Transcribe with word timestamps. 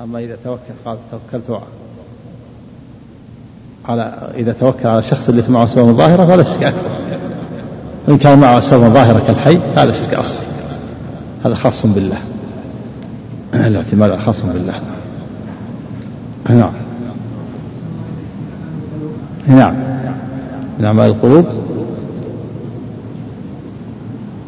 أما 0.00 0.18
إذا 0.18 0.36
توكل 0.44 0.60
قال 0.84 0.98
توكلت 1.10 1.60
على 3.88 4.32
إذا 4.36 4.52
توكل 4.52 4.86
على 4.88 4.98
الشخص 4.98 5.28
اللي 5.28 5.42
معه 5.48 5.64
أسباب 5.64 5.96
ظاهرة 5.96 6.26
فهذا 6.26 6.42
شرك 6.42 6.62
أكبر. 6.62 6.80
وإن 8.08 8.18
كان 8.18 8.38
معه 8.38 8.58
أسباب 8.58 8.92
ظاهرة 8.92 9.22
كالحي 9.26 9.58
هذا 9.76 9.92
شرك 9.92 10.14
أصغر 10.14 10.40
هذا 11.44 11.54
خاص 11.54 11.86
بالله. 11.86 12.18
الاعتماد 13.54 14.18
خاص 14.18 14.42
بالله. 14.42 14.74
نعم. 16.48 16.72
نعم. 19.48 19.74
من 20.78 20.84
أعمال 20.84 21.10
القلوب. 21.10 21.46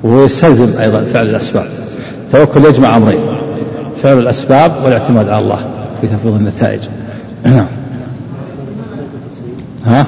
ويستلزم 0.03 0.79
أيضا 0.79 1.01
فعل 1.01 1.27
الأسباب. 1.27 1.67
التوكل 2.25 2.65
يجمع 2.65 2.97
أمرين. 2.97 3.28
فعل 4.03 4.19
الأسباب 4.19 4.73
والاعتماد 4.85 5.29
على 5.29 5.45
الله 5.45 5.59
في 6.01 6.07
تفويض 6.07 6.35
النتائج. 6.35 6.81
نعم 7.45 7.67
ها؟ 9.87 10.07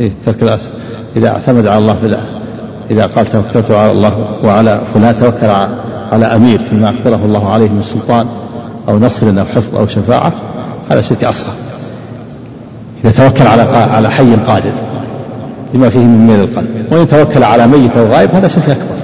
إيه 0.00 0.12
ترك 0.24 0.42
الأس 0.42 0.70
إذا 1.16 1.28
اعتمد 1.28 1.66
على 1.66 1.78
الله 1.78 1.94
في 1.94 2.18
إذا 2.90 3.06
قال 3.06 3.26
توكلت 3.26 3.70
على 3.70 3.90
الله 3.90 4.28
وعلى 4.44 4.80
فلان 4.94 5.16
توكل 5.16 5.46
على 6.12 6.26
أمير 6.26 6.58
فيما 6.70 6.88
أقدره 6.88 7.24
الله 7.24 7.52
عليه 7.52 7.68
من 7.68 7.82
سلطان 7.82 8.26
أو 8.88 8.98
نصر 8.98 9.28
أو 9.28 9.44
حفظ 9.44 9.76
أو 9.76 9.86
شفاعة 9.86 10.32
هذا 10.90 11.00
شرك 11.00 11.24
أصغر. 11.24 11.71
إذا 13.04 13.28
توكل 13.28 13.46
على 13.46 13.62
على 13.62 14.10
حي 14.10 14.36
قادر 14.36 14.72
لما 15.74 15.88
فيه 15.88 16.00
من 16.00 16.26
ميل 16.26 16.40
القلب. 16.40 16.86
وإن 16.90 17.08
توكل 17.08 17.44
على 17.44 17.66
ميت 17.66 17.96
أو 17.96 18.06
غائب 18.06 18.30
هذا 18.30 18.48
شرك 18.48 18.70
أكبر. 18.70 18.94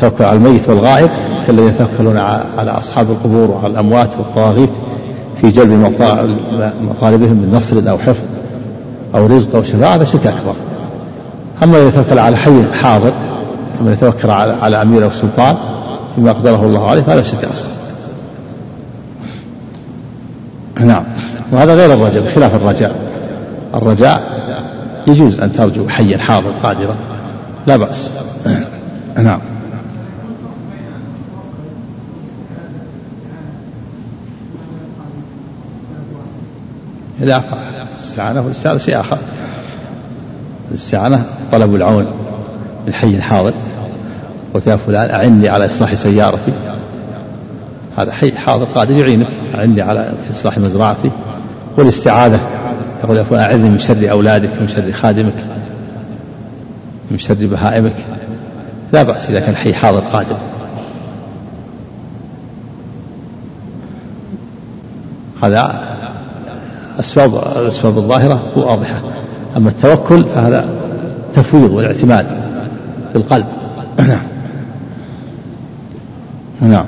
توكل 0.00 0.24
على 0.24 0.36
الميت 0.36 0.68
والغائب 0.68 1.10
كالذين 1.46 1.68
يتوكلون 1.68 2.16
على 2.58 2.70
أصحاب 2.70 3.10
القبور 3.10 3.50
وعلى 3.50 3.66
الأموات 3.66 4.16
والطواغيت 4.18 4.70
في 5.40 5.50
جلب 5.50 5.70
مطالبهم 6.80 7.32
من 7.32 7.52
نصر 7.54 7.90
أو 7.90 7.98
حفظ 7.98 8.24
أو 9.14 9.26
رزق 9.26 9.54
أو 9.56 9.62
شفاعة 9.62 9.94
هذا 9.94 10.04
شرك 10.04 10.26
أكبر. 10.26 10.54
أما 11.62 11.78
إذا 11.78 11.90
توكل 11.90 12.18
على 12.18 12.36
حي 12.36 12.62
حاضر 12.82 13.12
كما 13.78 13.92
يتوكل 13.92 14.30
على, 14.30 14.56
على 14.62 14.82
أمير 14.82 15.04
أو 15.04 15.10
سلطان 15.10 15.56
بما 16.16 16.30
أقدره 16.30 16.66
الله 16.66 16.90
عليه 16.90 17.02
فهذا 17.02 17.22
شرك 17.22 17.44
أصغر. 17.44 17.70
نعم. 20.80 21.04
وهذا 21.52 21.74
غير 21.74 21.92
الرجاء 21.92 22.22
بخلاف 22.22 22.54
الرجاء. 22.54 22.96
الرجاء 23.74 24.22
يجوز 25.06 25.40
أن 25.40 25.52
ترجو 25.52 25.88
حيا 25.88 26.18
حاضر 26.18 26.50
قادرا. 26.62 26.96
لا 27.66 27.76
بأس. 27.76 28.12
نعم. 29.16 29.40
لا 37.20 37.42
الاستعانة 37.90 38.40
والإستعانة 38.40 38.78
شيء 38.78 39.00
آخر. 39.00 39.18
الاستعانة 40.70 41.24
طلب 41.52 41.74
العون 41.74 42.06
من 42.86 42.94
حي 42.94 43.22
حاضر 43.22 43.52
قلت 44.54 44.66
يا 44.66 44.76
فلان 44.76 45.10
أعني 45.10 45.48
على 45.48 45.66
إصلاح 45.66 45.94
سيارتي. 45.94 46.52
هذا 47.98 48.12
حي 48.12 48.32
حاضر 48.32 48.64
قادر 48.64 48.96
يعينك. 48.96 49.28
أعني 49.54 49.80
على 49.80 50.12
في 50.24 50.30
إصلاح 50.30 50.58
مزرعتي. 50.58 51.10
والاستعاذة 51.76 52.40
تقول 53.02 53.24
أعذني 53.32 53.68
من 53.68 53.78
شر 53.78 54.10
أولادك 54.10 54.60
من 54.60 54.68
شر 54.68 54.92
خادمك 54.92 55.44
من 57.10 57.18
شر 57.18 57.34
بهائمك. 57.40 57.96
لا 58.92 59.02
بأس 59.02 59.30
إذا 59.30 59.40
كان 59.40 59.56
حي 59.56 59.74
حاضر 59.74 60.00
قادر. 60.00 60.36
هذا 65.42 65.80
أسباب 67.00 67.34
الأسباب 67.56 67.98
الظاهرة 67.98 68.42
واضحة 68.56 69.00
أما 69.56 69.68
التوكل 69.68 70.24
فهذا 70.24 70.68
تفويض 71.32 71.72
والاعتماد 71.72 72.26
بالقلب 73.14 73.46
نعم 73.98 74.20
نعم. 76.60 76.84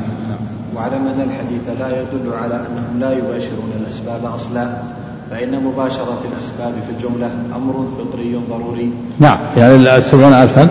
واعلم 0.78 1.06
أن 1.06 1.20
الحديث 1.30 1.80
لا 1.80 1.88
يدل 1.88 2.34
على 2.42 2.54
أنهم 2.54 3.00
لا 3.00 3.12
يباشرون 3.12 3.70
الأسباب 3.80 4.24
أصلا 4.34 4.68
فإن 5.30 5.64
مباشرة 5.64 6.18
الأسباب 6.32 6.72
في 6.86 6.92
الجملة 6.92 7.30
أمر 7.56 7.86
فطري 7.98 8.40
ضروري. 8.50 8.90
نعم 9.18 9.38
يعني 9.56 9.96
السبعون 9.96 10.32
ألفا. 10.32 10.68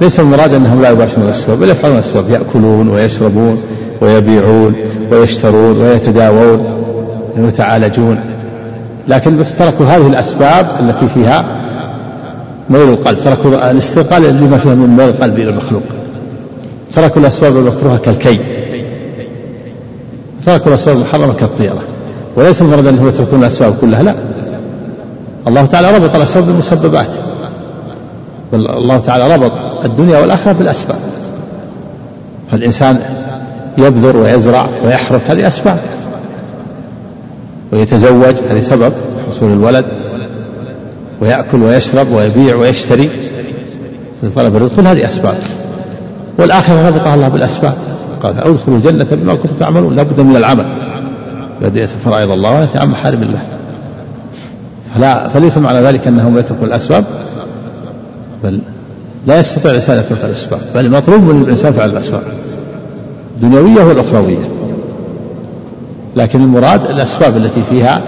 ليس 0.00 0.20
المراد 0.20 0.54
أنهم 0.54 0.82
لا 0.82 0.90
يباشرون 0.90 1.24
الأسباب 1.24 1.58
بل 1.58 1.68
يفعلون 1.68 1.96
الأسباب 1.96 2.30
يأكلون 2.30 2.88
ويشربون 2.88 3.62
ويبيعون 4.00 4.74
ويشترون 5.12 5.80
ويتداوون 5.80 6.66
ويتعالجون. 7.38 8.20
لكن 9.08 9.36
بس 9.36 9.58
تركوا 9.58 9.86
هذه 9.86 10.06
الأسباب 10.06 10.66
التي 10.80 11.08
فيها 11.08 11.44
ميل 12.70 12.88
القلب 12.88 13.18
تركوا 13.18 13.70
الاستقال 13.70 14.22
لما 14.22 14.56
فيها 14.56 14.74
من 14.74 14.96
ميل 14.96 15.08
القلب 15.08 15.34
إلى 15.38 15.50
المخلوق. 15.50 15.82
تركوا 16.92 17.22
الأسباب 17.22 17.56
المكروهة 17.56 17.98
كالكي. 17.98 18.40
تركوا 20.46 20.68
الأسباب 20.68 20.96
المحرمة 20.96 21.32
كالطيرة. 21.32 21.82
وليس 22.36 22.62
المراد 22.62 22.86
أنهم 22.86 23.08
يتركون 23.08 23.40
الأسباب 23.40 23.74
كلها 23.80 24.02
لا. 24.02 24.14
الله 25.48 25.66
تعالى 25.66 25.96
ربط 25.96 26.14
الأسباب 26.14 26.46
بالمسببات. 26.46 27.06
بل 28.52 28.70
الله 28.70 28.98
تعالى 28.98 29.34
ربط 29.34 29.52
الدنيا 29.84 30.18
والآخرة 30.18 30.52
بالأسباب. 30.52 30.98
فالإنسان 32.50 33.00
يبذر 33.78 34.16
ويزرع 34.16 34.66
ويحرث 34.84 35.30
هذه 35.30 35.46
أسباب 35.46 35.78
ويتزوج 37.72 38.34
هذه 38.50 38.60
سبب 38.60 38.92
حصول 39.28 39.52
الولد. 39.52 39.84
ويأكل 41.20 41.62
ويشرب 41.62 42.12
ويبيع 42.12 42.56
ويشتري. 42.56 43.10
في 44.20 44.28
طلب 44.36 44.56
الرزق 44.56 44.76
كل 44.76 44.86
هذه 44.86 45.06
أسباب. 45.06 45.36
والآخرة 46.38 46.88
ربطها 46.88 47.14
الله 47.14 47.28
بالأسباب. 47.28 47.74
قال 48.22 48.38
ادخلوا 48.38 48.76
الجنة 48.76 49.06
بما 49.10 49.34
كنتم 49.34 49.56
تعملون 49.56 49.96
لابد 49.96 50.20
من 50.20 50.36
العمل. 50.36 50.64
الذي 51.62 51.86
فرائض 51.86 52.30
الله 52.30 52.54
ويأتي 52.54 52.78
عن 52.78 52.88
محارم 52.88 53.22
الله. 53.22 53.42
فلا 54.94 55.28
فليس 55.28 55.58
معنى 55.58 55.80
ذلك 55.80 56.06
أنهم 56.06 56.38
يتركوا 56.38 56.66
الأسباب 56.66 57.04
بل 58.44 58.60
لا 59.26 59.40
يستطيع 59.40 59.70
الإنسان 59.70 59.98
يترك 59.98 60.24
الأسباب 60.24 60.60
بل 60.74 60.90
مطلوب 60.90 61.22
من 61.22 61.42
الإنسان 61.42 61.72
فعل 61.72 61.90
الأسباب. 61.90 62.22
الدنيوية 63.36 63.84
والأخروية 63.84 64.48
لكن 66.16 66.40
المراد 66.40 66.84
الأسباب 66.84 67.36
التي 67.36 67.62
فيها 67.70 68.00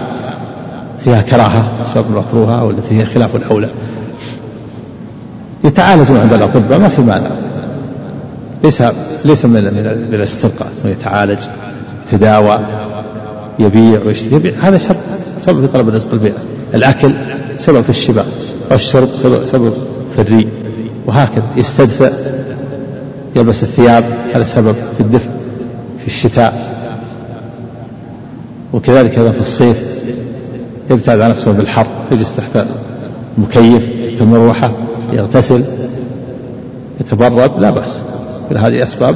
فيها 1.03 1.21
كراهة 1.21 1.71
أسباب 1.81 2.05
مكروهة 2.11 2.61
أو 2.61 2.69
التي 2.69 3.01
هي 3.01 3.05
خلاف 3.05 3.35
الأولى. 3.35 3.69
يتعالجون 5.63 6.17
عند 6.17 6.33
الأطباء 6.33 6.79
ما 6.79 6.87
في 6.87 7.01
مانع. 7.01 7.29
ليس 8.63 8.83
ليس 9.25 9.45
من 9.45 9.63
من 10.09 10.09
الاسترقاء. 10.13 10.71
يتعالج 10.85 11.39
يتداوى 12.07 12.59
يبيع 13.59 14.03
ويشتري. 14.05 14.35
يبيع. 14.35 14.53
هذا 14.61 14.77
سبب 14.77 14.97
سبب 15.39 15.61
في 15.61 15.67
طلب 15.67 15.89
الرزق 15.89 16.13
البيع. 16.13 16.33
الأكل 16.73 17.13
سبب 17.57 17.81
في 17.81 17.89
الشبع. 17.89 18.23
والشرب 18.71 19.07
سبب 19.15 19.45
سبب 19.45 19.73
في 20.15 20.21
الري. 20.21 20.47
وهكذا. 21.05 21.43
يستدفئ 21.57 22.11
يلبس 23.35 23.63
الثياب. 23.63 24.03
هذا 24.33 24.43
سبب 24.43 24.75
في 24.93 25.01
الدفء 25.01 25.29
في 25.99 26.07
الشتاء. 26.07 26.79
وكذلك 28.73 29.19
هذا 29.19 29.31
في 29.31 29.39
الصيف. 29.39 30.05
يبتعد 30.91 31.19
عن 31.19 31.31
أسباب 31.31 31.59
الحر 31.59 31.87
يجلس 32.11 32.35
تحت 32.35 32.65
المكيف 33.37 33.89
المروحة 34.21 34.71
يغتسل 35.13 35.63
يتبرد. 37.01 37.51
لا 37.59 37.69
بأس. 37.69 38.01
هذه 38.57 38.83
أسباب 38.83 39.15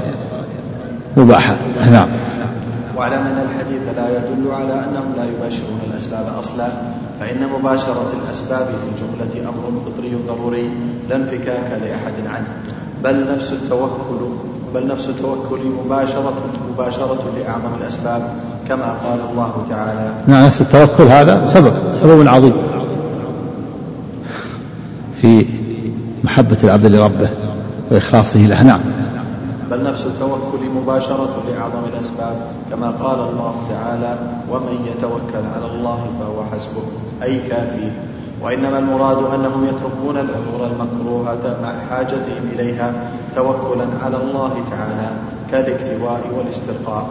مباحة. 1.18 1.56
نعم. 1.92 2.08
واعلم 2.98 3.14
أن 3.14 3.46
الحديث 3.50 3.82
لا 3.98 4.10
يدل 4.10 4.52
على 4.52 4.74
أنهم 4.74 5.14
لا 5.18 5.24
يباشرون 5.24 5.80
الأسباب 5.92 6.26
أصلا 6.40 6.68
فإن 7.20 7.48
مباشرة 7.60 8.14
الأسباب 8.24 8.66
في 8.66 8.88
الجملة 8.92 9.50
أمر 9.50 9.82
فطري 9.86 10.18
ضروري 10.28 10.70
لا 11.10 11.16
انفكاك 11.16 11.80
لأحد 11.82 12.14
عنه. 12.28 12.48
بل 13.04 13.34
نفس 13.34 13.54
التوكل 13.54 14.26
بل 14.76 14.88
نفس 14.88 15.10
التوكل 15.10 15.60
مباشرة 15.86 16.34
مباشرة 16.74 17.24
لأعظم 17.38 17.76
الأسباب 17.82 18.22
كما 18.70 18.86
قال 18.86 19.20
الله 19.32 19.66
تعالى. 19.70 20.14
نعم 20.28 20.46
نفس 20.46 20.62
التوكل 20.62 21.04
هذا 21.04 21.46
سبب 21.46 21.74
سبب 21.94 22.28
عظيم. 22.28 22.54
في 25.22 25.46
محبة 26.24 26.58
العبد 26.64 26.86
لربه 26.86 27.30
وإخلاصه 27.92 28.40
له. 28.40 28.64
نعم. 28.64 28.82
بل 29.74 29.84
نفس 29.84 30.06
التوكل 30.06 30.70
مباشرة 30.76 31.44
لأعظم 31.50 31.84
الأسباب 31.94 32.36
كما 32.72 32.92
قال 32.92 33.20
الله 33.20 33.56
تعالى 33.70 34.18
ومن 34.52 34.88
يتوكل 34.92 35.46
على 35.56 35.66
الله 35.66 36.00
فهو 36.20 36.44
حسبه 36.52 36.84
أي 37.24 37.40
كافيه 37.50 37.92
وإنما 38.42 38.80
المراد 38.80 39.18
أنهم 39.18 39.66
يتركون 39.66 40.18
الأمور 40.18 40.68
المكروهة 40.72 41.58
مع 41.64 41.74
حاجتهم 41.90 42.44
إليها 42.54 42.94
توكلا 43.36 43.86
على 44.04 44.18
الله 44.18 44.52
تعالى 44.72 45.10
كالاكتواء 45.52 46.22
والاسترقاء. 46.38 47.08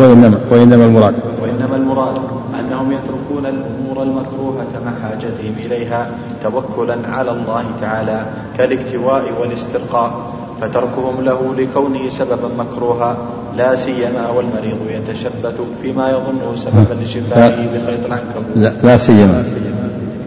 وإنما 0.00 0.40
وإنما 0.50 0.84
المراد. 0.86 1.14
وإنما 1.42 1.76
المراد 1.76 2.18
أنهم 2.60 2.92
يتركون 2.92 3.46
الأمور 3.46 4.02
المكروهة 4.02 4.72
مع 4.84 4.92
حاجتهم 5.08 5.54
إليها 5.66 6.10
توكلا 6.42 6.96
على 7.08 7.30
الله 7.30 7.64
تعالى 7.80 8.26
كالاكتواء 8.58 9.22
والاسترقاء. 9.40 10.41
فتركهم 10.62 11.24
له 11.24 11.54
لكونه 11.58 12.08
سببا 12.08 12.48
مكروها 12.58 13.16
لا 13.56 13.74
سيما 13.74 14.30
والمريض 14.36 14.78
يتشبث 14.90 15.60
فيما 15.82 16.10
يظنه 16.10 16.54
سببا 16.54 16.94
لشفائه 17.02 17.68
بخيط 17.74 18.06
العنكبوت. 18.06 18.56
لا, 18.56 18.72
لا 18.82 18.96
سيما. 18.96 19.44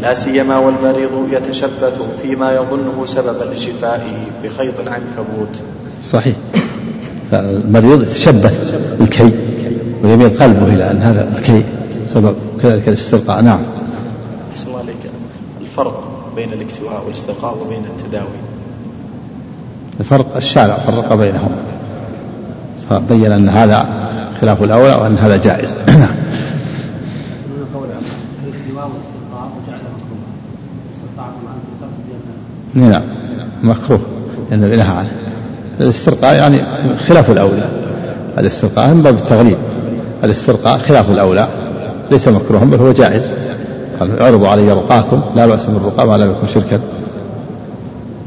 لا 0.01 0.13
سيما 0.13 0.57
والمريض 0.57 1.11
يتشبث 1.31 2.01
فيما 2.21 2.51
يظنه 2.51 3.05
سببا 3.05 3.43
لشفائه 3.43 4.17
بخيط 4.43 4.79
العنكبوت. 4.79 5.55
صحيح. 6.11 6.35
فالمريض 7.31 8.01
يتشبث 8.01 8.73
بالكي 8.99 9.31
ويميل 10.03 10.29
قلبه 10.29 10.65
إلى 10.65 10.91
أن 10.91 11.01
هذا 11.01 11.37
الكي 11.37 11.63
سبب 12.13 12.35
كذلك 12.61 12.87
الاسترقاء. 12.87 13.41
نعم. 13.41 13.59
أحسن 14.51 14.67
الله 14.67 14.79
عليك 14.79 15.11
الفرق 15.61 16.03
بين 16.35 16.53
الاكتواء 16.53 17.03
والاسترقاء 17.05 17.57
وبين 17.65 17.83
التداوي. 17.85 18.54
الفرق 19.99 20.35
الشارع 20.35 20.73
فرق 20.73 21.13
بينهم. 21.13 21.51
فبين 22.89 23.31
أن 23.31 23.49
هذا 23.49 23.85
خلاف 24.41 24.63
الأولى 24.63 24.95
وأن 24.95 25.17
هذا 25.17 25.37
جائز. 25.37 25.75
نعم 25.87 26.07
نعم 32.91 33.01
مكروه 33.63 33.99
لأن 34.51 34.69
نهى 34.69 34.81
عنه. 34.81 35.11
الاسترقاء 35.79 36.35
يعني 36.35 36.61
خلاف 37.07 37.31
الأولى. 37.31 37.69
الاسترقاء 38.37 38.87
من 38.87 39.01
باب 39.01 39.15
التغليب. 39.15 39.57
الاسترقاء 40.23 40.77
خلاف 40.77 41.09
الأولى. 41.09 41.47
ليس 42.11 42.27
مكروها 42.27 42.65
بل 42.65 42.77
هو 42.77 42.91
جائز. 42.91 43.31
قال 43.99 44.19
اعرضوا 44.19 44.47
علي 44.47 44.71
رقاكم 44.71 45.21
لا 45.35 45.45
بأس 45.45 45.65
بالرقى 45.65 46.07
ما 46.07 46.17
لم 46.17 46.31
يكن 46.31 46.47
شركا. 46.47 46.79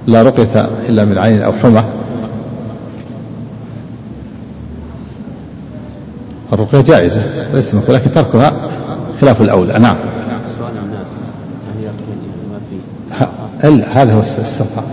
لا 0.09 0.23
رقية 0.23 0.69
إلا 0.89 1.05
من 1.05 1.19
عين 1.19 1.43
أو 1.43 1.53
حمى. 1.53 1.85
الرقية 6.53 6.81
جائزة 6.81 7.23
ليس 7.55 7.75
مكروه 7.75 7.99
لكن 7.99 8.11
تركها 8.11 8.53
خلاف 9.21 9.43
الأولى. 9.43 9.79
نعم. 9.79 9.97
هذا 13.93 14.13
هو 14.13 14.21
الاسترقاء 14.39 14.85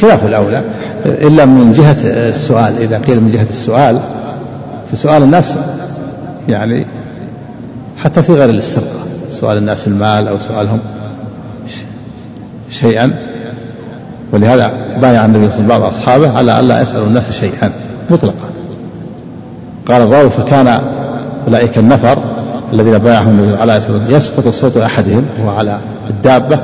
خلاف 0.00 0.24
الأولى. 0.26 0.62
إلا 1.06 1.44
من 1.44 1.72
جهة 1.72 1.96
السؤال 2.04 2.78
إذا 2.78 2.98
قيل 2.98 3.20
من 3.20 3.32
جهة 3.32 3.46
السؤال 3.50 4.00
في 4.90 4.96
سؤال 4.96 5.22
الناس 5.22 5.56
يعني 6.48 6.86
حتى 8.04 8.22
في 8.22 8.32
غير 8.32 8.50
الاسترقاء 8.50 9.06
سؤال 9.30 9.58
الناس 9.58 9.86
المال 9.86 10.28
أو 10.28 10.38
سؤالهم 10.38 10.80
شيئا. 12.70 13.29
ولهذا 14.32 14.72
بايع 15.02 15.24
النبي 15.24 15.50
صلى 15.50 15.60
الله 15.60 15.74
عليه 15.74 15.76
وسلم 15.76 15.80
بعض 15.80 15.82
أصحابه 15.82 16.38
على 16.38 16.60
ألا 16.60 16.82
يسألوا 16.82 17.06
الناس 17.06 17.30
شيئا 17.30 17.72
مطلقا. 18.10 18.50
قال 19.88 20.02
الراوي 20.02 20.30
فكان 20.30 20.80
أولئك 21.46 21.78
النفر 21.78 22.18
الذين 22.72 22.98
بايعهم 22.98 23.28
النبي 23.28 23.60
على 23.60 23.76
يسأل 23.76 24.12
يسقط 24.12 24.48
صوت 24.48 24.76
أحدهم 24.76 25.26
وهو 25.38 25.58
على 25.58 25.78
الدابة 26.10 26.58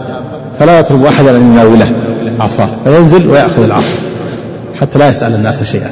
فلا 0.58 0.78
يطلب 0.78 1.04
أحدا 1.04 1.36
أن 1.36 1.52
يناوله 1.52 1.92
عصاه 2.40 2.68
فينزل 2.84 3.30
ويأخذ 3.30 3.62
العصا 3.62 3.94
حتى 4.80 4.98
لا 4.98 5.08
يسأل 5.08 5.34
الناس 5.34 5.62
شيئا. 5.62 5.90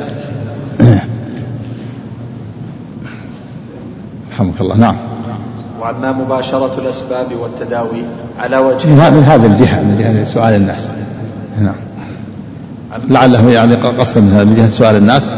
رحمك 4.32 4.60
الله. 4.60 4.76
نعم. 4.76 4.96
وأما 5.80 6.12
مباشرة 6.12 6.70
الأسباب 6.78 7.26
والتداوي 7.42 8.02
على 8.38 8.58
وجه 8.58 8.88
من 8.88 9.24
هذه 9.26 9.46
الجهة 9.46 9.80
من 9.80 9.96
جهة 9.98 10.24
سؤال 10.24 10.54
الناس. 10.54 10.88
نعم. 11.60 11.74
لعله 13.08 13.50
يعني 13.50 13.74
قصد 13.74 14.18
من 14.18 14.54
جهة 14.56 14.68
سؤال 14.68 14.96
الناس 14.96 15.30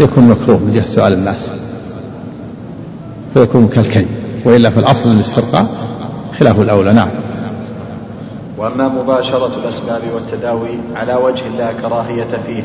يكون 0.00 0.28
مكروه 0.28 0.58
من 0.58 0.72
جهة 0.74 0.86
سؤال 0.86 1.12
الناس. 1.12 1.52
فيكون 3.34 3.68
كالكي 3.68 4.06
وإلا 4.44 4.70
في 4.70 4.80
الأصل 4.80 5.10
الاسترقاء 5.10 5.66
خلاف 6.38 6.60
الأولى 6.60 6.92
نعم. 6.92 7.08
وأما 8.58 8.88
مباشرة 8.88 9.50
الأسباب 9.64 10.00
والتداوي 10.14 10.78
على 10.96 11.14
وجه 11.14 11.44
لا 11.58 11.72
كراهية 11.82 12.28
فيه 12.46 12.62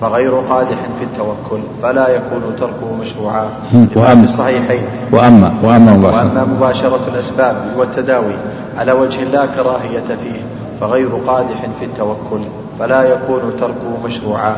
فغير 0.00 0.34
قادح 0.34 0.76
في 0.98 1.04
التوكل 1.04 1.62
فلا 1.82 2.08
يكون 2.08 2.42
تركه 2.60 2.96
مشروعا 3.00 3.48
وأما 3.96 4.16
في 4.16 4.24
الصحيحين. 4.24 4.84
وأما 5.12 5.54
وأما 5.62 5.92
مباشرة, 5.92 6.18
وأما 6.18 6.44
مباشرة 6.44 7.00
الأسباب 7.14 7.56
والتداوي 7.78 8.34
على 8.76 8.92
وجه 8.92 9.24
لا 9.24 9.46
كراهية 9.46 10.04
فيه 10.06 10.40
فغير 10.80 11.08
قادح 11.26 11.66
في 11.78 11.84
التوكل 11.84 12.40
فلا 12.78 13.02
يكون 13.02 13.40
تركه 13.60 14.04
مشروعا. 14.04 14.56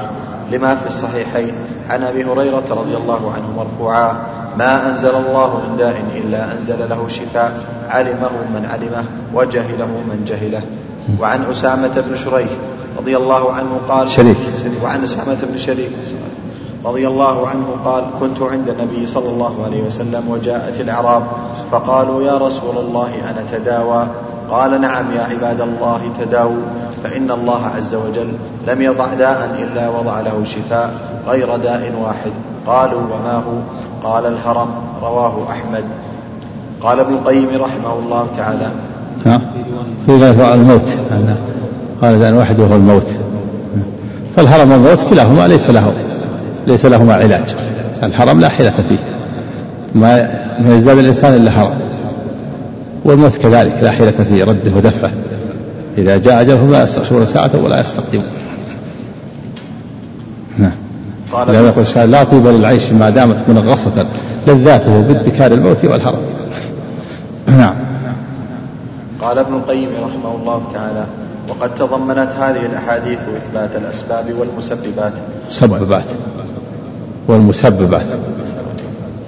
لما 0.52 0.74
في 0.74 0.86
الصحيحين 0.86 1.52
عن 1.90 2.04
أبي 2.04 2.24
هريرة 2.24 2.64
رضي 2.70 2.96
الله 2.96 3.32
عنه 3.34 3.52
مرفوعا 3.56 4.12
ما 4.58 4.90
أنزل 4.90 5.14
الله 5.14 5.60
من 5.68 5.76
داء 5.76 6.04
إلا 6.16 6.52
أنزل 6.52 6.88
له 6.88 7.08
شفاء 7.08 7.52
علمه 7.88 8.30
من 8.54 8.66
علمه 8.66 9.04
وجهله 9.34 9.86
من 9.86 10.24
جهله. 10.28 10.62
وعن 11.20 11.44
أسامة 11.50 12.04
بن 12.08 12.16
شريح 12.16 12.48
رضي 12.98 13.16
الله 13.16 13.52
عنه 13.52 13.80
قال 13.88 14.08
شريك. 14.08 14.36
وعن 14.82 15.04
أسامة 15.04 15.38
بن 15.52 15.58
شريك 15.58 15.90
رضي 16.84 17.08
الله 17.08 17.48
عنه 17.48 17.66
قال 17.84 18.04
كنت 18.20 18.42
عند 18.42 18.68
النبي 18.68 19.06
صلى 19.06 19.28
الله 19.28 19.64
عليه 19.64 19.82
وسلم 19.82 20.28
وجاءت 20.28 20.80
الأعراب 20.80 21.22
فقالوا 21.70 22.22
يا 22.22 22.36
رسول 22.38 22.76
الله 22.78 23.10
أنا 23.30 23.44
تداوى؟ 23.52 24.06
قال 24.50 24.80
نعم 24.80 25.04
يا 25.16 25.22
عباد 25.22 25.60
الله 25.60 26.00
تداووا 26.20 26.62
فإن 27.04 27.30
الله 27.30 27.66
عز 27.76 27.94
وجل 27.94 28.28
لم 28.68 28.82
يضع 28.82 29.14
داء 29.14 29.50
إلا 29.58 29.88
وضع 29.88 30.20
له 30.20 30.44
شفاء 30.44 30.90
غير 31.28 31.56
داء 31.56 31.92
واحد. 32.02 32.32
قالوا 32.66 33.00
وما 33.00 33.34
هو؟ 33.34 33.58
قال 34.10 34.26
الهرم 34.26 34.68
رواه 35.02 35.50
أحمد. 35.50 35.84
قال 36.80 37.00
ابن 37.00 37.14
القيم 37.14 37.48
رحمه 37.54 37.98
الله 37.98 38.26
تعالى. 38.36 38.70
في 40.06 40.16
غير 40.16 40.54
الموت. 40.54 40.88
قال 42.02 42.20
داء 42.20 42.32
واحد 42.32 42.60
وهو 42.60 42.76
الموت. 42.76 43.08
فالهرم 44.36 44.72
والموت 44.72 44.98
كلاهما 45.10 45.48
ليس 45.48 45.70
له 45.70 45.92
ليس 46.66 46.86
لهما 46.86 47.14
علاج. 47.14 47.54
الحرم 48.02 48.40
لا 48.40 48.48
حيلة 48.48 48.74
فيه. 48.88 48.98
ما 49.94 50.74
يزداد 50.74 50.98
الإنسان 50.98 51.34
إلا 51.34 51.50
هرم. 51.50 51.87
والموت 53.04 53.36
كذلك 53.36 53.78
لا 53.82 53.90
حيلة 53.90 54.10
في 54.10 54.42
رده 54.42 54.72
ودفعه. 54.76 55.10
إذا 55.98 56.16
جاء 56.16 56.40
أجلهم 56.40 56.72
لا 56.72 56.82
يستأخرون 56.82 57.26
ساعة 57.26 57.50
ولا 57.64 57.80
يستقدمون. 57.80 58.26
نعم. 60.58 60.72
قال 61.32 61.54
يقول 61.54 61.82
الشاعر 61.82 62.06
لا 62.06 62.24
طيب 62.24 62.46
للعيش 62.46 62.92
ما 62.92 63.10
دامت 63.10 63.48
منغصة 63.48 64.06
لذاته 64.46 65.00
بادكار 65.00 65.52
الموت 65.52 65.84
والهرم 65.84 66.20
نعم. 67.46 67.74
قال 69.20 69.38
ابن 69.38 69.54
القيم 69.54 69.88
رحمه 70.02 70.36
الله 70.36 70.62
تعالى 70.72 71.06
وقد 71.48 71.74
تضمنت 71.74 72.32
هذه 72.32 72.66
الأحاديث 72.66 73.18
إثبات 73.36 73.76
الأسباب 73.76 74.24
والمسببات. 74.38 75.12
مسببات. 75.50 76.04
والمسببات. 77.28 78.06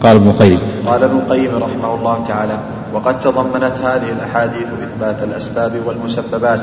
قال 0.03 0.17
ابن 0.17 0.29
القيم. 0.29 0.61
قال 0.87 1.05
ابن 1.05 1.17
القيم 1.17 1.51
رحمه 1.57 1.95
الله 1.95 2.25
تعالى 2.29 2.61
وقد 2.95 3.21
تضمنت 3.21 3.79
هذه 3.85 4.13
الأحاديث 4.13 4.67
إثبات 4.83 5.23
الأسباب 5.23 5.73
والمسببات 5.87 6.61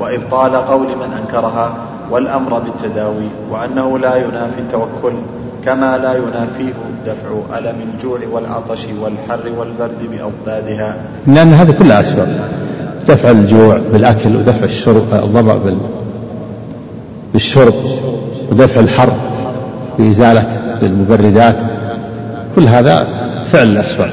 وإبطال 0.00 0.56
قول 0.56 0.86
من 0.86 1.18
أنكرها 1.20 1.72
والأمر 2.10 2.58
بالتداوي 2.58 3.28
وأنه 3.50 3.98
لا 3.98 4.16
ينافي 4.16 4.58
التوكل 4.58 5.12
كما 5.64 5.98
لا 5.98 6.14
ينافيه 6.14 6.72
دفع 7.06 7.58
ألم 7.58 7.76
الجوع 7.94 8.18
والعطش 8.32 8.86
والحر 9.02 9.40
والبرد 9.58 10.08
بأضدادها. 10.10 10.96
لأن 11.26 11.52
هذه 11.52 11.70
كلها 11.70 12.00
أسباب. 12.00 12.40
دفع 13.08 13.30
الجوع 13.30 13.80
بالأكل 13.92 14.36
ودفع 14.36 14.64
الشرب 14.64 15.04
الضبع 15.12 15.56
بالشرب 17.32 17.74
ودفع 18.50 18.80
الحر 18.80 19.12
بإزالة 19.98 20.46
المبردات 20.82 21.56
كل 22.56 22.68
هذا 22.68 23.06
فعل 23.44 23.66
الأسباب. 23.66 24.10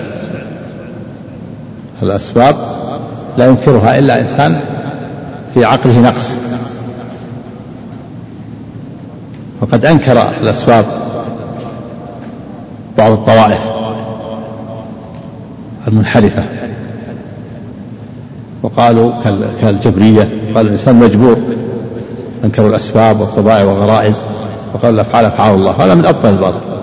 الأسباب 2.04 2.56
لا 3.38 3.48
ينكرها 3.48 4.00
إلا 4.00 4.22
إنسان 4.22 4.60
في 5.54 5.66
عقله 5.66 6.00
نقص. 6.00 6.36
وقد 9.62 9.86
أنكر 9.86 10.30
الأسباب 10.42 10.86
بعض 12.98 13.12
الطوائف 13.12 13.62
المنحرفة. 15.88 16.44
وقالوا 18.64 19.12
كالجبرية 19.62 20.28
قالوا 20.48 20.62
الإنسان 20.62 20.96
مجبور. 20.96 21.38
أنكروا 22.44 22.70
الأسباب 22.70 23.20
والطبائع 23.20 23.64
والغرائز. 23.64 24.26
وقالوا 24.74 24.96
الأفعال 24.96 25.26
أفعال 25.26 25.56
الله. 25.56 25.72
هذا 25.72 25.94
من 25.94 26.06
أبطل 26.06 26.30
الباطل. 26.30 26.75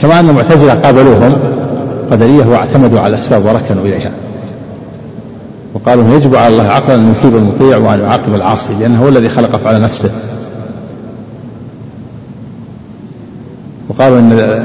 كما 0.00 0.20
أن 0.20 0.28
المعتزلة 0.28 0.74
قابلوهم 0.74 1.36
قدرية 2.10 2.46
واعتمدوا 2.46 3.00
على 3.00 3.08
الأسباب 3.08 3.44
وركنوا 3.44 3.84
إليها. 3.84 4.10
وقالوا 5.74 6.16
يجب 6.16 6.36
على 6.36 6.48
الله 6.48 6.64
عقلا 6.64 6.94
أن 6.94 7.10
يثيب 7.10 7.36
المطيع 7.36 7.76
وأن 7.76 8.00
يعاقب 8.00 8.34
العاصي 8.34 8.72
لأنه 8.80 9.02
هو 9.02 9.08
الذي 9.08 9.28
خلق 9.28 9.54
أفعال 9.54 9.82
نفسه. 9.82 10.10
وقالوا 13.88 14.18
أن 14.18 14.64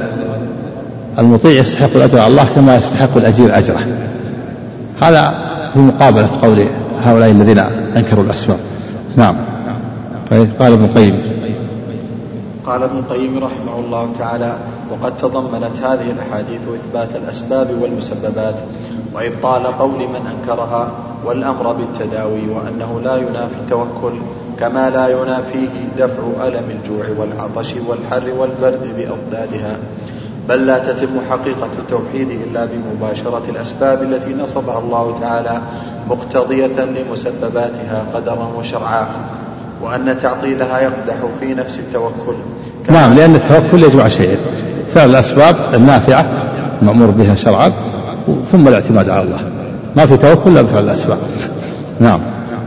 المطيع 1.19 1.51
يستحق 1.51 1.89
الأجر 1.95 2.19
على 2.19 2.27
الله 2.27 2.45
كما 2.55 2.77
يستحق 2.77 3.17
الأجير 3.17 3.57
أجره. 3.57 3.79
هذا 5.01 5.33
في 5.73 5.79
مقابلة 5.79 6.29
قول 6.41 6.65
هؤلاء 7.05 7.31
الذين 7.31 7.59
أنكروا 7.97 8.23
الأسباب. 8.23 8.57
نعم. 9.15 9.35
طيب، 10.31 10.49
قال 10.59 10.73
ابن 10.73 10.83
القيم. 10.83 11.32
قال 12.65 12.83
ابن 12.83 12.97
القيم 12.97 13.43
رحمه 13.43 13.79
الله 13.79 14.09
تعالى 14.19 14.57
وقد 14.91 15.17
تضمنت 15.17 15.79
هذه 15.83 16.11
الأحاديث 16.11 16.61
إثبات 16.75 17.15
الأسباب 17.15 17.81
والمسببات 17.81 18.55
وإبطال 19.13 19.65
قول 19.65 19.99
من 19.99 20.27
أنكرها 20.37 20.91
والأمر 21.25 21.73
بالتداوي 21.73 22.49
وأنه 22.49 23.01
لا 23.03 23.17
ينافي 23.17 23.55
التوكل 23.55 24.13
كما 24.59 24.89
لا 24.89 25.07
ينافيه 25.07 25.69
دفع 25.97 26.47
ألم 26.47 26.69
الجوع 26.69 27.05
والعطش 27.19 27.73
والحر 27.87 28.33
والبرد 28.37 28.95
بأضدادها. 28.97 29.77
بل 30.49 30.65
لا 30.65 30.79
تتم 30.79 31.19
حقيقة 31.29 31.69
التوحيد 31.79 32.29
إلا 32.29 32.65
بمباشرة 32.65 33.43
الأسباب 33.49 34.01
التي 34.01 34.33
نصبها 34.33 34.79
الله 34.79 35.17
تعالى 35.21 35.61
مقتضية 36.09 36.85
لمسبباتها 36.85 38.05
قدرا 38.13 38.49
وشرعا. 38.57 39.07
وأن 39.83 40.17
تعطيلها 40.17 40.79
يقدح 40.79 41.15
في 41.39 41.53
نفس 41.53 41.79
التوكل. 41.79 42.35
نعم 42.89 43.13
لأن 43.13 43.35
التوكل 43.35 43.83
يجمع 43.83 44.07
شيئين 44.07 44.37
فعل 44.93 45.09
الأسباب 45.09 45.55
النافعة 45.73 46.25
المأمور 46.81 47.09
بها 47.11 47.35
شرعا 47.35 47.71
ثم 48.51 48.67
الاعتماد 48.67 49.09
على 49.09 49.21
الله. 49.21 49.39
ما 49.95 50.05
في 50.05 50.17
توكل 50.17 50.51
إلا 50.51 50.61
بفعل 50.61 50.83
الأسباب. 50.83 51.17
نعم. 51.99 52.19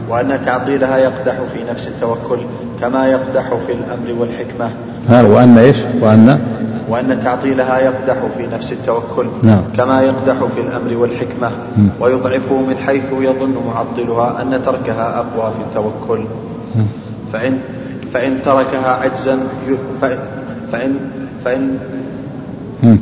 وأن 0.09 0.43
تعطيلها 0.45 0.99
يقدح 0.99 1.35
في 1.55 1.65
نفس 1.71 1.89
التوكل 1.89 2.39
كما 2.81 3.07
يقدح 3.07 3.49
في 3.67 3.73
الأمر 3.73 4.21
والحكمة. 4.21 4.71
وأن 5.35 5.59
إيش؟ 5.59 5.77
وأن؟ 6.01 6.39
وأن 6.89 7.21
تعطيلها 7.25 7.79
يقدح 7.79 8.17
في 8.39 8.47
نفس 8.47 8.73
التوكل 8.73 9.27
نعم. 9.43 9.63
كما 9.77 10.01
يقدح 10.03 10.35
في 10.35 10.61
الأمر 10.61 10.97
والحكمة. 10.97 11.51
ويضعفه 12.01 12.55
من 12.63 12.77
حيث 12.87 13.05
يظن 13.21 13.55
معطلها 13.67 14.43
أن 14.43 14.63
تركها 14.65 15.19
أقوى 15.19 15.53
في 15.53 15.61
التوكل. 15.61 16.21
فإن 17.33 17.59
فإن 18.13 18.43
تركها 18.45 18.89
عجزا 18.89 19.39
فإن 20.01 20.19
فإن 21.45 21.79
فإن, 22.83 23.01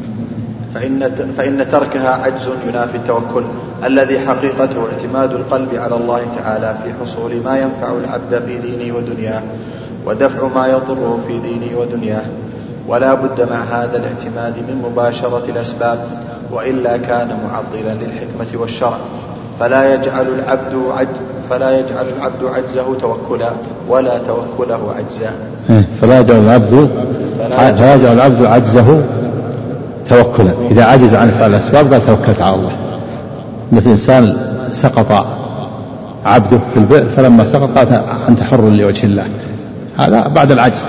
فإن, 0.74 1.32
فإن 1.36 1.68
تركها 1.68 2.08
عجز 2.08 2.50
ينافي 2.68 2.96
التوكل 2.96 3.44
الذي 3.84 4.18
حقيقته 4.18 4.86
اعتماد 4.92 5.32
القلب 5.32 5.74
على 5.74 5.96
الله 5.96 6.22
تعالى 6.36 6.74
في 6.84 6.92
حصول 7.00 7.32
ما 7.44 7.58
ينفع 7.58 7.92
العبد 7.92 8.42
في 8.46 8.58
دينه 8.58 8.96
ودنياه 8.96 9.42
ودفع 10.06 10.48
ما 10.54 10.66
يضره 10.66 11.20
في 11.28 11.38
دينه 11.38 11.78
ودنياه. 11.78 12.24
ولا 12.88 13.14
بد 13.14 13.48
مع 13.50 13.60
هذا 13.62 13.96
الاعتماد 13.96 14.58
من 14.58 14.82
مباشرة 14.90 15.42
الأسباب 15.48 15.98
وإلا 16.50 16.96
كان 16.96 17.38
معطلا 17.44 17.94
للحكمة 17.94 18.60
والشرع. 18.60 18.98
فلا 19.60 19.94
يجعل 19.94 20.26
العبد 20.28 20.74
عج 20.98 21.06
فلا 21.50 21.78
يجعل 21.78 22.06
العبد 22.18 22.44
عجزه 22.54 22.98
توكلا 23.00 23.50
ولا 23.88 24.18
توكله 24.18 24.94
عجزا. 24.98 25.30
إيه، 25.70 25.84
فلا 26.02 26.20
يجعل 26.20 26.38
العبد 26.38 26.88
فلا 27.50 27.94
يجعل 27.94 28.12
العبد 28.12 28.44
عجزه 28.44 29.02
توكلا. 30.08 30.52
إذا 30.70 30.84
عجز 30.84 31.14
عن 31.14 31.30
فعل 31.30 31.50
الأسباب 31.50 31.92
قال 31.92 32.06
توكلت 32.06 32.42
على 32.42 32.54
الله. 32.54 32.72
مثل 33.72 33.90
إنسان 33.90 34.36
سقط 34.72 35.26
عبده 36.26 36.58
في 36.74 36.80
البئر 36.80 37.08
فلما 37.08 37.44
سقط 37.44 37.78
قال 37.78 38.02
أنت 38.28 38.42
حر 38.42 38.68
لوجه 38.68 39.06
الله. 39.06 39.26
هذا 39.98 40.28
بعد 40.28 40.52
العجز 40.52 40.84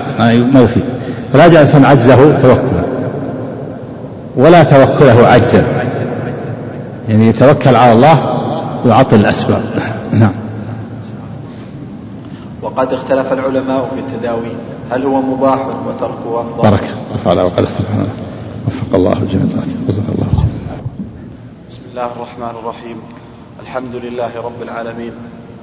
ما 0.52 0.60
يفيد 0.60 0.84
فلا 1.32 1.46
يجعل 1.46 1.56
الإنسان 1.56 1.84
عجزه 1.84 2.16
توكلا 2.16 2.82
ولا 4.36 4.62
توكله 4.62 5.26
عجزا. 5.26 5.64
يعني 7.08 7.28
يتوكل 7.28 7.76
على 7.76 7.92
الله 7.92 8.35
ويعطل 8.86 9.16
الأسباب. 9.16 9.62
نعم. 10.12 10.32
وقد 12.62 12.92
اختلف 12.92 13.32
العلماء 13.32 13.90
في 13.94 14.00
التداوي. 14.00 14.52
هل 14.90 15.06
هو 15.06 15.20
مباح 15.20 15.66
وتركه 15.86 16.40
أفضل 16.40 16.70
بركة 16.70 16.94
وفعل 17.14 17.38
وقد 17.38 17.64
اختلف 17.64 17.80
وفق 18.66 18.94
الله 18.94 19.12
الجميع 19.12 19.46
جزاك 19.88 20.04
الله 20.14 20.26
بسم 21.70 21.82
الله 21.90 22.06
الرحمن 22.06 22.54
الرحيم. 22.62 22.96
الحمد 23.62 23.94
لله 23.94 24.30
رب 24.36 24.62
العالمين. 24.62 25.12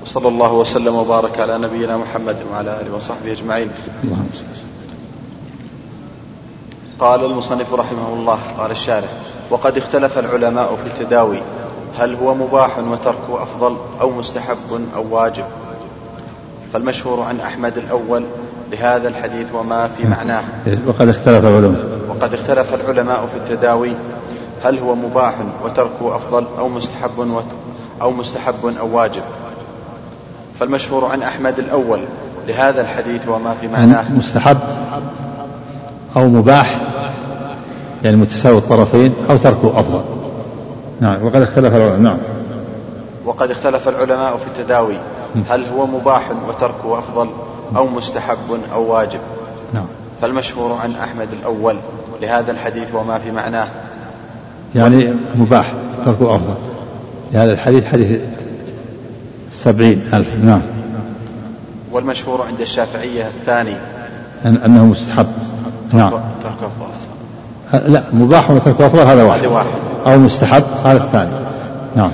وصلى 0.03 0.27
الله 0.27 0.53
وسلم 0.53 0.96
وبارك 0.96 1.39
على 1.39 1.58
نبينا 1.58 1.98
محمد 1.98 2.36
وعلى 2.51 2.82
آله 2.82 2.96
وصحبه 2.96 3.32
أجمعين. 3.32 3.70
اللهم 4.03 4.30
قال 7.00 7.25
المصنف 7.25 7.74
رحمه 7.74 8.13
الله 8.13 8.39
قال 8.58 8.72
الشارع 8.72 9.08
وقد 9.50 9.77
اختلف 9.77 10.20
العلماء 10.20 10.75
في 10.84 10.88
التداوي. 10.89 11.42
هل 12.00 12.16
هو 12.16 12.36
مباح 12.36 12.78
وتركه 12.80 13.44
أفضل 13.44 13.78
أو 14.02 14.12
مستحب 14.12 14.58
أو 14.96 15.06
واجب؟ 15.12 15.44
فالمشهور 16.74 17.22
عن 17.22 17.40
أحمد 17.40 17.78
الأول 17.78 18.24
لهذا 18.72 19.08
الحديث 19.08 19.48
وما 19.54 19.88
في 19.88 20.08
معناه. 20.08 20.44
وقد 20.88 21.08
اختلف 21.08 21.46
العلماء. 21.46 21.82
وقد 22.10 22.34
اختلف 22.34 22.74
العلماء 22.74 23.26
في 23.26 23.38
التداوي. 23.38 23.92
هل 24.64 24.80
هو 24.80 24.96
مباح 24.96 25.34
وتركه 25.64 26.16
أفضل 26.16 26.46
أو 26.60 26.70
مستحب 26.70 27.44
أو 28.02 28.12
مستحب 28.12 28.74
أو 28.80 28.98
واجب؟ 28.98 29.24
فالمشهور 30.60 31.06
عن 31.06 31.22
أحمد 31.22 31.60
الأول 31.60 32.00
لهذا 32.48 32.82
الحديث 32.82 33.28
وما 33.28 33.56
في 33.62 33.68
معناه. 33.68 34.12
مستحب 34.12 34.58
أو 36.16 36.28
مباح 36.28 36.82
يعني 38.04 38.18
متساوي 38.18 38.58
الطرفين 38.58 39.14
أو 39.30 39.38
تركه 39.38 39.80
أفضل. 39.80 40.04
نعم 41.04 41.26
وقد 41.26 41.42
اختلف 41.42 41.76
العلماء 41.76 42.00
نعم. 42.00 42.18
وقد 43.26 43.52
اختلف 43.52 43.88
العلماء 43.88 44.38
في 44.38 44.48
التداوي 44.48 44.96
هل 45.50 45.66
هو 45.66 45.88
مباح 45.88 46.32
وتركه 46.48 47.00
أفضل 47.00 47.30
أو 47.78 47.88
مستحب 47.88 48.60
أو 48.74 48.94
واجب؟ 48.94 49.20
نعم. 49.74 49.86
فالمشهور 50.22 50.78
عن 50.84 50.92
أحمد 50.92 51.28
الأول 51.40 51.78
لهذا 52.22 52.52
الحديث 52.52 52.96
وما 52.96 53.20
في 53.20 53.32
معناه. 53.32 53.68
يعني 54.76 55.14
مباح 55.36 55.74
تركه 56.06 56.36
أفضل. 56.36 56.56
لهذا 57.34 57.52
الحديث 57.52 57.86
حديث 57.86 58.20
سبعين 59.52 60.02
ألف 60.14 60.34
نعم. 60.44 60.62
والمشهور 61.92 62.42
عند 62.42 62.62
الشافعية 62.62 63.28
الثاني. 63.28 63.76
أنه 64.46 64.86
مستحب. 64.86 65.28
نعم. 65.94 66.12
ترك 66.44 66.54
أفضل. 66.64 67.94
لا 67.94 68.04
مباح 68.14 68.52
وترك 68.52 68.82
أفضل 68.82 69.00
هذا 69.00 69.24
واحد. 69.24 69.46
واحد. 69.46 69.83
أو 70.06 70.18
مستحب؟ 70.18 70.64
هذا 70.86 70.98
الثاني. 70.98 71.32
نعم. 71.96 72.12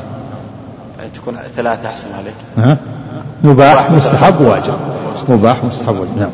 يعني 0.99 1.09
تكون 1.09 1.37
ثلاثة 1.55 1.89
أحسن 1.89 2.07
عليك. 2.13 2.33
ها؟ 2.57 2.77
مباح 3.43 3.91
مستحب 3.91 4.41
واجب. 4.41 4.77
مباح 5.29 5.63
مستحب 5.63 5.99
واجب 5.99 6.17
نعم. 6.17 6.29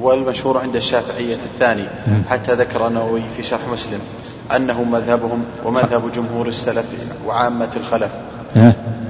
والمشهور 0.00 0.58
عند 0.58 0.76
الشافعية 0.76 1.34
الثاني 1.34 1.84
حتى 2.28 2.52
ذكر 2.54 2.86
النووي 2.86 3.22
في 3.36 3.42
شرح 3.42 3.60
مسلم 3.72 4.00
أنه 4.56 4.82
مذهبهم 4.84 5.44
ومذهب 5.64 6.12
جمهور 6.12 6.48
السلف 6.48 6.86
وعامة 7.26 7.68
الخلف. 7.76 8.10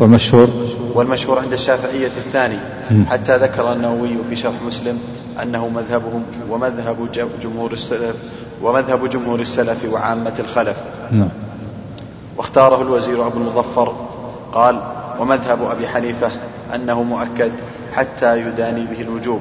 والمشهور؟ 0.00 0.48
والمشهور 0.94 1.38
عند 1.38 1.52
الشافعية 1.52 2.10
الثاني 2.26 2.58
حتى 3.10 3.36
ذكر 3.36 3.72
النووي 3.72 4.10
في 4.30 4.36
شرح 4.36 4.54
مسلم 4.66 5.00
أنه 5.42 5.68
مذهبهم 5.68 6.22
ومذهب 6.50 7.08
جمهور 7.42 7.72
السلف 7.72 8.16
ومذهب 8.62 9.10
جمهور 9.10 9.40
السلف 9.40 9.92
وعامة 9.92 10.32
الخلف. 10.38 10.76
نعم. 11.12 11.28
واختاره 12.36 12.82
الوزير 12.82 13.26
أبو 13.26 13.38
المظفر. 13.38 13.94
قال 14.52 14.80
ومذهب 15.20 15.58
أبي 15.70 15.88
حنيفة 15.88 16.30
أنه 16.74 17.02
مؤكد 17.02 17.52
حتى 17.92 18.40
يداني 18.40 18.86
به 18.86 19.00
الوجوب. 19.00 19.40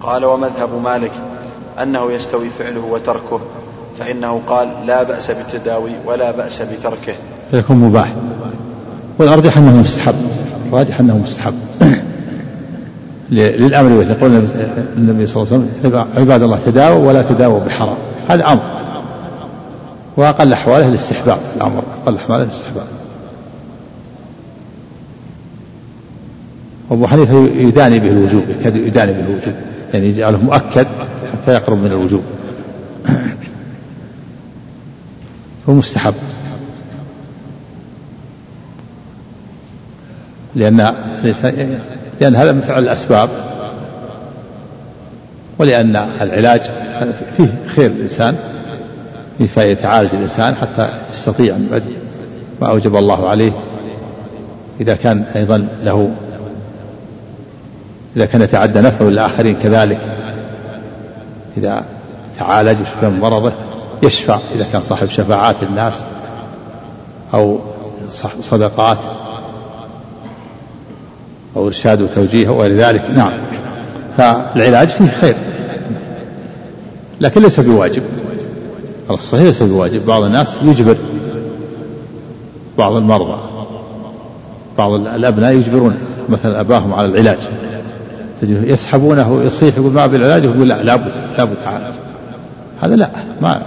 قال 0.00 0.24
ومذهب 0.24 0.82
مالك 0.84 1.12
أنه 1.82 2.12
يستوي 2.12 2.48
فعله 2.58 2.84
وتركه 2.90 3.40
فإنه 3.98 4.40
قال 4.46 4.68
لا 4.86 5.02
بأس 5.02 5.30
بالتداوي 5.30 5.90
ولا 6.06 6.30
بأس 6.30 6.62
بتركه. 6.62 7.14
فيكون 7.50 7.76
مباح. 7.76 8.14
والأرجح 9.18 9.56
أنه 9.56 9.76
مستحب. 9.76 10.14
الراجح 10.68 11.00
أنه 11.00 11.16
مستحب. 11.16 11.54
للأمر 13.30 14.02
به 14.02 14.10
يقول 14.10 14.48
النبي 14.96 15.26
صلى 15.26 15.42
الله 15.42 15.52
عليه 15.52 15.64
وسلم 15.80 16.06
عباد 16.16 16.42
الله 16.42 16.58
تداووا 16.66 17.08
ولا 17.08 17.22
تداووا 17.22 17.60
بحرام. 17.60 17.96
هذا 18.28 18.52
أمر 18.52 18.62
وأقل 20.16 20.52
أحواله 20.52 20.88
الاستحباب 20.88 21.38
الأمر. 21.56 21.82
أقل 22.02 22.16
أحواله 22.16 22.42
الاستحباب. 22.42 22.86
أبو 26.90 27.06
حنيفة 27.06 27.34
يداني 27.34 28.00
به 28.00 28.10
الوجوب 28.10 28.42
يكاد 28.48 28.76
يداني 28.76 29.12
به 29.12 29.20
الوجوب. 29.20 29.54
يعني 29.94 30.06
يجعله 30.06 30.38
مؤكد 30.38 30.86
حتى 31.32 31.52
يقرب 31.52 31.78
من 31.78 31.86
الوجوب. 31.86 32.22
هو 35.68 35.74
مستحب. 35.74 36.14
لأن 40.54 40.94
لأن 41.22 41.78
يعني 42.20 42.36
هذا 42.36 42.52
من 42.52 42.60
فعل 42.60 42.82
الأسباب. 42.82 43.28
ولأن 45.62 45.96
العلاج 46.20 46.60
فيه 47.36 47.54
خير 47.66 47.86
الإنسان 47.86 48.36
فيه 49.46 49.60
يتعالج 49.60 50.14
الإنسان 50.14 50.54
حتى 50.54 50.88
يستطيع 51.10 51.56
أن 51.56 51.68
يؤدي 51.72 51.94
ما 52.60 52.68
أوجب 52.68 52.96
الله 52.96 53.28
عليه. 53.28 53.52
إذا 54.80 54.94
كان 54.94 55.24
أيضا 55.36 55.68
له 55.84 56.10
إذا 58.16 58.26
كان 58.26 58.42
يتعدى 58.42 58.80
نفعه 58.80 59.06
للآخرين 59.06 59.56
كذلك 59.62 59.98
إذا 61.56 61.84
تعالج 62.38 62.80
وشفى 62.80 63.06
من 63.08 63.20
مرضه 63.20 63.52
يشفع 64.02 64.38
إذا 64.54 64.66
كان 64.72 64.82
صاحب 64.82 65.08
شفاعات 65.08 65.56
للناس 65.62 66.02
أو 67.34 67.58
صدقات 68.40 68.98
أو 71.56 71.66
إرشاد 71.66 72.02
وتوجيه 72.02 72.48
وغير 72.48 72.76
ذلك 72.76 73.02
نعم. 73.14 73.32
فالعلاج 74.16 74.88
فيه 74.88 75.10
خير. 75.20 75.36
لكن 77.22 77.42
ليس 77.42 77.60
بواجب. 77.60 78.02
على 79.08 79.14
الصحيح 79.14 79.44
ليس 79.44 79.62
بواجب. 79.62 80.06
بعض 80.06 80.22
الناس 80.22 80.60
يجبر 80.62 80.96
بعض 82.78 82.92
المرضى. 82.92 83.40
بعض 84.78 84.92
الأبناء 84.92 85.52
يجبرون 85.52 85.94
مثلا 86.28 86.60
أباهم 86.60 86.94
على 86.94 87.06
العلاج. 87.06 87.38
يسحبونه 88.42 89.42
يصيح 89.42 89.76
يقول 89.76 89.92
ما 89.92 90.06
بالعلاج 90.06 90.44
يقول 90.44 90.68
لا 90.68 90.82
لابد 90.82 91.12
لابد 91.38 91.56
تعالج 91.56 91.94
هذا 92.82 92.96
لا 92.96 93.08
ما 93.42 93.62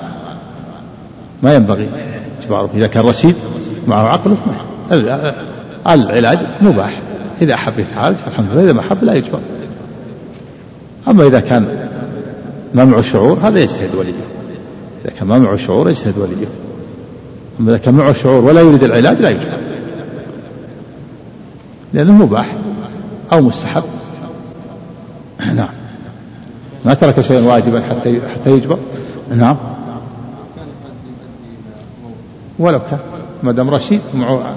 ما 1.44 1.56
ينبغي 1.56 1.90
إذا 2.76 2.88
كان 2.88 3.06
رشيد 3.06 3.36
معه 3.88 4.08
عقل 4.08 4.36
العلاج 5.88 6.40
مباح. 6.62 7.02
إذا 7.42 7.54
أحب 7.54 7.80
يتعالج 7.80 8.18
فالحمد 8.18 8.48
لله. 8.54 8.64
إذا 8.64 8.74
ما 8.74 8.80
أحب 8.80 9.04
لا 9.04 9.14
يجبر. 9.14 9.40
أما 11.08 11.28
إذا 11.28 11.40
كان 11.40 11.85
ما 12.76 12.86
معه 12.86 13.02
شعور 13.02 13.38
هذا 13.44 13.60
يجتهد 13.60 13.96
وليه 13.96 14.14
إذا 15.06 15.14
كان 15.20 15.28
ما 15.28 15.40
معه 15.40 15.56
شعور 15.56 15.90
يجتهد 15.90 16.18
وليه 16.18 16.48
أما 17.60 17.72
إذا 17.72 17.78
كان 17.78 17.94
معه 17.94 18.12
شعور 18.12 18.46
ولا 18.46 18.62
يريد 18.62 18.84
العلاج 18.84 19.22
لا 19.22 19.30
يجبر 19.30 19.58
لأنه 21.94 22.14
مباح 22.14 22.56
أو 23.34 23.42
مستحب. 23.42 23.84
نعم. 25.56 25.70
ما 26.86 26.94
ترك 26.94 27.22
شيئا 27.22 27.42
واجبا 27.42 27.82
حتى 27.82 28.22
حتى 28.34 28.50
يجبر. 28.50 28.78
نعم. 29.38 29.56
ولو 32.60 32.80
كان 32.80 33.00
ما 33.44 33.52
دام 33.52 33.70
رشيد 33.70 34.02
معه 34.14 34.56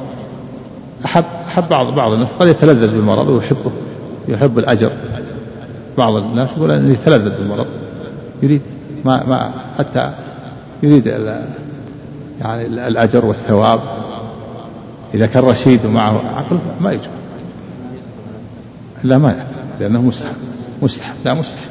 أحب 1.04 1.24
أحب 1.46 1.68
بعض 1.68 1.94
بعض 1.94 2.12
الناس 2.12 2.28
قد 2.40 2.48
يتلذذ 2.48 2.90
بالمرض 2.90 3.28
ويحبه 3.28 3.70
يحب 4.28 4.58
الأجر. 4.58 4.90
بعض 5.98 6.14
الناس 6.14 6.50
يقول 6.56 6.70
أنه 6.70 6.92
يتلذذ 6.92 7.38
بالمرض. 7.38 7.66
يريد 8.42 8.62
ما 9.04 9.24
ما 9.26 9.52
حتى 9.78 10.12
يريد 10.82 11.06
يعني 12.40 12.66
الأجر 12.66 13.26
والثواب. 13.26 13.80
إذا 15.14 15.26
كان 15.26 15.44
رشيد 15.44 15.86
ومعه 15.86 16.22
عقل 16.36 16.58
ما 16.80 16.92
يجب 16.92 17.10
لا 19.04 19.18
ما 19.18 19.28
يعرف 19.28 19.48
لأنه 19.80 20.02
مستحب 20.02 20.34
مستحب 20.82 21.14
لا 21.24 21.34
مستحب. 21.34 21.68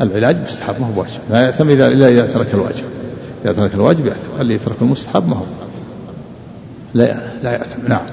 العلاج 0.00 0.36
مستحب 0.46 0.80
ما 0.80 0.86
هو 0.86 1.00
واجب. 1.00 1.20
لا 1.30 1.46
يأثم 1.46 1.68
إذا 1.68 1.86
إلا 1.86 2.08
إذا 2.08 2.26
ترك 2.26 2.54
الواجب. 2.54 2.84
إذا 3.44 3.52
ترك 3.52 3.74
الواجب 3.74 4.06
يأثم 4.06 4.40
اللي 4.40 4.54
يترك 4.54 4.76
المستحب 4.82 5.28
ما 5.28 5.36
هو. 5.36 5.44
لا 6.94 7.18
لا 7.42 7.52
يأثم. 7.52 7.88
نعم. 7.88 8.06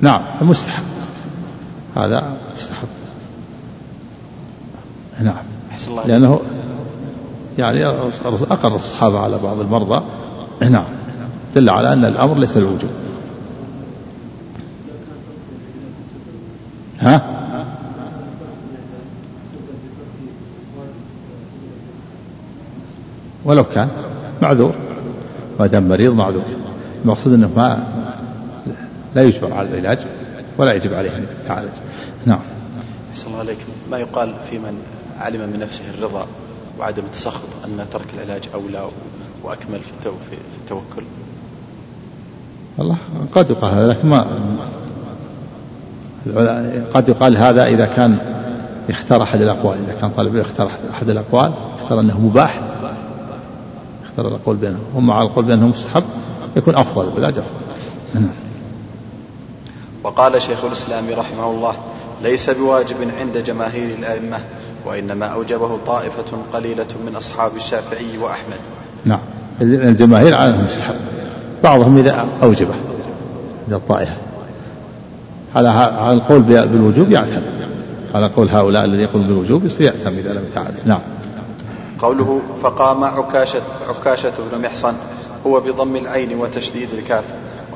نعم 0.00 0.22
المستحب. 0.40 0.95
هذا 1.96 2.36
مستحب 2.56 2.88
نعم. 5.20 5.34
لأنه 6.06 6.40
يعني 7.58 7.86
أقر 7.86 8.76
الصحابة 8.76 9.18
على 9.18 9.38
بعض 9.38 9.60
المرضى. 9.60 10.04
نعم. 10.60 10.84
دل 11.54 11.70
على 11.70 11.92
أن 11.92 12.04
الأمر 12.04 12.38
ليس 12.38 12.56
الوجوب 12.56 12.90
ها؟ 17.00 17.22
ولو 23.44 23.64
كان 23.64 23.88
معذور. 24.42 24.74
ما 25.60 25.66
دام 25.66 25.88
مريض 25.88 26.12
معذور. 26.14 26.42
المقصود 27.04 27.32
أنه 27.32 27.50
ما 27.56 27.86
لا 29.14 29.22
يجبر 29.22 29.52
على 29.52 29.68
العلاج. 29.68 29.98
ولا 30.58 30.72
يجب 30.72 30.94
عليه 30.94 31.16
ان 31.16 31.26
يتعالج 31.44 31.72
نعم. 32.26 32.40
أحسن 33.10 33.26
الله 33.28 33.38
عليك. 33.38 33.58
ما 33.90 33.98
يقال 33.98 34.34
في 34.50 34.58
من 34.58 34.82
علم 35.18 35.40
من 35.40 35.58
نفسه 35.60 35.82
الرضا 35.98 36.26
وعدم 36.78 37.02
التسخط 37.02 37.48
أن 37.64 37.86
ترك 37.92 38.06
العلاج 38.14 38.42
أولى 38.54 38.88
وأكمل 39.42 39.80
في 39.80 40.10
في 40.30 40.56
التوكل؟ 40.62 41.06
والله 42.78 42.96
قد 43.34 43.50
يقال 43.50 43.74
هذا 43.74 43.88
لكن 43.88 44.08
ما 44.08 44.26
قد 46.94 47.08
يقال 47.08 47.36
هذا 47.36 47.66
إذا 47.66 47.86
كان 47.86 48.18
يختار 48.88 49.22
أحد 49.22 49.40
الأقوال. 49.40 49.78
إذا 49.84 50.00
كان 50.00 50.10
طالب 50.10 50.36
يختار 50.36 50.70
أحد 50.90 51.08
الأقوال 51.08 51.52
يختار 51.82 52.00
أنه 52.00 52.20
مباح 52.20 52.60
يختار 54.04 54.28
القول 54.28 54.56
بينهم. 54.56 54.84
هم 54.94 55.10
على 55.10 55.28
القول 55.28 55.44
بأنه 55.44 55.66
مستحب 55.66 56.04
يكون 56.56 56.74
أفضل 56.74 57.06
ولا 57.16 57.28
أفضل 57.28 57.42
نعم. 58.14 58.45
وقال 60.06 60.42
شيخ 60.42 60.64
الإسلام 60.64 61.04
رحمه 61.16 61.50
الله 61.50 61.74
ليس 62.22 62.50
بواجب 62.50 62.96
عند 63.20 63.38
جماهير 63.38 63.98
الأئمة 63.98 64.38
وإنما 64.84 65.26
أوجبه 65.26 65.78
طائفة 65.86 66.24
قليلة 66.52 66.86
من 67.06 67.16
أصحاب 67.16 67.56
الشافعي 67.56 68.18
وأحمد. 68.22 68.58
نعم. 69.04 69.18
الجماهير 69.60 70.34
على 70.34 70.48
أنه 70.48 70.64
مستحب 70.64 70.94
بعضهم 71.64 71.98
إذا 71.98 72.26
أوجبه 72.42 72.74
إذا 73.68 73.76
الطائفة. 73.76 74.12
على 75.56 75.68
على 75.68 76.12
القول 76.12 76.42
بالوجوب 76.42 77.10
يعتم 77.10 77.42
على 78.14 78.28
قول 78.28 78.48
هؤلاء 78.48 78.84
الذي 78.84 79.02
يقول 79.02 79.22
بالوجوب 79.22 79.64
يصير 79.64 79.86
يأثم 79.86 80.18
إذا 80.18 80.32
لم 80.32 80.44
يتعالج 80.44 80.78
نعم. 80.84 81.00
قوله 82.02 82.40
فقام 82.62 83.04
عكاشة 83.04 83.62
عكاشة 83.88 84.32
بن 84.52 84.62
محصن 84.62 84.94
هو 85.46 85.60
بضم 85.60 85.96
العين 85.96 86.38
وتشديد 86.38 86.88
الكاف. 86.98 87.24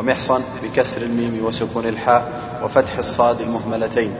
ومحصن 0.00 0.40
بكسر 0.62 1.02
الميم 1.02 1.44
وسكون 1.44 1.86
الحاء 1.86 2.42
وفتح 2.64 2.98
الصاد 2.98 3.40
المهملتين. 3.40 4.12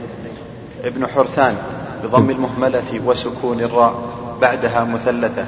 ابن 0.83 1.07
حرثان 1.07 1.57
بضم 2.03 2.29
المهملة 2.29 3.01
وسكون 3.05 3.59
الراء 3.59 3.95
بعدها 4.41 4.83
مثلثة 4.83 5.45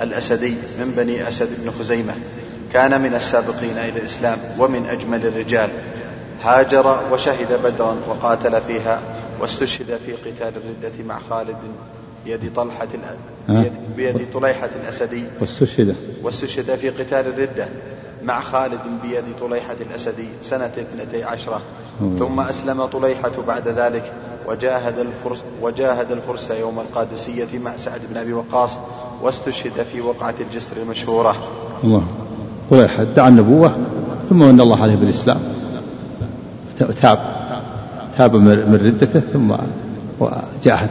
الأسدي 0.00 0.54
من 0.78 0.94
بني 0.96 1.28
أسد 1.28 1.48
بن 1.62 1.70
خزيمة. 1.70 2.14
كان 2.72 3.00
من 3.00 3.14
السابقين 3.14 3.78
إلى 3.78 3.98
الإسلام 3.98 4.38
ومن 4.58 4.86
أجمل 4.86 5.26
الرجال. 5.26 5.70
هاجر 6.42 7.00
وشهد 7.12 7.60
بدرا 7.64 7.96
وقاتل 8.08 8.60
فيها 8.60 9.00
واستشهد 9.40 10.00
في 10.06 10.12
قتال 10.12 10.52
الردة 10.56 11.04
مع 11.04 11.18
خالد 11.30 11.56
بيد 12.24 12.52
طلحة 12.56 12.88
بيد, 13.96 14.26
طليحة 14.34 14.70
الأسدي. 14.82 15.24
واستشهد 15.40 15.94
واستشهد 16.22 16.74
في 16.74 16.88
قتال 16.90 17.26
الردة 17.26 17.68
مع 18.24 18.40
خالد 18.40 18.80
بيد 19.02 19.24
طليحة 19.40 19.76
الأسدي 19.90 20.28
سنة 20.42 20.64
اثنتي 20.64 21.24
عشرة. 21.24 21.60
ثم 22.18 22.40
أسلم 22.40 22.84
طليحة 22.84 23.32
بعد 23.46 23.68
ذلك 23.68 24.12
وجاهد 24.46 24.98
الفرس 24.98 25.42
وجاهد 25.62 26.12
الفرس 26.12 26.50
يوم 26.50 26.80
القادسية 26.80 27.58
مع 27.64 27.76
سعد 27.76 28.00
بن 28.10 28.16
أبي 28.16 28.32
وقاص 28.32 28.78
واستشهد 29.22 29.72
في 29.92 30.00
وقعة 30.00 30.34
الجسر 30.40 30.76
المشهورة. 30.82 31.36
الله. 31.84 32.02
طليحة 32.70 33.02
ادعى 33.02 33.28
النبوة 33.28 33.76
ثم 34.28 34.38
من 34.38 34.60
الله 34.60 34.82
عليه 34.82 34.96
بالإسلام. 34.96 35.40
تاب. 36.78 37.18
تاب 38.18 38.36
من 38.36 38.80
ردته 38.84 39.20
ثم 39.32 39.54
جاهد. 40.64 40.90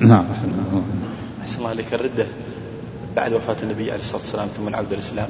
نعم. 0.00 0.24
أحسن 1.42 1.58
الله 1.58 1.68
عليك. 1.70 1.94
الردة 1.94 2.26
بعد 3.16 3.32
وفاة 3.32 3.56
النبي 3.62 3.90
عليه 3.90 4.00
الصلاة 4.00 4.16
والسلام 4.16 4.46
ثم 4.46 4.68
العودة 4.68 4.94
الإسلام 4.94 5.28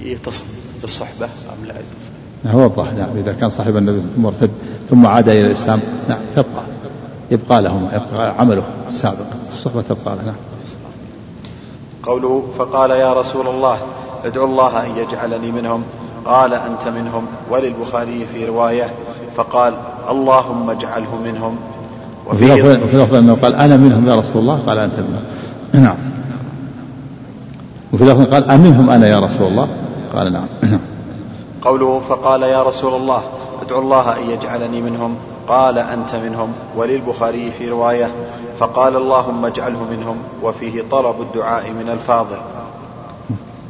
يتصف 0.00 0.44
بالصحبة 0.82 1.24
أم 1.26 1.66
لا؟ 1.66 1.74
يتصف 1.74 2.10
نعم 2.44 2.54
وضح 2.54 2.92
نعم. 2.92 3.16
إذا 3.16 3.32
كان 3.32 3.50
صاحب 3.50 3.76
النبي 3.76 4.02
ثم 4.16 4.26
ارتد 4.26 4.50
ثم 4.90 5.06
عاد 5.06 5.28
إلى 5.28 5.46
الإسلام 5.46 5.80
نعم 6.08 6.20
تبقى 6.36 6.62
يبقى 7.30 7.62
له 7.62 7.90
يبقى 7.92 8.34
عمله 8.40 8.64
السابق. 8.86 9.26
الصحبة 9.52 9.82
تبقى 9.82 10.16
له 10.16 10.22
نعم. 10.22 10.34
قوله 12.02 12.44
فقال 12.58 12.90
يا 12.90 13.12
رسول 13.12 13.46
الله 13.46 13.78
ادعو 14.24 14.44
الله 14.44 14.86
أن 14.86 14.96
يجعلني 14.96 15.52
منهم 15.52 15.82
قال 16.24 16.54
أنت 16.54 16.88
منهم 16.88 17.26
وللبخاري 17.50 18.26
في 18.34 18.44
رواية 18.44 18.94
فقال 19.36 19.74
اللهم 20.10 20.70
اجعله 20.70 21.16
منهم. 21.24 21.56
وفي 22.32 22.44
لفظ 22.44 22.82
وفي 22.82 22.96
لفظ 22.96 23.14
أنه 23.14 23.36
قال 23.42 23.54
أنا 23.54 23.76
منهم 23.76 24.08
يا 24.08 24.16
رسول 24.16 24.42
الله؟ 24.42 24.58
قال 24.66 24.78
أنت 24.78 24.94
منهم. 24.98 25.22
نعم. 25.72 25.96
وفي 27.92 28.04
لفظ 28.04 28.34
قال 28.34 28.50
امنهم 28.50 28.90
أنا 28.90 29.06
يا 29.06 29.20
رسول 29.20 29.46
الله؟ 29.46 29.68
قال 30.14 30.32
نعم. 30.32 30.46
قوله 31.62 32.00
فقال 32.00 32.42
يا 32.42 32.62
رسول 32.62 32.94
الله 32.94 33.22
ادعو 33.62 33.80
الله 33.80 34.18
أن 34.18 34.30
يجعلني 34.30 34.82
منهم. 34.82 35.16
قال 35.48 35.78
أنت 35.78 36.14
منهم. 36.14 36.52
وللبخاري 36.76 37.50
في 37.50 37.68
رواية 37.68 38.10
فقال 38.58 38.96
اللهم 38.96 39.46
اجعله 39.46 39.86
منهم. 39.90 40.16
وفيه 40.42 40.82
طلب 40.90 41.20
الدعاء 41.20 41.70
من 41.70 41.88
الفاضل. 41.88 42.38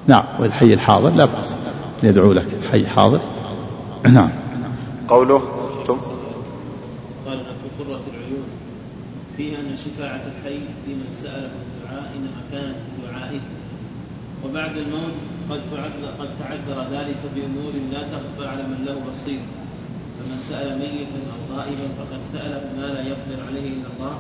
نعم. 0.07 0.25
والحي 0.41 0.75
الحاضر 0.75 1.11
لا 1.11 1.25
بأس. 1.25 1.55
يدعو 2.03 2.33
لك 2.33 2.47
حي 2.73 2.87
حاضر. 2.87 3.21
نعم. 4.05 4.31
قوله 5.09 5.43
ثم 5.87 5.97
قال 7.27 7.39
في 7.39 7.85
قرة 7.85 8.01
العيون 8.11 8.45
فيه 9.37 9.57
أن 9.57 9.77
شفاعة 9.85 10.21
الحي 10.33 10.59
لمن 10.89 11.09
سأله 11.23 11.51
الدعاء 11.63 12.13
إنما 12.17 12.43
كانت 12.53 12.77
بدعائه 12.99 13.41
وبعد 14.53 14.77
الموت 14.77 15.17
قد 15.51 15.61
تعذر 15.71 16.09
قد 16.21 16.29
تعذر 16.41 16.79
ذلك 16.93 17.17
بأمور 17.35 17.73
لا 17.93 17.99
تخفى 17.99 18.49
على 18.49 18.63
من 18.63 18.85
له 18.87 18.95
بصير. 19.13 19.41
فمن 20.19 20.39
سأل 20.49 20.79
ميتا 20.79 21.21
أو 21.33 21.57
غائبا 21.57 21.89
فقد 21.99 22.21
سأله 22.33 22.61
ما 22.81 22.87
لا 22.87 23.01
يقدر 23.01 23.47
عليه 23.49 23.69
إلا 23.69 23.89
الله. 23.97 24.15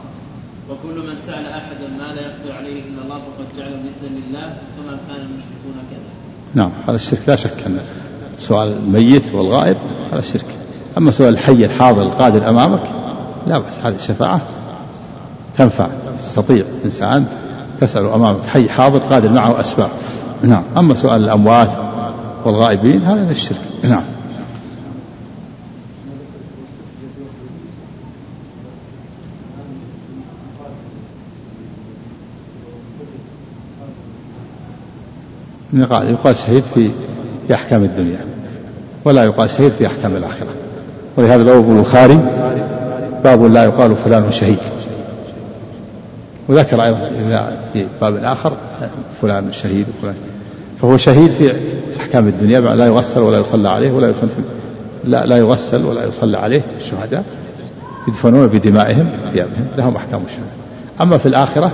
وكل 0.70 1.08
من 1.08 1.18
سأل 1.26 1.46
أحدا 1.46 1.88
ما 1.98 2.14
لا 2.14 2.20
يقدر 2.20 2.52
عليه 2.58 2.72
إلا 2.72 3.02
الله 3.04 3.16
فقد 3.16 3.46
جعل 3.58 3.70
ندا 3.70 4.08
لله 4.08 4.56
كما 4.76 4.98
كان 5.08 5.16
المشركون 5.16 5.74
كذا. 5.90 6.12
نعم 6.54 6.70
هذا 6.88 6.96
الشرك 6.96 7.28
لا 7.28 7.36
شك 7.36 7.66
أن 7.66 7.80
سؤال 8.38 8.68
الميت 8.68 9.34
والغائب 9.34 9.76
هذا 10.12 10.20
شرك. 10.20 10.46
أما 10.98 11.10
سؤال 11.10 11.34
الحي 11.34 11.64
الحاضر 11.64 12.02
القادر 12.02 12.48
أمامك 12.48 12.82
لا 13.46 13.58
بأس 13.58 13.80
هذه 13.80 13.94
الشفاعة 13.94 14.40
تنفع 15.58 15.88
تستطيع 16.18 16.64
إنسان 16.84 17.26
تسأل 17.80 18.06
أمامك 18.06 18.46
حي 18.46 18.68
حاضر 18.68 18.98
قادر 18.98 19.28
معه 19.28 19.60
أسباب. 19.60 19.90
نعم. 20.42 20.62
أما 20.76 20.94
سؤال 20.94 21.24
الأموات 21.24 21.68
والغائبين 22.44 23.02
هذا 23.02 23.14
من 23.14 23.30
الشرك. 23.30 23.60
نعم. 23.84 24.02
يقال 35.90 36.36
شهيد 36.36 36.64
في 36.64 36.90
في 37.46 37.54
أحكام 37.54 37.84
الدنيا. 37.84 38.18
ولا 39.04 39.24
يقال 39.24 39.50
شهيد 39.50 39.72
في 39.72 39.86
أحكام 39.86 40.16
الآخرة. 40.16 40.48
ولهذا 41.16 41.42
باب 41.42 41.70
البخاري 41.70 42.20
باب 43.24 43.44
لا 43.44 43.64
يقال 43.64 43.96
فلان 43.96 44.32
شهيد. 44.32 44.58
وذكر 46.52 46.84
أيضا 46.84 47.10
في 47.72 47.86
باب 48.00 48.16
آخر 48.16 48.52
فلان 49.22 49.52
شهيد 49.52 49.86
وفلان. 49.98 50.14
فهو 50.80 50.96
شهيد 50.96 51.30
في 51.30 51.52
أحكام 52.00 52.28
الدنيا 52.28 52.60
لا 52.60 52.86
يغسل 52.86 53.20
ولا 53.20 53.38
يصلى 53.38 53.68
عليه 53.68 53.92
ولا 53.92 54.10
يصلى 54.10 54.28
لا 55.04 55.26
لا 55.26 55.36
يغسل 55.36 55.84
ولا 55.84 56.06
يصلى 56.06 56.38
عليه 56.38 56.62
الشهداء 56.80 57.24
يدفنون 58.08 58.46
بدمائهم 58.46 59.10
ثيابهم 59.32 59.66
لهم 59.78 59.96
أحكام 59.96 60.20
الشهادة. 60.26 60.50
أما 61.00 61.18
في 61.18 61.26
الآخرة 61.26 61.72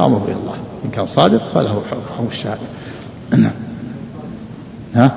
أمره 0.00 0.24
إلى 0.24 0.34
الله 0.34 0.54
إن 0.84 0.90
كان 0.90 1.06
صادق 1.06 1.42
فله 1.54 1.82
حكم 1.90 2.26
الشهادة. 2.30 2.60
ها؟ 4.94 5.10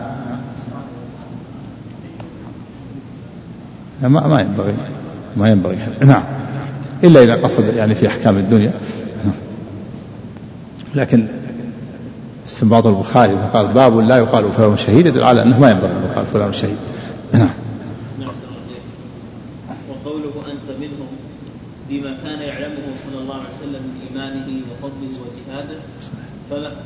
ما 4.01 4.27
ما 4.27 4.41
ينبغي 4.41 4.73
ما 5.37 5.49
ينبغي 5.49 5.77
نعم. 6.01 6.23
إلا 7.03 7.23
إذا 7.23 7.35
قصد 7.35 7.73
يعني 7.75 7.95
في 7.95 8.07
أحكام 8.07 8.37
الدنيا. 8.37 8.71
لكن 10.95 11.27
استنباط 12.47 12.87
البخاري 12.87 13.37
فقال 13.37 13.67
باب 13.67 13.99
لا 13.99 14.17
يقال 14.17 14.51
فلان 14.51 14.77
شهيد 14.77 15.05
يدل 15.05 15.23
على 15.23 15.43
أنه 15.43 15.59
ما 15.59 15.71
ينبغي 15.71 15.91
أن 15.91 16.09
يقال 16.11 16.25
فلان 16.25 16.53
شهيد. 16.53 16.77
نعم. 17.33 17.49
وقوله 19.89 20.33
أنت 20.51 20.79
منهم 20.79 21.07
بما 21.89 22.17
كان 22.23 22.41
يعلمه 22.41 22.87
صلى 22.97 23.21
الله 23.21 23.33
عليه 23.33 23.55
وسلم 23.55 23.81
من 23.83 24.01
إيمانه 24.09 24.47
وفضله 24.71 25.17
وجهاده 25.25 25.79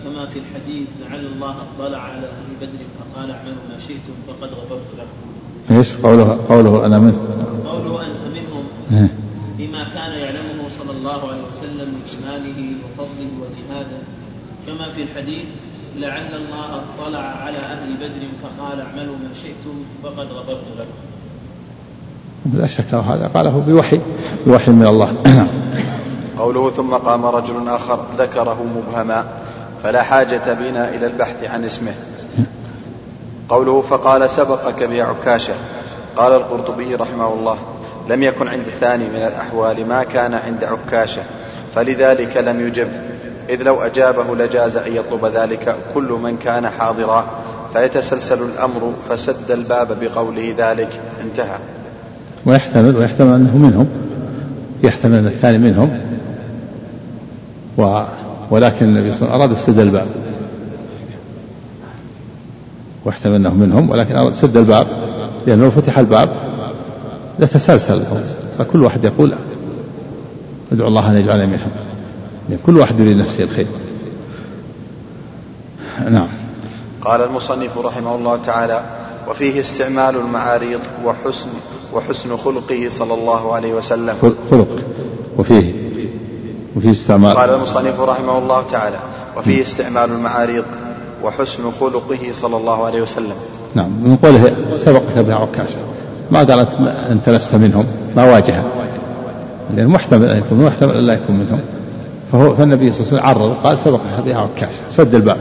كما 0.04 0.26
في 0.26 0.40
الحديث 0.40 0.88
لعل 1.02 1.26
الله 1.26 1.56
أطلع 1.80 1.98
على 1.98 2.28
أهل 2.28 2.50
بدر 2.62 2.84
فقال 3.00 3.32
اعملوا 3.32 3.64
ما 3.70 3.80
شئتم 3.88 4.16
فقد 4.28 4.50
غفرت 4.50 4.88
لكم. 4.98 5.78
إيش؟ 5.78 5.96
قوله 5.96 6.40
قوله 6.50 6.86
أنا 6.86 7.00
منه 7.00 7.18
قوله 7.66 8.02
أنت 8.02 8.22
منهم 8.36 8.66
إيه. 8.92 9.10
بما 9.58 9.84
كان 9.84 10.12
يعلمه 10.12 10.70
صلى 10.80 10.92
الله 10.92 11.30
عليه 11.30 11.44
وسلم 11.50 11.88
من 11.88 12.02
ايمانه 12.18 12.76
وجهاده 13.74 13.98
كما 14.68 14.92
في 14.96 15.04
الحديث 15.04 15.46
لعل 15.98 16.36
الله 16.36 16.82
اطلع 17.00 17.20
على 17.20 17.58
أهل 17.58 17.94
بدر 18.00 18.28
فقال 18.44 18.80
اعملوا 18.80 19.16
ما 19.16 19.30
شئتم 19.44 19.84
فقد 20.04 20.28
غفرت 20.32 20.66
لكم. 20.78 22.58
لا 22.58 22.68
شك 22.68 22.94
هذا 22.94 23.32
قاله 23.34 23.64
بوحي 23.68 24.00
بوحي 24.46 24.72
من 24.72 24.88
الله. 24.88 25.14
قوله 26.40 26.72
ثم 26.72 26.94
قام 26.94 27.26
رجل 27.26 27.70
آخر 27.70 28.06
ذكره 28.18 28.66
مبهما 28.76 29.26
فلا 29.84 30.04
حاجة 30.04 30.54
بنا 30.54 30.90
إلى 30.90 31.08
البحث 31.08 31.44
عن 31.44 31.64
اسمه. 31.64 31.94
قوله 33.50 33.82
فقال 33.82 34.30
سبقك 34.30 34.84
بعكاشة 34.84 35.54
قال 36.16 36.34
القرطبي 36.34 36.96
رحمه 36.96 37.34
الله 37.34 37.58
لم 38.10 38.24
يكن 38.24 38.48
عند 38.48 38.68
الثاني 38.68 39.04
من 39.04 39.24
الأحوال 39.28 39.88
ما 39.88 40.04
كان 40.04 40.34
عند 40.34 40.64
عكاشة 40.64 41.22
فلذلك 41.76 42.38
لم 42.38 42.68
يجب. 42.68 43.13
إذ 43.54 43.64
لو 43.64 43.82
أجابه 43.82 44.36
لجاز 44.36 44.78
أن 44.78 44.96
يطلب 44.96 45.26
ذلك 45.26 45.76
كل 45.94 46.20
من 46.24 46.38
كان 46.38 46.70
حاضرا 46.70 47.26
فيتسلسل 47.74 48.38
الأمر 48.44 48.94
فسد 49.10 49.52
الباب 49.52 49.88
بقوله 50.02 50.56
ذلك 50.58 51.00
انتهى. 51.24 51.58
ويحتمل 52.46 52.96
ويحتمل 52.96 53.36
أنه 53.36 53.58
منهم. 53.58 53.88
يحتمل 54.84 55.18
أن 55.18 55.28
الثاني 55.28 55.58
منهم. 55.58 56.00
و 57.78 58.04
ولكن 58.52 58.86
النبي 58.86 59.14
صلى 59.14 59.22
الله 59.22 59.34
عليه 59.34 59.44
وسلم 59.44 59.52
أراد 59.52 59.54
سد 59.54 59.80
الباب. 59.80 60.08
واحتمل 63.06 63.36
أنه 63.36 63.54
منهم 63.54 63.90
ولكن 63.90 64.16
أراد 64.16 64.34
سد 64.34 64.58
الباب. 64.58 64.88
لأنه 65.48 65.64
لو 65.64 65.72
فتح 65.72 65.98
الباب 65.98 66.30
لتسلسل. 67.40 68.02
فكل 68.58 68.84
واحد 68.84 69.04
يقول 69.04 69.34
أدعو 70.72 70.88
الله 70.88 71.12
أن 71.12 71.18
يجعلني 71.18 71.46
منهم. 71.46 71.83
كل 72.66 72.78
واحد 72.78 73.00
يريد 73.00 73.18
نفسه 73.18 73.44
الخير. 73.44 73.68
نعم. 76.10 76.28
قال 77.02 77.22
المصنف 77.22 77.78
رحمه 77.78 78.16
الله 78.16 78.40
تعالى 78.46 78.84
وفيه 79.30 79.60
استعمال 79.60 80.16
المعاريض 80.16 80.80
وحسن 81.06 81.50
وحسن 81.94 82.38
خلقه 82.38 82.90
صلى 82.90 83.14
الله 83.14 83.54
عليه 83.54 83.74
وسلم. 83.74 84.16
خلق. 84.52 84.68
وفيه 85.38 85.74
وفيه 86.76 86.92
استعمال. 86.92 87.38
قال 87.38 87.50
المصنف 87.50 88.00
رحمه 88.00 88.38
الله 88.38 88.64
تعالى 88.72 89.00
وفيه 89.38 89.62
استعمال 89.62 90.12
المعاريض 90.12 90.64
وحسن 91.24 91.72
خلقه 91.80 92.32
صلى 92.32 92.58
الله 92.58 92.86
عليه 92.86 93.02
وسلم. 93.02 93.36
نعم. 93.76 93.90
من 93.90 94.18
قوله 94.24 94.56
سبقك 94.78 95.18
بها 95.18 95.36
عكاشة. 95.36 95.78
ما 96.32 96.44
قال 96.44 96.68
أنت 97.12 97.30
لست 97.30 97.56
منهم؟ 97.56 97.86
ما 98.16 98.34
واجه 98.34 98.64
لأن 99.76 99.88
محتمل 99.88 100.30
أن 100.30 100.38
يكون 100.38 100.66
محتمل 100.66 100.96
أن 100.96 101.08
لا 101.08 101.14
يكون 101.14 101.36
منهم. 101.36 101.60
فهو 102.34 102.56
فالنبي 102.56 102.92
صلى 102.92 103.08
الله 103.08 103.22
عليه 103.22 103.32
وسلم 103.32 103.44
عرض 103.44 103.58
قال 103.64 103.80
سبقك 103.80 104.26
بها 104.26 104.38
عكاشة 104.38 104.80
سد 104.90 105.16
الباب. 105.16 105.38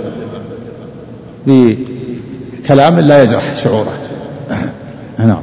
بكلام 1.46 3.00
لا 3.00 3.22
يجرح 3.22 3.55
شعوره. 3.57 3.92
نعم. 5.18 5.42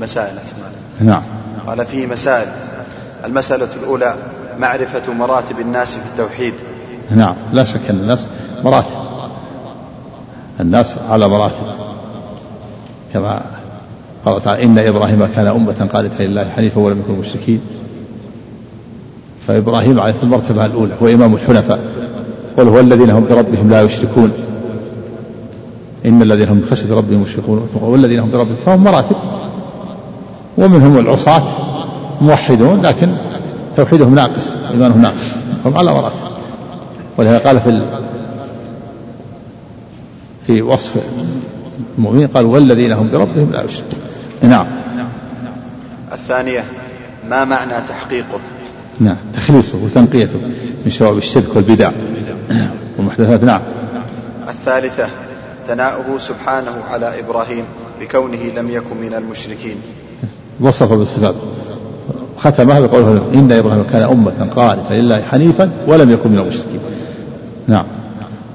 مسائل. 0.00 0.34
نعم. 1.00 1.22
قال 1.66 1.86
فيه 1.86 2.06
مسائل. 2.06 2.46
المسألة 3.24 3.68
الأولى 3.82 4.14
معرفة 4.58 5.12
مراتب 5.12 5.60
الناس 5.60 5.96
في 5.96 6.06
التوحيد. 6.12 6.54
نعم. 7.10 7.34
لا 7.52 7.64
شك 7.64 7.90
أن 7.90 7.96
الناس 7.96 8.28
مراتب. 8.64 8.96
الناس 10.60 10.96
على 11.10 11.28
مراتب. 11.28 11.66
كما 13.14 13.42
قال 14.24 14.42
تعالى 14.42 14.64
إن 14.64 14.78
إبراهيم 14.78 15.26
كان 15.26 15.46
أمة 15.46 15.88
قانتا 15.92 16.22
لله 16.22 16.50
حنيفا 16.56 16.80
ولم 16.80 17.00
يكن 17.00 17.12
مشركين. 17.12 17.60
فإبراهيم 19.48 20.00
عليه 20.00 20.14
المرتبة 20.22 20.66
الأولى 20.66 20.92
هو 21.02 21.08
إمام 21.08 21.34
الحنفاء. 21.34 21.78
قل 22.56 22.68
هو 22.68 22.80
الذين 22.80 23.10
هم 23.10 23.26
بربهم 23.30 23.70
لا 23.70 23.82
يشركون. 23.82 24.32
إن 26.06 26.22
الذين 26.22 26.48
هم 26.48 26.60
بخشية 26.60 26.94
ربهم 26.94 27.20
مشركون. 27.20 27.68
والذين 27.74 28.18
هم 28.18 28.30
بربهم 28.30 28.56
فهم 28.66 28.84
مراتب. 28.84 29.16
ومنهم 30.58 30.98
العصاة 30.98 31.44
موحدون 32.20 32.82
لكن 32.82 33.14
توحيدهم 33.76 34.14
ناقص 34.14 34.56
إيمانهم 34.70 35.02
ناقص. 35.02 35.34
هم 35.66 35.76
على 35.78 35.92
مراتب. 35.92 36.34
ولهذا 37.18 37.38
قال 37.38 37.60
في 37.60 37.82
في 40.46 40.62
وصف 40.62 40.96
المؤمنين 41.98 42.28
قال 42.28 42.46
والذين 42.46 42.92
هم 42.92 43.08
بربهم 43.12 43.52
لا 43.52 43.62
يشركون. 43.62 44.00
نعم. 44.42 44.66
الثانية 46.12 46.64
ما 47.30 47.44
معنى 47.44 47.74
تحقيقه؟ 47.88 48.40
نعم. 49.00 49.16
تخليصه 49.34 49.78
وتنقيته 49.84 50.38
من 50.84 50.90
شواب 50.90 51.18
الشرك 51.18 51.56
والبدع. 51.56 51.90
والمحدثات 52.98 53.44
نعم. 53.44 53.60
الثالثة 54.48 55.06
ثناؤه 55.68 56.18
سبحانه 56.18 56.70
على 56.90 57.20
إبراهيم 57.20 57.64
بكونه 58.00 58.42
لم 58.56 58.70
يكن 58.70 58.96
من 59.02 59.14
المشركين. 59.14 59.76
وصف 60.60 60.92
بالصفات 60.92 61.34
ختمها 62.38 62.80
بقوله 62.80 63.22
إن 63.34 63.52
إبراهيم 63.52 63.84
كان 63.92 64.02
أمة 64.02 64.48
قانتا 64.56 64.94
لله 64.94 65.22
حنيفا 65.22 65.70
ولم 65.86 66.10
يكن 66.10 66.30
من 66.30 66.38
المشركين. 66.38 66.80
نعم. 67.66 67.86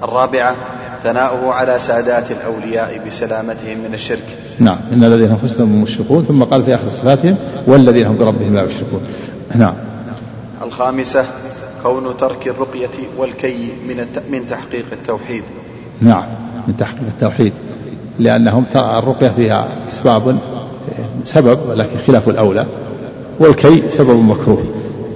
الرابعة 0.03 0.55
ثناؤه 1.03 1.53
على 1.53 1.79
سادات 1.79 2.31
الأولياء 2.31 3.01
بسلامتهم 3.07 3.77
من 3.77 3.93
الشرك. 3.93 4.25
نعم. 4.59 4.77
إن 4.93 5.03
الذين 5.03 5.31
هم 5.31 5.37
حسنهم 5.43 5.81
مشركون 5.81 6.25
ثم 6.25 6.43
قال 6.43 6.63
في 6.63 6.75
آخر 6.75 6.89
صفاتهم 6.89 7.35
والذين 7.67 8.07
هم 8.07 8.17
بربهم 8.17 8.55
لا 8.55 8.63
يشركون. 8.63 9.01
نعم. 9.55 9.73
الخامسة 10.63 11.25
كون 11.83 12.17
ترك 12.17 12.47
الرقية 12.47 12.89
والكي 13.17 13.71
من 13.87 14.05
من 14.31 14.47
تحقيق 14.47 14.85
التوحيد. 14.91 15.43
نعم 16.01 16.23
من 16.67 16.77
تحقيق 16.77 17.03
التوحيد. 17.07 17.53
لأنهم 18.19 18.63
ترى 18.73 18.99
الرقية 18.99 19.29
فيها 19.29 19.67
أسباب 19.87 20.39
سبب 21.25 21.59
ولكن 21.69 21.97
خلاف 22.07 22.29
الأولى. 22.29 22.65
والكي 23.39 23.91
سبب 23.91 24.23
مكروه. 24.23 24.63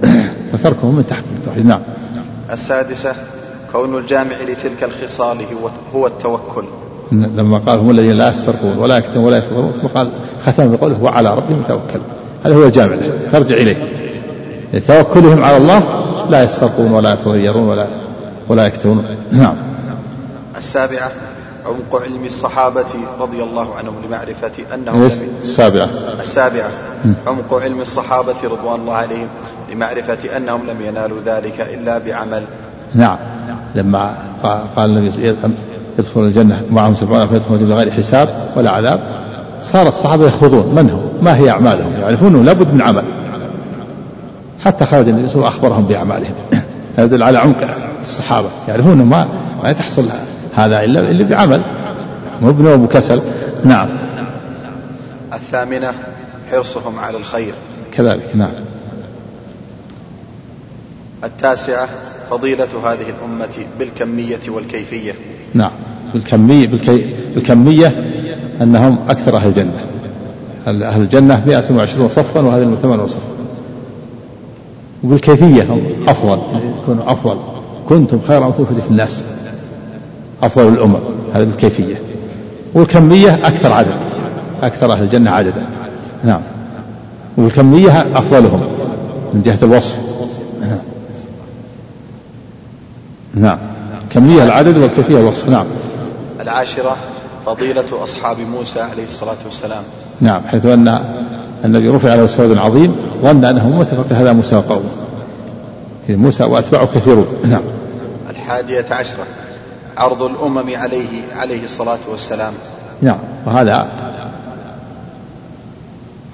فتركه 0.53 0.91
من 0.91 1.06
تحقيق 1.08 1.25
التوحيد. 1.39 1.65
نعم. 1.65 1.82
السادسة 2.51 3.15
كون 3.71 3.97
الجامع 3.97 4.36
لتلك 4.41 4.84
الخصال 4.84 5.38
هو 5.95 6.08
التوكل. 6.08 6.63
لما 7.12 7.58
قال 7.58 7.79
هم 7.79 7.89
الذين 7.89 8.12
لا 8.12 8.29
يسترقون 8.29 8.77
ولا 8.77 8.97
يكتمون 8.97 9.25
ولا 9.25 9.38
يكفرون 9.38 9.71
ثم 9.82 9.88
قال 9.88 10.10
ختم 10.45 10.75
بقوله 10.75 11.03
وعلى 11.03 11.36
ربهم 11.36 11.62
يتوكل 11.62 11.99
هذا 12.45 12.56
هو 12.56 12.63
الجامع 12.63 12.95
ترجع 13.32 13.56
إليه. 13.56 13.92
توكلهم 14.79 15.43
على 15.43 15.57
الله 15.57 15.83
لا 16.29 16.43
يسترقون 16.43 16.91
ولا 16.91 17.13
يتغيرون 17.13 17.67
ولا 17.67 17.88
ولا 18.49 18.65
يكتمون 18.65 19.05
نعم. 19.31 19.55
السابعة 20.57 21.12
عمق 21.65 22.01
علم 22.01 22.25
الصحابة 22.25 22.86
رضي 23.19 23.43
الله 23.43 23.75
عنهم 23.75 23.93
لمعرفة 24.07 24.51
أنهم 24.73 25.12
السابعة. 25.41 25.89
السابعة 26.21 26.69
عمق 27.27 27.53
علم 27.53 27.81
الصحابة 27.81 28.36
رضوان 28.43 28.79
الله 28.81 28.93
عليهم 28.93 29.27
لمعرفة 29.73 30.38
أنهم 30.38 30.62
لم 30.67 30.81
ينالوا 30.81 31.17
ذلك 31.25 31.67
إلا 31.73 31.97
بعمل. 31.97 32.43
نعم. 32.95 33.17
لما 33.75 34.13
قال 34.75 34.89
النبي 34.89 35.36
يدخل 35.99 36.21
الجنة 36.21 36.62
معهم 36.71 36.95
سبعون 36.95 37.27
فيدخلون 37.27 37.69
بغير 37.69 37.91
حساب 37.91 38.29
ولا 38.55 38.71
عذاب. 38.71 38.99
صار 39.63 39.88
الصحابة 39.88 40.25
يخوضون 40.25 40.75
من 40.75 40.89
هم 40.89 41.25
ما 41.25 41.38
هي 41.38 41.49
أعمالهم؟ 41.49 41.93
يعرفون 42.01 42.45
لابد 42.45 42.73
من 42.73 42.81
عمل. 42.81 43.03
حتى 44.65 44.86
خرج 44.86 45.10
النبي 45.10 45.28
صلى 45.28 45.36
الله 45.36 45.47
عليه 45.47 45.58
وسلم 45.58 45.63
أخبرهم 45.63 45.86
بأعمالهم. 45.86 46.34
هذا 46.97 47.06
يدل 47.06 47.23
على 47.23 47.38
عمق 47.38 47.78
الصحابة. 48.02 48.49
يعرفون 48.67 48.97
ما 48.97 49.28
ما 49.63 49.71
تحصل 49.71 50.10
هذا 50.56 50.84
إلا 50.84 50.99
إلا 50.99 51.23
بعمل. 51.23 51.62
مو 52.41 52.52
بنوم 52.52 52.84
وكسل 52.84 53.21
نعم. 53.65 53.89
الثامنة 55.34 55.93
حرصهم 56.52 56.99
على 56.99 57.17
الخير. 57.17 57.54
كذلك 57.91 58.30
نعم. 58.36 58.52
التاسعة 61.23 61.88
فضيلة 62.30 62.67
هذه 62.86 63.06
الأمة 63.10 63.65
بالكمية 63.80 64.39
والكيفية. 64.47 65.13
نعم. 65.54 65.71
بالكمية 66.13 66.67
بالكي 66.67 67.13
بالكمية 67.36 68.04
أنهم 68.62 68.99
أكثر 69.10 69.38
أهل 69.38 69.47
الجنة. 69.47 69.86
أهل 70.67 71.02
الجنة 71.02 71.43
120 71.45 72.10
صفا 72.10 72.41
وهذه 72.41 72.78
8 72.82 73.08
صفا. 73.08 73.42
وبالكيفية 75.03 75.67
أفضل 76.07 76.39
يكونوا 76.81 77.11
أفضل. 77.11 77.37
كنتم 77.89 78.19
خير 78.27 78.45
أمة 78.45 78.51
في 78.51 78.87
الناس. 78.89 79.23
أفضل 80.43 80.67
الأمم 80.67 80.99
هذا 81.33 81.43
بالكيفية. 81.43 82.01
والكمية 82.73 83.47
أكثر 83.47 83.73
عدد 83.73 83.97
أكثر 84.63 84.93
أهل 84.93 85.03
الجنة 85.03 85.31
عددا. 85.31 85.65
نعم. 86.23 86.41
والكمية 87.37 88.01
أفضلهم 88.01 88.61
من 89.33 89.41
جهة 89.41 89.59
الوصف. 89.63 89.97
نعم. 93.35 93.57
كمية 94.11 94.43
العدد 94.43 94.77
والكيفية 94.77 95.19
الوصف. 95.19 95.49
نعم. 95.49 95.65
العاشرة 96.39 96.95
فضيلة 97.45 98.03
أصحاب 98.03 98.37
موسى 98.39 98.79
عليه 98.79 99.05
الصلاة 99.05 99.37
والسلام. 99.45 99.83
نعم 100.21 100.41
حيث 100.51 100.65
أن 100.65 101.03
النبي 101.65 101.89
رفع 101.89 102.15
له 102.15 102.28
سواد 102.28 102.58
عظيم 102.58 102.95
ظن 103.21 103.45
أنه 103.45 103.69
متفق 103.69 104.06
هذا 104.12 104.34
موسى 104.34 104.56
وقومه. 104.56 104.89
موسى 106.10 106.43
وأتباعه 106.43 106.86
كثيرون. 106.95 107.28
نعم. 107.45 107.62
الحادية 108.30 108.86
عشرة 108.91 109.26
عرض 109.97 110.23
الأمم 110.23 110.76
عليه 110.76 111.08
عليه 111.36 111.63
الصلاة 111.63 111.99
والسلام. 112.12 112.54
نعم. 113.02 113.17
وهذا 113.45 113.88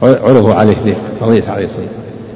عرضوا 0.01 0.53
عليه 0.53 0.97
قضية 1.21 1.43
عليه 1.47 1.65
الصلاة 1.65 1.85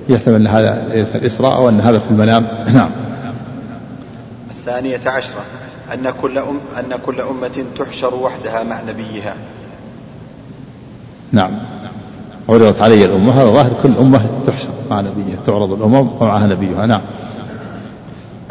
يحتمل 0.10 0.36
أن 0.36 0.47
هذا 0.47 0.88
ليلة 0.93 1.15
الإسراء 1.15 1.56
أو 1.56 1.69
أن 1.69 1.79
هذا 1.79 1.99
في 1.99 2.10
المنام. 2.12 2.47
نعم. 2.73 2.89
الثانية 4.51 5.01
عشرة 5.06 5.41
أن 5.93 6.13
كل 6.21 6.38
أم 6.38 6.60
أن 6.79 6.99
كل 7.06 7.21
أمة 7.21 7.63
تحشر 7.77 8.15
وحدها 8.15 8.63
مع 8.63 8.82
نبيها. 8.82 9.36
نعم. 11.32 11.51
عرضت 12.49 12.82
علي 12.82 13.06
الأمة 13.06 13.41
هذا 13.41 13.49
ظاهر 13.49 13.71
كل 13.84 13.97
أمة 13.99 14.21
تحشر 14.47 14.69
مع 14.89 15.01
نبيها 15.01 15.38
تعرض 15.45 15.71
الأمم 15.71 16.08
ومعها 16.19 16.47
نبيها 16.47 16.86
نعم. 16.86 17.01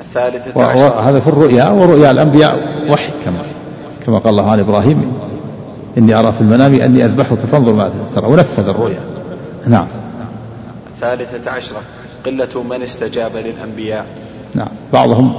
الثالثة 0.00 0.64
عشر. 0.64 1.00
هذا 1.00 1.20
في 1.20 1.28
الرؤيا 1.28 1.68
ورؤيا 1.68 2.11
الأنبياء 2.11 2.59
وحي 2.90 3.11
كما 3.24 3.38
كما 4.07 4.18
قال 4.18 4.31
الله 4.31 4.50
عن 4.50 4.61
إبراهيم 4.61 5.12
إني 5.98 6.14
أرى 6.14 6.33
في 6.33 6.40
المنام 6.40 6.74
أني 6.74 7.05
أذبحك 7.05 7.38
فانظر 7.52 7.72
ماذا 7.72 7.92
ترى 8.16 8.26
ونفذ 8.26 8.68
الرؤيا. 8.68 9.00
نعم. 9.66 9.87
الثالثة 10.94 11.50
عشرة. 11.50 11.81
قلة 12.26 12.62
من 12.70 12.83
استجاب 12.83 13.31
للأنبياء. 13.37 14.07
نعم. 14.55 14.68
بعضهم 14.92 15.33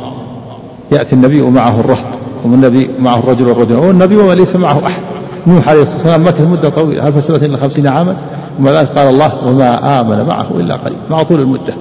يأتي 0.92 1.16
النبي 1.16 1.42
ومعه 1.42 1.80
الرهط 1.80 2.18
والنبي 2.44 2.90
معه 3.00 3.20
الرجل 3.20 3.48
والرجل 3.48 3.76
والنبي 3.76 4.16
وليس 4.16 4.56
معه 4.56 4.88
أحد. 4.88 5.02
نوح 5.48 5.70
عليه 5.70 5.82
الصلاة 5.82 5.98
والسلام 5.98 6.28
مكث 6.28 6.42
مدة 6.42 6.70
طويلة؟ 6.70 7.08
هل 7.08 7.14
فسنة 7.14 7.36
إلا 7.36 7.58
خمسين 7.58 7.88
عاما؟ 7.88 8.16
ومع 8.60 8.72
ذلك 8.72 8.90
قال 8.90 9.08
الله 9.08 9.48
وما 9.48 10.02
آمن 10.02 10.26
معه 10.26 10.48
إلا 10.52 10.76
قليل. 10.76 10.98
مع 11.10 11.24
طول 11.24 11.40
المدة. 11.40 11.74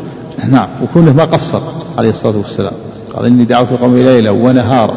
نعم. 0.48 0.68
وكونه 0.82 1.12
ما 1.12 1.24
قصر 1.24 1.60
عليه 1.98 2.10
الصلاة 2.10 2.36
والسلام. 2.36 2.72
قال 3.14 3.26
إني 3.26 3.44
دعوت 3.44 3.72
قومي 3.72 4.02
ليلا 4.02 4.30
ونهارا. 4.30 4.94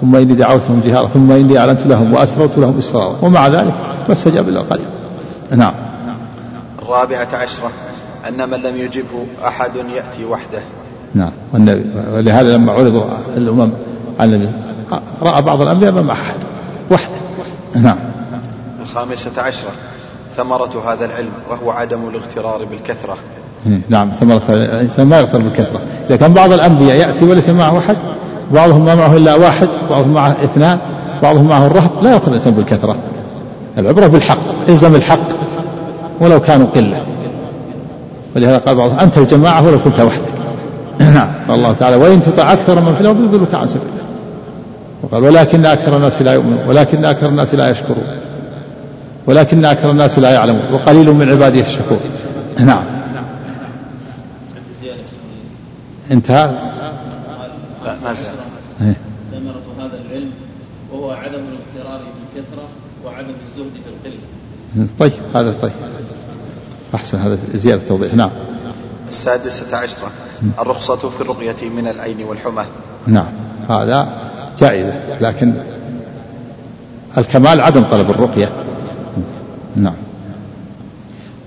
ثم 0.00 0.16
إني 0.16 0.34
دعوتهم 0.34 0.80
جهارا. 0.84 1.08
ثم 1.08 1.32
إني 1.32 1.58
أعلنت 1.58 1.86
لهم 1.86 2.14
وأسررت 2.14 2.58
لهم 2.58 2.78
إسرارا. 2.78 3.14
ومع 3.22 3.48
ذلك 3.48 3.74
ما 4.08 4.12
استجاب 4.12 4.48
إلا 4.48 4.60
قليل. 4.60 4.86
نعم. 5.50 5.74
الرابعة 6.82 7.28
عشرة. 7.32 7.70
أن 8.28 8.50
من 8.50 8.58
لم 8.58 8.76
يجبه 8.76 9.26
أحد 9.46 9.76
يأتي 9.76 10.24
وحده. 10.24 10.60
نعم. 11.14 11.30
والنبي 11.52 11.84
ولهذا 12.14 12.56
لما 12.56 12.72
عرضوا 12.72 13.04
الأمم 13.36 13.70
على 14.20 14.36
النبي 14.36 14.52
رأى 15.22 15.42
بعض 15.42 15.60
الأنبياء 15.60 15.92
ما 15.92 16.02
مع 16.02 16.12
أحد. 16.12 16.36
وحده. 16.90 17.14
نعم. 17.74 17.96
الخامسة 18.82 19.42
عشرة. 19.42 19.70
ثمرة 20.36 20.92
هذا 20.92 21.04
العلم 21.04 21.32
وهو 21.50 21.70
عدم 21.70 21.98
الاغترار 22.08 22.64
بالكثرة. 22.64 23.16
نعم 23.88 24.10
ثمرة 24.20 24.42
الإنسان 24.48 25.06
ما 25.06 25.18
يغتر 25.18 25.38
بالكثرة. 25.38 25.80
إذا 26.08 26.16
كان 26.16 26.32
بعض 26.32 26.52
الأنبياء 26.52 26.96
يأتي 26.96 27.24
وليس 27.24 27.48
معه 27.48 27.78
أحد 27.78 27.96
بعضهم 28.52 28.84
ما 28.84 28.94
معه 28.94 29.16
إلا 29.16 29.34
واحد 29.34 29.68
بعضهم 29.90 30.14
معه 30.14 30.36
اثنان 30.44 30.78
بعضهم 31.22 31.48
معه 31.48 31.66
الرهب 31.66 31.90
لا 32.02 32.12
يغتر 32.12 32.28
الإنسان 32.28 32.52
بالكثرة. 32.52 32.96
العبرة 33.78 34.06
بالحق 34.06 34.38
إلزم 34.68 34.94
الحق 34.94 35.28
ولو 36.20 36.40
كانوا 36.40 36.66
قلة. 36.74 37.02
ولهذا 38.36 38.58
قال 38.58 38.76
بعضهم 38.76 38.98
أنت 38.98 39.18
الجماعة 39.18 39.66
ولو 39.66 39.82
كنت 39.82 40.00
وحدك. 40.00 40.34
نعم. 41.00 41.28
قال 41.48 41.58
الله 41.58 41.72
تعالى 41.72 41.96
وإن 41.96 42.20
تطع 42.20 42.52
أكثر 42.52 42.80
من 42.80 42.94
في 42.94 43.00
الأرض 43.00 43.24
يضلك 43.24 43.54
عن 43.54 43.66
سبيل 43.66 43.88
وقال 45.02 45.24
ولكن 45.24 45.66
أكثر 45.66 45.96
الناس 45.96 46.22
لا 46.22 46.32
يؤمنون 46.32 46.58
ولكن 46.68 47.04
أكثر 47.04 47.26
الناس 47.26 47.54
لا 47.54 47.70
يشكرون. 47.70 48.04
ولكن 49.26 49.64
أكثر 49.64 49.90
الناس 49.90 50.18
لا 50.18 50.30
يعلمون 50.30 50.72
وقليل 50.72 51.10
من 51.10 51.28
عبادي 51.28 51.60
الشكور 51.60 52.00
نعم. 52.58 52.84
انتهى؟ 56.10 56.46
لا 57.84 57.96
ما 58.04 58.12
زال. 58.12 58.26
إيه. 58.80 58.96
ثمرة 59.32 59.86
هذا 59.86 59.98
العلم 60.08 60.30
وهو 60.92 61.10
عدم 61.10 61.40
الاغترار 61.40 62.00
بالكثرة 62.04 62.68
وعدم 63.04 63.34
الزهد 63.46 63.72
بالقلة 63.84 64.88
طيب 64.98 65.12
هذا 65.34 65.52
طيب. 65.52 65.72
أحسن 66.94 67.18
هذا 67.18 67.38
زيادة 67.54 67.82
توضيح. 67.88 68.14
نعم. 68.14 68.30
السادسة 69.08 69.76
عشرة. 69.76 70.10
الرخصة 70.58 70.96
في 70.96 71.20
الرقية 71.20 71.68
من 71.76 71.88
العين 71.88 72.22
والحمى. 72.22 72.64
نعم. 73.06 73.26
هذا 73.68 74.08
جائزة 74.58 74.94
لكن 75.20 75.54
الكمال 77.18 77.60
عدم 77.60 77.84
طلب 77.84 78.10
الرقية. 78.10 78.52
نعم. 79.76 79.94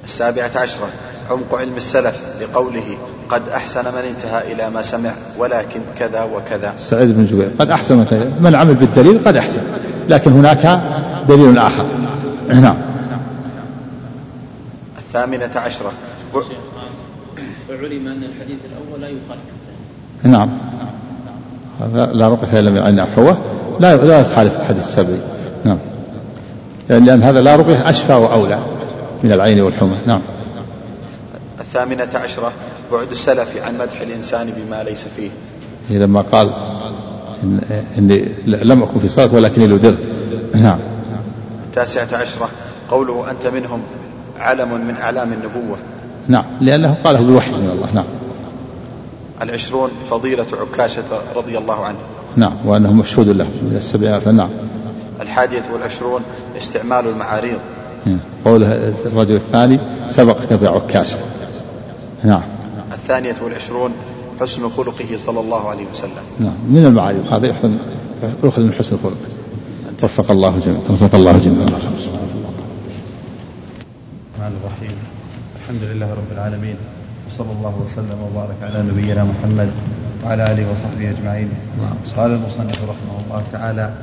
السابعة 0.04 0.52
عشرة. 0.56 0.88
عمق 1.32 1.56
علم 1.56 1.78
السلف 1.78 2.42
لقوله 2.42 2.98
قد 3.30 3.50
أحسن 3.50 3.86
من 3.86 4.02
انتهى 4.16 4.54
إلى 4.54 4.70
ما 4.70 4.82
سمع 4.82 5.12
ولكن 5.38 5.80
كذا 6.00 6.24
وكذا. 6.24 6.74
سعيد 6.78 7.18
بن 7.18 7.26
جبير 7.26 7.50
قد 7.60 7.72
أحسن 7.72 8.06
من 8.40 8.56
عمل 8.56 8.74
بالدليل؟ 8.74 9.20
قد 9.26 9.36
أحسن. 9.36 9.62
لكن 10.10 10.32
هناك 10.32 10.82
دليل 11.30 11.58
آخر. 11.58 11.86
نعم. 12.50 12.76
الثامنة 14.98 15.52
عشرة. 15.56 15.92
وعلم 17.70 18.08
أن 18.08 18.24
الحديث 18.24 18.58
الأول 18.66 19.02
لا 19.02 19.08
يخالف 19.08 19.42
نعم. 20.24 20.50
لا 22.18 22.28
رقية 22.28 22.60
إلا 22.60 22.72
من 22.72 22.78
عين 22.78 23.06
حوة 23.06 23.38
لا 23.80 23.96
لا 23.96 24.20
يخالف 24.20 24.60
الحديث 24.60 24.84
السبعي 24.84 25.20
نعم. 25.66 25.78
لأن 26.90 27.24
هذا 27.24 27.42
لا 27.42 27.56
رقية 27.56 27.90
أشفى 27.90 28.14
وأولى 28.14 28.60
من 29.24 29.32
العين 29.32 29.62
والحمى. 29.62 29.98
نعم. 30.06 30.22
الثامنة 31.60 32.10
عشرة 32.14 32.52
بعد 32.92 33.12
السلف 33.12 33.68
عن 33.68 33.78
مدح 33.78 34.02
الإنسان 34.02 34.54
بما 34.58 34.84
ليس 34.84 35.06
فيه. 35.18 35.30
لما 35.90 36.22
قال 36.22 36.54
إن 37.44 37.60
إني 37.98 38.26
لم 38.46 38.84
أكن 38.84 39.00
في 39.00 39.10
صلاة 39.10 39.34
ولكني 39.34 39.68
لدغت 39.68 39.98
نعم. 40.56 40.80
التاسعة 41.66 42.18
عشرة 42.22 42.50
قوله 42.90 43.32
أنت 43.32 43.48
منهم 43.48 43.82
علم 44.40 44.88
من 44.88 44.96
أعلام 45.02 45.34
النبوة. 45.34 45.78
نعم. 46.28 46.46
لأنه 46.62 46.98
قاله 47.04 47.22
بوحي 47.22 47.52
من 47.52 47.70
الله. 47.70 47.88
نعم. 47.94 48.06
العشرون 49.42 49.90
فضيلة 50.10 50.46
عكاشة 50.54 51.04
رضي 51.36 51.58
الله 51.58 51.86
عنه. 51.86 51.98
نعم. 52.36 52.54
وأنه 52.66 52.94
مشهود 52.94 53.28
له 53.28 53.46
من 53.46 53.74
السبعينات 53.78 54.28
نعم. 54.28 54.50
الحادية 55.22 55.64
والعشرون 55.74 56.22
استعمال 56.58 57.08
المعاريض. 57.08 57.60
نعم. 58.06 58.20
قوله 58.46 58.94
الرجل 59.06 59.36
الثاني 59.36 59.80
سبقك 60.08 60.54
بعكاشة 60.54 61.20
نعم. 62.24 62.42
الثانية 62.94 63.36
والعشرون 63.44 63.92
حسن 64.42 64.70
خلقه 64.70 65.18
صلى 65.18 65.40
الله 65.40 65.70
عليه 65.70 65.86
وسلم. 65.92 66.24
نعم. 66.40 66.54
من 66.70 66.86
المعاريض 66.86 67.34
هذا 67.34 67.48
يحسن 67.48 67.78
يؤخذ 68.44 68.62
من 68.62 68.74
حسن 68.74 68.96
الخلق 68.96 69.18
وفق 70.04 70.32
الله 70.32 70.60
جميعا. 70.66 70.82
وفق 70.90 71.16
الله 71.16 71.38
جميعا. 71.38 71.66
الرحمن 74.38 74.58
الرحيم. 74.64 74.98
الحمد 75.62 75.84
لله 75.84 76.12
رب 76.12 76.32
العالمين. 76.32 76.76
وصلى 77.30 77.52
الله 77.58 77.76
وسلم 77.86 78.20
وبارك 78.24 78.56
على 78.64 78.84
نبينا 78.84 79.24
محمد 79.24 79.72
وعلى 80.26 80.44
آله 80.44 80.72
وصحبه 80.72 81.10
أجمعين. 81.10 81.50
قال 82.18 82.32
المصنف 82.32 82.84
رحمه 82.84 83.16
الله 83.26 83.44
تعالى 83.52 83.94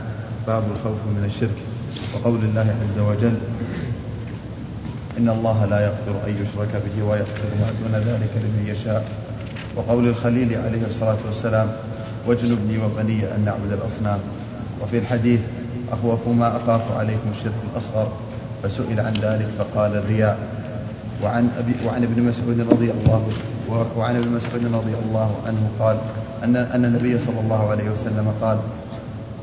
باب 0.47 0.63
الخوف 0.77 0.99
من 1.17 1.31
الشرك 1.35 1.59
وقول 2.15 2.45
الله 2.45 2.75
عز 2.83 2.99
وجل 2.99 3.37
إن 5.19 5.29
الله 5.29 5.65
لا 5.65 5.81
يغفر 5.85 6.27
أن 6.27 6.33
يشرك 6.43 6.83
به 6.85 7.05
ويغفر 7.05 7.49
ما 7.61 7.73
دون 7.81 7.95
ذلك 8.01 8.31
لمن 8.37 8.65
يشاء. 8.69 9.05
وقول 9.77 10.09
الخليل 10.09 10.59
عليه 10.65 10.87
الصلاة 10.87 11.17
والسلام 11.27 11.69
واجنبني 12.27 12.79
وبني 12.79 13.25
أن 13.37 13.45
نعبد 13.45 13.73
الأصنام. 13.73 14.19
وفي 14.83 14.99
الحديث 14.99 15.41
أخوف 15.93 16.29
ما 16.29 16.57
أخاف 16.57 16.93
عليكم 16.99 17.31
الشرك 17.39 17.61
الأصغر 17.73 18.13
فسئل 18.63 19.01
عن 19.01 19.13
ذلك 19.13 19.49
فقال 19.59 19.97
الرياء. 19.97 20.39
وعن 21.23 21.49
أبي 21.59 21.75
وعن 21.87 22.03
ابن 22.03 22.23
مسعود 22.23 22.61
رضي 22.61 22.91
الله 22.91 23.29
وعن 23.97 24.17
ابن 24.17 24.29
مسعود 24.29 24.65
رضي 24.65 24.95
الله 25.05 25.31
عنه 25.47 25.71
قال 25.81 25.97
أن 26.45 26.57
أن 26.57 26.85
النبي 26.85 27.19
صلى 27.19 27.41
الله 27.41 27.71
عليه 27.71 27.91
وسلم 27.91 28.35
قال 28.41 28.59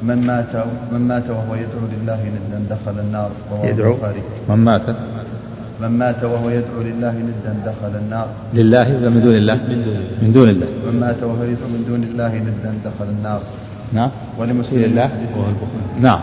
من 0.03 0.17
مات 0.27 0.53
من 0.91 1.01
مات 1.07 1.29
وهو 1.29 1.55
يدعو 1.55 1.85
لله 1.93 2.19
ندا 2.35 2.59
دخل 2.75 2.99
النار 2.99 3.31
رواه 3.51 3.65
يدعو؟ 3.65 3.93
البخاري. 3.93 4.21
من 4.49 4.55
مات؟ 4.55 4.81
من 5.81 5.91
مات 6.01 6.23
وهو 6.23 6.49
يدعو 6.49 6.79
لله 6.81 7.13
ندا 7.29 7.51
دخل 7.65 7.93
النار. 8.01 8.27
لله 8.53 8.87
ولا 8.97 9.09
من 9.09 9.21
دون 9.21 9.35
الله؟ 9.41 9.55
من 10.21 10.31
دون 10.33 10.49
الله. 10.49 10.67
من 10.87 10.95
مات 10.99 11.23
وهو 11.23 11.43
يدعو 11.43 11.67
من 11.75 11.81
دون 11.89 12.01
الله 12.03 12.31
ندا 12.47 12.71
دخل 12.85 13.07
النار. 13.15 13.41
نعم. 13.93 14.09
ولمسلم 14.39 14.81
لله 14.81 15.07
من 15.07 15.11
حديث- 15.13 16.01
نعم. 16.01 16.21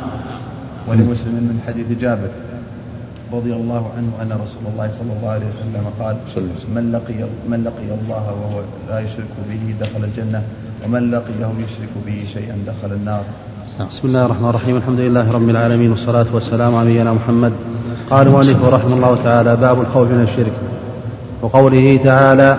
ولمسلم 0.89 1.35
من 1.51 1.57
حديث 1.67 1.89
جابر 2.01 2.31
رضي 3.33 3.53
الله 3.53 3.83
عنه 3.97 4.11
أن 4.23 4.31
رسول 4.45 4.65
الله 4.73 4.89
صلى 4.99 5.13
الله 5.17 5.31
عليه 5.31 5.47
وسلم 5.53 5.85
قال 6.01 6.17
صلى 6.29 6.37
الله 6.39 6.51
عليه 6.55 6.61
وسلم. 6.61 6.75
من 6.75 6.85
لقي 6.93 7.19
من 7.51 7.59
لقي 7.65 7.89
الله 7.99 8.25
وهو 8.41 8.59
لا 8.91 8.99
يشرك 9.01 9.31
به 9.51 9.63
دخل 9.81 10.03
الجنة 10.05 10.43
ومن 10.85 11.03
لقيه 11.11 11.51
يشرك 11.65 11.93
به 12.07 12.19
شيئا 12.35 12.57
دخل 12.67 12.93
النار. 12.93 13.25
بسم 13.79 14.09
الله 14.09 14.25
الرحمن 14.25 14.49
الرحيم. 14.49 14.77
الحمد 14.77 15.01
لله 15.01 15.33
رب 15.33 15.49
العالمين 15.49 15.91
والصلاة 15.91 16.27
والسلام 16.33 16.75
على 16.75 16.91
نبينا 16.91 17.13
محمد. 17.13 17.53
قال 18.11 18.27
المؤلف 18.27 18.65
رحمه 18.65 18.95
الله 18.95 19.19
تعالى 19.25 19.57
باب 19.57 19.81
الخوف 19.81 20.09
من 20.09 20.23
الشرك. 20.23 20.53
وقوله 21.43 22.01
تعالى 22.05 22.57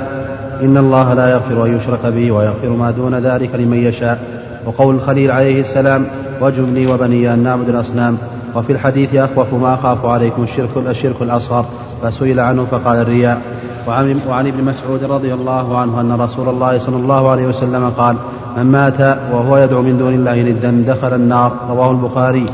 إن 0.61 0.77
الله 0.77 1.13
لا 1.13 1.29
يغفر 1.29 1.65
أن 1.65 1.77
يشرك 1.77 2.05
به 2.05 2.31
ويغفر 2.31 2.69
ما 2.69 2.91
دون 2.91 3.15
ذلك 3.15 3.55
لمن 3.55 3.77
يشاء. 3.77 4.19
وقول 4.65 4.95
الخليل 4.95 5.31
عليه 5.31 5.61
السلام 5.61 6.05
واجبني 6.41 6.87
وبني 6.87 7.33
أن 7.33 7.39
نعبد 7.39 7.69
الأصنام. 7.69 8.17
وفي 8.55 8.71
الحديث 8.71 9.15
أخوف 9.15 9.53
ما 9.53 9.73
أخاف 9.73 10.05
عليكم 10.05 10.43
الشرك 10.43 10.69
الشرك 10.77 11.21
الأصغر. 11.21 11.65
فسئل 12.03 12.39
عنه 12.39 12.65
فقال 12.71 12.97
الرياء. 12.97 13.41
وعن, 13.87 14.19
وعن 14.29 14.47
ابن 14.47 14.63
مسعود 14.63 15.03
رضي 15.03 15.33
الله 15.33 15.77
عنه 15.77 16.01
أن 16.01 16.11
رسول 16.11 16.49
الله 16.49 16.77
صلى 16.77 16.95
الله 16.95 17.29
عليه 17.29 17.47
وسلم 17.47 17.89
قال 17.97 18.15
من 18.57 18.65
مات 18.65 19.17
وهو 19.33 19.57
يدعو 19.57 19.81
من 19.81 19.97
دون 19.97 20.13
الله 20.13 20.41
ندا 20.41 20.93
دخل 20.93 21.13
النار. 21.13 21.51
رواه 21.69 21.91
البخاري. 21.91 22.45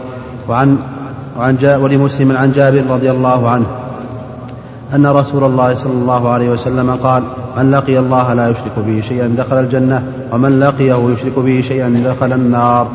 وعن 0.49 0.77
وعن 1.37 1.57
ولمسلم 1.63 2.37
عن 2.37 2.51
جابر 2.51 2.83
رضي 2.89 3.11
الله 3.11 3.49
عنه 3.49 3.65
أن 4.95 5.07
رسول 5.07 5.43
الله 5.43 5.75
صلى 5.75 5.93
الله 5.93 6.29
عليه 6.29 6.49
وسلم 6.49 6.91
قال 7.03 7.23
من 7.57 7.71
لقي 7.71 7.99
الله 7.99 8.33
لا 8.33 8.49
يشرك 8.49 8.71
به 8.77 9.01
شيئا 9.01 9.35
دخل 9.37 9.55
الجنة 9.55 10.03
ومن 10.31 10.59
لقيه 10.59 11.09
يشرك 11.13 11.39
به 11.39 11.61
شيئا 11.61 12.03
دخل 12.05 12.33
النار. 12.33 12.87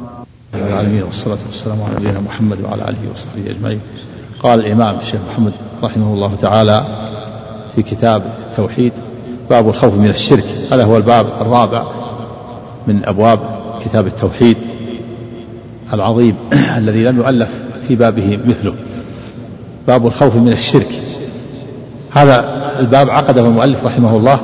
العالمين 0.54 1.02
والصلاة 1.02 1.38
والسلام 1.46 1.82
على 1.82 1.94
نبينا 1.94 2.20
محمد 2.20 2.60
وعلى 2.60 2.82
آله 2.82 2.98
وصحبه 3.12 3.50
أجمعين. 3.50 3.80
قال 4.42 4.60
الإمام 4.60 4.98
الشيخ 4.98 5.20
محمد 5.32 5.52
رحمه 5.82 6.14
الله 6.14 6.34
تعالى 6.40 6.84
في 7.76 7.82
كتاب 7.82 8.22
التوحيد 8.50 8.92
باب 9.50 9.68
الخوف 9.68 9.94
من 9.94 10.08
الشرك. 10.08 10.44
هذا 10.72 10.84
هو 10.84 10.96
الباب 10.96 11.26
الرابع 11.40 11.84
من 12.86 13.02
أبواب 13.04 13.40
كتاب 13.84 14.06
التوحيد 14.06 14.56
العظيم 15.92 16.34
الذي 16.78 17.04
لم 17.04 17.16
يؤلف 17.16 17.50
في 17.88 17.94
بابه 17.94 18.38
مثله. 18.46 18.74
باب 19.86 20.06
الخوف 20.06 20.36
من 20.36 20.52
الشرك. 20.52 21.02
هذا 22.10 22.62
الباب 22.78 23.10
عقده 23.10 23.40
المؤلف 23.40 23.84
رحمه 23.84 24.16
الله 24.16 24.40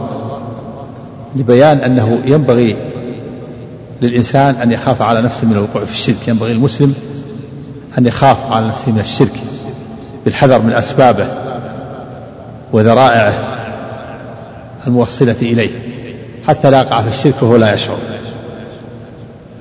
لبيان 1.36 1.78
أنه 1.78 2.20
ينبغي 2.24 2.76
للإنسان 4.02 4.54
أن 4.54 4.72
يخاف 4.72 5.02
على 5.02 5.22
نفسه 5.22 5.46
من 5.46 5.52
الوقوع 5.52 5.84
في 5.84 5.90
الشرك. 5.90 6.28
ينبغي 6.28 6.52
المسلم 6.52 6.94
أن 7.98 8.06
يخاف 8.06 8.52
على 8.52 8.68
نفسه 8.68 8.92
من 8.92 9.00
الشرك 9.00 9.42
بالحذر 10.24 10.62
من 10.62 10.72
أسبابه 10.72 11.26
وذرائعه 12.72 13.58
الموصلة 14.86 15.36
إليه. 15.42 15.70
حتى 16.48 16.70
لا 16.70 16.80
يقع 16.80 17.02
في 17.02 17.08
الشرك 17.08 17.42
وهو 17.42 17.56
لا 17.56 17.74
يشعر. 17.74 17.98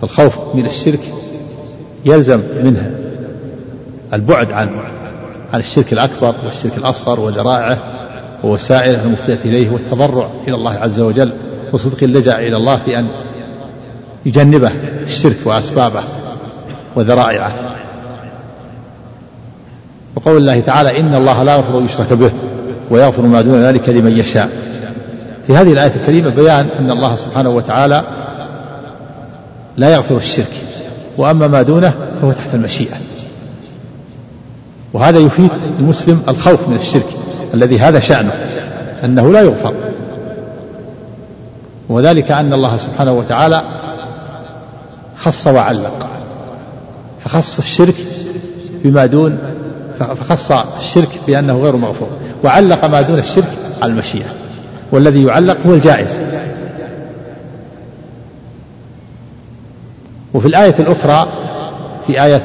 فالخوف 0.01 0.55
من 0.55 0.65
الشرك 0.65 0.99
يلزم 2.05 2.41
منه 2.63 2.91
البعد 4.13 4.51
عن 4.51 4.69
عن 5.53 5.59
الشرك 5.59 5.93
الأكبر 5.93 6.35
والشرك 6.45 6.77
الأصغر 6.77 7.19
وذرائعه 7.19 7.77
ووسائله 8.43 9.03
المفضية 9.03 9.39
إليه 9.45 9.69
والتضرع 9.69 10.29
إلى 10.47 10.55
الله 10.55 10.73
عز 10.73 10.99
وجل 10.99 11.31
وصدق 11.73 12.03
اللجأ 12.03 12.39
إلى 12.39 12.57
الله 12.57 12.79
في 12.85 12.99
أن 12.99 13.09
يجنبه 14.25 14.71
الشرك 15.05 15.37
وأسبابه 15.45 16.03
وذرائعه. 16.95 17.51
وقول 20.15 20.37
الله 20.37 20.59
تعالى 20.59 20.99
إن 20.99 21.15
الله 21.15 21.43
لا 21.43 21.55
يغفر 21.55 21.81
يشرك 21.81 22.13
به 22.13 22.31
ويغفر 22.89 23.21
ما 23.21 23.41
دون 23.41 23.63
ذلك 23.63 23.89
لمن 23.89 24.11
يشاء. 24.17 24.49
في 25.47 25.55
هذه 25.55 25.73
الآية 25.73 25.95
الكريمة 25.95 26.29
بيان 26.29 26.67
أن 26.79 26.91
الله 26.91 27.15
سبحانه 27.15 27.49
وتعالى 27.49 28.03
لا 29.77 29.89
يغفر 29.89 30.17
الشرك 30.17 30.51
وأما 31.17 31.47
ما 31.47 31.61
دونه 31.61 31.93
فهو 32.21 32.31
تحت 32.31 32.53
المشيئة. 32.53 32.95
وهذا 34.93 35.19
يفيد 35.19 35.49
المسلم 35.79 36.21
الخوف 36.27 36.67
من 36.69 36.75
الشرك 36.75 37.07
الذي 37.53 37.79
هذا 37.79 37.99
شأنه 37.99 38.33
أنه 39.03 39.31
لا 39.31 39.41
يغفر. 39.41 39.73
وذلك 41.89 42.31
أن 42.31 42.53
الله 42.53 42.77
سبحانه 42.77 43.11
وتعالى 43.11 43.63
خص 45.17 45.47
وعلق. 45.47 46.07
فخص 47.19 47.57
الشرك 47.57 47.95
بما 48.83 49.05
دون 49.05 49.37
فخص 49.99 50.51
الشرك 50.51 51.19
بأنه 51.27 51.59
غير 51.59 51.75
مغفور. 51.75 52.07
وعلق 52.43 52.85
ما 52.85 53.01
دون 53.01 53.19
الشرك 53.19 53.51
على 53.81 53.91
المشيئة. 53.91 54.29
والذي 54.91 55.23
يعلق 55.23 55.57
هو 55.67 55.73
الجائز. 55.73 56.19
وفي 60.33 60.47
الآية 60.47 60.75
الأخرى 60.79 61.27
في 62.07 62.23
آية 62.23 62.43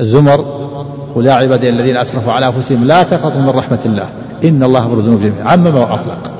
الزمر 0.00 0.70
قل 1.14 1.26
يا 1.26 1.32
عبادي 1.32 1.68
الذين 1.68 1.96
أسرفوا 1.96 2.32
على 2.32 2.46
أنفسهم 2.46 2.84
لا 2.84 3.02
تقنطوا 3.02 3.40
من 3.40 3.48
رحمة 3.48 3.78
الله. 3.84 4.08
إن 4.44 4.62
الله 4.62 4.80
يغفر 4.80 4.98
الذنوب 4.98 5.20
جميعا. 5.20 5.52
عمم 5.52 5.76
واطلق 5.76 6.30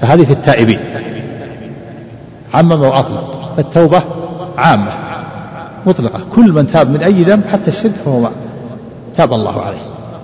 فهذه 0.00 0.24
في 0.24 0.32
التائبين. 0.32 0.80
عمم 2.54 2.82
وأطلق. 2.82 3.52
فالتوبه 3.56 4.02
عامة 4.58 4.92
مطلقة. 5.86 6.20
كل 6.34 6.52
من 6.52 6.66
تاب 6.66 6.90
من 6.90 7.02
أي 7.02 7.22
ذنب 7.22 7.42
حتى 7.52 7.70
الشرك 7.70 7.92
فهو 8.04 8.28
تاب 9.16 9.32
الله 9.32 9.62
عليه. 9.62 9.78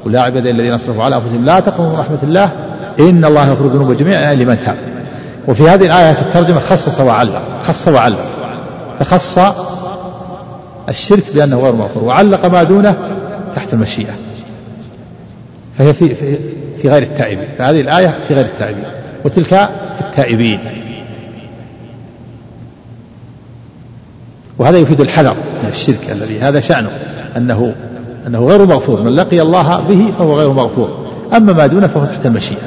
قل 0.05 0.15
يا 0.15 0.21
عبادي 0.21 0.51
الذين 0.51 0.73
أسرفوا 0.73 1.05
على 1.05 1.17
أنفسهم 1.17 1.45
لا 1.45 1.61
تقنطوا 1.61 1.89
من 1.89 1.99
رحمة 1.99 2.19
الله 2.23 2.51
إن 2.99 3.25
الله 3.25 3.47
يغفر 3.49 3.65
الذنوب 3.65 3.93
جميعا 3.93 4.35
لمن 4.35 4.59
تاب. 4.65 4.77
وفي 5.49 5.69
هذه 5.69 5.87
الايه 5.87 6.11
الترجمة 6.11 6.61
خصص 6.61 7.01
وعلق 7.01 7.43
خص 7.67 7.89
وعلق. 7.89 8.25
فخص 9.01 9.39
الشرك 10.89 11.25
بأنه 11.35 11.61
غير 11.61 11.73
مغفور 11.73 12.05
وعلق 12.05 12.47
ما 12.47 12.63
دونه 12.63 12.95
تحت 13.55 13.73
المشيئة. 13.73 14.15
فهي 15.79 15.93
في, 15.93 16.15
في, 16.15 16.39
في 16.83 16.89
غير 16.89 17.03
التائبين. 17.03 17.49
فهذه 17.59 17.81
الآية 17.81 18.15
في 18.29 18.35
غير 18.35 18.45
التائبين. 18.45 18.85
وتلك 19.25 19.49
في 19.99 20.01
التائبين. 20.01 20.61
وهذا 24.59 24.79
يفيد 24.79 25.01
الحذر 25.01 25.37
من 25.63 25.69
الشرك 25.69 26.11
الذي 26.11 26.41
هذا 26.41 26.61
شأنه 26.61 26.91
أنه 27.37 27.75
أنه 28.27 28.47
غير 28.47 28.67
مغفور 28.67 29.03
من 29.03 29.15
لقي 29.15 29.41
الله 29.41 29.81
به 29.81 30.13
فهو 30.19 30.39
غير 30.39 30.53
مغفور. 30.53 31.07
أما 31.37 31.53
ما 31.53 31.67
دونه 31.67 31.87
فهو 31.87 32.05
تحت 32.05 32.27
المشيئة. 32.27 32.63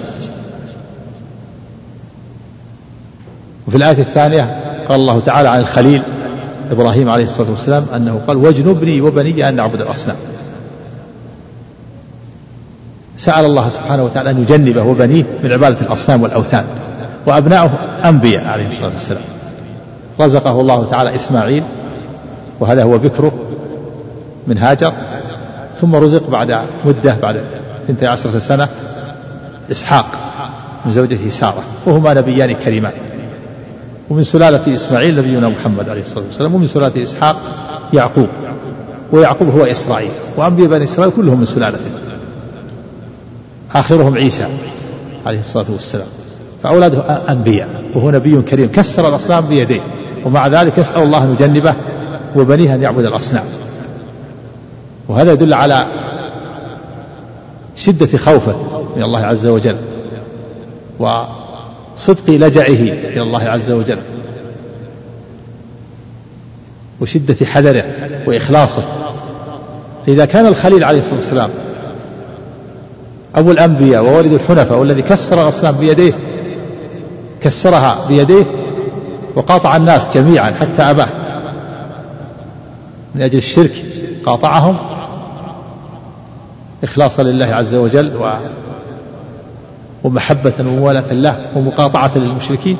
وفي 3.67 3.77
الآية 3.77 3.99
الثانية 3.99 4.57
قال 4.89 4.99
الله 4.99 5.19
تعالى 5.19 5.49
عن 5.49 5.59
الخليل 5.59 6.01
إبراهيم 6.71 7.09
عليه 7.09 7.23
الصلاة 7.23 7.49
والسلام 7.49 7.85
أنه 7.95 8.21
قال 8.27 8.37
واجنبني 8.37 9.01
وبني 9.01 9.49
أن 9.49 9.55
نعبد 9.55 9.81
الأصنام. 9.81 10.17
سأل 13.17 13.45
الله 13.45 13.69
سبحانه 13.69 14.03
وتعالى 14.03 14.29
أن 14.29 14.41
يجنبه 14.41 14.81
وبنيه 14.81 15.23
من 15.43 15.51
عبادة 15.51 15.81
الأصنام 15.81 16.23
والأوثان 16.23 16.65
وأبناؤه 17.25 17.71
أنبياء 18.05 18.45
عليه 18.45 18.67
الصلاة 18.67 18.91
والسلام. 18.93 19.36
رزقه 20.19 20.61
الله 20.61 20.85
تعالى 20.85 21.15
إسماعيل 21.15 21.63
وهذا 22.59 22.83
هو 22.83 22.97
بكره 22.97 23.31
من 24.47 24.57
هاجر 24.57 24.93
ثم 25.81 25.95
رزق 25.95 26.29
بعد 26.29 26.59
مدة 26.85 27.17
بعد 27.21 27.41
اثنتي 27.85 28.07
عشرة 28.07 28.39
سنة 28.39 28.67
إسحاق 29.71 30.05
من 30.85 30.91
زوجته 30.91 31.29
سارة 31.29 31.63
وهما 31.85 32.13
نبيان 32.13 32.51
كريمان. 32.51 32.93
ومن 34.09 34.23
سلالة 34.23 34.73
إسماعيل 34.73 35.17
نبينا 35.17 35.49
محمد 35.49 35.89
عليه 35.89 36.01
الصلاة 36.01 36.23
والسلام 36.25 36.55
ومن 36.55 36.67
سلالة 36.67 37.03
إسحاق 37.03 37.35
يعقوب 37.93 38.27
ويعقوب 39.11 39.49
هو 39.49 39.65
إسرائيل 39.65 40.11
وأنبياء 40.37 40.67
بني 40.67 40.83
إسرائيل 40.83 41.13
كلهم 41.15 41.39
من 41.39 41.45
سلالته 41.45 41.89
آخرهم 43.75 44.15
عيسى 44.15 44.47
عليه 45.25 45.39
الصلاة 45.39 45.65
والسلام. 45.69 46.07
فأولاده 46.63 46.99
أنبياء 47.29 47.67
وهو 47.95 48.11
نبي 48.11 48.41
كريم 48.41 48.71
كسر 48.71 49.09
الأصنام 49.09 49.45
بيديه. 49.45 49.81
ومع 50.25 50.47
ذلك 50.47 50.77
يسأل 50.77 51.03
الله 51.03 51.23
أن 51.23 51.31
يجنبه 51.39 51.73
وبنيه 52.35 52.75
أن 52.75 52.81
يعبد 52.81 53.05
الأصنام. 53.05 53.43
وهذا 55.07 55.31
يدل 55.31 55.53
على 55.53 55.85
شدة 57.75 58.17
خوفه 58.17 58.55
من 58.95 59.03
الله 59.03 59.25
عز 59.25 59.45
وجل 59.45 59.77
وصدق 60.99 62.29
لجأه 62.29 62.63
إلى 63.13 63.21
الله 63.21 63.43
عز 63.43 63.71
وجل 63.71 63.99
وشدة 67.01 67.45
حذره 67.45 67.83
وإخلاصه. 68.25 68.83
إذا 70.07 70.25
كان 70.25 70.45
الخليل 70.45 70.83
عليه 70.83 70.99
الصلاة 70.99 71.19
والسلام 71.19 71.49
أبو 73.35 73.51
الأنبياء 73.51 74.03
ووالد 74.03 74.33
الحنفاء 74.33 74.77
والذي 74.77 75.01
كسر 75.01 75.43
الأصنام 75.43 75.75
بيديه 75.75 76.13
كسرها 77.41 78.07
بيديه 78.07 78.45
وقاطع 79.37 79.75
الناس 79.75 80.09
جميعا 80.09 80.51
حتى 80.51 80.81
أباه. 80.81 81.07
من 83.15 83.21
أجل 83.21 83.37
الشرك 83.37 83.85
قاطعهم. 84.25 84.77
إخلاصا 86.83 87.23
لله 87.23 87.45
عز 87.45 87.75
وجل 87.75 88.15
و 88.15 88.29
ومحبة 90.03 90.53
وموالاة 90.59 91.13
له 91.13 91.35
ومقاطعة 91.55 92.11
للمشركين. 92.15 92.77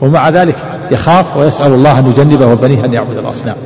ومع 0.00 0.28
ذلك 0.28 0.56
يخاف 0.90 1.36
ويسأل 1.36 1.72
الله 1.72 1.98
أن 1.98 2.10
يجنبه 2.10 2.46
وبنيه 2.46 2.84
أن 2.84 2.92
يعبد 2.92 3.18
الأصنام. 3.18 3.56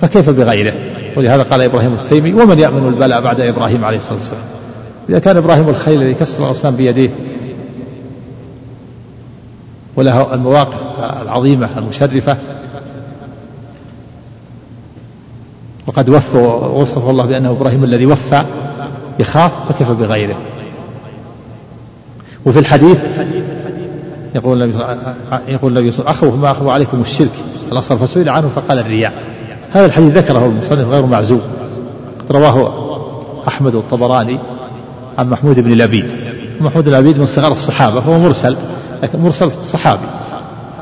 فكيف 0.00 0.30
بغيره؟ 0.30 0.72
ولهذا 1.16 1.42
قال 1.42 1.60
إبراهيم 1.60 1.94
التيمي 1.94 2.32
ومن 2.32 2.58
يأمن 2.58 2.88
البلاء 2.88 3.20
بعد 3.20 3.40
إبراهيم 3.40 3.84
عليه 3.84 3.98
الصلاة 3.98 4.18
والسلام؟ 4.18 4.42
إذا 5.08 5.18
كان 5.18 5.36
إبراهيم 5.36 5.68
الخيل 5.68 6.02
الذي 6.02 6.14
كسر 6.14 6.46
الأصنام 6.46 6.76
بيديه 6.76 7.10
وله 9.96 10.34
المواقف 10.34 10.80
العظيمة 11.22 11.68
المشرفة. 11.78 12.36
وقد 15.86 16.08
وفى 16.08 16.38
وصف 16.74 17.10
الله 17.10 17.26
بأنه 17.26 17.50
إبراهيم 17.50 17.84
الذي 17.84 18.06
وفى 18.06 18.44
يخاف 19.18 19.52
فكيف 19.68 19.90
بغيره. 19.90 20.36
وفي 22.46 22.58
الحديث 22.58 23.04
يقول 24.34 24.62
النبي 24.62 24.84
يقول 25.48 25.78
النبي 25.78 25.94
أخوف 26.06 26.34
ما 26.34 26.50
أخوف 26.50 26.68
عليكم 26.68 27.00
الشرك. 27.00 27.32
الأصغر 27.72 27.98
فسئل 27.98 28.28
عنه 28.28 28.48
فقال 28.48 28.78
الرياء. 28.78 29.12
هذا 29.72 29.86
الحديث 29.86 30.16
ذكره 30.16 30.46
المصنف 30.46 30.88
غير 30.88 31.06
معزوم 31.06 31.42
رواه 32.30 32.72
أحمد 33.48 33.74
والطبراني 33.74 34.38
عن 35.18 35.30
محمود 35.30 35.60
بن 35.60 35.70
لبيد. 35.72 36.31
محمود 36.62 36.84
بن 36.84 36.92
لبيد 36.92 37.18
من 37.18 37.26
صغار 37.26 37.52
الصحابة 37.52 38.00
فهو 38.00 38.18
مرسل 38.18 38.56
لكن 39.02 39.20
مرسل 39.20 39.52
صحابي 39.52 40.06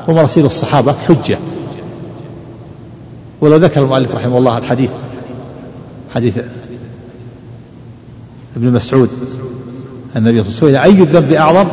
ومراسيل 0.07 0.45
الصحابة 0.45 0.93
حجة. 1.07 1.37
ولو 3.41 3.55
ذكر 3.55 3.81
المؤلف 3.81 4.15
رحمه 4.15 4.37
الله 4.37 4.57
الحديث 4.57 4.89
حديث 6.15 6.37
ابن 8.55 8.71
مسعود 8.71 9.09
النبي 10.15 10.43
صلى 10.43 10.69
الله 10.69 10.79
عليه 10.79 10.89
وسلم 10.89 10.97
أي 10.97 11.03
الذنب 11.03 11.33
أعظم؟ 11.33 11.67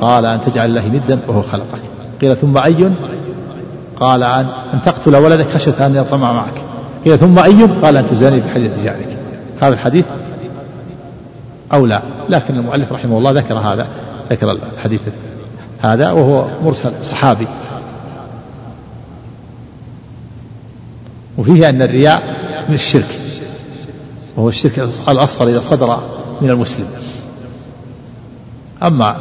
قال 0.00 0.26
أن 0.26 0.40
تجعل 0.40 0.68
الله 0.68 0.88
ندا 0.88 1.18
وهو 1.28 1.42
خلقك. 1.42 1.80
قيل 2.20 2.36
ثم 2.36 2.58
أي؟ 2.58 2.90
قال 4.00 4.22
أن 4.22 4.46
أن 4.74 4.82
تقتل 4.82 5.16
ولدك 5.16 5.46
خشية 5.54 5.86
أن 5.86 5.96
يطمع 5.96 6.32
معك. 6.32 6.62
قيل 7.04 7.18
ثم 7.18 7.38
أي؟ 7.38 7.62
قال 7.82 7.96
أن 7.96 8.06
تزاني 8.06 8.40
بحديث 8.40 8.84
جارك 8.84 9.18
هذا 9.60 9.74
الحديث 9.74 10.04
أو 11.72 11.86
لا. 11.86 12.02
لكن 12.28 12.56
المؤلف 12.56 12.92
رحمه 12.92 13.18
الله 13.18 13.30
ذكر 13.30 13.54
هذا 13.54 13.86
ذكر 14.30 14.50
الحديث 14.50 15.00
هذا 15.82 16.10
وهو 16.10 16.46
مرسل 16.64 16.92
صحابي. 17.04 17.46
وفيه 21.38 21.68
أن 21.68 21.82
الرياء 21.82 22.22
من 22.68 22.74
الشرك 22.74 23.18
وهو 24.36 24.48
الشرك 24.48 24.78
الأصغر 25.08 25.48
إذا 25.48 25.60
صدر 25.60 25.98
من 26.40 26.50
المسلم. 26.50 26.86
أما 28.82 29.16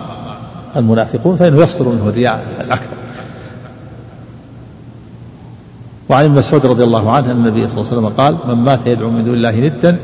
المنافقون 0.75 1.37
فإنه 1.37 1.63
يصدر 1.63 1.89
منه 1.89 2.09
الرياء 2.09 2.45
الأكبر. 2.61 2.95
وعن 6.09 6.25
ابن 6.25 6.35
مسعود 6.35 6.65
رضي 6.65 6.83
الله 6.83 7.11
عنه 7.11 7.31
أن 7.31 7.37
النبي 7.37 7.67
صلى 7.67 7.81
الله 7.81 7.91
عليه 7.91 8.01
وسلم 8.01 8.09
قال 8.09 8.37
من 8.47 8.63
مات 8.63 8.87
يدعو 8.87 9.09
من 9.09 9.23
دون 9.23 9.33
الله 9.33 9.51
ندا 9.51 9.97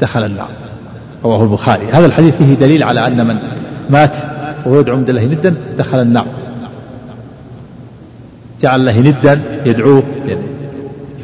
دخل 0.00 0.24
النار. 0.24 0.48
رواه 1.24 1.42
البخاري. 1.42 1.86
هذا 1.92 2.06
الحديث 2.06 2.36
فيه 2.36 2.54
دليل 2.54 2.82
على 2.82 3.06
أن 3.06 3.26
من 3.26 3.38
مات 3.90 4.16
وهو 4.66 4.80
يدعو 4.80 4.96
من 4.96 5.08
الله 5.08 5.24
ندا 5.24 5.54
دخل 5.78 6.02
النار. 6.02 6.26
جعل 8.62 8.80
الله 8.80 9.00
ندا 9.00 9.40
يدعوه 9.66 10.02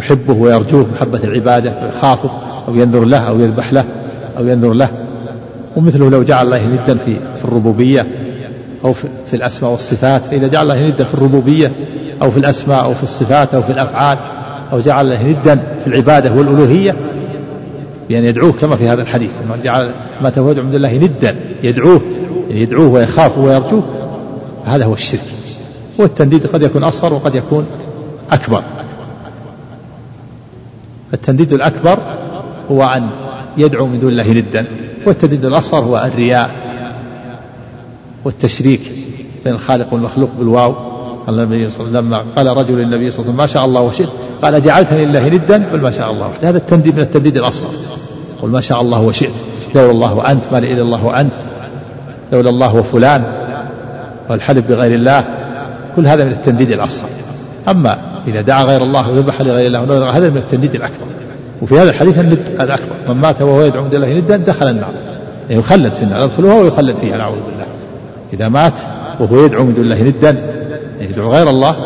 يحبه 0.00 0.34
ويرجوه 0.34 0.86
محبة 0.94 1.20
العبادة 1.24 1.72
ويخافه 1.82 2.30
أو 2.68 2.74
ينذر 2.74 3.04
له 3.04 3.18
أو 3.18 3.40
يذبح 3.40 3.72
له 3.72 3.84
أو 4.38 4.46
ينذر 4.46 4.72
له. 4.72 4.88
ومثله 5.76 6.10
لو 6.10 6.22
جعل 6.22 6.46
الله 6.46 6.66
ندا 6.66 6.94
في 6.94 7.16
في 7.38 7.44
الربوبية 7.44 8.06
أو 8.84 8.92
في, 8.92 9.08
في 9.26 9.36
الأسماء 9.36 9.70
والصفات. 9.70 10.22
فإذا 10.22 10.46
جعل 10.46 10.70
الله 10.70 10.86
ندا 10.86 11.04
في 11.04 11.14
الربوبية 11.14 11.72
أو 12.22 12.30
في 12.30 12.38
الأسماء 12.38 12.84
أو 12.84 12.94
في 12.94 13.02
الصفات 13.02 13.54
أو 13.54 13.62
في 13.62 13.72
الأفعال 13.72 14.18
أو 14.72 14.80
جعل 14.80 15.04
الله 15.04 15.22
ندا 15.22 15.58
في 15.84 15.86
العبادة 15.86 16.32
والألوهية 16.32 16.94
بأن 18.08 18.24
يدعوه 18.24 18.52
كما 18.52 18.76
في 18.76 18.88
هذا 18.88 19.02
الحديث. 19.02 19.30
من 19.48 19.60
جعل 19.64 19.90
ما 20.22 20.30
توهد 20.30 20.58
عند 20.58 20.74
الله 20.74 20.96
ندا 20.96 21.36
يدعوه 21.62 22.00
يعني 22.48 22.62
يدعوه 22.62 22.88
ويخافه 22.88 23.40
ويرجوه 23.40 23.82
هذا 24.64 24.84
هو 24.84 24.92
الشرك. 24.92 25.20
والتنديد 25.98 26.46
قد 26.46 26.62
يكون 26.62 26.82
أصغر 26.84 27.14
وقد 27.14 27.34
يكون 27.34 27.66
أكبر. 28.30 28.62
التنديد 31.14 31.52
الأكبر 31.52 31.98
هو 32.70 32.84
أن 32.84 33.10
يدعو 33.58 33.86
من 33.86 34.00
دون 34.00 34.10
الله 34.10 34.32
ندا 34.32 34.66
والتنديد 35.06 35.44
الأصغر 35.44 35.80
هو 35.80 36.10
الرياء 36.12 36.50
والتشريك 38.24 38.80
بين 39.44 39.54
الخالق 39.54 39.92
والمخلوق 39.92 40.30
بالواو. 40.38 40.74
قال 41.26 41.40
النبي 41.40 41.70
صلى 41.70 41.86
الله 41.86 41.98
عليه 41.98 42.08
وسلم 42.08 42.26
قال 42.36 42.56
رجل 42.56 42.74
للنبي 42.74 43.10
صلى 43.10 43.20
الله 43.20 43.32
عليه 43.32 43.32
وسلم 43.32 43.36
ما 43.36 43.46
شاء 43.46 43.64
الله 43.64 43.80
وشئت. 43.80 44.08
قال 44.42 44.62
جعلتني 44.62 45.06
لله 45.06 45.28
ندا 45.28 45.64
قل 45.72 45.80
ما 45.80 45.90
شاء 45.90 46.10
الله 46.10 46.28
وحده 46.28 46.48
هذا 46.48 46.58
التنديد 46.58 46.94
من 46.94 47.02
التنديد 47.02 47.36
الأصغر. 47.36 47.70
قل 48.42 48.48
ما 48.48 48.60
شاء 48.60 48.80
الله 48.80 49.00
وشئت. 49.00 49.32
لولا 49.74 49.90
الله 49.90 50.14
وأنت. 50.14 50.44
ما 50.52 50.58
الا 50.58 50.82
الله 50.82 51.04
وأنت. 51.04 51.32
لولا 52.32 52.50
الله 52.50 52.74
وفلان. 52.74 53.24
والحلف 54.30 54.68
بغير 54.68 54.94
الله. 54.94 55.24
كل 55.96 56.06
هذا 56.06 56.24
من 56.24 56.32
التنديد 56.32 56.70
الأصغر. 56.70 57.08
أما 57.68 57.98
إذا 58.28 58.40
دعا 58.40 58.64
غير 58.64 58.82
الله 58.82 59.10
وذبح 59.10 59.40
لغير 59.40 59.66
الله 59.66 60.10
هذا 60.10 60.30
من 60.30 60.36
التنديد 60.36 60.74
الأكبر. 60.74 61.06
وفي 61.62 61.74
هذا 61.78 61.90
الحديث 61.90 62.18
الند 62.18 62.38
الأكبر. 62.60 62.94
من 63.08 63.14
مات 63.14 63.42
وهو 63.42 63.62
يدعو 63.62 63.82
من 63.82 63.94
الله 63.94 64.12
ندا 64.12 64.36
دخل 64.36 64.68
النار. 64.68 64.90
يعني 65.50 65.60
يخلد 65.60 65.94
في 65.94 66.02
النار 66.02 66.24
يدخلها 66.24 66.54
ويخلد 66.54 66.96
فيها 66.96 67.16
نعوذ 67.16 67.36
بالله. 67.36 67.66
إذا 68.32 68.48
مات 68.48 68.78
وهو 69.20 69.44
يدعو 69.44 69.64
من 69.64 69.74
دون 69.74 69.84
الله 69.84 70.02
ندا 70.02 70.36
يدعو 71.10 71.32
غير 71.32 71.50
الله 71.50 71.76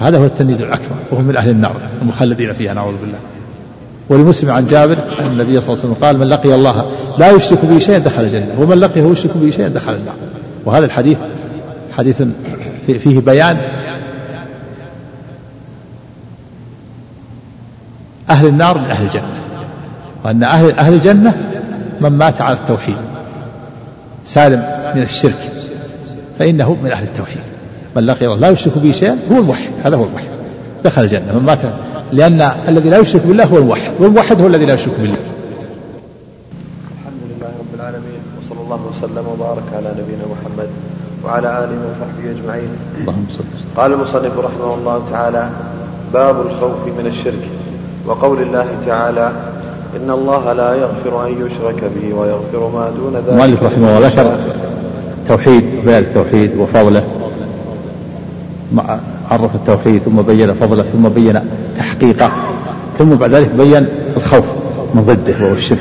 هذا 0.00 0.18
هو 0.18 0.24
التنديد 0.24 0.60
الأكبر 0.60 0.96
وهم 1.10 1.24
من 1.24 1.36
أهل 1.36 1.50
النار 1.50 1.76
المخلدين 2.02 2.52
فيها 2.52 2.74
نعوذ 2.74 2.94
بالله. 3.00 3.18
ولمسلم 4.08 4.50
عن 4.50 4.66
جابر 4.66 4.98
أن 5.20 5.26
النبي 5.26 5.60
صلى 5.60 5.72
الله 5.72 5.84
عليه 5.84 5.92
وسلم 5.92 5.94
قال 5.94 6.18
من 6.18 6.26
لقي 6.26 6.54
الله 6.54 6.90
لا 7.18 7.30
يشرك 7.30 7.64
به 7.64 7.78
شيئا 7.78 7.98
دخل 7.98 8.22
الجنة 8.22 8.54
ومن 8.58 8.76
لقيه 8.76 9.02
يشرك 9.02 9.36
به 9.36 9.50
شيئا 9.50 9.68
دخل 9.68 9.94
النار. 9.94 10.14
وهذا 10.64 10.84
الحديث 10.84 11.18
حديث 11.98 12.22
فيه 12.86 13.20
بيان 13.20 13.58
أهل 18.30 18.46
النار 18.46 18.78
من 18.78 18.84
أهل 18.84 19.04
الجنة 19.04 19.38
وأن 20.24 20.42
أهل 20.42 20.70
أهل 20.70 20.92
الجنة 20.94 21.36
من 22.00 22.08
مات 22.10 22.40
على 22.40 22.56
التوحيد 22.56 22.96
سالم 24.24 24.62
من 24.94 25.02
الشرك 25.02 25.50
فإنه 26.38 26.76
من 26.82 26.90
أهل 26.90 27.04
التوحيد. 27.04 27.42
من 27.98 28.06
لقي 28.06 28.26
الله 28.26 28.36
لا 28.36 28.48
يشرك 28.48 28.78
به 28.78 28.92
شيئا 28.92 29.18
هو 29.32 29.38
الموحد. 29.38 29.70
هذا 29.84 29.96
هو 29.96 30.04
الموحد. 30.04 30.26
دخل 30.84 31.02
الجنة. 31.02 31.32
من 31.32 31.42
مات 31.46 31.58
لأن 32.12 32.52
الذي 32.68 32.88
لا 32.90 32.98
يشرك 32.98 33.22
بالله 33.26 33.44
هو 33.44 33.58
الموحد. 33.58 33.90
والموحد 33.98 34.40
هو 34.40 34.46
الذي 34.46 34.66
لا 34.66 34.74
يشرك 34.74 34.94
بالله. 35.00 35.16
الحمد 36.98 37.22
لله 37.30 37.46
رب 37.46 37.74
العالمين 37.74 38.20
وصلى 38.38 38.60
الله 38.64 38.80
وسلم 38.90 39.24
وبارك 39.32 39.62
على 39.76 39.88
نبينا 39.88 40.24
محمد 40.34 40.68
وعلى 41.24 41.48
آله 41.64 41.78
وصحبه 41.90 42.30
أجمعين. 42.30 42.68
اللهم 43.00 43.26
صل 43.38 43.44
قال 43.76 43.92
المصنف 43.92 44.38
رحمه 44.38 44.74
الله 44.74 45.02
تعالى 45.10 45.50
باب 46.14 46.40
الخوف 46.46 46.86
من 46.98 47.06
الشرك. 47.06 47.48
وقول 48.06 48.42
الله 48.42 48.66
تعالى 48.86 49.32
إن 49.96 50.10
الله 50.10 50.52
لا 50.52 50.74
يغفر 50.74 51.26
أن 51.26 51.46
يشرك 51.46 51.84
به 51.84 52.14
ويغفر 52.14 52.70
ما 52.74 52.90
دون 52.98 53.14
ذلك 53.16 53.28
المؤلف 53.28 53.62
رحمه 53.62 53.98
الله 53.98 54.08
ذكر 54.08 54.38
التوحيد 55.22 55.64
بيان 55.84 56.02
التوحيد 56.02 56.56
وفضله. 56.56 57.04
عرف 59.30 59.54
التوحيد 59.54 60.02
ثم 60.02 60.22
بين 60.22 60.54
فضله 60.54 60.82
ثم 60.82 61.08
بين 61.08 61.40
تحقيقه 61.78 62.30
ثم 62.98 63.14
بعد 63.14 63.34
ذلك 63.34 63.48
بين 63.48 63.86
الخوف 64.16 64.44
من 64.94 65.02
ضده 65.02 65.44
وهو 65.44 65.52
الشرك. 65.52 65.78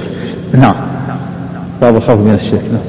نعم. 0.53 0.75
باب 1.81 1.95
الخوف 1.95 2.19
من 2.19 2.33
الشرك. 2.41 2.63
نعم. 2.71 2.81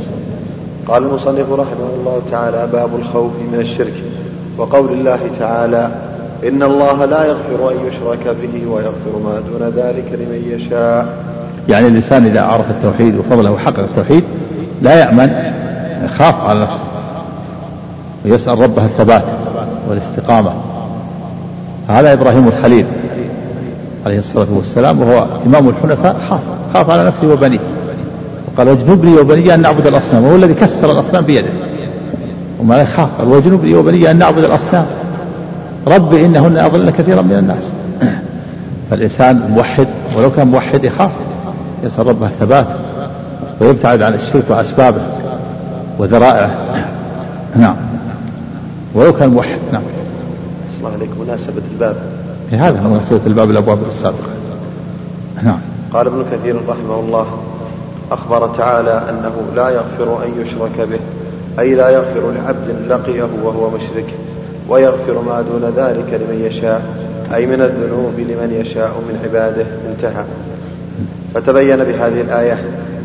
قال 0.88 1.02
المصنف 1.02 1.52
رحمه 1.52 1.90
الله 2.00 2.22
تعالى 2.30 2.68
باب 2.72 2.90
الخوف 2.98 3.32
من 3.52 3.60
الشرك. 3.60 3.94
وقول 4.58 4.92
الله 4.92 5.18
تعالى 5.38 5.90
إن 6.48 6.62
الله 6.62 7.04
لا 7.04 7.24
يغفر 7.24 7.70
أن 7.70 7.76
يشرك 7.88 8.36
به 8.42 8.70
ويغفر 8.70 9.18
ما 9.24 9.42
دون 9.50 9.68
ذلك 9.76 10.04
لمن 10.12 10.56
يشاء. 10.56 11.06
يعني 11.68 11.86
الإنسان 11.88 12.26
إذا 12.26 12.40
عرف 12.40 12.70
التوحيد 12.70 13.18
وفضله 13.18 13.50
وحقق 13.50 13.78
التوحيد 13.78 14.24
لا 14.82 15.00
يأمن 15.00 15.52
يخاف 16.04 16.34
على 16.34 16.60
نفسه 16.60 16.84
ويسأل 18.24 18.58
ربه 18.58 18.84
الثبات. 18.84 19.24
والاستقامة. 19.88 20.50
هذا 21.88 22.12
إبراهيم 22.12 22.48
الخليل 22.48 22.86
عليه 24.06 24.18
الصلاة 24.18 24.46
والسلام 24.50 25.00
وهو 25.00 25.26
إمام 25.46 25.68
الحنفاء 25.68 26.16
خاف 26.30 26.40
خاف 26.74 26.90
على 26.90 27.04
نفسه 27.04 27.32
وبنيه. 27.32 27.58
وقال 28.46 28.68
واجنبني 28.68 29.16
وبني 29.16 29.54
أن 29.54 29.60
نعبد 29.60 29.86
الأصنام. 29.86 30.24
وهو 30.24 30.36
الذي 30.36 30.54
كسر 30.54 30.92
الأصنام 30.92 31.24
بيده. 31.24 31.48
وما 32.60 32.80
يخاف 32.80 33.08
قال 33.18 33.28
واجنبني 33.28 33.74
وبني 33.74 34.10
أن 34.10 34.18
نعبد 34.18 34.44
الأصنام. 34.44 34.86
رب 35.86 36.14
إنهن 36.14 36.58
أضلن 36.58 36.90
كثيرا 36.90 37.22
من 37.22 37.32
الناس. 37.32 37.68
فالإنسان 38.90 39.50
موحد 39.50 39.86
ولو 40.16 40.30
كان 40.30 40.46
موحد 40.46 40.84
يخاف 40.84 41.10
يسأل 41.84 42.06
ربه 42.06 42.26
الثبات 42.26 42.66
ويبتعد 43.60 44.02
عن 44.02 44.14
الشرك 44.14 44.44
وأسبابه 44.48 45.00
وذرائعه. 45.98 46.50
نعم. 47.56 47.87
ولو 48.94 49.12
كان 49.12 49.28
موحد. 49.28 49.58
نعم. 49.72 49.82
الله 50.78 50.92
عليك 50.92 51.10
مناسبة 51.20 51.62
الباب. 51.72 51.96
هذا 52.50 52.80
مناسبة 52.80 53.20
الباب 53.26 53.50
الأبواب 53.50 53.78
السابقة 53.88 54.30
نعم. 55.42 55.58
قال 55.92 56.06
ابن 56.06 56.24
كثير 56.32 56.56
رحمه 56.68 57.00
الله 57.00 57.26
أخبر 58.12 58.46
تعالى 58.56 59.02
أنه 59.10 59.32
لا 59.56 59.68
يغفر 59.68 60.24
أن 60.24 60.42
يشرك 60.42 60.88
به 60.90 60.98
أي 61.58 61.74
لا 61.74 61.90
يغفر 61.90 62.30
لعبد 62.30 62.76
لقيه 62.88 63.28
وهو 63.42 63.70
مشرك 63.70 64.14
ويغفر 64.68 65.22
ما 65.26 65.42
دون 65.42 65.72
ذلك 65.76 66.20
لمن 66.20 66.44
يشاء 66.46 66.82
أي 67.34 67.46
من 67.46 67.60
الذنوب 67.60 68.12
لمن 68.18 68.56
يشاء 68.60 68.90
من 69.08 69.20
عباده. 69.24 69.66
انتهى. 69.90 70.24
فتبين 71.34 71.76
بهذه 71.76 72.20
الآية 72.20 72.64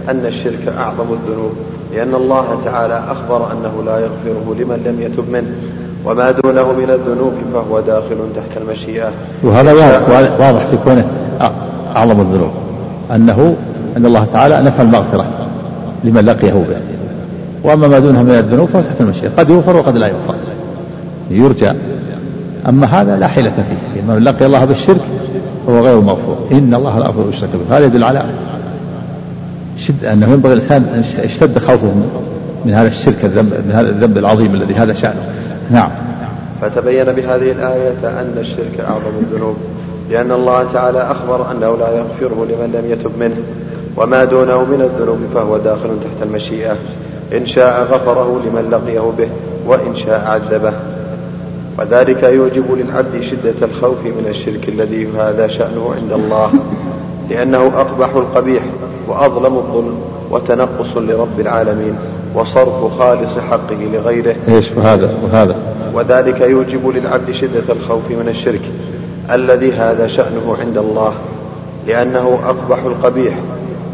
أن 0.09 0.25
الشرك 0.25 0.73
أعظم 0.77 1.13
الذنوب 1.13 1.53
لأن 1.93 2.15
الله 2.15 2.61
تعالى 2.65 3.03
أخبر 3.09 3.51
أنه 3.51 3.83
لا 3.85 3.99
يغفره 3.99 4.55
لمن 4.59 4.83
لم 4.85 5.01
يتب 5.01 5.29
منه. 5.29 5.72
وما 6.05 6.31
دونه 6.31 6.71
من 6.71 6.89
الذنوب 6.89 7.33
فهو 7.53 7.79
داخل 7.79 8.17
تحت 8.35 8.61
المشيئة. 8.61 9.11
وهذا 9.43 9.73
واضح, 9.73 10.39
واضح 10.39 10.65
في 10.65 10.77
كونه 10.85 11.07
أعظم 11.95 12.21
الذنوب. 12.21 12.51
أنه 13.15 13.55
أن 13.97 14.05
الله 14.05 14.27
تعالى 14.33 14.61
نفى 14.61 14.81
المغفرة 14.81 15.25
لمن 16.03 16.25
لقيه 16.25 16.51
به. 16.51 16.77
وأما 17.63 17.87
ما 17.87 17.99
دونها 17.99 18.23
من 18.23 18.31
الذنوب 18.31 18.69
فهو 18.69 18.81
تحت 18.81 19.01
المشيئة. 19.01 19.29
قد 19.37 19.49
يغفر 19.49 19.75
وقد 19.75 19.97
لا 19.97 20.07
يغفر. 20.07 20.35
يرجى. 21.31 21.71
أما 22.69 22.87
هذا 22.87 23.17
لا 23.17 23.27
حيلة 23.27 23.51
فيه. 23.51 24.01
من 24.01 24.23
لقي 24.23 24.45
الله 24.45 24.65
بالشرك 24.65 25.01
فهو 25.67 25.79
غير 25.79 25.99
مغفور. 25.99 26.37
إن 26.51 26.73
الله 26.73 26.99
لا 26.99 27.05
يغفر 27.05 27.29
الشرك 27.29 27.49
به. 27.49 27.77
هذا 27.77 27.85
يدل 27.85 28.03
على 28.03 28.25
شد 29.77 30.05
أنه 30.05 30.31
ينبغي 30.31 30.53
الإنسان 30.53 30.83
أن 30.95 31.25
يشتد 31.25 31.59
خوفه 31.59 31.91
من 32.65 32.73
هذا 32.73 32.87
الشرك 32.87 33.15
الذنب 33.23 33.53
من 33.67 33.71
هذا 33.71 33.89
الذنب 33.89 34.17
العظيم 34.17 34.55
الذي 34.55 34.73
هذا 34.73 34.93
شأنه. 34.93 35.29
نعم. 35.71 35.89
فتبين 36.61 37.05
بهذه 37.05 37.51
الآية 37.51 37.97
أن 38.03 38.35
الشرك 38.37 38.79
أعظم 38.79 39.17
الذنوب 39.21 39.57
لأن 40.09 40.31
الله 40.31 40.63
تعالى 40.73 41.01
أخبر 41.11 41.51
أنه 41.51 41.77
لا 41.77 41.97
يغفره 41.97 42.45
لمن 42.49 42.71
لم 42.73 42.91
يتب 42.91 43.11
منه 43.19 43.35
وما 43.97 44.23
دونه 44.23 44.63
من 44.63 44.81
الذنوب 44.81 45.19
فهو 45.33 45.57
داخل 45.57 45.89
تحت 46.03 46.27
المشيئة 46.27 46.75
إن 47.33 47.45
شاء 47.45 47.83
غفره 47.83 48.41
لمن 48.45 48.69
لقيه 48.71 49.11
به 49.17 49.29
وإن 49.67 49.95
شاء 49.95 50.25
عذبه. 50.27 50.73
وذلك 51.79 52.23
يوجب 52.23 52.65
للعبد 52.71 53.21
شدة 53.21 53.65
الخوف 53.65 54.05
من 54.05 54.25
الشرك 54.29 54.69
الذي 54.69 55.07
هذا 55.19 55.47
شأنه 55.47 55.93
عند 56.01 56.11
الله 56.11 56.51
لأنه 57.29 57.71
أقبح 57.77 58.15
القبيح 58.15 58.63
وأظلم 59.07 59.57
الظلم 59.57 59.97
وتنقص 60.29 60.97
لرب 60.97 61.39
العالمين. 61.39 61.95
وصرف 62.35 62.99
خالص 62.99 63.37
حقه 63.37 63.77
لغيره. 63.93 64.35
إيش 64.49 64.65
وهذا؟ 64.77 65.13
وهذا. 65.23 65.55
وذلك 65.93 66.41
يوجب 66.41 66.87
للعبد 66.87 67.31
شدة 67.31 67.63
الخوف 67.69 68.09
من 68.09 68.27
الشرك. 68.29 68.61
الذي 69.31 69.71
هذا 69.71 70.07
شأنه 70.07 70.55
عند 70.61 70.77
الله 70.77 71.13
لأنه 71.87 72.39
أقبح 72.45 72.83
القبيح 72.85 73.33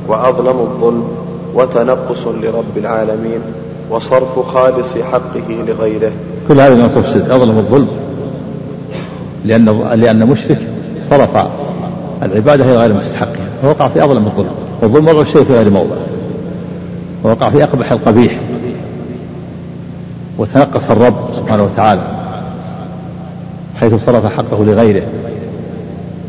وأظلم 0.08 0.60
الظلم 0.60 1.08
وتنقص 1.54 2.28
لرب 2.28 2.78
العالمين 2.78 3.40
وصرف 3.92 4.40
خالص 4.40 4.94
حقه 5.12 5.66
لغيره. 5.68 6.12
كل 6.48 6.60
هذا 6.60 6.76
ما 6.76 6.88
تفسد 6.88 7.32
أظلم 7.32 7.58
الظلم. 7.58 7.88
لأن 9.46 9.66
لأن 9.96 10.28
مشرك 10.28 10.60
صرف 11.10 11.30
العبادة 12.24 12.64
إلى 12.64 12.78
غير 12.78 12.94
مستحقها. 12.94 13.50
فوقع 13.62 13.88
في 13.88 14.04
أظلم 14.04 14.26
الظلم. 14.26 14.52
والظلم 14.82 15.08
وضع 15.08 15.22
الشيء 15.22 15.44
في 15.44 15.54
غير 15.54 15.70
موضع. 15.70 15.96
ووقع 17.24 17.50
في 17.50 17.64
أقبح 17.64 17.92
القبيح. 17.92 18.40
وتنقص 20.38 20.90
الرب 20.90 21.30
سبحانه 21.36 21.64
وتعالى 21.64 22.02
حيث 23.80 23.94
صرف 24.06 24.26
حقه 24.26 24.66
لغيره 24.66 25.04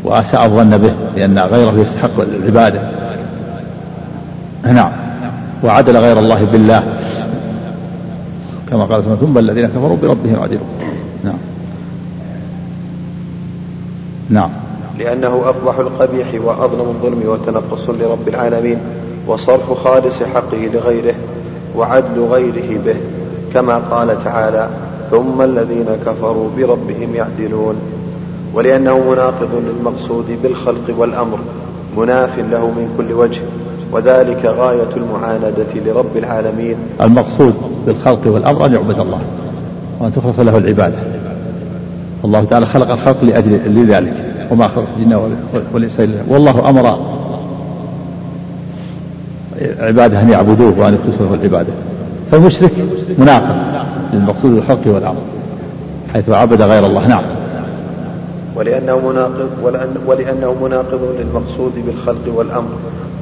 وأساء 0.03 0.45
الظن 0.45 0.77
به 0.77 0.93
لأن 1.15 1.39
غيره 1.39 1.79
يستحق 1.79 2.19
العبادة. 2.19 2.81
نعم. 4.63 4.91
وعدل 5.63 5.97
غير 5.97 6.19
الله 6.19 6.45
بالله. 6.45 6.83
كما 8.69 8.85
قال 8.85 9.03
سبحانه 9.03 9.19
ثم 9.21 9.37
الذين 9.37 9.67
كفروا 9.67 9.97
بربهم 10.01 10.35
يعدلون 10.35 10.67
نعم. 11.23 11.37
نعم. 14.29 14.49
لأنه 14.99 15.27
أقبح 15.27 15.79
القبيح 15.79 16.27
وأظلم 16.33 16.89
الظلم 16.89 17.21
وتنقص 17.25 17.89
لرب 17.89 18.27
العالمين. 18.27 18.77
وصرف 19.27 19.71
خالص 19.83 20.23
حقه 20.23 20.69
لغيره 20.73 21.13
وعدل 21.77 22.21
غيره 22.31 22.79
به 22.85 22.95
كما 23.53 23.77
قال 23.77 24.23
تعالى 24.23 24.67
ثم 25.11 25.41
الذين 25.41 25.85
كفروا 26.05 26.49
بربهم 26.57 27.15
يعدلون 27.15 27.75
ولأنه 28.53 28.99
مناقض 29.11 29.49
للمقصود 29.67 30.25
بالخلق 30.43 30.95
والأمر 30.97 31.39
مناف 31.97 32.39
له 32.39 32.65
من 32.65 32.93
كل 32.97 33.13
وجه 33.13 33.41
وذلك 33.91 34.45
غاية 34.45 34.89
المعاندة 34.97 35.73
لرب 35.85 36.17
العالمين. 36.17 36.75
المقصود 37.01 37.53
بالخلق 37.85 38.19
والأمر 38.25 38.65
أن 38.65 38.73
يعبد 38.73 38.99
الله 38.99 39.19
وأن 39.99 40.13
تخلص 40.13 40.39
له 40.39 40.57
العبادة. 40.57 40.97
الله 42.25 42.43
تعالى 42.43 42.65
خلق 42.65 42.91
الخلق 42.91 43.23
لأجل 43.23 43.59
لذلك 43.65 44.13
وما 44.51 44.67
خلق 44.67 44.87
الجن 44.97 45.13
والإنس 45.73 45.99
والله 46.27 46.69
أمر 46.69 46.97
عبادة 49.79 50.21
أن 50.21 50.29
يعبدوه 50.29 50.79
وأن 50.79 50.93
يخلصوا 50.93 51.25
له 51.25 51.33
العبادة. 51.33 51.73
فالمشرك 52.31 52.71
مناقض 53.17 53.55
للمقصود 54.13 54.51
بالخلق 54.51 54.81
والأمر 54.85 55.21
حيث 56.13 56.29
عبد 56.29 56.61
غير 56.61 56.85
الله. 56.85 57.07
نعم. 57.07 57.23
ولأنه 58.55 58.99
مناقض 59.09 59.49
ولأنه 60.07 60.55
مناقض 60.61 61.15
للمقصود 61.19 61.71
بالخلق 61.85 62.35
والأمر 62.35 62.69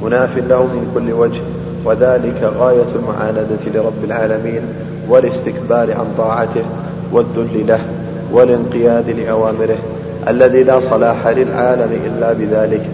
مناف 0.04 0.36
له 0.36 0.62
من 0.62 0.90
كل 0.94 1.12
وجه. 1.12 1.40
وذلك 1.84 2.52
غاية 2.58 2.90
المعاندة 2.94 3.62
لرب 3.74 4.04
العالمين 4.04 4.62
والاستكبار 5.08 5.92
عن 5.92 6.06
طاعته 6.18 6.62
والذل 7.12 7.64
له 7.68 7.80
والانقياد 8.32 9.10
لأوامره 9.10 9.78
الذي 10.28 10.62
لا 10.62 10.80
صلاح 10.80 11.26
للعالم 11.26 11.90
إلا 12.06 12.32
بذلك. 12.32 12.88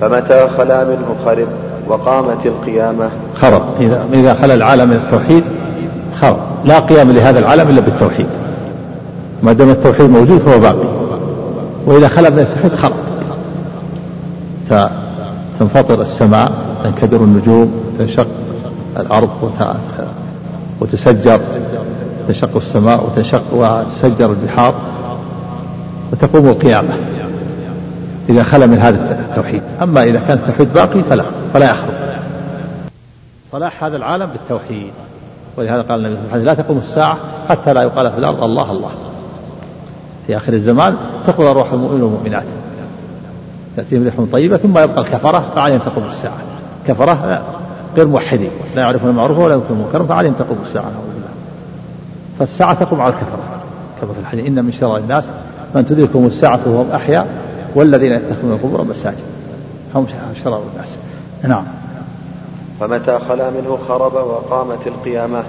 فمتى 0.00 0.48
خلا 0.48 0.84
منه 0.84 1.16
خرب؟ 1.24 1.46
وقامت 1.90 2.46
القيامة. 2.46 3.10
خرب. 3.40 3.62
إذا 3.80 4.04
إذا 4.12 4.34
خلا 4.34 4.54
العالم 4.54 4.92
التوحيد 4.92 5.44
خرب. 6.20 6.36
لا 6.64 6.78
قيام 6.78 7.10
لهذا 7.10 7.38
العالم 7.38 7.68
إلا 7.68 7.80
بالتوحيد. 7.80 8.26
ما 9.42 9.52
دام 9.52 9.70
التوحيد 9.70 10.10
موجود 10.10 10.38
فهو 10.38 10.58
باقي. 10.58 10.88
وإذا 11.86 12.08
خلا 12.08 12.30
من 12.30 12.38
التوحيد 12.38 12.74
خرب. 12.74 12.92
تنفطر 15.60 16.02
السماء 16.02 16.52
تنكدر 16.84 17.16
النجوم 17.16 17.72
تنشق 17.98 18.26
الأرض 18.96 19.30
وتسجر. 20.80 21.40
تنشق 22.28 22.56
السماء 22.56 23.04
وتنشق 23.04 23.42
وتسجر 23.52 24.30
البحار. 24.30 24.74
وتقوم 26.12 26.48
القيامة. 26.48 26.94
إذا 28.30 28.42
خلا 28.42 28.66
من 28.66 28.78
هذا 28.78 29.26
التوحيد. 29.30 29.62
أما 29.82 30.02
إذا 30.02 30.20
كان 30.28 30.38
التوحيد 30.38 30.72
باقي 30.72 31.02
فلا 31.10 31.24
فلا 31.54 31.70
يخرج 31.70 31.94
صلاح 33.52 33.84
هذا 33.84 33.96
العالم 33.96 34.26
بالتوحيد. 34.26 34.92
ولهذا 35.56 35.82
قال 35.82 35.98
النبي 36.06 36.14
صلى 36.14 36.22
الله 36.22 36.32
عليه 36.32 36.42
وسلم 36.42 36.44
لا 36.44 36.54
تقوم 36.54 36.78
الساعة 36.78 37.18
حتى 37.48 37.72
لا 37.72 37.82
يقال 37.82 38.12
في 38.12 38.18
الأرض 38.18 38.44
الله 38.44 38.70
الله. 38.70 38.90
في 40.26 40.36
آخر 40.36 40.52
الزمان 40.52 40.96
تقول 41.26 41.46
أرواح 41.46 41.72
المؤمنين 41.72 42.02
والمؤمنات. 42.02 42.44
تأتيهم 43.76 44.04
ريح 44.04 44.14
طيبة 44.32 44.56
ثم 44.56 44.78
يبقى 44.78 45.00
الكفرة 45.00 45.44
فعليهم 45.54 45.78
تقوم 45.78 46.04
الساعة. 46.04 46.38
كفرة 46.86 47.42
غير 47.96 48.06
موحدين. 48.06 48.50
لا 48.76 48.82
يعرفون 48.82 49.10
المعروف 49.10 49.38
ولا 49.38 49.54
ينكرون 49.54 49.78
المنكر 49.78 50.04
فعليهم 50.04 50.32
تقوم 50.32 50.58
الساعة. 50.66 50.90
فالساعة 52.38 52.74
تقوم 52.74 53.00
على 53.00 53.14
الكفرة. 53.14 53.40
كما 54.00 54.12
في 54.12 54.20
الحديث 54.20 54.46
إن 54.46 54.64
من 54.64 54.72
شر 54.72 54.96
الناس 54.96 55.24
من 55.74 55.86
تدركهم 55.86 56.26
الساعة 56.26 56.60
وهم 56.66 56.90
أحياء 56.90 57.26
والذين 57.74 58.12
يتخذون 58.12 58.52
القبور 58.52 58.84
مساجد. 58.84 59.16
هم 59.94 60.06
شرار 60.44 60.62
الناس 60.74 60.96
نعم. 61.42 61.64
فمتى 62.80 63.18
خلا 63.28 63.50
منه 63.50 63.78
خرب 63.88 64.14
وقامت 64.14 64.86
القيامة؟ 64.86 65.42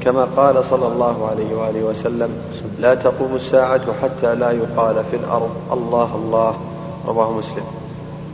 كما 0.00 0.26
قال 0.36 0.64
صلى 0.64 0.86
الله 0.86 1.28
عليه 1.30 1.54
وآله 1.54 1.84
وسلم 1.90 2.28
لا 2.80 2.94
تقوم 2.94 3.34
الساعة 3.34 3.80
حتى 4.02 4.34
لا 4.34 4.50
يقال 4.50 4.94
في 5.10 5.16
الأرض 5.16 5.50
الله 5.72 6.08
الله. 6.24 6.54
رواه 7.06 7.32
مسلم. 7.32 7.64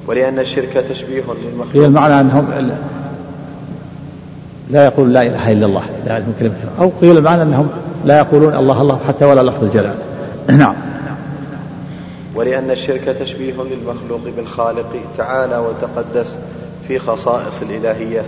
ولأن 0.06 0.38
الشرك 0.38 0.84
تشبيه 0.90 1.22
للمخلوق. 1.22 1.76
هي 1.76 1.86
المعنى 1.86 2.20
أنهم 2.20 2.70
لا 4.70 4.84
يقول 4.84 5.12
لا 5.12 5.22
إله 5.22 5.52
إلا 5.52 5.66
الله 5.66 5.82
لا 6.06 6.22
كلمة 6.40 6.54
أو 6.80 6.90
قيل 7.00 7.18
المعنى 7.18 7.42
أنهم 7.42 7.68
لا 8.04 8.18
يقولون 8.18 8.54
الله 8.54 8.82
الله 8.82 8.98
حتى 9.08 9.24
ولا 9.24 9.50
لفظ 9.50 9.64
الجلال. 9.64 9.94
نعم. 10.48 10.74
ولأن 12.34 12.70
الشرك 12.70 13.04
تشبيه 13.04 13.54
للمخلوق 13.54 14.20
بالخالق 14.36 15.00
تعالى 15.18 15.58
وتقدس 15.58 16.36
في 16.88 16.98
خصائص 16.98 17.62
الإلهية 17.62 18.24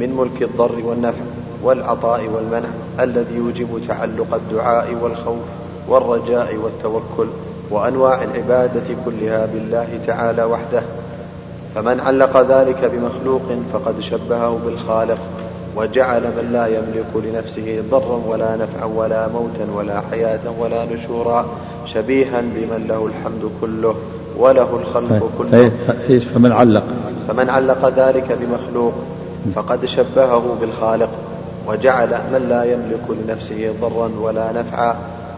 من 0.00 0.14
ملك 0.16 0.42
الضر 0.42 0.78
والنفع 0.84 1.24
والعطاء 1.62 2.28
والمنع 2.28 2.68
الذي 3.00 3.34
يوجب 3.34 3.80
تعلق 3.88 4.34
الدعاء 4.34 4.94
والخوف 5.02 5.44
والرجاء 5.88 6.56
والتوكل 6.56 7.26
وأنواع 7.70 8.22
العبادة 8.22 8.94
كلها 9.04 9.46
بالله 9.46 10.00
تعالى 10.06 10.44
وحده. 10.44 10.82
فمن 11.74 12.00
علق 12.00 12.36
ذلك 12.36 12.90
بمخلوق 12.92 13.42
فقد 13.72 14.00
شبهه 14.00 14.58
بالخالق 14.64 15.18
وجعل 15.76 16.22
من 16.22 16.50
لا 16.52 16.66
يملك 16.66 17.26
لنفسه 17.26 17.82
ضرا 17.90 18.22
ولا 18.26 18.56
نفعا 18.56 18.84
ولا 18.84 19.28
موتا 19.28 19.66
ولا 19.74 20.02
حياة 20.10 20.40
ولا 20.58 20.84
نشورا. 20.84 21.46
شبيها 21.86 22.40
بمن 22.40 22.86
له 22.88 23.06
الحمد 23.06 23.50
كله 23.60 23.94
وله 24.38 24.68
الخلق 24.80 25.30
كله. 25.38 25.70
فمن 26.34 26.52
علق. 26.52 26.82
فمن 27.28 27.48
علق 27.48 27.92
ذلك 27.96 28.38
بمخلوق 28.40 28.92
فقد 29.54 29.84
شبهه 29.84 30.56
بالخالق 30.60 31.08
وجعل 31.68 32.08
من 32.08 32.46
لا 32.48 32.64
يملك 32.64 33.04
لنفسه 33.10 33.72
ضرا 33.80 34.10
ولا 34.20 34.52
نفعا 34.52 34.96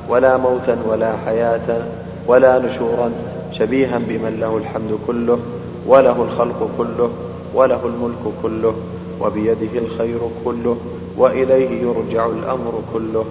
ولا 0.09 0.37
موتا 0.37 0.77
ولا 0.89 1.13
حياة 1.27 1.79
ولا 2.27 2.59
نشورا 2.59 3.11
شبيها 3.53 3.99
بمن 4.09 4.37
له 4.41 4.57
الحمد 4.57 4.99
كله 5.07 5.39
وله 5.87 6.23
الخلق 6.23 6.71
كله 6.79 7.11
وله 7.55 7.81
الملك 7.85 8.35
كله 8.43 8.75
وبيده 9.21 9.75
الخير 9.75 10.19
كله 10.45 10.77
وإليه 11.17 11.83
يرجع 11.83 12.27
الأمر 12.27 12.73
كله. 12.95 13.25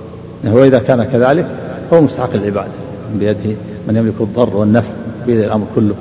وإذا 0.45 0.79
كان 0.79 1.03
كذلك 1.03 1.45
فهو 1.91 2.01
مستحق 2.01 2.33
العبادة. 2.33 2.71
بيده 3.15 3.55
من 3.87 3.95
يملك 3.95 4.21
الضر 4.21 4.55
والنفع 4.55 4.89
بيده 5.27 5.45
الأمر 5.45 5.65
كله. 5.75 5.95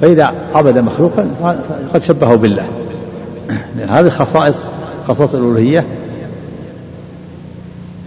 فإذا 0.00 0.34
عبد 0.54 0.78
مخلوقا 0.78 1.30
فقد 1.90 2.02
شبهه 2.02 2.34
بالله. 2.36 2.66
هذه 3.88 4.08
خصائص 4.08 4.56
خصائص 5.08 5.34
الألوهية 5.34 5.84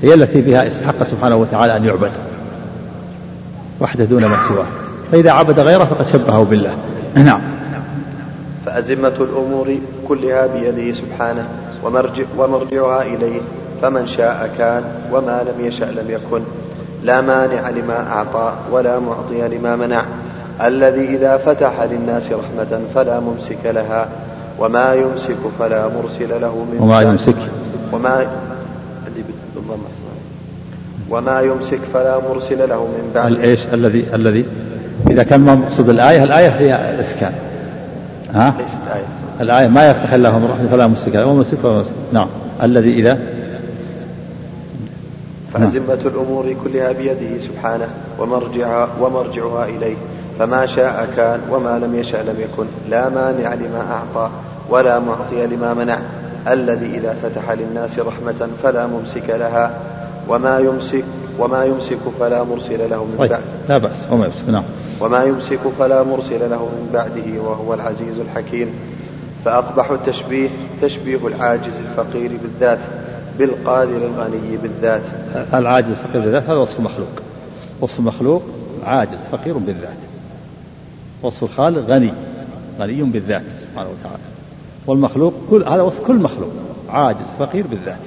هي 0.01 0.13
التي 0.13 0.41
بها 0.41 0.67
استحق 0.67 1.03
سبحانه 1.03 1.35
وتعالى 1.35 1.77
أن 1.77 1.85
يعبد. 1.85 2.11
وحده 3.81 4.05
دون 4.05 4.25
ما 4.25 4.37
سواه. 4.47 4.65
فإذا 5.11 5.31
عبد 5.31 5.59
غيره 5.59 5.83
فقد 5.85 6.07
شبهه 6.07 6.43
بالله. 6.43 6.75
نعم. 7.15 7.41
فأزمة 8.65 9.13
الأمور 9.19 9.77
كلها 10.07 10.47
بيده 10.47 10.93
سبحانه 10.93 11.45
ومرجع 11.83 12.23
ومرجعها 12.37 13.01
إليه. 13.01 13.41
فمن 13.81 14.07
شاء 14.07 14.51
كان 14.57 14.83
وما 15.13 15.43
لم 15.43 15.65
يشأ 15.65 15.85
لم 15.85 16.09
يكن. 16.09 16.41
لا 17.03 17.21
مانع 17.21 17.69
لما 17.69 18.07
أعطى 18.11 18.53
ولا 18.71 18.99
معطي 18.99 19.57
لما 19.57 19.75
منع. 19.75 20.03
الذي 20.63 21.05
إذا 21.05 21.37
فتح 21.37 21.71
للناس 21.91 22.31
رحمة 22.31 22.79
فلا 22.95 23.19
ممسك 23.19 23.65
لها 23.65 24.07
وما 24.59 24.93
يمسك 24.93 25.37
فلا 25.59 25.87
مرسل 25.87 26.41
له 26.41 26.65
من 26.71 26.77
وما 26.79 27.01
يمسك. 27.01 27.35
وما 27.91 28.25
وما 31.09 31.41
يمسك 31.41 31.79
فلا 31.93 32.19
مرسل 32.29 32.69
له 32.69 32.85
من 32.85 33.11
بعد. 33.15 33.39
إيش 33.39 33.59
الذي 33.73 34.05
الذي؟ 34.13 34.45
إذا 35.09 35.23
كان 35.23 35.41
مقصود 35.41 35.89
الآية 35.89 36.23
الآية 36.23 36.49
هي 36.49 36.91
الإسكان. 36.95 37.33
ها؟ 38.33 38.53
ليست 38.59 38.77
إيه 38.95 39.03
الآية 39.41 39.67
ما 39.67 39.89
يفتح 39.89 40.13
الله 40.13 40.29
رحمه 40.29 40.67
فلا 40.71 40.87
ممسك 40.87 41.15
له. 41.15 41.25
وممسك 41.25 41.57
فلا 41.63 41.71
ممسك 41.71 41.91
نعم. 42.13 42.27
الذي 42.63 42.93
إذا 42.93 43.17
فأزمة 45.53 45.93
الأمور 46.05 46.55
كلها 46.63 46.91
بيده 46.91 47.39
سبحانه 47.39 47.87
ومرجعها, 48.19 48.87
ومرجعها 49.01 49.65
إليه. 49.65 49.95
فما 50.39 50.65
شاء 50.65 51.09
كان 51.17 51.39
وما 51.51 51.79
لم 51.79 51.95
يشأ 51.95 52.17
لم 52.17 52.35
يكن. 52.39 52.65
لا 52.89 53.09
مانع 53.09 53.53
لما 53.53 53.85
أعطى 53.91 54.29
ولا 54.69 54.99
معطي 54.99 55.47
لما 55.47 55.73
منع. 55.73 55.97
الذي 56.47 56.97
إذا 56.97 57.15
فتح 57.23 57.51
للناس 57.51 57.99
رحمة 57.99 58.47
فلا 58.63 58.87
ممسك 58.87 59.29
لها 59.29 59.71
وما 60.27 60.59
يمسك 60.59 61.03
وما 61.39 61.65
يمسك 61.65 61.99
فلا 62.19 62.43
مرسل 62.43 62.89
له 62.89 63.03
من 63.03 63.15
طيب. 63.19 63.29
بعد. 63.29 63.41
لا 63.69 63.77
بأس 63.77 63.97
وما 64.11 64.25
يمسك 64.25 64.49
نعم. 64.49 64.63
وما 65.01 65.23
يمسك 65.23 65.59
فلا 65.79 66.03
مرسل 66.03 66.49
له 66.49 66.65
من 66.65 66.89
بعده 66.93 67.41
وهو 67.41 67.73
العزيز 67.73 68.19
الحكيم. 68.19 68.67
فأقبح 69.45 69.91
التشبيه 69.91 70.49
تشبيه 70.81 71.19
العاجز 71.27 71.77
الفقير 71.77 72.31
بالذات. 72.43 72.79
بالقادر 73.41 73.97
الغني 73.97 74.57
بالذات. 74.57 75.01
العاجز 75.53 75.89
الفقير 75.89 76.21
بالذات 76.21 76.43
هذا 76.43 76.57
وصف 76.57 76.79
المخلوق. 76.79 77.09
وصف 77.81 77.99
المخلوق 77.99 78.43
عاجز 78.85 79.17
فقير 79.31 79.57
بالذات. 79.57 79.97
وصف 81.21 81.43
الخالق 81.43 81.89
غني 81.89 82.13
غني 82.79 83.03
بالذات 83.03 83.43
سبحانه 83.61 83.89
وتعالى. 83.89 84.23
والمخلوق 84.87 85.33
كل 85.49 85.63
هذا 85.63 85.81
وصف 85.81 85.99
كل 86.07 86.15
مخلوق 86.15 86.51
عاجز 86.89 87.25
فقير 87.39 87.67
بالذات. 87.67 87.99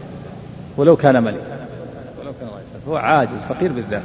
ولو 0.77 0.97
كان 0.97 1.23
ملكا 1.23 1.37
ولو 2.21 2.33
كان 2.41 2.49
رئيسا 2.49 2.89
هو 2.89 2.97
عاجز 2.97 3.31
فقير 3.49 3.73
بالذات. 3.73 4.03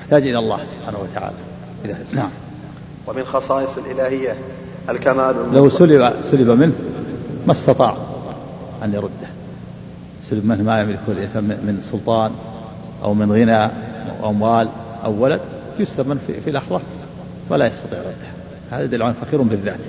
محتاج 0.00 0.22
إلى 0.22 0.38
الله 0.38 0.58
سبحانه 0.78 0.98
وتعالى. 0.98 1.36
إذا 1.84 1.96
نعم. 2.12 2.30
ومن 3.06 3.24
خصائص 3.24 3.70
الإلهية 3.78 4.36
الكمال 4.88 5.34
لو 5.52 5.70
سلب 5.70 6.14
سلب 6.30 6.50
منه 6.50 6.72
ما 7.46 7.52
استطاع 7.52 7.96
أن 8.84 8.92
يرده. 8.94 9.41
سلب 10.30 10.46
منه 10.46 10.62
ما 10.62 10.80
يملكه 10.80 11.08
الإنسان 11.08 11.44
من 11.44 11.80
سلطان 11.92 12.30
أو 13.02 13.14
من 13.14 13.32
غنى 13.32 13.64
أو 14.22 14.30
أموال 14.30 14.68
أو 15.04 15.22
ولد 15.22 15.40
يسلب 15.78 16.18
في, 16.26 16.40
في 16.40 16.50
لحظة 16.50 16.80
ولا 17.50 17.66
يستطيع 17.66 17.98
رده. 17.98 18.32
هذا 18.70 18.84
يدل 18.84 19.02
على 19.02 19.14
فقير 19.14 19.42
بالذات. 19.42 19.80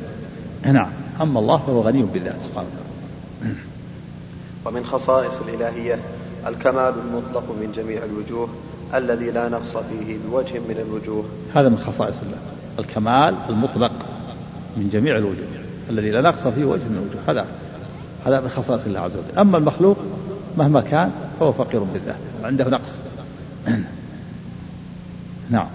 نعم. 0.66 0.90
أما 1.22 1.40
الله 1.40 1.58
فهو 1.58 1.82
غني 1.82 2.02
بالذات 2.02 2.36
سبحانه 2.50 2.68
وتعالى. 2.68 3.56
ومن 4.66 4.86
خصائص 4.86 5.34
الإلهية 5.48 6.00
الكمال 6.48 6.94
المطلق 7.06 7.44
من 7.62 7.72
جميع 7.76 8.04
الوجوه 8.04 8.48
الذي 8.94 9.32
لا 9.32 9.50
نقص 9.50 9.78
فيه 9.78 10.18
بوجه 10.28 10.60
من 10.60 10.86
الوجوه. 10.88 11.26
هذا 11.56 11.70
من 11.70 11.78
خصائص 11.78 12.16
الله. 12.26 12.38
الكمال 12.80 13.36
المطلق 13.50 13.92
من 14.78 14.90
جميع 14.94 15.18
الوجوه 15.18 15.46
الذي 15.90 16.12
لا 16.12 16.22
نقص 16.22 16.48
فيه 16.48 16.66
وجه 16.66 16.84
من 16.84 16.98
الوجوه. 17.04 17.22
هذا 17.28 17.46
هذا 18.26 18.42
من 18.42 18.50
خصائص 18.50 18.82
الله 18.86 19.00
عز 19.00 19.12
وجل. 19.12 19.40
أما 19.40 19.58
المخلوق 19.58 19.98
مهما 20.58 20.82
كان 20.82 21.12
فهو 21.40 21.54
فقير 21.54 21.84
بالذات 21.84 22.16
عنده 22.44 22.70
نقص. 22.70 22.92
نعم. 25.50 25.68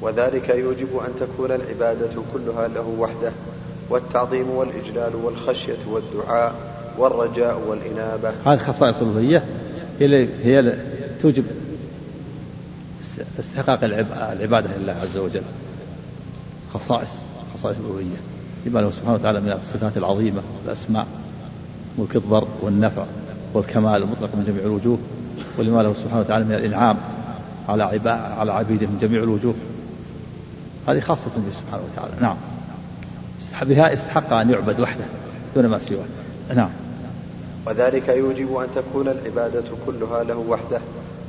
وذلك 0.00 0.48
يوجب 0.48 0.88
أن 0.96 1.10
تكون 1.20 1.50
العبادة 1.52 2.10
كلها 2.32 2.68
له 2.68 2.94
وحده 2.98 3.32
والتعظيم 3.90 4.50
والإجلال 4.50 5.16
والخشية 5.16 5.76
والدعاء 5.88 6.54
والرجاء 6.98 7.60
والإنابة. 7.68 8.32
هذه 8.46 8.58
خصائص 8.58 8.96
الألوهية 8.96 9.44
هي 10.00 10.28
هي 10.44 10.74
توجب 11.22 11.44
استحقاق 13.40 13.84
العبادة 13.84 14.68
لله 14.76 14.92
عز 14.92 15.16
وجل. 15.16 15.42
خصائص 16.74 17.10
خصائص 17.54 17.76
الألوهية 17.78 18.16
لما 18.66 18.80
له 18.80 18.90
سبحانه 18.90 19.14
وتعالى 19.14 19.40
من 19.40 19.52
الصفات 19.52 19.96
العظيمة 19.96 20.42
والأسماء 20.64 21.06
ملك 21.98 22.16
الضر 22.16 22.48
والنفع. 22.62 23.04
والكمال 23.56 24.02
المطلق 24.02 24.30
من 24.34 24.44
جميع 24.46 24.62
الوجوه 24.62 24.98
ولما 25.58 25.82
له 25.82 25.94
سبحانه 25.94 26.20
وتعالى 26.20 26.44
من 26.44 26.54
الإنعام 26.54 26.96
على 27.68 27.82
على 28.38 28.52
عبيده 28.52 28.86
من 28.86 28.98
جميع 29.00 29.22
الوجوه. 29.22 29.54
هذه 30.88 31.00
خاصة 31.00 31.30
به 31.36 31.52
سبحانه 31.52 31.82
وتعالى. 31.92 32.12
نعم. 32.20 32.36
بها 33.62 33.94
استحق 33.94 34.32
أن 34.32 34.50
يعبد 34.50 34.80
وحده 34.80 35.04
دون 35.54 35.66
ما 35.66 35.78
سواه. 35.78 36.04
نعم. 36.54 36.68
وذلك 37.66 38.08
يوجب 38.08 38.56
أن 38.56 38.66
تكون 38.74 39.08
العبادة 39.08 39.64
كلها 39.86 40.24
له 40.24 40.36
وحده 40.48 40.80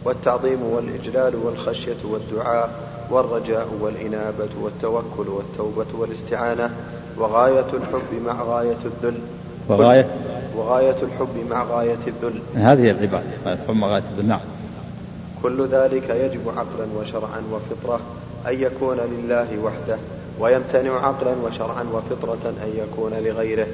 والتعظيم 0.06 0.62
والإجلال 0.62 1.36
والخشية 1.36 1.98
والدعاء 2.04 2.70
والرجاء 3.10 3.68
والإنابة 3.82 4.50
والتوكل 4.62 5.30
والتوبة 5.30 6.00
والاستعانة 6.00 6.70
وغاية 7.18 7.66
الحب 7.74 8.22
مع 8.26 8.44
غاية 8.44 8.78
الذل. 8.86 9.20
وغاية 9.70 10.08
وغاية 10.58 10.96
الحب 11.04 11.50
مع 11.50 11.64
غاية 11.64 11.98
الذل. 12.08 12.42
هذه 12.56 12.92
العبادة 12.92 13.24
الحب 13.46 13.76
مع 13.76 13.88
غاية 13.88 14.04
الذل 14.12 14.28
نعم. 14.28 14.40
كل 15.44 15.68
ذلك 15.68 16.10
يجب 16.10 16.50
عقلا 16.50 16.86
وشرعا 17.00 17.42
وفطرة 17.52 18.00
أن 18.48 18.62
يكون 18.62 18.98
لله 18.98 19.48
وحده 19.64 19.98
ويمتنع 20.40 21.08
عقلا 21.08 21.32
وشرعا 21.44 21.86
وفطرة 21.94 22.54
أن 22.64 22.74
يكون 22.78 23.14
لغيره. 23.14 23.68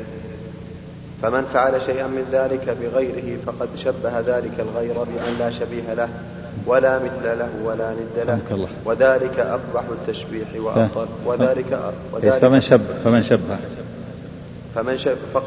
فمن 1.21 1.45
فعل 1.53 1.81
شيئا 1.81 2.07
من 2.07 2.25
ذلك 2.31 2.77
بغيره 2.81 3.37
فقد 3.45 3.69
شبه 3.77 4.19
ذلك 4.19 4.59
الغير 4.59 4.93
بمن 4.93 5.35
لا 5.39 5.49
شبيه 5.49 5.93
له 5.93 6.09
ولا 6.65 6.99
مثل 6.99 7.39
له 7.39 7.49
ولا 7.65 7.91
ند 7.91 8.27
له. 8.27 8.67
وذلك 8.85 9.39
أقبح 9.39 9.83
التشبيح 9.91 10.47
وأبطل. 10.57 11.07
وذلك 11.25 11.93
وذلك 12.13 12.37
فمن 12.37 12.61
شبه 12.61 12.93
فمن 13.03 13.23
شبه. 13.23 13.57
فمن 14.75 14.97
شبه 14.97 15.41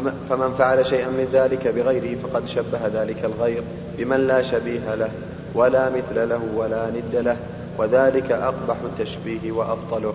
فمن 0.00 0.54
فعل 0.58 0.86
شيئا 0.86 1.08
من 1.08 1.28
ذلك 1.32 1.68
بغيره 1.68 2.16
فقد 2.22 2.46
شبه 2.46 2.78
ذلك 2.94 3.24
الغير 3.24 3.62
بمن 3.98 4.26
لا 4.26 4.42
شبيه 4.42 4.94
له 4.94 5.10
ولا 5.54 5.90
مثل 5.90 6.28
له 6.28 6.40
ولا 6.56 6.86
ند 6.90 7.16
له 7.16 7.36
وذلك 7.78 8.32
أقبح 8.32 8.76
التشبيه 8.84 9.52
وأبطله. 9.52 10.14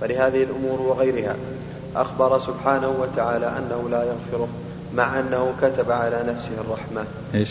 فلهذه 0.00 0.42
الأمور 0.42 0.80
وغيرها 0.80 1.36
أخبر 1.96 2.38
سبحانه 2.38 2.88
وتعالى 2.88 3.46
أنه 3.46 3.88
لا 3.90 4.02
يغفره 4.02 4.48
مع 4.94 5.20
أنه 5.20 5.52
كتب 5.62 5.90
على 5.90 6.24
نفسه 6.28 6.52
الرحمة. 6.60 7.04
إيش؟ 7.34 7.48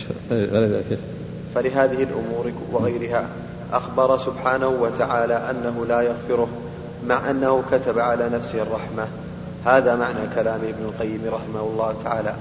فلهذه 1.56 2.04
الأمور 2.04 2.52
وغيرها 2.72 3.28
أخبر 3.74 4.18
سبحانه 4.18 4.68
وتعالى 4.68 5.34
أنه 5.34 5.86
لا 5.90 6.02
يغفره 6.02 6.48
مع 7.08 7.30
أنه 7.30 7.64
كتب 7.72 8.00
على 8.00 8.30
نفسه 8.30 8.62
الرحمة. 8.62 9.08
هذا 9.66 9.96
معنى 9.96 10.20
كلام 10.36 10.60
ابن 10.62 10.86
القيم 10.86 11.22
رحمه 11.26 11.62
الله 11.62 11.96
تعالى. 12.04 12.36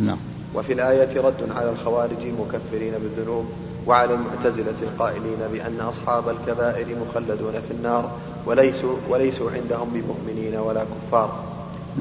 نعم. 0.00 0.18
وفي 0.54 0.72
الآية 0.72 1.20
رد 1.20 1.50
على 1.56 1.70
الخوارج 1.70 2.22
المكفرين 2.22 2.92
بالذنوب 3.02 3.46
وعلى 3.86 4.14
المعتزلة 4.14 4.74
القائلين 4.82 5.38
بأن 5.52 5.80
أصحاب 5.80 6.28
الكبائر 6.28 6.86
مخلدون 7.08 7.52
في 7.52 7.70
النار 7.70 8.10
وليسوا, 8.46 8.96
وليسوا 9.08 9.50
عندهم 9.50 9.88
بمؤمنين 9.94 10.56
ولا 10.56 10.80
كفار. 10.84 11.44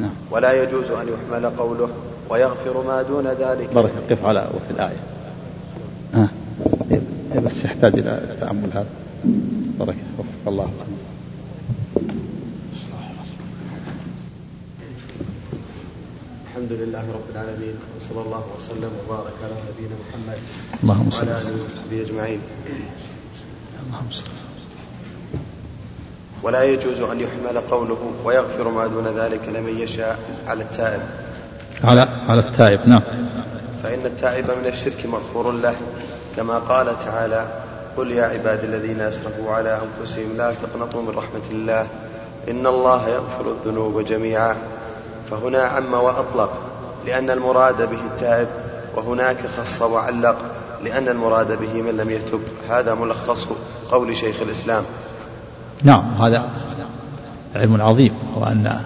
نعم. 0.01 0.11
ولا 0.31 0.63
يجوز 0.63 0.91
أن 0.91 1.07
يحمل 1.07 1.49
قوله 1.49 1.89
ويغفر 2.29 2.83
ما 2.87 3.01
دون 3.01 3.27
ذلك. 3.27 3.73
بارك 3.73 3.91
قف 4.09 4.25
على 4.25 4.39
وفي 4.39 4.71
الآية. 4.71 4.97
ها. 6.13 6.27
آه. 7.35 7.39
بس 7.39 7.65
يحتاج 7.65 7.99
إلى 7.99 8.37
تأمل 8.41 8.69
هذا. 8.73 8.85
بارك 9.79 9.95
وفق 10.19 10.47
الله 10.47 10.69
لله 16.73 17.05
رب 17.13 17.27
العالمين 17.33 17.75
وصلى 17.97 18.21
الله 18.25 18.43
وسلم 18.57 18.91
وبارك 18.99 19.37
على 19.43 19.55
نبينا 19.69 19.95
محمد 20.03 20.39
اللهم 20.83 21.09
صل 21.09 21.27
وعلى 21.27 21.41
آله 21.41 21.63
وصحبه 21.65 22.01
أجمعين. 22.01 22.41
اللهم 23.85 24.09
صل. 24.11 24.23
ولا 26.43 26.63
يجوز 26.63 27.01
أن 27.01 27.19
يحمل 27.19 27.57
قوله 27.71 28.11
ويغفر 28.25 28.67
ما 28.69 28.87
دون 28.87 29.07
ذلك 29.07 29.49
لمن 29.49 29.79
يشاء 29.79 30.19
على 30.47 30.63
التائب. 30.63 31.01
على 31.83 32.07
على 32.27 32.39
التائب 32.39 32.87
نعم. 32.87 33.01
فإن 33.83 34.05
التائب 34.05 34.45
من 34.45 34.67
الشرك 34.67 35.05
مغفور 35.05 35.51
له 35.51 35.75
كما 36.35 36.59
قال 36.59 36.99
تعالى 37.05 37.47
قل 37.97 38.11
يا 38.11 38.25
عباد 38.25 38.63
الذين 38.63 39.01
أسرفوا 39.01 39.51
على 39.51 39.81
أنفسهم 39.83 40.37
لا 40.37 40.53
تقنطوا 40.53 41.01
من 41.01 41.09
رحمة 41.09 41.47
الله 41.51 41.87
إن 42.49 42.67
الله 42.67 43.09
يغفر 43.09 43.51
الذنوب 43.51 44.05
جميعا. 44.05 44.55
فهنا 45.31 45.63
عم 45.63 45.93
وأطلق 45.93 46.49
لأن 47.07 47.29
المراد 47.29 47.77
به 47.77 48.05
التائب 48.05 48.47
وهناك 48.95 49.37
خص 49.57 49.81
وعلق 49.81 50.35
لأن 50.83 51.09
المراد 51.09 51.59
به 51.59 51.81
من 51.81 51.97
لم 51.97 52.09
يتب. 52.09 52.39
هذا 52.69 52.93
ملخص 52.93 53.47
قول 53.91 54.15
شيخ 54.15 54.41
الإسلام. 54.41 54.83
نعم 55.83 56.03
هذا 56.21 56.43
علم 57.55 57.81
عظيم 57.81 58.13
وأن 58.35 58.79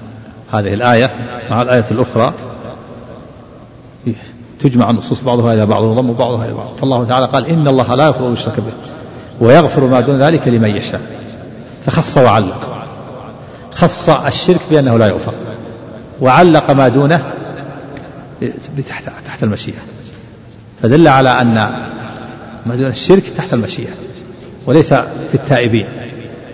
هذه 0.52 0.74
الآية 0.74 1.16
مع 1.50 1.62
الآية 1.62 1.86
الأخرى 1.92 2.34
تجمع 4.60 4.90
النصوص 4.90 5.22
بعضها 5.22 5.54
إلى 5.54 5.66
بعض 5.66 5.84
وضم 5.84 6.14
بعضها 6.14 6.46
إلى 6.46 6.54
بعض. 6.54 6.68
فالله 6.82 7.06
تعالى 7.06 7.26
قال 7.26 7.46
إن 7.46 7.68
الله 7.68 7.96
لا 7.96 8.06
يغفر 8.06 8.34
يشرك 8.34 8.60
به 8.60 8.74
ويغفر 9.40 9.84
ما 9.84 10.00
دون 10.00 10.22
ذلك 10.22 10.48
لمن 10.48 10.70
يشاء. 10.70 11.02
فخص 11.86 12.18
وعلق. 12.18 12.88
خص 13.76 14.10
الشرك 14.10 14.62
بأنه 14.72 14.98
لا 14.98 15.08
يغفر. 15.08 15.34
وعلق 16.22 16.72
ما 16.72 16.88
دونه 16.88 17.24
تحت 18.90 19.10
تحت 19.26 19.44
المشيئة. 19.44 19.80
فدل 20.82 21.08
على 21.08 21.30
أن 21.30 21.54
ما 22.66 22.76
دون 22.76 22.88
الشرك 22.88 23.24
تحت 23.38 23.54
المشيئة 23.54 23.92
وليس 24.66 24.94
في 24.94 25.36
التائبين 25.36 25.88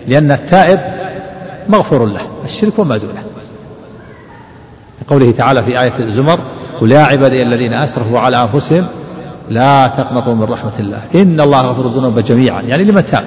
لأن 0.08 0.32
التائب 0.32 0.80
مغفور 1.68 2.06
له 2.06 2.20
الشرك 2.44 2.78
وما 2.78 2.96
دونه. 2.96 3.22
قوله 5.08 5.30
تعالى 5.30 5.62
في 5.62 5.80
آية 5.80 5.92
الزمر 5.98 6.38
قل 6.80 6.92
يا 6.92 7.00
عبادي 7.00 7.42
الذين 7.42 7.72
أسرفوا 7.72 8.18
على 8.18 8.42
أنفسهم 8.42 8.86
لا 9.50 9.86
تقنطوا 9.88 10.34
من 10.34 10.44
رحمة 10.44 10.72
الله. 10.78 11.02
إن 11.14 11.40
الله 11.40 11.60
غفر 11.60 11.86
الذنوب 11.86 12.18
جميعا. 12.18 12.62
يعني 12.62 12.84
لمن 12.84 13.06
تاب؟ 13.06 13.24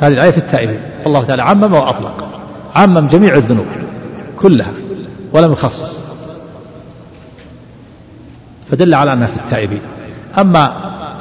هذه 0.00 0.12
الآية 0.12 0.30
في 0.30 0.38
التائبين. 0.38 0.80
الله 1.06 1.24
تعالى 1.24 1.42
عمم 1.42 1.74
وأطلق. 1.74 2.28
عمم 2.76 3.06
جميع 3.08 3.34
الذنوب 3.34 3.66
كلها. 4.36 4.72
ولم 5.32 5.52
يخصص 5.52 5.98
فدل 8.70 8.94
على 8.94 9.12
أنها 9.12 9.26
في 9.26 9.36
التائبين. 9.36 9.80
أما 10.38 10.72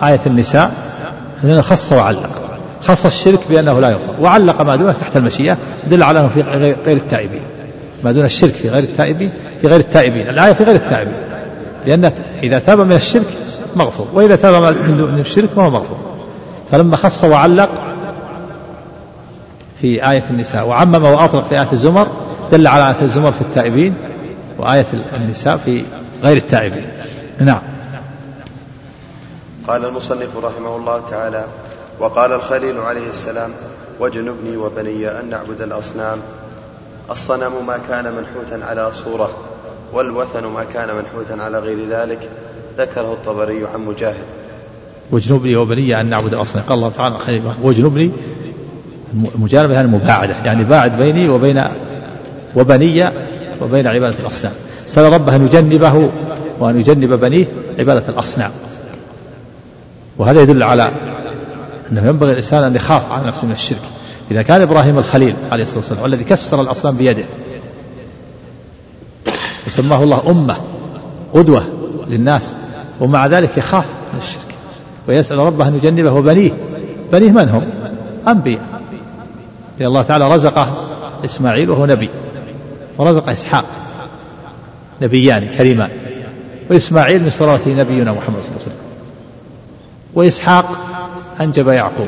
آية 0.03 0.19
النساء 0.25 0.71
فإنه 1.41 1.61
خص 1.61 1.91
وعلق. 1.91 2.29
خص 2.83 3.05
الشرك 3.05 3.39
بأنه 3.49 3.79
لا 3.79 3.89
يغفر 3.89 4.21
وعلق 4.21 4.61
ما 4.61 4.75
دونه 4.75 4.91
تحت 4.91 5.17
المشيئة 5.17 5.57
دل 5.89 6.03
على 6.03 6.19
أنه 6.19 6.27
في 6.27 6.41
غير 6.85 6.97
التائبين. 6.97 7.41
ما 8.03 8.11
دون 8.11 8.25
الشرك 8.25 8.51
في 8.51 8.69
غير 8.69 8.83
التائبين 8.83 9.31
في 9.61 9.67
غير 9.67 9.79
التائبين. 9.79 10.29
الآية 10.29 10.53
في 10.53 10.63
غير 10.63 10.75
التائبين. 10.75 11.21
لأن 11.85 12.11
إذا 12.43 12.59
تاب 12.59 12.79
من 12.79 12.95
الشرك 12.95 13.33
مغفور 13.75 14.07
وإذا 14.13 14.35
تاب 14.35 14.63
من 14.87 15.19
الشرك 15.19 15.49
فهو 15.49 15.69
مغفور. 15.69 15.97
فلما 16.71 16.97
خص 16.97 17.23
وعلق 17.23 17.69
في 19.81 20.11
آية 20.11 20.23
النساء 20.29 20.67
وعمم 20.67 21.03
وأطلق 21.03 21.47
في 21.47 21.59
آية 21.59 21.67
الزمر 21.73 22.07
دل 22.51 22.67
على 22.67 22.89
آية 22.89 23.01
الزمر 23.01 23.31
في 23.31 23.41
التائبين 23.41 23.95
وآية 24.57 24.85
النساء 25.15 25.57
في 25.57 25.83
غير 26.23 26.37
التائبين. 26.37 26.87
نعم. 27.39 27.61
قال 29.67 29.85
المصنف 29.85 30.37
رحمه 30.43 30.75
الله 30.75 30.99
تعالى 31.09 31.45
وقال 31.99 32.31
الخليل 32.31 32.79
عليه 32.79 33.09
السلام 33.09 33.49
واجنبني 33.99 34.57
وبني 34.57 35.07
أن 35.19 35.29
نعبد 35.29 35.61
الأصنام. 35.61 36.17
الصنم 37.11 37.51
ما 37.67 37.77
كان 37.89 38.03
منحوتا 38.03 38.65
على 38.65 38.91
صورة 38.91 39.29
والوثن 39.93 40.45
ما 40.45 40.63
كان 40.73 40.87
منحوتا 40.87 41.43
على 41.43 41.59
غير 41.59 41.77
ذلك. 41.89 42.29
ذكره 42.77 43.13
الطبري 43.13 43.65
عن 43.73 43.81
مجاهد. 43.85 44.25
واجنبني 45.11 45.55
وبني 45.55 46.01
أن 46.01 46.05
نعبد 46.05 46.33
الأصنام. 46.33 46.65
قال 46.65 46.77
الله 46.77 46.89
تعالى 46.89 47.17
خليل 47.17 47.41
واجنبني 47.61 48.11
المجانبة 49.35 49.73
يعني 49.73 49.87
مباعدة 49.87 50.35
يعني 50.45 50.63
باعد 50.63 50.97
بيني 50.97 51.29
وبين 51.29 51.63
وبني 52.57 53.09
وبين 53.61 53.87
عبادة 53.87 54.19
الأصنام. 54.19 54.53
سأل 54.85 55.13
ربه 55.13 55.35
أن 55.35 55.45
يجنبه 55.45 56.09
وأن 56.59 56.79
يجنب 56.79 57.13
بنيه 57.13 57.45
عبادة 57.79 58.09
الأصنام. 58.09 58.51
وهذا 60.17 60.41
يدل 60.41 60.63
على 60.63 60.91
أنه 61.91 62.07
ينبغي 62.07 62.31
الإنسان 62.31 62.63
أن 62.63 62.75
يخاف 62.75 63.11
على 63.11 63.27
نفسه 63.27 63.47
من 63.47 63.53
الشرك. 63.53 63.81
إذا 64.31 64.41
كان 64.41 64.61
إبراهيم 64.61 64.97
الخليل 64.97 65.35
عليه 65.51 65.63
الصلاة 65.63 65.79
والسلام 65.79 66.03
والذي 66.03 66.23
كسر 66.23 66.61
الأصنام 66.61 66.97
بيده 66.97 67.23
وسماه 69.67 70.03
الله 70.03 70.31
أمة 70.31 70.57
قدوة 71.33 71.63
للناس 72.07 72.53
ومع 72.99 73.27
ذلك 73.27 73.57
يخاف 73.57 73.85
من 74.13 74.19
الشرك. 74.19 74.55
ويسأل 75.07 75.37
ربه 75.37 75.67
أن 75.67 75.75
يجنبه 75.75 76.11
وبنيه. 76.11 76.51
بنيه 77.11 77.31
من 77.31 77.49
هم؟ 77.49 77.63
أنبياء. 78.27 78.61
لأن 79.79 79.87
الله 79.87 80.01
تعالى 80.01 80.33
رزقه 80.33 80.87
إسماعيل 81.25 81.69
وهو 81.69 81.85
نبي. 81.85 82.09
ورزق 82.97 83.29
إسحاق 83.29 83.65
نبيان 85.01 85.47
كريمان. 85.57 85.89
وإسماعيل 86.69 87.23
من 87.23 87.29
سورة 87.29 87.61
نبينا 87.67 88.11
محمد 88.11 88.41
صلى 88.41 88.49
الله 88.49 88.61
عليه 88.61 88.61
وسلم. 88.61 88.77
وإسحاق 90.13 90.65
أنجب 91.41 91.67
يعقوب 91.67 92.07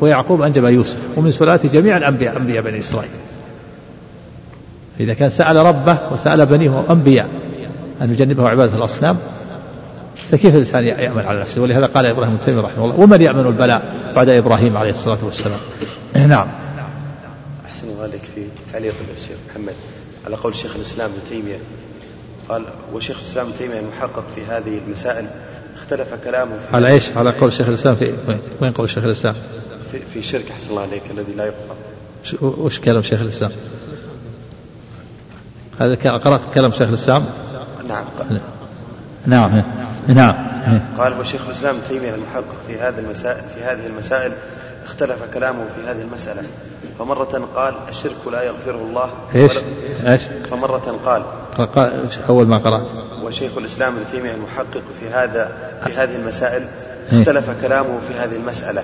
ويعقوب 0.00 0.42
أنجب 0.42 0.64
يوسف 0.64 0.98
ومن 1.16 1.32
سلالة 1.32 1.70
جميع 1.72 1.96
الأنبياء 1.96 2.36
أنبياء 2.36 2.62
بني 2.62 2.78
إسرائيل. 2.78 3.10
إذا 5.00 5.14
كان 5.14 5.30
سأل 5.30 5.56
ربه 5.56 5.98
وسأل 6.12 6.46
بنيه 6.46 6.84
أنبياء 6.90 7.28
أن 8.02 8.10
يجنبه 8.10 8.48
عبادة 8.48 8.76
الأصنام 8.76 9.18
فكيف 10.30 10.54
الإنسان 10.54 10.84
يأمن 10.84 11.24
على 11.26 11.40
نفسه؟ 11.40 11.60
ولهذا 11.60 11.86
قال 11.86 12.06
إبراهيم 12.06 12.34
التيمي 12.34 12.60
رحمه 12.60 12.84
الله 12.84 13.00
ومن 13.00 13.22
يأمن 13.22 13.46
البلاء 13.46 13.94
بعد 14.16 14.28
إبراهيم 14.28 14.76
عليه 14.76 14.90
الصلاة 14.90 15.18
والسلام؟ 15.22 15.58
نعم. 16.14 16.46
أحسن 17.66 17.86
عليك 18.00 18.20
في 18.34 18.44
تعليق 18.72 18.94
الشيخ 19.16 19.36
محمد. 19.50 19.74
على 20.26 20.36
قول 20.36 20.54
شيخ 20.56 20.76
الإسلام 20.76 21.10
ابن 21.10 21.24
تيمية 21.28 21.58
قال 22.48 22.64
وشيخ 22.92 23.16
الإسلام 23.16 23.46
ابن 23.46 23.58
تيمية 23.58 23.80
المحقق 23.80 24.24
في 24.34 24.44
هذه 24.44 24.80
المسائل 24.86 25.26
اختلف 25.76 26.14
كلامه 26.24 26.58
في 26.70 26.76
على 26.76 26.88
إيش؟ 26.88 27.12
على 27.16 27.30
قول 27.30 27.52
شيخ 27.52 27.68
الإسلام 27.68 27.94
في 27.94 28.14
وين 28.60 28.72
قول 28.72 28.90
شيخ 28.90 29.04
الإسلام؟ 29.04 29.34
في, 29.92 29.98
في 29.98 30.22
شرك 30.22 30.50
أحسن 30.50 30.70
الله 30.70 30.82
عليك 30.82 31.02
الذي 31.10 31.32
لا 31.32 31.44
يغفر 31.46 31.76
وش 32.42 32.80
كلام 32.80 33.02
شيخ 33.02 33.20
الإسلام؟ 33.20 33.50
هذا 35.80 35.94
قرأت 35.94 36.40
كلام 36.54 36.72
شيخ 36.72 36.88
الإسلام؟ 36.88 37.26
نعم 37.88 38.04
نعم 39.26 39.62
نعم 40.06 40.34
قال 40.98 41.20
وشيخ 41.20 41.44
الإسلام 41.46 41.74
ابن 41.74 41.84
تيمية 41.84 42.14
المحقق 42.14 42.56
في 42.66 42.78
هذه 42.78 42.98
المسائل 42.98 43.44
في 43.54 43.64
هذه 43.64 43.86
المسائل 43.86 44.32
اختلف 44.84 45.24
كلامه 45.34 45.64
في 45.76 45.90
هذه 45.90 46.02
المسألة 46.02 46.42
فمرة 46.98 47.48
قال 47.56 47.74
الشرك 47.88 48.26
لا 48.32 48.42
يغفره 48.42 48.82
الله. 48.88 49.10
إيش؟ 49.34 49.52
إيش؟ 50.06 50.22
فمرة 50.50 50.98
قال 51.06 51.22
أول 52.28 52.46
ما 52.46 52.58
قرأت. 52.58 52.86
وشيخ 53.22 53.58
الإسلام 53.58 53.96
ابن 53.96 54.06
تيمية 54.12 54.34
المحقق 54.34 54.82
في 55.00 55.08
هذا 55.08 55.52
في 55.84 55.92
هذه 55.94 56.16
المسائل 56.16 56.62
اختلف 57.12 57.50
كلامه 57.62 58.00
في 58.08 58.14
هذه 58.14 58.36
المسألة. 58.36 58.82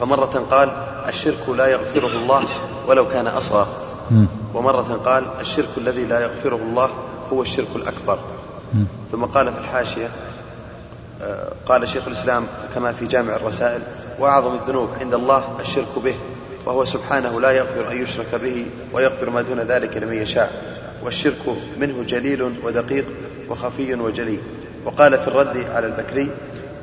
فمرة 0.00 0.46
قال 0.50 0.68
الشرك 1.08 1.48
لا 1.56 1.66
يغفره 1.66 2.18
الله 2.22 2.42
ولو 2.88 3.08
كان 3.08 3.26
أصغر. 3.26 3.66
ومرة 4.54 5.00
قال 5.04 5.24
الشرك 5.40 5.68
الذي 5.78 6.04
لا 6.04 6.20
يغفره 6.20 6.56
الله 6.56 6.90
هو 7.32 7.42
الشرك 7.42 7.76
الأكبر. 7.76 8.18
ثم 9.12 9.24
قال 9.24 9.52
في 9.52 9.58
الحاشية 9.58 10.08
آه، 11.22 11.48
قال 11.66 11.88
شيخ 11.88 12.06
الإسلام 12.06 12.44
كما 12.74 12.92
في 12.92 13.06
جامع 13.06 13.36
الرسائل 13.36 13.80
وأعظم 14.18 14.54
الذنوب 14.54 14.88
عند 15.00 15.14
الله 15.14 15.44
الشرك 15.60 15.98
به. 16.04 16.14
وهو 16.66 16.84
سبحانه 16.84 17.40
لا 17.40 17.50
يغفر 17.50 17.92
أن 17.92 18.02
يشرك 18.02 18.34
به 18.42 18.66
ويغفر 18.92 19.30
ما 19.30 19.42
دون 19.42 19.60
ذلك 19.60 19.96
لمن 19.96 20.16
يشاء. 20.16 20.76
والشرك 21.02 21.56
منه 21.78 22.04
جليل 22.08 22.52
ودقيق 22.64 23.04
وخفي 23.48 23.94
وجلي 23.94 24.38
وقال 24.84 25.18
في 25.18 25.28
الرد 25.28 25.64
على 25.74 25.86
البكري 25.86 26.28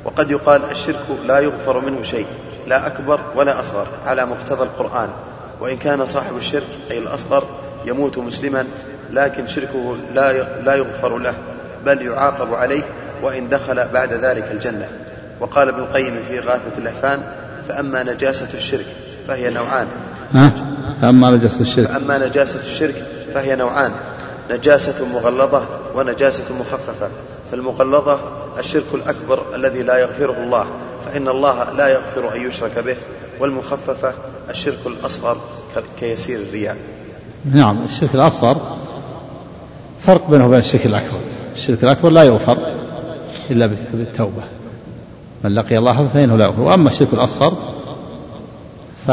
وقد 0.04 0.30
يقال 0.30 0.70
الشرك 0.70 1.04
لا 1.26 1.38
يغفر 1.38 1.80
منه 1.80 2.02
شيء 2.02 2.26
لا 2.66 2.86
أكبر 2.86 3.20
ولا 3.36 3.60
أصغر 3.60 3.86
على 4.06 4.26
مقتضى 4.26 4.62
القرآن. 4.62 5.08
وإن 5.60 5.76
كان 5.76 6.06
صاحب 6.06 6.36
الشرك 6.36 6.66
أي 6.90 6.98
الأصغر 6.98 7.44
يموت 7.84 8.18
مسلما 8.18 8.66
لكن 9.12 9.46
شركه 9.46 9.96
لا 10.14 10.32
لا 10.62 10.74
يغفر 10.74 11.18
له 11.18 11.34
بل 11.86 12.02
يعاقب 12.02 12.54
عليه 12.54 12.82
وإن 13.22 13.48
دخل 13.48 13.88
بعد 13.88 14.12
ذلك 14.12 14.48
الجنة. 14.52 14.88
وقال 15.40 15.68
ابن 15.68 15.80
القيم 15.80 16.16
في 16.28 16.38
غاثة 16.38 16.78
الأحفان 16.78 17.22
فأما 17.68 18.02
نجاسة 18.02 18.48
الشرك 18.54 18.86
فهي 19.28 19.50
نوعان. 19.50 19.86
فأما 21.02 21.30
نجاسة 21.30 21.60
الشرك. 21.60 21.86
فأما 21.86 22.18
نجاسة 22.18 22.60
الشرك 22.60 23.04
فهي 23.34 23.56
نوعان. 23.56 23.92
نجاسة 24.50 25.06
مغلظة 25.14 25.64
ونجاسة 25.96 26.44
مخففة. 26.60 27.08
فالمغلظة 27.50 28.18
الشرك 28.58 28.94
الأكبر 28.94 29.42
الذي 29.54 29.82
لا 29.82 29.98
يغفره 29.98 30.36
الله 30.44 30.66
فإن 31.06 31.28
الله 31.28 31.70
لا 31.70 31.88
يغفر 31.88 32.36
أن 32.36 32.48
يشرك 32.48 32.78
به. 32.78 32.96
والمخففة 33.40 34.12
الشرك 34.50 34.78
الأصغر 34.86 35.36
كيسير 36.00 36.38
الرياء. 36.38 36.76
نعم 37.54 37.84
الشرك 37.84 38.14
الأصغر 38.14 38.76
فرق 40.06 40.30
بينه 40.30 40.46
وبين 40.46 40.58
الشرك 40.58 40.86
الأكبر. 40.86 41.18
الشرك 41.56 41.84
الأكبر 41.84 42.10
لا 42.10 42.22
يغفر 42.22 42.58
إلا 43.50 43.66
بالتوبة. 43.92 44.42
من 45.44 45.54
لقي 45.54 45.78
الله 45.78 46.08
فإنه 46.14 46.36
لا 46.36 46.44
يغفر. 46.44 46.60
وأما 46.60 46.88
الشرك 46.88 47.08
الأصغر 47.12 47.56
ف 49.06 49.10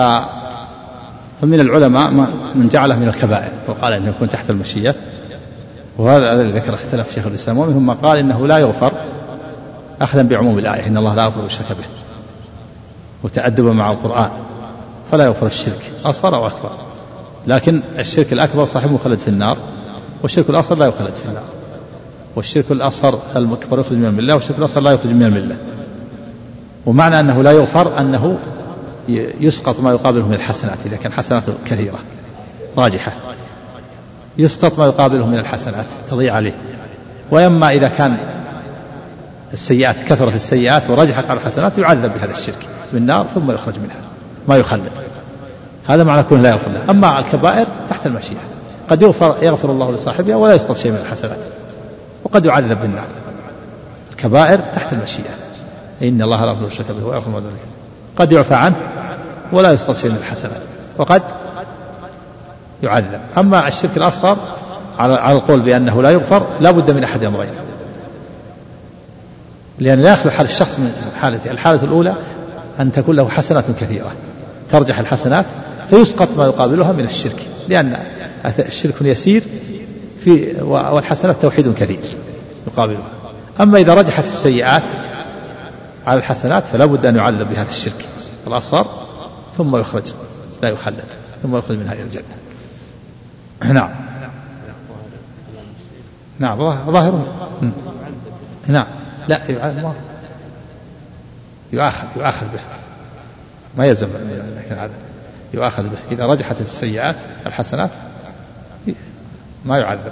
فمن 1.42 1.60
العلماء 1.60 2.12
من 2.56 2.70
جعله 2.72 2.96
من 2.96 3.08
الكبائر. 3.08 3.52
وقال 3.68 3.94
أنه 3.94 4.10
يكون 4.10 4.30
تحت 4.30 4.50
المشيئه 4.50 4.96
وهذا 5.98 6.34
الذي 6.34 6.52
ذكر 6.52 6.74
اختلاف 6.74 7.14
شيخ 7.14 7.28
الإسلام. 7.28 7.58
ومنهم 7.58 7.88
من 7.88 7.94
قال 7.94 8.18
إنه 8.18 8.48
لا 8.48 8.58
يغفر 8.58 8.92
اخذا 10.02 10.22
بعموم 10.22 10.60
الآية. 10.60 10.88
إن 10.88 10.98
الله 10.98 11.16
لا 11.16 11.24
يغفر 11.24 11.46
الشرك 11.46 11.70
به. 11.70 11.86
وتأدبا 13.24 13.74
مع 13.74 13.92
القرآن. 13.92 14.30
فلا 15.12 15.26
يغفر 15.26 15.48
الشرك. 15.48 15.92
أصغر 16.06 16.36
أو 16.36 16.48
أكبر 16.48 16.70
لكن 17.48 17.82
الشرك 18.00 18.34
الأكبر 18.34 18.66
صاحبه 18.66 18.92
مخلد 18.92 19.18
في 19.18 19.28
النار. 19.28 19.58
والشرك 20.24 20.50
الأصغر 20.50 20.78
لا 20.78 20.86
يخلد 20.86 21.12
في 21.12 21.26
النار. 21.26 21.44
والشرك 22.36 22.72
الأصغر 22.72 23.20
المكبر 23.36 23.80
يخرج 23.80 23.98
من 23.98 24.06
الملة. 24.06 24.34
والشرك 24.34 24.58
الأصغر 24.58 24.82
لا 24.82 24.92
يخرج 24.92 25.12
من 25.12 25.24
الملة. 25.24 25.56
ومعنى 26.86 27.20
أنه 27.20 27.44
لا 27.44 27.52
يغفر 27.52 28.00
أنه 28.00 28.38
يسقط 29.40 29.80
ما 29.80 29.92
يقابله 29.92 30.28
من 30.28 30.34
الحسنات 30.34 30.78
إذا 30.86 30.96
كان 30.96 31.14
حسناته 31.14 31.54
كثيرة 31.66 32.00
راجحة. 32.78 33.12
يسقط 34.38 34.80
ما 34.80 34.86
يقابله 34.86 35.28
من 35.28 35.40
الحسنات 35.40 35.86
تضيع 36.10 36.36
عليه. 36.36 36.54
ويما 37.32 37.70
إذا 37.70 37.88
كان 37.88 38.18
السيئات 39.54 39.96
كثرت 40.08 40.36
السيئات 40.36 40.90
ورجحت 40.90 41.26
على 41.26 41.40
الحسنات 41.40 41.78
يعذب 41.78 42.12
بهذا 42.14 42.32
الشرك 42.32 42.68
بالنار 42.94 43.28
ثم 43.36 43.52
يخرج 43.52 43.74
منها 43.78 44.02
ما 44.48 44.56
يخلد. 44.56 44.92
هذا 45.88 46.04
معنى 46.04 46.24
كونه 46.24 46.42
لا 46.42 46.50
يغفر 46.50 46.72
له. 46.72 46.90
أما 46.90 47.20
الكبائر 47.20 47.68
تحت 47.90 48.06
المشيئة. 48.06 48.40
قد 48.90 49.02
يغفر 49.02 49.38
يغفر 49.42 49.72
الله 49.72 49.92
لصاحبها 49.92 50.36
ولا 50.36 50.54
يسقط 50.54 50.76
شيء 50.76 50.92
من 50.92 50.98
الحسنات 50.98 51.38
وقد 52.24 52.46
يعذب 52.46 52.82
بالنار. 52.82 53.08
الكبائر 54.12 54.60
تحت 54.76 54.94
المشيئة. 54.94 55.34
إن 56.02 56.22
الله 56.22 56.46
لا 56.46 56.52
يغفر 56.52 56.66
الشرك 56.66 56.92
به 56.92 57.06
ويغفر 57.06 57.30
ما 57.30 57.40
ذلك. 57.40 57.81
قد 58.22 58.32
يعفى 58.32 58.54
عنه 58.54 58.76
ولا 59.52 59.72
يسقط 59.72 59.96
شيء 59.96 60.12
من 60.12 60.18
الحسنات 60.18 60.62
وقد 60.98 61.22
يعذب. 62.84 63.20
أما 63.38 63.68
الشرك 63.68 63.98
الأصغر 63.98 64.38
على 65.00 65.36
القول 65.36 65.60
بأنه 65.60 66.02
لا 66.02 66.10
يغفر 66.12 66.48
لا 66.60 66.72
بد 66.72 66.92
من 66.92 67.04
أحد 67.04 67.24
أمرين 67.24 67.50
لأن 69.80 70.00
لا 70.00 70.14
يخلو 70.14 70.32
حال 70.32 70.46
الشخص 70.46 70.80
من 70.80 70.92
حالته. 71.22 71.52
الحالة 71.52 71.84
الأولى 71.84 72.16
أن 72.80 72.92
تكون 72.92 73.16
له 73.16 73.30
حسنات 73.30 73.66
كثيرة. 73.80 74.12
ترجح 74.72 75.00
الحسنات 75.00 75.46
فيسقط 75.90 76.28
ما 76.38 76.46
يقابلها 76.46 76.92
من 76.92 77.06
الشرك 77.06 77.48
لأن 77.70 77.98
الشرك 78.60 79.02
يسير 79.02 79.44
في 80.24 80.56
والحسنات 80.62 81.36
توحيد 81.42 81.74
كثير 81.74 82.00
يقابلها. 82.68 83.08
أما 83.62 83.80
إذا 83.80 83.94
رجحت 83.94 84.24
السيئات 84.24 84.84
على 86.08 86.20
الحسنات 86.20 86.68
فلا 86.68 86.86
بد 86.86 87.06
أن 87.06 87.16
يعذب 87.16 87.50
بهذا 87.50 87.70
الشرك 87.70 88.06
الأصغر 88.48 89.08
ثم 89.58 89.76
يخرج 89.76 90.14
لا 90.64 90.70
يخلد 90.70 91.06
ثم 91.44 91.58
يخرج 91.58 91.78
منها 91.78 91.94
إلى 91.94 92.04
الجنة. 92.04 92.24
نعم. 93.64 93.90
نعم 96.40 96.58
ظاهر 96.92 97.26
نعم. 98.68 98.86
لا 99.28 99.42
يؤاخذ 101.74 102.08
يؤاخذ 102.16 102.46
به. 102.46 102.60
ما 103.78 103.86
يلزم 103.86 104.08
يؤاخذ 105.54 105.84
به. 105.84 105.98
إذا 106.12 106.26
رجحت 106.26 106.62
السيئات 106.62 107.16
الحسنات 107.46 107.90
ما 109.66 109.78
يعذب. 109.78 110.12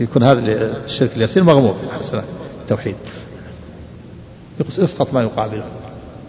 يكون 0.00 0.22
هذا 0.22 0.40
الشرك 0.84 1.10
اليسير 1.16 1.42
مغمور 1.42 1.74
في 1.74 1.82
الحسنات. 1.82 2.24
التوحيد 2.62 2.96
يسقط 4.78 5.14
ما 5.14 5.22
يقابله. 5.22 5.64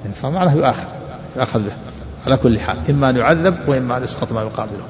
يعني 0.04 0.16
صار 0.16 0.32
معناه 0.32 0.54
يؤاخذ 0.54 0.84
يؤاخذ 1.36 1.60
به. 1.60 1.72
على 2.26 2.38
كل 2.38 2.60
حال 2.60 2.78
إما 2.90 3.10
أن 3.10 3.18
يعذب 3.18 3.58
وإما 3.68 3.98
أن 3.98 4.04
يسقط 4.04 4.32
ما 4.32 4.42
يقابله. 4.42 4.84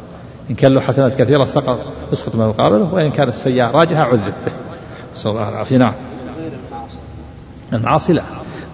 إن 0.49 0.55
كان 0.55 0.73
له 0.73 0.81
حسنات 0.81 1.21
كثيرة 1.21 1.45
سقط 1.45 1.79
يسقط 2.13 2.35
ما 2.35 2.45
يقابله 2.45 2.93
وإن 2.93 3.11
كانت 3.11 3.29
السيئة 3.29 3.71
راجحة 3.71 4.03
عذب 4.03 4.33
به. 4.45 4.51
نسأل 5.13 5.31
الله 5.31 5.49
العافية. 5.49 5.77
نعم. 5.77 5.93
المعاصي 7.73 8.13
لا. 8.13 8.23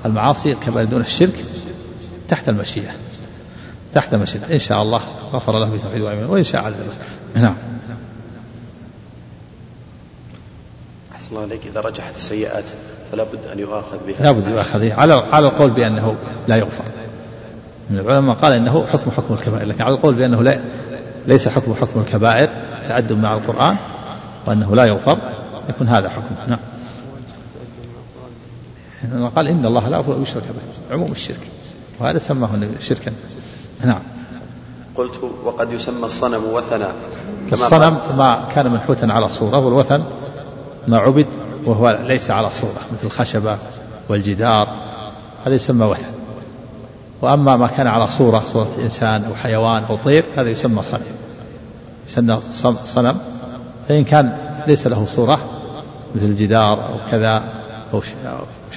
المعاصي 0.05 0.55
كما 0.55 0.83
دون 0.83 1.01
الشرك 1.01 1.45
تحت 2.29 2.49
المشيئة. 2.49 2.91
تحت 3.93 4.13
المشيئة. 4.13 4.53
إن 4.53 4.59
شاء 4.59 4.81
الله 4.81 5.01
غفر 5.33 5.59
له 5.59 5.65
بتوحيد 5.65 6.01
وإن 6.01 6.43
شاء 6.43 6.61
عذبه. 6.63 6.93
نعم. 7.35 7.55
أحسن 11.15 11.27
الله 11.29 11.41
عليك 11.41 11.65
إذا 11.65 11.81
رجحت 11.81 12.15
السيئات 12.15 12.63
فلا 13.11 13.23
بد 13.23 13.47
أن 13.53 13.59
يؤاخذ 13.59 13.97
بها. 14.07 14.23
لا 14.23 14.31
بد 14.31 14.47
يؤاخذ 14.47 14.91
على 14.91 15.13
على 15.13 15.47
القول 15.47 15.69
بأنه 15.69 16.15
لا 16.47 16.55
يغفر. 16.55 16.83
من 17.89 17.99
العلماء 17.99 18.35
قال 18.35 18.53
إنه 18.53 18.85
حكم 18.93 19.11
حكم 19.11 19.33
الكبائر. 19.33 19.67
لكن 19.67 19.81
على 19.81 19.95
القول 19.95 20.15
بأنه 20.15 20.43
لا 20.43 20.59
ليس 21.27 21.47
حكم 21.47 21.73
حكم 21.73 21.99
الكبائر. 21.99 22.49
تعدد 22.87 23.13
مع 23.13 23.33
القرآن. 23.33 23.75
وأنه 24.45 24.75
لا 24.75 24.85
يغفر. 24.85 25.17
يكون 25.69 25.87
هذا 25.87 26.09
حكم. 26.09 26.35
نعم. 26.47 26.59
قال 29.35 29.47
إن 29.47 29.65
الله 29.65 29.89
لا 29.89 29.97
يغفر 29.97 30.21
يشرك 30.21 30.43
به. 30.43 30.95
عموم 30.95 31.11
الشرك. 31.11 31.39
وهذا 31.99 32.17
سماه 32.17 32.49
شركا. 32.79 33.11
نعم. 33.85 34.01
قلت 34.95 35.13
وقد 35.43 35.71
يسمى 35.71 36.05
الصنم 36.05 36.43
وثنا. 36.53 36.91
كما 37.51 37.65
الصنم 37.65 37.97
ما 38.17 38.43
كان 38.55 38.71
منحوتا 38.71 39.05
على 39.05 39.29
صورة 39.29 39.57
والوثن 39.57 40.03
ما 40.87 40.97
عبد 40.97 41.25
وهو 41.65 41.99
ليس 42.03 42.31
على 42.31 42.51
صورة 42.51 42.79
مثل 42.93 43.05
الخشبة 43.05 43.57
والجدار 44.09 44.69
هذا 45.45 45.55
يسمى 45.55 45.85
وثن. 45.85 46.13
وأما 47.21 47.55
ما 47.57 47.67
كان 47.67 47.87
على 47.87 48.07
صورة 48.07 48.43
صورة 48.45 48.71
إنسان 48.79 49.23
أو 49.23 49.35
حيوان 49.35 49.83
أو 49.83 49.95
طير 49.95 50.25
هذا 50.37 50.49
يسمى 50.49 50.83
صنم. 50.83 51.01
يسمى 52.07 52.41
صنم. 52.85 53.17
فإن 53.87 54.03
كان 54.03 54.37
ليس 54.67 54.87
له 54.87 55.05
صورة 55.05 55.39
مثل 56.15 56.25
الجدار 56.25 56.73
أو 56.73 57.11
كذا 57.11 57.43
أو 57.93 58.01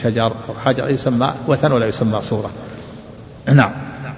شجر 0.03 0.27
أو 0.27 0.55
حجر 0.65 0.91
يسمى 0.91 1.35
وثن 1.47 1.73
ولا 1.73 1.87
يسمى 1.87 2.23
صورة. 2.23 2.51
نعم. 3.47 3.73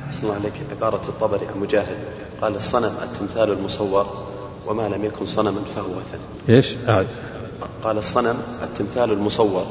أحسن 0.08 0.26
الله 0.26 0.34
عليك. 0.34 0.52
عبارة 0.76 1.02
الطبري 1.08 1.46
عن 1.54 1.60
مجاهد. 1.60 1.96
قال 2.42 2.56
الصنم 2.56 2.92
التمثال 3.02 3.52
المصور 3.52 4.06
وما 4.66 4.88
لم 4.88 5.04
يكن 5.04 5.26
صنما 5.26 5.60
فهو 5.76 5.86
وثن. 5.86 6.18
إيش؟ 6.48 6.76
آه. 6.88 7.04
قال 7.84 7.98
الصنم 7.98 8.34
التمثال 8.62 9.12
المصور. 9.12 9.66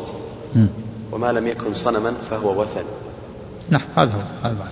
وما 1.12 1.32
لم 1.32 1.48
يكن 1.48 1.74
صنما 1.74 2.14
فهو 2.30 2.62
وثن. 2.62 2.84
نعم 3.70 3.82
هذا 3.96 4.12
هو 4.12 4.22
هذا 4.44 4.68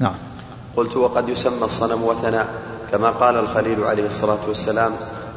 نعم. 0.00 0.14
قلت 0.76 0.96
وقد 0.96 1.28
يسمى 1.28 1.64
الصنم 1.64 2.02
وثنا 2.02 2.46
كما 2.92 3.10
قال 3.10 3.36
الخليل 3.36 3.84
عليه 3.84 4.06
الصلاة 4.06 4.38
والسلام 4.48 4.92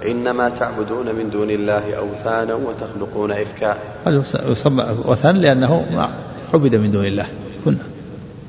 إنما 0.05 0.49
تعبدون 0.49 1.15
من 1.15 1.29
دون 1.29 1.49
الله 1.49 1.93
أوثانا 1.93 2.53
وتخلقون 2.53 3.31
إفكا 3.31 3.77
هذا 4.05 4.23
يسمى 4.51 4.85
وثن 5.05 5.35
لأنه 5.35 5.85
ما 5.91 6.09
عبد 6.53 6.75
من 6.75 6.91
دون 6.91 7.05
الله. 7.05 7.27
كنا 7.65 7.77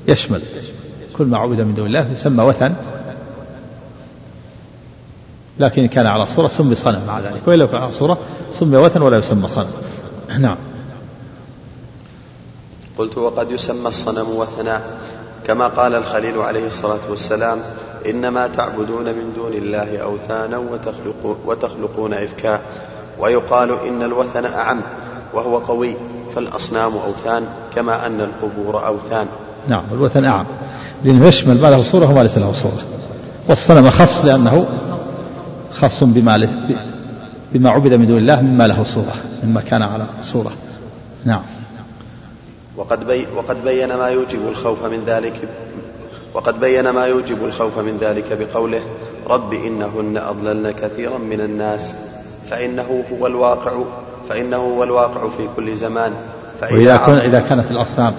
يشمل. 0.07 0.41
كل 1.17 1.25
ما 1.25 1.37
عبد 1.37 1.61
من 1.61 1.73
دون 1.75 1.85
الله 1.85 2.11
يسمى 2.11 2.43
وثن. 2.43 2.73
لكن 5.59 5.87
كان 5.87 6.05
على 6.05 6.25
صورة 6.27 6.47
سمي 6.47 6.75
صنم 6.75 7.01
مع 7.07 7.19
ذلك. 7.19 7.41
وإلا 7.47 7.65
كان 7.65 7.81
على 7.81 7.93
صورة 7.93 8.17
سمي 8.51 8.77
وثن 8.77 9.01
ولا 9.01 9.17
يسمى 9.17 9.49
صنم. 9.49 9.71
نعم. 10.39 10.57
قلت 12.97 13.17
وقد 13.17 13.51
يسمى 13.51 13.87
الصنم 13.87 14.29
وثنا. 14.35 14.81
كما 15.47 15.67
قال 15.67 15.95
الخليل 15.95 16.37
عليه 16.37 16.67
الصلاة 16.67 16.99
والسلام 17.09 17.57
إنما 18.09 18.47
تعبدون 18.47 19.05
من 19.05 19.33
دون 19.35 19.53
الله 19.53 19.97
أوثانا 19.97 20.57
وتخلقون, 20.57 21.37
وتخلقون 21.45 22.13
إفكا. 22.13 22.59
ويقال 23.19 23.71
إن 23.87 24.03
الوثن 24.03 24.45
أعم 24.45 24.81
وهو 25.33 25.57
قوي 25.57 25.95
فالأصنام 26.35 26.91
أوثان 27.07 27.45
كما 27.75 28.05
أن 28.05 28.21
القبور 28.21 28.87
أوثان. 28.87 29.27
نعم 29.67 29.83
الوثن 29.91 30.25
أعم. 30.25 30.45
لأنه 31.03 31.27
يشمل 31.27 31.61
ما 31.61 31.67
له 31.67 31.83
صورة 31.83 32.05
وما 32.05 32.23
ليس 32.23 32.37
له 32.37 32.51
صورة. 32.51 32.83
والصنم 33.49 33.87
أخص 33.87 34.25
لأنه 34.25 34.67
خاص 35.81 36.03
بما 36.03 36.47
بما 37.53 37.69
عبد 37.69 37.93
من 37.93 38.07
دون 38.07 38.17
الله 38.17 38.41
مما 38.41 38.67
له 38.67 38.83
صورة 38.83 39.13
مما 39.43 39.61
كان 39.61 39.81
على 39.81 40.05
صورة. 40.21 40.51
نعم. 41.25 41.41
وقد, 42.77 43.07
بي 43.07 43.25
وقد 43.35 43.63
بين 43.63 43.95
ما 43.95 44.07
يوجب 44.07 44.39
الخوف 44.49 44.85
من 44.85 45.03
ذلك 45.07 45.33
وقد 46.33 46.59
بين 46.59 46.89
ما 46.89 47.05
يوجب 47.05 47.45
الخوف 47.45 47.77
من 47.79 47.97
ذلك 48.01 48.37
بقوله 48.39 48.81
رب 49.27 49.53
إنهن 49.53 50.17
أضللن 50.17 50.71
كثيرا 50.71 51.17
من 51.17 51.41
الناس 51.41 51.93
فإنه 52.49 53.03
هو 53.13 53.27
الواقع 53.27 53.71
فإنه 54.29 54.57
هو 54.57 54.83
الواقع 54.83 55.21
في 55.37 55.47
كل 55.55 55.75
زمان 55.75 56.11
وإذا 56.71 56.97
كان 56.97 57.17
إذا 57.17 57.39
كانت 57.39 57.71
الأصنام 57.71 58.13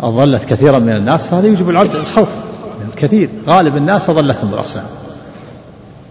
أضلت 0.00 0.44
كثيرا 0.44 0.78
من 0.78 0.96
الناس 0.96 1.26
فهذا 1.26 1.46
يوجب 1.46 1.70
العبد 1.70 1.94
الخوف. 1.94 2.28
كثير 2.96 3.30
غالب 3.46 3.76
الناس 3.76 4.10
أضلتهم 4.10 4.50
بالأصنام. 4.50 4.86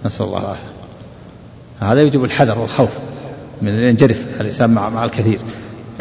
نسأل 0.06 0.26
الله 0.26 0.40
العافية. 0.40 0.70
هذا 1.80 2.02
يوجب 2.02 2.24
الحذر 2.24 2.60
والخوف 2.60 2.90
من 3.62 3.68
أن 3.68 3.80
ينجرف 3.80 4.28
الإنسان 4.42 4.70
مع 4.70 4.90
مع 4.90 5.06
الكثير. 5.06 5.40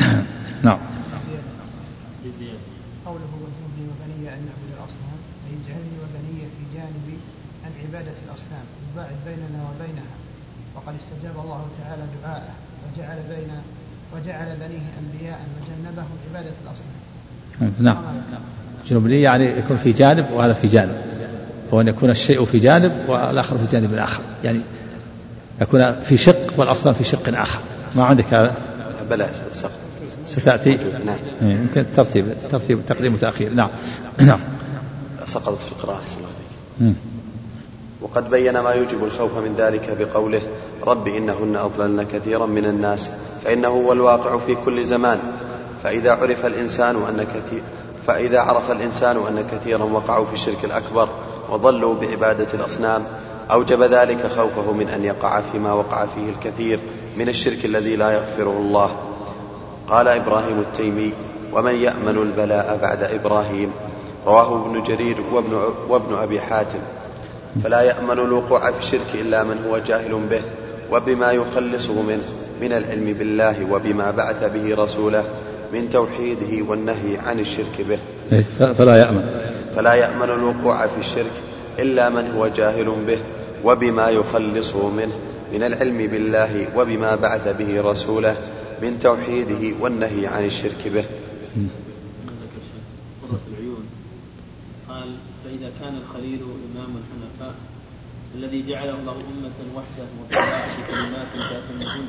نعم. 0.63 0.79
قوله 3.07 3.25
وبني 3.85 4.29
أن 4.35 4.41
نعبد 4.49 4.71
الأصنام 4.77 5.19
أي 5.47 5.53
اجعلني 5.65 5.97
وبني 6.03 6.41
في 6.41 6.77
جانبي 6.77 7.19
عن 7.65 7.71
عبادة 7.85 8.17
الأصنام 8.27 8.65
وباعد 8.93 9.17
بيننا 9.27 9.65
وبينها. 9.71 10.15
وقد 10.77 10.95
استجاب 10.95 11.45
الله 11.45 11.67
تعالى 11.83 12.03
دعاءه 12.23 12.55
وجعل 12.85 13.19
بين 13.29 13.51
وجعل 14.15 14.57
بنيه 14.57 14.87
أنبياء 15.01 15.41
وجنبهم 15.57 16.17
عبادة 16.29 16.53
الأصنام. 16.65 17.75
نعم. 17.79 18.05
جنوبني 18.89 19.23
يعني 19.23 19.45
يكون 19.45 19.77
في 19.77 19.93
جانب 19.93 20.27
وهذا 20.33 20.53
في 20.53 20.67
جانب. 20.69 21.14
وأن 21.75 21.89
يكون 21.89 22.11
الشيء 22.11 22.45
في 22.45 22.59
جانب 22.59 22.93
والآخر 23.09 23.59
في 23.59 23.67
جانب 23.73 23.95
آخر. 23.95 24.21
يعني 24.45 24.61
يكون 25.61 26.01
في 26.01 26.17
شق 26.17 26.47
والأصنام 26.57 26.95
في 26.95 27.05
شق 27.05 27.39
آخر. 27.39 27.59
ما 27.97 28.05
عندك 28.05 28.35
هذا؟ 28.35 28.55
بلى 29.11 29.31
ستأتي؟ 30.27 30.79
نعم. 31.07 31.17
إيه، 31.43 31.57
يمكن 31.57 31.85
ترتيب 31.97 32.27
ترتيب 32.51 32.87
تقديم 32.87 33.15
وتأخير. 33.15 33.55
نعم. 33.55 33.69
نعم. 34.19 34.41
سقطت 35.27 35.59
في 35.59 35.73
القراءة 35.73 36.03
الله 36.17 36.95
وقد 38.01 38.31
بين 38.31 38.59
ما 38.59 38.71
يوجب 38.71 39.05
الخوف 39.05 39.39
من 39.39 39.55
ذلك 39.59 39.97
بقوله 39.99 40.41
رب 40.87 41.09
إنهن 41.09 41.57
أضللن 41.57 42.03
كثيرا 42.03 42.47
من 42.47 42.65
الناس 42.65 43.11
فإنه 43.45 43.69
هو 43.69 43.93
الواقع 43.93 44.39
في 44.39 44.57
كل 44.65 44.85
زمان 44.85 45.19
فإذا 45.83 46.13
عرف 46.13 46.47
الإنسان 46.47 46.97
أن 46.97 47.27
كثير 47.35 47.63
فإذا 48.07 48.41
عرف 48.41 48.71
الإنسان 48.71 49.17
أن 49.17 49.47
كثيرا 49.53 49.85
وقعوا 49.85 50.25
في 50.25 50.33
الشرك 50.33 50.65
الأكبر 50.65 51.09
وضلوا 51.51 51.95
بعبادة 51.95 52.47
الأصنام 52.55 53.05
أوجب 53.51 53.83
ذلك 53.83 54.27
خوفه 54.37 54.73
من 54.73 54.89
أن 54.89 55.05
يقع 55.05 55.41
فيما 55.53 55.73
وقع 55.73 56.07
فيه 56.07 56.31
الكثير 56.31 56.79
من 57.17 57.29
الشرك 57.29 57.65
الذي 57.65 57.97
لا 57.97 58.11
يغفره 58.11 58.57
الله. 58.59 58.91
قال 59.89 60.09
إبراهيم 60.09 60.61
التيمي 60.61 61.13
ومن 61.53 61.75
يأمن 61.75 62.19
البلاء 62.23 62.79
بعد 62.83 63.03
إبراهيم؟ 63.03 63.73
رواه 64.27 64.67
ابن 64.67 64.83
جرير 64.83 65.17
وابن, 65.33 65.63
وابن 65.89 66.15
أبي 66.15 66.41
حاتم. 66.41 66.79
فلا 67.63 67.81
يأمن 67.81 68.19
الوقوع 68.19 68.71
في 68.71 68.79
الشرك 68.79 69.15
إلا 69.15 69.45
من 69.45 69.67
هو 69.69 69.79
جاهل 69.79 70.21
به 70.31 70.43
وبما 70.93 71.33
يخلصه 71.33 72.03
منه 72.03 72.25
من 72.61 72.73
العلم 72.73 73.13
بالله 73.19 73.67
وبما 73.71 74.11
بعث 74.11 74.45
به 74.45 74.75
رسوله 74.85 75.25
من 75.73 75.89
توحيده 75.91 76.65
والنهي 76.69 77.19
عن 77.19 77.41
الشرك 77.41 77.87
به. 77.89 77.99
إيه، 78.33 78.45
فلا 78.73 78.97
يأمن. 78.97 79.25
فلا 79.77 79.95
يأمن 79.95 80.31
الوقوع 80.31 80.87
في 80.87 81.01
الشرك 81.01 81.33
إلا 81.79 82.09
من 82.09 82.31
هو 82.31 82.49
جاهل 82.49 82.93
به 83.07 83.19
وبما 83.65 84.09
يخلصه 84.09 84.91
منه 84.91 85.13
من 85.53 85.63
العلم 85.63 85.99
بالله 85.99 86.69
وبما 86.77 87.15
بعث 87.15 87.49
به 87.59 87.81
رسوله 87.81 88.37
من 88.83 88.99
توحيده 88.99 89.77
والنهي 89.81 90.27
عن 90.27 90.45
الشرك 90.45 90.89
به. 90.95 91.05
قرة 93.23 93.41
العيون 93.51 93.85
قال 94.89 95.09
فإذا 95.45 95.71
كان 95.81 95.95
الخليل 96.03 96.41
إمام 96.43 96.93
الحنفاء 97.03 97.55
الذي 98.35 98.65
جعله 98.69 98.95
الله 99.01 99.13
أمة 99.13 99.59
وحده 99.77 100.07
وبالعكس 100.21 100.75
كلمات 100.91 101.31
تأتمهن 101.35 102.07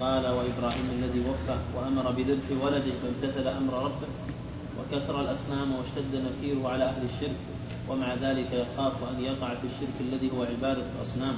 فقال 0.00 0.26
وإبراهيم 0.26 0.88
الذي 0.98 1.20
وفى 1.20 1.56
وأمر 1.76 2.10
بذبح 2.10 2.64
ولده 2.64 2.92
فامتثل 3.02 3.48
أمر 3.48 3.74
ربه 3.74 4.08
وكسر 4.78 5.20
الأصنام 5.20 5.72
واشتد 5.72 6.14
نفيره 6.14 6.68
على 6.68 6.84
أهل 6.84 7.02
الشرك 7.14 7.36
ومع 7.88 8.14
ذلك 8.14 8.46
يخاف 8.52 8.92
أن 9.10 9.24
يقع 9.24 9.48
في 9.48 9.66
الشرك 9.66 9.96
الذي 10.00 10.30
هو 10.36 10.42
عبادة 10.42 10.82
الأصنام 10.96 11.34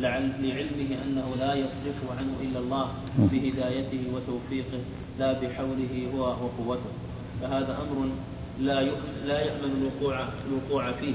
لعل 0.00 0.32
لعلمه 0.40 1.02
أنه 1.04 1.34
لا 1.38 1.54
يصرف 1.54 2.18
عنه 2.18 2.34
إلا 2.42 2.58
الله 2.58 2.88
بهدايته 3.18 4.02
وتوفيقه 4.14 4.80
لا 5.18 5.32
بحوله 5.32 6.10
هو 6.14 6.20
وقوته. 6.20 6.92
فهذا 7.42 7.78
أمر 7.82 8.08
لا 8.60 8.82
لا 9.26 9.40
يأمن 9.40 9.72
الوقوع 9.80 10.28
الوقوع 10.48 10.92
فيه. 10.92 11.14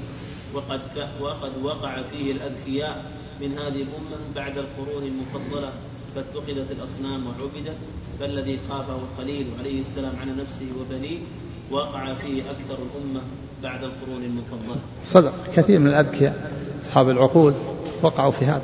وقد 0.54 0.82
وقد 1.22 1.52
وقع 1.64 2.02
فيه 2.12 2.32
الأذكياء 2.32 3.06
من 3.42 3.58
هذه 3.58 3.82
الأمة 3.82 4.18
بعد 4.36 4.58
القرون 4.58 5.04
المفضلة 5.04 5.72
فاتخذت 6.16 6.72
الأصنام 6.72 7.28
وعبدت 7.28 7.78
فالذي 8.20 8.60
خافه 8.70 8.96
الخليل 8.96 9.48
عليه 9.60 9.82
السلام 9.82 10.14
على 10.22 10.32
نفسه 10.32 10.66
وبنيه 10.82 11.20
وقع 11.72 12.14
فيه 12.14 12.42
أكثر 12.42 12.78
الأمة 12.84 13.22
بعد 13.64 13.84
القرون 13.84 14.24
المفضلة. 14.24 14.76
صدق. 15.06 15.34
كثير 15.56 15.80
من 15.80 15.88
الأذكياء 15.88 16.52
أصحاب 16.86 17.10
العقول 17.10 17.54
وقعوا 18.02 18.32
في 18.32 18.46
هذا. 18.46 18.62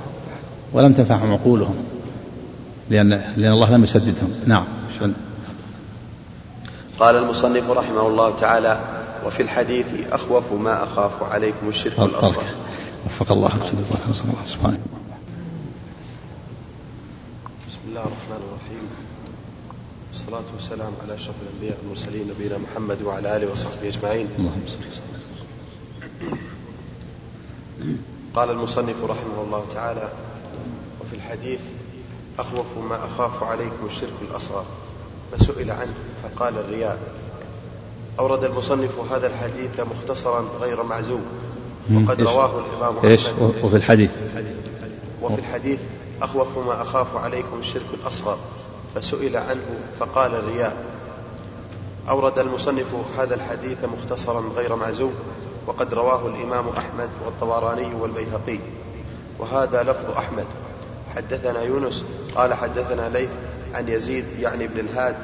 ولم 0.73 0.93
تنفعهم 0.93 1.33
عقولهم 1.33 1.75
لأن 2.89 3.09
لأن 3.09 3.51
الله 3.51 3.71
لم 3.71 3.83
يسددهم. 3.83 4.33
نعم. 4.45 4.65
قال 6.99 7.15
المصنف 7.15 7.69
رحمه 7.69 8.07
الله 8.07 8.35
تعالى 8.35 8.79
وفي 9.25 9.43
الحديث 9.43 9.85
أخوف 10.11 10.53
ما 10.53 10.83
أخاف 10.83 11.23
عليكم 11.23 11.67
الشرك 11.69 11.99
الأصغر. 11.99 12.43
وفق 13.05 13.31
الله. 13.31 13.49
الله. 13.53 14.45
سبحانه 14.45 14.77
بسم 17.67 17.79
الله 17.89 17.96
الرحمن 18.07 18.41
الرحيم. 18.47 18.87
والصلاة 20.07 20.47
والسلام 20.53 20.93
على 21.03 21.15
أشرف 21.15 21.35
الأنبياء 21.41 21.77
والمرسلين 21.81 22.27
نبينا 22.27 22.57
محمد 22.57 23.01
وعلى 23.01 23.37
آله 23.37 23.51
وصحبه 23.51 23.87
أجمعين. 23.87 24.27
اللهم 24.39 24.61
صل 24.67 24.79
وسلم. 24.91 25.21
قال 28.35 28.49
المصنف 28.49 28.95
رحمه 29.03 29.41
الله 29.45 29.65
تعالى 29.73 30.09
وفي 31.01 31.15
الحديث 31.15 31.59
أخوف 32.39 32.77
ما 32.89 33.05
أخاف 33.05 33.43
عليكم 33.43 33.85
الشرك 33.85 34.13
الأصغر. 34.31 34.65
فسئل 35.31 35.71
عنه 35.71 35.93
فقال 36.23 36.57
الرياء. 36.57 36.99
أورد 38.19 38.43
المصنف 38.43 39.11
هذا 39.11 39.27
الحديث 39.27 39.79
مختصرا 39.79 40.45
غير 40.61 40.83
معزوم 40.83 41.25
وقد 41.93 42.19
إيش؟ 42.19 42.29
رواه 42.29 42.59
الإمام 42.59 42.97
أحمد. 42.97 43.53
وفي 43.63 43.75
الحديث. 43.75 44.11
وفي 45.21 45.39
الحديث 45.39 45.79
أخوف 46.21 46.57
ما 46.57 46.81
أخاف 46.81 47.17
عليكم 47.17 47.59
الشرك 47.59 47.85
الأصغر. 47.93 48.37
فسئل 48.95 49.37
عنه 49.37 49.79
فقال 49.99 50.35
الرياء. 50.35 50.77
أورد 52.09 52.39
المصنف 52.39 52.87
هذا 53.19 53.35
الحديث 53.35 53.77
مختصرا 53.83 54.43
غير 54.55 54.75
معزوم 54.75 55.13
وقد 55.67 55.93
رواه 55.93 56.27
الإمام 56.27 56.69
أحمد 56.69 57.09
والطبراني 57.25 57.95
والبيهقي. 57.95 58.59
وهذا 59.39 59.83
لفظ 59.83 60.17
أحمد. 60.17 60.45
حدثنا 61.15 61.61
يونس 61.61 62.05
قال 62.35 62.53
حدثنا 62.53 63.09
ليث 63.09 63.29
عن 63.73 63.89
يزيد 63.89 64.25
يعني 64.39 64.67
بن 64.67 64.79
الهاد 64.79 65.15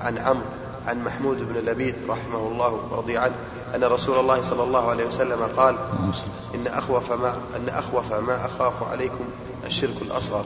عن 0.00 0.18
عمرو 0.18 0.44
عن 0.86 1.04
محمود 1.04 1.38
بن 1.48 1.70
لبيد 1.70 1.94
رحمه 2.08 2.38
الله 2.38 2.80
ورضي 2.90 3.16
عنه 3.18 3.34
أن 3.74 3.84
رسول 3.84 4.18
الله 4.18 4.42
صلى 4.42 4.62
الله 4.62 4.90
عليه 4.90 5.06
وسلم 5.06 5.48
قال. 5.56 5.76
إن 6.54 6.66
أخوف 6.66 7.12
ما 7.12 7.34
أن 7.56 7.68
أخوف 7.68 8.12
ما 8.12 8.46
أخاف 8.46 8.82
عليكم 8.90 9.24
الشرك 9.70 10.02
الأصغر؟ 10.02 10.44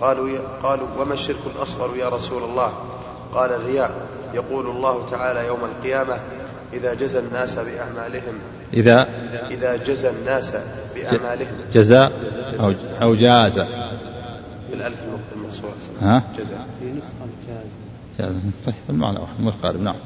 قالوا 0.00 0.38
قالوا 0.62 0.86
وما 0.98 1.14
الشرك 1.14 1.40
الأصغر 1.56 1.96
يا 1.96 2.08
رسول 2.08 2.42
الله؟ 2.42 2.72
قال 3.34 3.52
الرياء 3.52 4.08
يقول 4.34 4.66
الله 4.66 5.06
تعالى 5.10 5.46
يوم 5.46 5.58
القيامة 5.64 6.18
إذا 6.72 6.94
جزى 6.94 7.18
الناس 7.18 7.58
بأعمالهم 7.58 8.34
إذا 8.74 9.08
إذا 9.50 9.76
جزى 9.76 10.10
الناس 10.10 10.52
بأعمالهم. 10.94 11.56
جزاء 11.72 12.12
أو 12.60 12.72
أو 13.02 13.14
جاز. 13.14 13.58
بالألف 14.70 15.02
المقصورة 15.36 15.74
ها؟ 16.02 16.22
جزى 16.38 16.54
جاز. 18.18 18.32
طيب 18.66 18.74
المعنى 18.90 19.18
واحد 19.18 19.40
متقارب 19.40 19.80
نعم. 19.80 19.96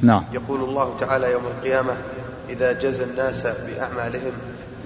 نعم. 0.00 0.24
يقول 0.32 0.60
الله 0.60 0.96
تعالى 1.00 1.32
يوم 1.32 1.42
القيامة 1.46 1.92
إذا 2.48 2.72
جزى 2.72 3.04
الناس 3.04 3.46
بأعمالهم 3.46 4.32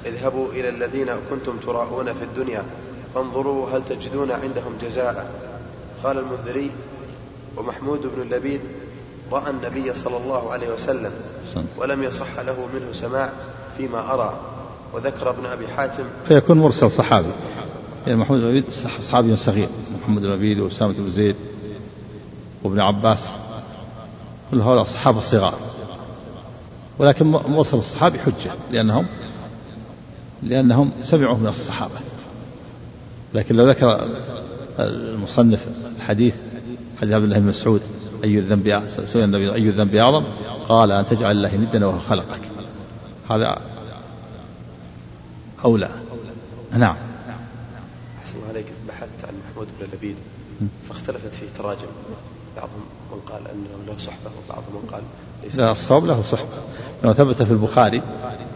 اذهبوا 0.07 0.49
إلى 0.53 0.69
الذين 0.69 1.07
كنتم 1.31 1.57
تراءون 1.67 2.13
في 2.13 2.23
الدنيا 2.23 2.63
فانظروا 3.15 3.71
هل 3.71 3.83
تجدون 3.85 4.31
عندهم 4.31 4.73
جزاء. 4.83 5.31
قال 6.05 6.19
المنذري 6.19 6.71
ومحمود 7.57 8.01
بن 8.01 8.23
اللبيد 8.23 8.61
رأى 9.33 9.51
النبي 9.51 9.95
صلى 9.95 10.17
الله 10.17 10.53
عليه 10.53 10.69
وسلم. 10.75 11.11
ولم 11.77 12.03
يصح 12.03 12.41
له 12.47 12.69
منه 12.75 12.93
سماع 12.93 13.31
فيما 13.79 14.15
أرى 14.15 14.35
وذكر 14.93 15.31
ابن 15.31 15.47
أبي 15.47 15.69
حاتم 15.69 16.05
فيكون 16.29 16.59
مرسل 16.59 16.91
صحابي. 16.91 17.29
يعني 18.07 18.19
محمود 18.19 18.41
بن 18.41 18.47
عبيد 18.49 18.71
صح- 18.71 19.01
صحابي 19.01 19.37
صغير. 19.37 19.69
محمد 20.03 20.23
بن 20.23 20.33
عبيد 20.33 20.59
وأسامة 20.59 20.95
بن 20.99 21.11
زيد 21.11 21.37
وابن 22.63 22.81
عباس. 22.81 23.29
كل 24.51 24.61
هؤلاء 24.61 24.85
صحابة 24.85 25.21
صغار. 25.21 25.55
ولكن 26.99 27.27
مرسل 27.27 27.77
الصحابي 27.77 28.19
حجة 28.19 28.53
لأنهم 28.71 29.07
لأنهم 30.49 30.91
سمعوا 31.03 31.37
من 31.37 31.47
الصحابة. 31.47 31.95
لكن 33.35 33.57
لو 33.57 33.69
ذكر 33.69 34.09
المصنف 34.79 35.67
الحديث 35.97 36.35
حديث 37.01 37.15
عبد 37.15 37.25
الله 37.25 37.39
بن 37.39 37.47
مسعود 37.47 37.81
أي 38.25 38.39
الذنب 38.39 38.89
سئل 39.07 39.25
النبي 39.25 39.55
أي 39.55 39.69
الذنب 39.69 39.95
أعظم؟ 39.95 40.25
قال 40.69 40.93
أن 40.93 41.07
تجعل 41.07 41.37
الله 41.37 41.57
ندا 41.57 41.87
وهو 41.87 41.99
خلقك. 41.99 42.41
هذا 43.31 43.59
أولى. 45.65 45.91
نعم. 46.73 46.97
أحسن 48.19 48.39
عليك 48.49 48.67
بحثت 48.89 49.25
عن 49.29 49.35
محمود 49.51 49.69
بن 49.81 49.87
لبيد 49.97 50.17
فاختلفت 50.89 51.35
فيه 51.35 51.47
تراجم. 51.59 51.87
بعضهم 52.57 52.81
من 53.13 53.21
قال 53.21 53.43
أنه 53.49 53.87
له 53.87 53.99
صحبة 53.99 54.31
وبعضهم 54.49 54.83
من 54.83 54.91
قال 54.93 55.03
ليس 55.45 55.57
لا 55.57 55.73
الصواب 55.73 56.07
له 56.07 56.23
صحبة. 56.23 56.49
لما 57.05 57.13
ثبت 57.13 57.43
في 57.43 57.51
البخاري 57.51 58.03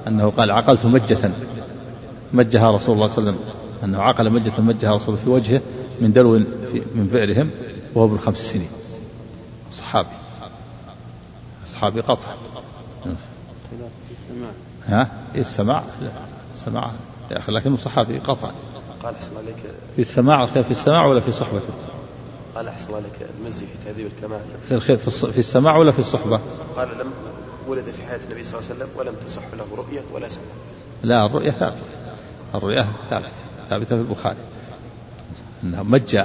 أنه 0.07 0.31
قال 0.31 0.51
عقلت 0.51 0.87
مجة. 0.87 1.31
مجها 2.33 2.71
رسول 2.71 2.95
الله 2.95 3.07
صلى 3.07 3.19
الله 3.19 3.31
عليه 3.31 3.41
وسلم. 3.41 3.61
أنه 3.85 4.03
عقل 4.03 4.31
مجة 4.31 4.61
مجها 4.61 4.95
رسول 4.95 5.15
الله 5.15 5.25
في 5.25 5.31
وجهه 5.31 5.61
من 6.01 6.13
دلو 6.13 6.39
في 6.73 6.83
من 6.95 7.09
بئرهم 7.13 7.51
وهو 7.95 8.07
ابن 8.07 8.19
خمس 8.19 8.39
سنين. 8.39 8.69
صحابي. 9.73 10.09
صحابي 11.67 12.01
قطع. 12.01 12.35
ها؟ 14.89 15.09
إيه 15.35 15.41
السماع. 15.41 15.85
لا، 16.03 16.11
السماع 16.55 16.91
يا 17.31 17.39
أخي 17.39 17.53
لكنه 17.53 17.77
صحابي 17.77 18.19
قطع. 18.19 18.51
قال 19.03 19.15
أحسن 19.15 19.37
عليك. 19.37 19.57
في 19.97 20.03
السماع 20.03 20.47
في 20.47 20.71
السماع 20.71 21.07
ولا 21.07 21.21
في 21.21 21.33
صحبته 21.33 21.75
قال 22.55 22.69
أحسن 22.69 22.95
عليك. 22.95 23.31
المزي 23.41 23.67
في 23.67 23.73
تهذيب 23.85 24.07
الكمال. 24.07 24.41
في 24.69 24.75
الخير 24.75 24.97
في 24.97 25.39
السماع 25.39 25.77
ولا 25.77 25.93
في 25.93 25.99
الصحبة؟ 25.99 26.41
قال 26.77 26.89
لم 26.89 27.11
ولد 27.69 27.85
في 27.85 28.03
حياة 28.03 28.21
النبي 28.29 28.45
صلى 28.45 28.61
الله 28.61 28.71
عليه 28.71 28.85
وسلم 28.85 28.99
ولم 28.99 29.15
تصح 29.27 29.43
له 29.59 29.77
رؤية 29.77 30.03
ولا 30.13 30.29
سمع 30.29 30.43
لا 31.03 31.27
الرؤية 31.27 31.51
ثابتة. 31.51 32.00
الرؤية 32.55 32.87
ثابتة 33.11 33.29
ثابتة 33.71 33.97
في 33.97 34.03
البخاري. 34.03 34.37
أنه 35.65 35.83
مج 35.83 36.17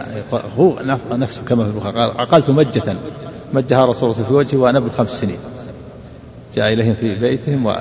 هو 0.57 0.75
نف- 0.79 1.11
نفسه 1.11 1.41
كما 1.43 1.63
في 1.63 1.69
البخاري 1.69 1.99
قال 1.99 2.11
عقلت 2.17 2.49
مجة 2.49 2.95
مجها 3.53 3.85
رسول 3.85 4.11
الله 4.11 4.23
في 4.23 4.33
وجهي 4.33 4.57
وأنا 4.57 4.77
ابن 4.77 4.89
خمس 4.97 5.09
سنين. 5.09 5.37
جاء 6.55 6.73
إليهم 6.73 6.93
في 6.93 7.15
بيتهم 7.15 7.65
و 7.65 7.75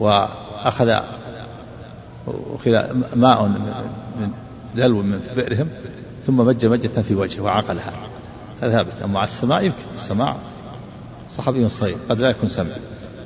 وأخذ 0.00 0.88
أخذ 2.28 2.70
ماء 3.16 3.42
من 3.46 4.30
دلو 4.76 5.02
من 5.02 5.20
بئرهم 5.36 5.68
ثم 6.26 6.36
مج 6.36 6.66
مجة 6.66 7.00
في 7.02 7.14
وجهه 7.14 7.40
وعقلها. 7.40 7.92
هذا 8.62 8.72
ثابت. 8.72 9.02
أما 9.04 9.18
على 9.18 9.26
السماع 9.28 9.60
يمكن 9.60 9.78
السماع 9.94 10.36
صحابي 11.36 11.68
صغير 11.68 11.96
قد 12.10 12.20
لا 12.20 12.30
يكون 12.30 12.48
سمع 12.48 12.66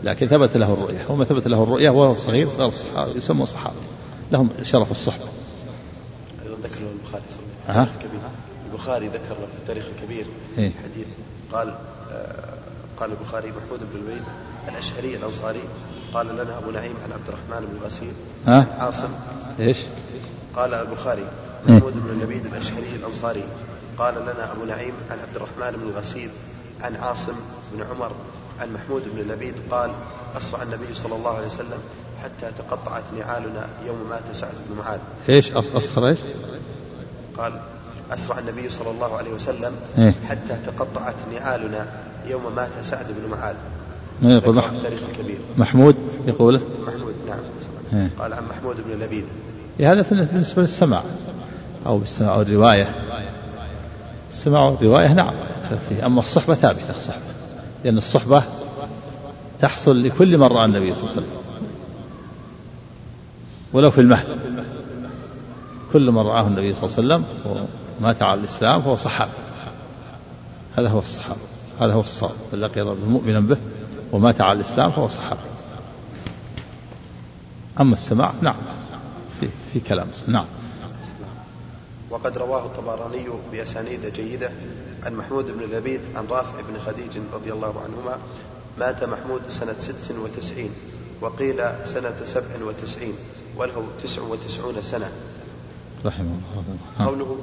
لكن 0.04 0.26
ثبت 0.26 0.56
له 0.56 0.72
الرؤية 0.72 1.06
وما 1.08 1.24
ثبت 1.24 1.48
له 1.48 1.62
الرؤية 1.62 1.90
وهو 1.90 2.14
صغير 2.14 2.48
صار 2.48 2.68
الصحابة 2.68 3.16
يسمى 3.16 3.46
صحابة. 3.46 3.76
لهم 4.32 4.48
شرف 4.62 4.90
الصحبة. 4.90 5.24
أيضا 6.42 6.56
ذكر 6.68 6.82
البخاري 6.92 7.22
الكبير. 7.68 8.20
البخاري 8.70 9.06
ذكر 9.06 9.34
في 9.34 9.58
التاريخ 9.58 9.84
الكبير 9.96 10.26
إيه. 10.58 10.72
حديث 10.84 11.06
قال 11.52 11.74
آه 12.12 12.58
قال 13.00 13.10
البخاري 13.10 13.48
محمود 13.48 13.80
بن 13.92 14.00
الوليد 14.00 14.22
الأشهري 14.68 15.16
الأنصاري 15.16 15.62
قال 16.14 16.26
لنا 16.26 16.58
أبو 16.58 16.70
نعيم 16.70 16.94
عن 17.04 17.12
عبد 17.12 17.28
الرحمن 17.28 17.66
بن 17.66 17.76
الغسيل 17.80 18.12
ها؟ 18.46 18.66
عاصم. 18.78 19.08
إيش؟ 19.60 19.78
قال 20.56 20.74
البخاري 20.74 21.22
إيه. 21.68 21.74
محمود 21.74 21.92
بن 21.94 22.22
لبيد 22.22 22.46
الأشهري 22.46 22.96
الأنصاري 22.96 23.44
قال 23.98 24.14
لنا 24.14 24.52
أبو 24.52 24.64
نعيم 24.64 24.92
عن 25.10 25.18
عبد 25.18 25.36
الرحمن 25.36 25.76
بن 25.80 25.88
الغسيل 25.88 26.30
عن 26.80 26.96
عاصم 26.96 27.34
بن 27.72 27.82
عمر 27.82 28.12
عن 28.60 28.72
محمود 28.72 29.02
بن 29.14 29.32
لبيد 29.32 29.54
قال 29.70 29.90
أسرع 30.36 30.62
النبي 30.62 30.94
صلى 30.94 31.14
الله 31.16 31.30
عليه 31.36 31.46
وسلم 31.46 31.78
حتى 32.22 32.52
تقطعت 32.58 33.02
نعالنا 33.18 33.66
يوم 33.86 33.96
مات 34.10 34.22
سعد 34.36 34.52
بن 34.70 34.76
معاذ. 34.78 34.98
إيش؟ 35.28 35.52
أص- 35.52 35.76
اصغر 35.76 36.08
إيش؟ 36.08 36.18
قال 37.38 37.52
أسرع 38.10 38.38
النبي 38.38 38.68
صلى 38.68 38.90
الله 38.90 39.16
عليه 39.16 39.30
وسلم 39.30 39.72
إيه. 39.98 40.14
حتى 40.28 40.56
تقطعت 40.66 41.14
نعالنا 41.34 41.86
يوم 42.26 42.42
مات 42.56 42.70
سعد 42.82 43.06
بن 43.08 43.30
معاذ. 43.36 43.54
من 44.22 44.30
يقول 44.30 44.56
ذكر 44.56 44.66
مح- 44.66 44.72
التاريخ 44.72 45.00
الكبير. 45.10 45.38
محمود 45.58 45.96
يقوله؟ 46.26 46.60
محمود 46.86 47.14
نعم. 47.28 47.38
إيه. 47.92 48.10
قال 48.18 48.32
عن 48.34 48.42
محمود 48.48 48.76
بن 48.88 49.04
لبيد. 49.04 49.24
إيه، 49.80 49.92
هذا 49.92 50.02
بالنسبة 50.10 50.62
للسماع. 50.62 51.02
أو 51.86 51.98
بالسماع 51.98 52.34
أو 52.34 52.42
الرواية 52.42 52.94
السماع 54.30 54.60
والرواية 54.68 55.12
نعم. 55.12 55.34
أما 56.04 56.20
الصحبة 56.20 56.54
ثابتة 56.54 56.90
الصحبة 56.96 57.22
لأن 57.84 57.98
الصحبة 57.98 58.42
تحصل 59.60 60.02
لكل 60.02 60.38
من 60.38 60.44
رأى 60.44 60.64
النبي 60.64 60.94
صلى 60.94 61.02
الله 61.02 61.12
عليه 61.12 61.20
وسلم. 61.20 61.38
ولو 63.72 63.90
في 63.90 64.00
المهد. 64.00 64.38
كل 65.92 66.10
من 66.10 66.18
رآه 66.18 66.46
النبي 66.46 66.74
صلى 66.74 66.84
الله 66.84 67.14
عليه 67.14 67.24
وسلم 67.24 67.68
ومات 68.00 68.22
على 68.22 68.40
الإسلام 68.40 68.82
فهو 68.82 68.96
صحابي. 68.96 69.30
هذا 70.78 70.88
هو 70.88 70.98
الصحابة. 70.98 71.40
هذا 71.80 71.92
هو 71.92 72.00
الصواب. 72.00 72.32
من 72.52 72.60
لقي 72.60 72.80
ربه 72.80 73.06
مؤمنا 73.06 73.40
به 73.40 73.56
ومات 74.12 74.40
على 74.40 74.56
الإسلام 74.56 74.90
فهو 74.90 75.08
صحابي. 75.08 75.40
أما 77.80 77.94
السماع 77.94 78.32
نعم. 78.42 78.56
في 79.40 79.48
في 79.72 79.80
كلام. 79.80 80.06
نعم. 80.26 80.44
وقد 82.10 82.38
رواه 82.38 82.64
الطبراني 82.66 83.28
بأسانيد 83.52 84.06
جيدة 84.06 84.50
عن 85.04 85.14
محمود 85.14 85.46
بن 85.46 85.76
لبيد 85.76 86.00
عن 86.16 86.26
رافع 86.26 86.60
بن 86.68 86.78
خديج 86.78 87.18
رضي 87.32 87.52
الله 87.52 87.74
عنهما 87.84 88.18
مات 88.78 89.04
محمود 89.04 89.42
سنة 89.48 89.74
ست 89.78 90.14
وتسعين 90.18 90.70
وقيل 91.20 91.56
سنة 91.84 92.14
سبع 92.24 92.64
وتسعين 92.64 93.14
وله 93.56 93.86
تسع 94.02 94.22
وتسعون 94.22 94.82
سنة. 94.82 95.10
رحمه 96.04 96.38
الله. 96.56 97.06
قوله 97.06 97.38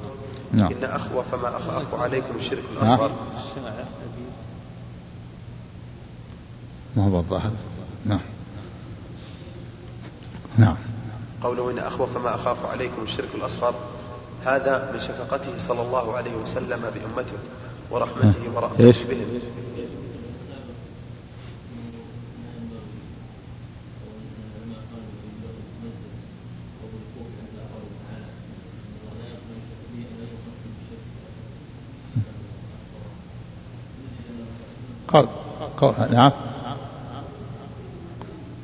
نعم. 0.54 0.72
إن 0.72 0.84
أخوف 0.84 1.36
ما 1.36 1.58
أخاف 1.58 1.94
عليكم 1.94 2.36
الشرك 2.36 2.64
نعم. 2.76 2.84
الأصغر. 2.84 3.12
ما 6.96 7.08
هو 7.08 7.20
الظاهر؟ 7.20 7.52
نعم. 8.06 8.20
نعم. 10.58 10.76
قوله 11.44 11.72
إن 11.72 11.80
أخوف 11.80 12.18
ما 12.18 12.36
أخاف 12.36 12.66
عليكم 12.66 13.04
الشرك 13.04 13.30
الأصغر. 13.36 13.74
هذا 14.46 14.92
من 14.94 15.00
شفقته 15.00 15.58
صلى 15.58 15.82
الله 15.82 16.18
عليه 16.18 16.36
وسلم 16.36 16.82
بأمته 16.82 17.38
ورحمته 17.92 18.50
ورأفته؟ 18.56 19.06
بهم 19.10 19.42
قال 35.78 36.12
نعم 36.12 36.32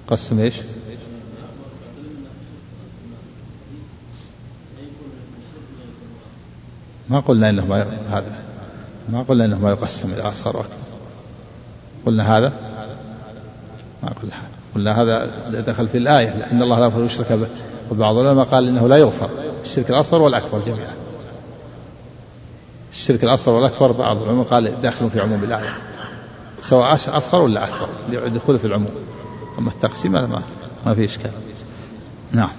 قسم 0.08 0.40
إيش؟ 0.40 0.56
ما 7.12 7.20
قلنا 7.20 7.50
إنه 7.50 7.66
ما 7.66 7.86
هذا. 8.12 8.36
ما 9.10 9.22
قلنا 9.22 9.46
إنه 9.46 9.60
ما 9.60 9.70
يقسم 9.70 10.14
إلى 10.14 10.22
أصغر 10.22 10.58
وأكبر. 10.58 10.74
قلنا 12.06 12.38
هذا؟ 12.38 12.54
ما 14.04 14.10
قلنا 14.22 14.36
هذا. 14.36 14.52
قلنا 14.76 15.02
هذا 15.02 15.30
دخل 15.62 15.88
في 15.88 15.98
الآية 15.98 16.48
ان 16.52 16.62
الله 16.62 16.80
لا 16.80 16.86
يغفر 16.86 17.04
يشرك 17.04 17.32
به 17.32 17.48
وبعض 17.92 18.18
العلماء 18.18 18.46
قال 18.46 18.68
إنه 18.68 18.88
لا 18.88 18.98
يغفر 18.98 19.30
الشرك 19.66 19.90
الأصغر 19.90 20.22
والأكبر 20.22 20.60
جميعا. 20.66 20.94
الشرك 22.92 23.24
الأصغر 23.24 23.56
والأكبر 23.56 23.92
بعض 23.92 24.22
العلماء 24.22 24.46
قال 24.46 24.82
داخل 24.82 25.10
في 25.10 25.20
عموم 25.20 25.44
الآية. 25.44 25.78
سواء 26.62 26.96
أصغر 26.96 27.42
ولا 27.42 27.64
أكبر 27.64 27.88
لدخوله 28.10 28.58
في 28.58 28.66
العموم. 28.66 28.92
أما 29.60 29.70
التقسيم 29.70 30.16
هذا 30.16 30.28
ما 30.28 30.42
ما 30.86 30.94
في 30.94 31.06
إشكال. 31.06 31.32
نعم. 32.32 32.50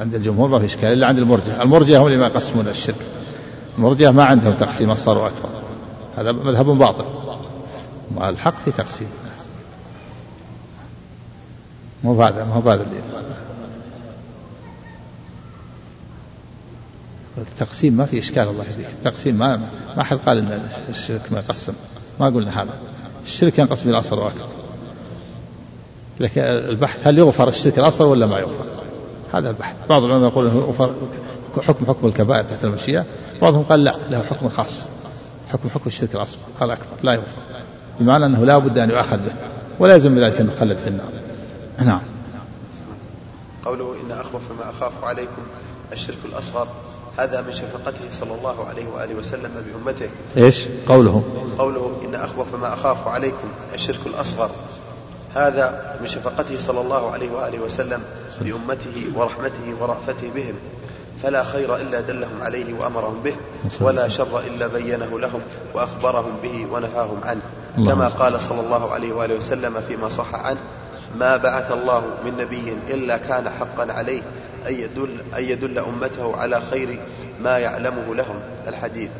عند 0.00 0.14
الجمهور 0.14 0.48
ما 0.48 0.58
في 0.58 0.64
إشكال 0.64 0.92
إلا 0.92 1.06
عند 1.06 1.18
المرجئه 1.18 1.62
المرجئه 1.62 1.98
هم 1.98 2.06
اللي 2.06 2.18
ما 2.18 2.26
يقسمون 2.26 2.68
الشرك. 2.68 3.17
المرجئه 3.78 4.10
ما 4.10 4.24
عندهم 4.24 4.54
تقسيم 4.54 4.90
اصغر 4.90 5.18
واكبر 5.18 5.48
هذا 6.16 6.32
مذهب 6.32 6.66
باطل. 6.66 7.04
الحق 8.20 8.54
في 8.64 8.70
تقسيم. 8.70 9.08
مو 12.04 12.14
بهذا 12.14 12.44
مو 12.44 12.60
بهذا 12.60 12.82
اللي 12.82 13.00
التقسيم 17.38 17.92
ما 17.92 18.04
في 18.04 18.18
إشكال 18.18 18.48
الله 18.48 18.64
يهديك 18.64 18.86
التقسيم 18.86 19.34
ما 19.34 19.60
ما 19.96 20.02
حد 20.02 20.18
قال 20.26 20.38
إن 20.38 20.68
الشرك 20.88 21.32
ما 21.32 21.38
يقسم. 21.38 21.72
ما 22.20 22.26
قلنا 22.26 22.62
هذا. 22.62 22.74
الشرك 23.26 23.58
ينقسم 23.58 23.88
إلى 23.88 23.98
أصغر 23.98 24.20
وأكبر. 24.20 24.48
لكن 26.20 26.40
البحث 26.40 27.06
هل 27.06 27.18
يغفر 27.18 27.48
الشرك 27.48 27.78
الأصغر 27.78 28.06
ولا 28.06 28.26
ما 28.26 28.38
يغفر؟ 28.38 28.64
هذا 29.32 29.50
البحث. 29.50 29.74
بعض 29.88 30.02
العلماء 30.02 30.28
يقول 30.28 30.46
يغفر. 30.46 30.94
حكم 31.68 31.86
حكم 31.86 32.06
الكبائر 32.06 32.44
تحت 32.44 32.64
المشيئه 32.64 33.04
بعضهم 33.42 33.62
قال 33.62 33.84
لا 33.84 33.94
له 34.10 34.22
حكم 34.22 34.48
خاص. 34.48 34.88
حكم 35.52 35.68
حكم 35.68 35.84
الشرك 35.86 36.14
الأصغر. 36.14 36.40
قال 36.60 36.70
أكبر. 36.70 36.96
لا 37.02 37.12
يغفر 37.12 37.42
بمعنى 38.00 38.26
أنه 38.26 38.44
لا 38.44 38.58
بد 38.58 38.78
أن 38.78 38.90
يؤاخذ 38.90 39.16
به. 39.16 39.32
ولا 39.78 39.94
يلزم 39.94 40.14
بذلك 40.14 40.40
أن 40.40 40.50
يخلد 40.56 40.76
في 40.76 40.88
النار. 40.88 41.10
نعم. 41.78 42.00
قوله 43.64 43.94
إن 44.04 44.12
أخوف 44.12 44.42
ما 44.58 44.70
أخاف 44.70 45.04
عليكم 45.04 45.42
الشرك 45.92 46.18
الأصغر 46.24 46.68
هذا 47.18 47.40
من 47.40 47.52
شفقته 47.52 48.10
صلى 48.10 48.34
الله 48.34 48.66
عليه 48.66 48.86
وآله 48.94 49.14
وسلم 49.14 49.50
بأمته. 49.66 50.08
إيش؟ 50.36 50.64
قوله. 50.88 51.22
قوله 51.58 51.96
إن 52.04 52.14
أخوف 52.14 52.54
ما 52.54 52.74
أخاف 52.74 53.08
عليكم 53.08 53.48
الشرك 53.74 54.06
الأصغر 54.06 54.50
هذا 55.34 55.96
من 56.00 56.06
شفقته 56.06 56.58
صلى 56.58 56.80
الله 56.80 57.10
عليه 57.10 57.30
وآله 57.30 57.60
وسلم 57.60 58.02
بأمته 58.40 59.10
ورحمته 59.14 59.74
ورأفته 59.80 60.30
بهم. 60.34 60.54
فلا 61.22 61.42
خير 61.42 61.76
إلا 61.76 62.00
دلهم 62.00 62.42
عليه 62.42 62.74
وأمرهم 62.74 63.20
به 63.24 63.34
ولا 63.80 64.08
شر 64.08 64.40
إلا 64.46 64.66
بينه 64.66 65.20
لهم 65.20 65.40
وأخبرهم 65.74 66.32
به 66.42 66.66
ونهاهم 66.72 67.20
عنه. 67.24 67.40
كما. 67.76 68.08
قال 68.08 68.40
صلى 68.40 68.60
الله 68.60 68.92
عليه 68.92 69.12
وآله 69.12 69.34
وسلم 69.34 69.80
فيما 69.88 70.08
صح 70.08 70.34
عنه 70.34 70.58
ما 71.18 71.36
بعث 71.36 71.72
الله 71.72 72.04
من 72.24 72.36
نبي 72.36 72.76
إلا 72.94 73.16
كان 73.16 73.50
حقا 73.50 73.92
عليه 73.92 74.22
أن 74.68 74.74
يدل, 74.74 75.16
أن 75.36 75.42
يدل 75.42 75.78
أمته 75.78 76.36
على 76.36 76.60
خير 76.70 76.98
ما 77.42 77.58
يعلمه 77.58 78.14
لهم. 78.14 78.40
الحديث. 78.68 79.10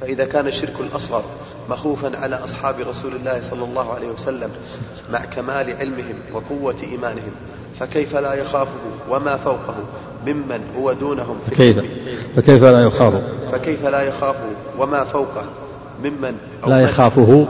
فإذا 0.00 0.24
كان 0.24 0.46
الشرك 0.46 0.80
الأصغر 0.80 1.24
مخوفا 1.70 2.18
على 2.18 2.36
أصحاب 2.36 2.74
رسول 2.80 3.12
الله 3.12 3.40
صلى 3.42 3.64
الله 3.64 3.94
عليه 3.94 4.08
وسلم 4.08 4.50
مع 5.10 5.24
كمال 5.24 5.76
علمهم 5.76 6.14
وقوة 6.32 6.76
إيمانهم 6.82 7.32
فكيف 7.80 8.16
لا 8.16 8.34
يخافه 8.34 8.70
وما 9.10 9.36
فوقه 9.36 9.74
ممن 10.26 10.60
هو 10.78 10.92
دونهم 10.92 11.36
في 11.50 11.72
العلم 11.72 11.86
فكيف 12.36 12.64
لا 12.64 12.80
يخاف 12.80 13.12
فكيف 13.52 13.86
لا 13.86 14.02
يخافه 14.02 14.50
وما 14.78 15.04
فوقه 15.04 15.44
ممن 16.04 16.36
أو 16.64 16.70
لا 16.70 16.80
يخافه 16.80 17.46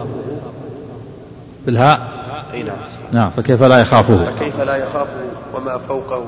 بالهاء؟ 1.66 2.18
نعم. 2.52 2.76
نعم 3.12 3.30
فكيف 3.30 3.62
لا 3.62 3.80
يخافه؟ 3.80 4.24
فكيف 4.24 4.60
لا 4.60 4.76
يخافه 4.76 5.20
وما 5.54 5.78
فوقه 5.78 6.24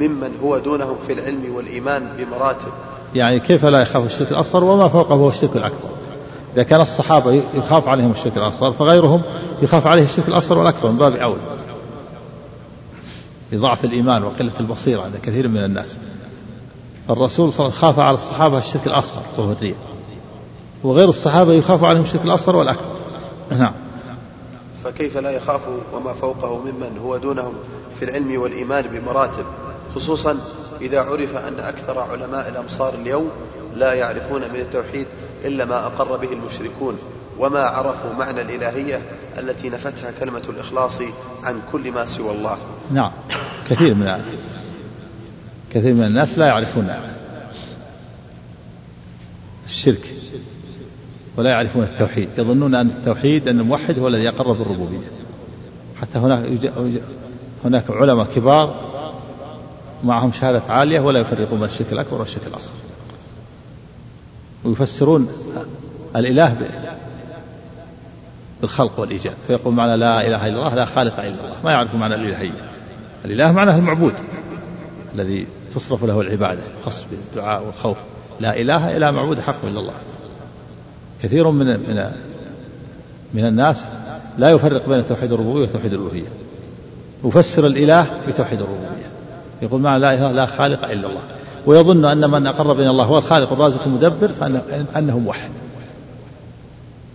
ممن 0.00 0.30
هو 0.42 0.58
دونهم 0.58 0.96
في 1.06 1.12
العلم 1.12 1.54
والإيمان 1.54 2.08
بمراتب؟ 2.18 2.68
يعني 3.14 3.40
كيف 3.40 3.64
لا 3.64 3.82
يخاف 3.82 4.04
الشرك 4.04 4.30
الأصغر 4.30 4.64
وما 4.64 4.88
فوقه 4.88 5.14
هو 5.14 5.28
الشرك 5.28 5.56
الأكبر؟ 5.56 5.88
إذا 6.54 6.62
كان 6.62 6.80
الصحابة 6.80 7.42
يخاف 7.54 7.88
عليهم 7.88 8.10
الشرك 8.10 8.36
الأصغر 8.36 8.72
فغيرهم 8.72 9.22
يخاف 9.62 9.86
عليه 9.86 10.04
الشرك 10.04 10.28
الأصغر 10.28 10.58
والأكبر 10.58 10.88
من 10.88 10.96
باب 10.96 11.16
أولى. 11.16 11.40
لضعف 13.52 13.84
الإيمان 13.84 14.24
وقلة 14.24 14.52
البصيرة 14.60 15.02
عند 15.02 15.16
كثير 15.22 15.48
من 15.48 15.64
الناس. 15.64 15.96
الرسول 17.10 17.52
صلى 17.52 17.66
الله 17.66 17.76
عليه 17.76 17.78
وسلم 17.78 17.88
خاف 17.88 17.98
على 17.98 18.14
الصحابة 18.14 18.58
الشرك 18.58 18.86
الأصغر 18.86 19.22
وهو 19.38 19.52
الرياء 19.52 19.76
وغير 20.84 21.08
الصحابة 21.08 21.52
يخاف 21.52 21.84
عليهم 21.84 22.02
الشرك 22.02 22.24
الأصغر 22.24 22.56
والأكبر. 22.56 22.96
نعم. 23.50 23.72
فكيف 24.84 25.16
لا 25.16 25.30
يخافه 25.30 25.78
وما 25.94 26.12
فوقه 26.12 26.58
ممن 26.58 26.98
هو 27.04 27.16
دونهم 27.16 27.52
في 27.98 28.04
العلم 28.04 28.40
والإيمان 28.40 28.84
بمراتب؟ 28.92 29.44
خصوصا 29.94 30.36
إذا 30.80 31.00
عرف 31.00 31.36
أن 31.36 31.60
أكثر 31.60 31.98
علماء 31.98 32.48
الأمصار 32.48 32.94
اليوم 32.94 33.30
لا 33.76 33.92
يعرفون 33.92 34.40
من 34.40 34.60
التوحيد 34.60 35.06
إلا 35.44 35.64
ما 35.64 35.86
أقر 35.86 36.16
به 36.16 36.32
المشركون 36.32 36.98
وما 37.38 37.60
عرفوا 37.60 38.12
معنى 38.18 38.42
الإلهية 38.42 39.02
التي 39.38 39.68
نفتها 39.68 40.10
كلمة 40.20 40.42
الإخلاص 40.48 41.00
عن 41.42 41.60
كل 41.72 41.92
ما 41.92 42.06
سوى 42.06 42.30
الله. 42.30 42.56
نعم. 42.90 43.10
كثير 43.70 43.94
من 43.94 44.22
كثير 45.72 45.94
من 45.94 46.04
الناس 46.04 46.38
لا 46.38 46.46
يعرفون 46.46 46.88
الشرك 49.66 50.14
ولا 51.36 51.50
يعرفون 51.50 51.82
التوحيد 51.82 52.28
يظنون 52.38 52.74
أن 52.74 52.86
التوحيد 52.86 53.48
أن 53.48 53.60
الموحد 53.60 53.98
هو 53.98 54.08
الذي 54.08 54.22
يقرب 54.22 54.58
بالربوبية 54.58 55.06
حتى 56.00 56.18
هناك 56.18 56.72
هناك 57.64 57.90
علماء 57.90 58.26
كبار 58.34 58.92
معهم 60.04 60.32
شهادة 60.32 60.62
عالية 60.68 61.00
ولا 61.00 61.20
يفرقون 61.20 61.58
بين 61.58 61.68
الشرك 61.68 61.92
الأكبر 61.92 62.20
والشرك 62.20 62.46
الأصغر. 62.46 62.76
ويفسرون 64.64 65.28
الإله 66.16 66.56
بالخلق 68.60 69.00
والإيجاد. 69.00 69.34
فيقول 69.46 69.74
معنى 69.74 69.96
لا 69.96 70.26
إله 70.26 70.46
إلا 70.46 70.58
الله 70.58 70.74
لا 70.74 70.84
خالق 70.84 71.20
إلا 71.20 71.28
الله. 71.28 71.56
ما 71.64 71.70
يعرف 71.70 71.94
معنى 71.94 72.14
الإلهية. 72.14 72.71
الإله 73.24 73.52
معناه 73.52 73.76
المعبود 73.76 74.14
الذي 75.14 75.46
تصرف 75.74 76.04
له 76.04 76.20
العبادة 76.20 76.60
خاص 76.84 77.06
بالدعاء 77.10 77.64
والخوف. 77.66 77.96
لا 78.40 78.60
إله 78.60 78.96
إلا 78.96 79.10
معبود 79.10 79.40
حق 79.40 79.64
إلا 79.64 79.80
الله. 79.80 79.92
كثير 81.22 81.50
من 81.50 81.66
من 81.66 82.10
من 83.34 83.46
الناس 83.46 83.84
لا 84.38 84.50
يفرق 84.50 84.88
بين 84.88 85.06
توحيد 85.08 85.32
الربوبية 85.32 85.62
وتوحيد 85.62 85.92
الألوهية. 85.92 86.28
يفسر 87.24 87.66
الإله 87.66 88.06
بتوحيد 88.28 88.60
الربوبية. 88.60 89.10
يقول 89.62 89.80
معنى 89.80 89.98
لا 89.98 90.14
إله 90.14 90.32
لا 90.32 90.46
خالق 90.46 90.84
إلا 90.84 91.08
الله. 91.08 91.22
ويظن 91.66 92.04
أن 92.04 92.30
من 92.30 92.46
أقر 92.46 92.72
بين 92.72 92.88
الله 92.88 93.04
هو 93.04 93.18
الخالق 93.18 93.52
الرازق 93.52 93.82
المدبر 93.82 94.32
فأنه 94.32 95.18
موحد 95.18 95.50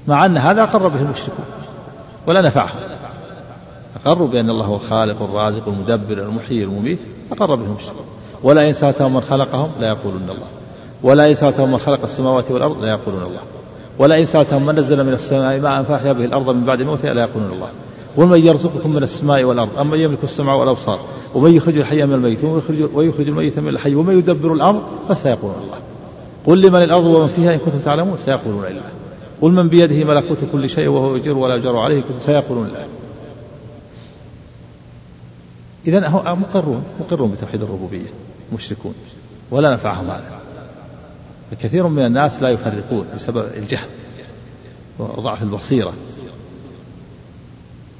مع 0.07 0.25
أن 0.25 0.38
هذا 0.38 0.63
أقر 0.63 0.88
به 0.88 0.99
المشركون 0.99 1.45
ولا 2.27 2.41
نفعهم. 2.41 2.79
أقروا 4.06 4.28
بأن 4.28 4.49
الله 4.49 4.65
هو 4.65 4.76
الخالق 4.76 5.22
الرازق 5.22 5.68
المدبر 5.68 6.24
المحيي 6.24 6.64
المميت 6.64 6.99
أقر 7.32 7.56
به 7.56 7.65
المشركون 7.65 8.06
ولا 8.44 8.68
إن 8.68 8.74
سألتهم 8.74 9.14
من 9.14 9.22
خلقهم 9.22 9.69
لا 9.80 9.88
يقولون 9.88 10.22
الله. 10.22 10.48
ولا 11.03 11.30
إن 11.30 11.36
سألتهم 11.36 11.72
من 11.72 11.78
خلق 11.78 12.03
السماوات 12.03 12.52
والأرض 12.52 12.84
لا 12.84 12.90
يقولون 12.90 13.24
الله. 13.24 13.41
ولا 13.99 14.19
إن 14.19 14.26
سألتهم 14.26 14.65
من 14.65 14.76
نزل 14.80 15.03
من 15.03 15.14
السماء 15.14 15.60
ماء 15.60 15.84
فأحيا 15.84 16.14
به 16.14 16.26
الأرض 16.26 16.49
من 16.49 16.65
بعد 16.65 16.82
موتها 16.82 17.14
لا 17.14 17.22
يقولون 17.22 17.52
الله. 17.52 17.69
قل 18.18 18.26
من 18.26 18.45
يرزقكم 18.45 18.90
من 18.94 19.03
السماء 19.03 19.44
والأرض 19.44 19.80
أم 19.80 19.90
من 19.90 19.99
يملك 19.99 20.24
السمع 20.24 20.53
والأبصار؟ 20.53 20.99
ومن 21.36 21.53
يخرج 21.53 21.78
الحي 21.78 22.06
من 22.06 22.14
الميت 22.14 22.44
ويخرج, 22.44 22.90
ويخرج 22.94 23.28
الميت 23.28 23.60
من 23.60 23.69
الحي 23.69 23.95
ومن 23.95 24.18
يدبر 24.18 24.53
الأمر 24.53 24.82
فسيقولون 25.10 25.56
الله. 25.64 25.78
قل 26.48 26.61
لمن 26.61 26.84
الأرض 26.84 27.06
ومن 27.06 27.28
فيها 27.28 27.53
إن 27.53 27.60
كنتم 27.60 27.80
تعلمون 27.86 28.18
سيقولون 28.18 28.65
الله 28.65 28.82
قل 29.41 29.52
من 29.52 29.68
بيده 29.68 30.06
ملكوت 30.06 30.38
كل 30.52 30.69
شيء 30.69 30.88
وهو 30.88 31.15
يجر 31.15 31.38
ولا 31.38 31.56
يجر 31.56 31.78
عليه 31.78 32.02
سيقولون 32.26 32.68
الله 32.68 32.86
إذا 35.88 36.09
مقرون 36.09 36.84
مقرون 36.99 37.31
بتوحيد 37.31 37.61
الربوبية 37.61 38.09
مشركون 38.53 38.93
ولا 39.51 39.73
نفعهم 39.73 40.09
هذا. 40.09 40.39
فكثير 41.51 41.88
من 41.88 42.05
الناس 42.05 42.41
لا 42.41 42.49
يفرقون 42.49 43.07
بسبب 43.15 43.47
الجهل 43.57 43.88
وضعف 44.99 45.43
البصيرة. 45.43 45.93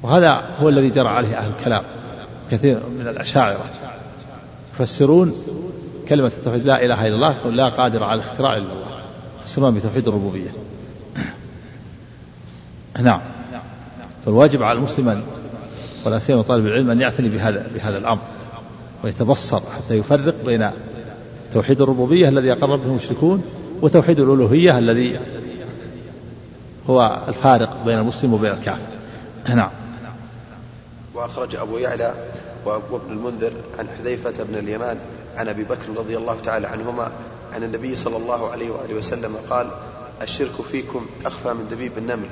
وهذا 0.02 0.42
هو 0.60 0.68
الذي 0.68 0.88
جرى 0.88 1.08
عليه 1.08 1.38
أهل 1.38 1.52
الكلام 1.58 1.82
كثير 2.50 2.80
من 2.98 3.08
الأشاعرة. 3.08 3.64
يفسرون 4.74 5.34
كلمة 6.08 6.32
التوحيد 6.38 6.66
لا 6.66 6.84
إله 6.84 7.06
إلا 7.06 7.14
الله 7.14 7.50
لا 7.50 7.68
قادر 7.68 8.04
على 8.04 8.22
الاختراع 8.22 8.52
إلا 8.52 8.72
الله. 8.72 8.98
يفسرون 9.44 9.74
بتوحيد 9.74 10.08
الربوبية. 10.08 10.50
نعم. 13.00 13.20
فالواجب 14.24 14.62
على 14.62 14.78
المسلم 14.78 15.22
ولا 16.08 16.18
سيما 16.18 16.42
طالب 16.42 16.66
العلم 16.66 16.90
أن 16.90 17.00
يعتني 17.00 17.28
بهذا 17.28 17.66
بهذا 17.74 17.98
الأمر 17.98 18.20
ويتبصر 19.04 19.60
حتى 19.60 19.94
يفرق 19.94 20.34
بين 20.44 20.70
توحيد 21.52 21.80
الربوبية 21.80 22.28
الذي 22.28 22.52
أقر 22.52 22.76
به 22.76 22.84
المشركون 22.84 23.42
وتوحيد 23.82 24.20
الألوهية 24.20 24.78
الذي 24.78 25.20
هو 26.90 27.18
الفارق 27.28 27.84
بين 27.84 27.98
المسلم 27.98 28.34
وبين 28.34 28.52
الكافر. 28.52 28.86
نعم. 29.48 29.70
وأخرج 31.14 31.56
أبو 31.56 31.78
يعلى 31.78 32.14
وابن 32.66 33.10
المنذر 33.12 33.52
عن 33.78 33.88
حذيفة 33.98 34.44
بن 34.44 34.58
اليمان 34.58 34.98
عن 35.36 35.48
أبي 35.48 35.64
بكر 35.64 35.88
رضي 35.96 36.16
الله 36.16 36.36
تعالى 36.44 36.66
عنهما 36.66 37.12
عن 37.54 37.62
النبي 37.62 37.94
صلى 37.94 38.16
الله 38.16 38.50
عليه 38.50 38.70
وآله 38.70 38.94
وسلم 38.94 39.36
قال 39.50 39.66
الشرك 40.22 40.62
فيكم 40.70 41.06
أخفى 41.24 41.48
من 41.48 41.68
دبيب 41.70 41.92
النمل. 41.98 42.28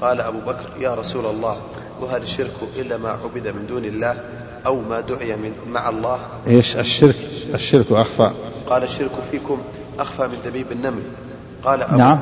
قال 0.00 0.20
أبو 0.20 0.38
بكر 0.38 0.70
يا 0.80 0.94
رسول 0.94 1.26
الله 1.26 1.56
وهل 2.00 2.22
الشرك 2.22 2.54
إلا 2.76 2.96
ما 2.96 3.08
عبد 3.08 3.48
من 3.48 3.66
دون 3.66 3.84
الله 3.84 4.24
أو 4.66 4.80
ما 4.80 5.00
دعي 5.00 5.36
من 5.36 5.52
مع 5.68 5.88
الله؟ 5.88 6.20
إيش 6.46 6.76
الشرك؟ 6.76 7.16
الشرك 7.54 7.92
أخفى. 7.92 8.30
قال 8.66 8.82
الشرك 8.82 9.10
فيكم 9.30 9.58
أخفى 9.98 10.26
من 10.26 10.38
دبيب 10.44 10.72
النمل. 10.72 11.02
قال 11.64 11.82
أبو 11.82 11.96
نعم. 11.96 12.20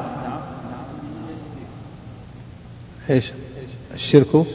إيش؟ 3.11 3.33
الشرك؟ 3.95 4.47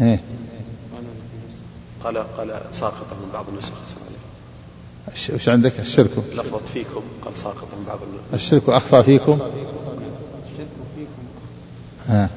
إيه. 0.00 0.20
قال 2.04 2.18
قال 2.18 2.60
ساقطة 2.72 3.16
من 3.22 3.28
بعض 3.32 3.44
النسخ. 3.48 3.72
وش 5.34 5.48
عندك؟ 5.48 5.80
الشرك. 5.80 6.10
لفظت 6.34 6.68
فيكم 6.68 7.02
قال 7.24 7.36
ساقطة 7.36 7.76
من 7.78 7.84
بعض 7.86 7.98
النسخ. 8.02 8.34
الشرك 8.34 8.68
أخفى 8.68 9.02
فيكم؟ 9.02 9.38
ها 12.08 12.30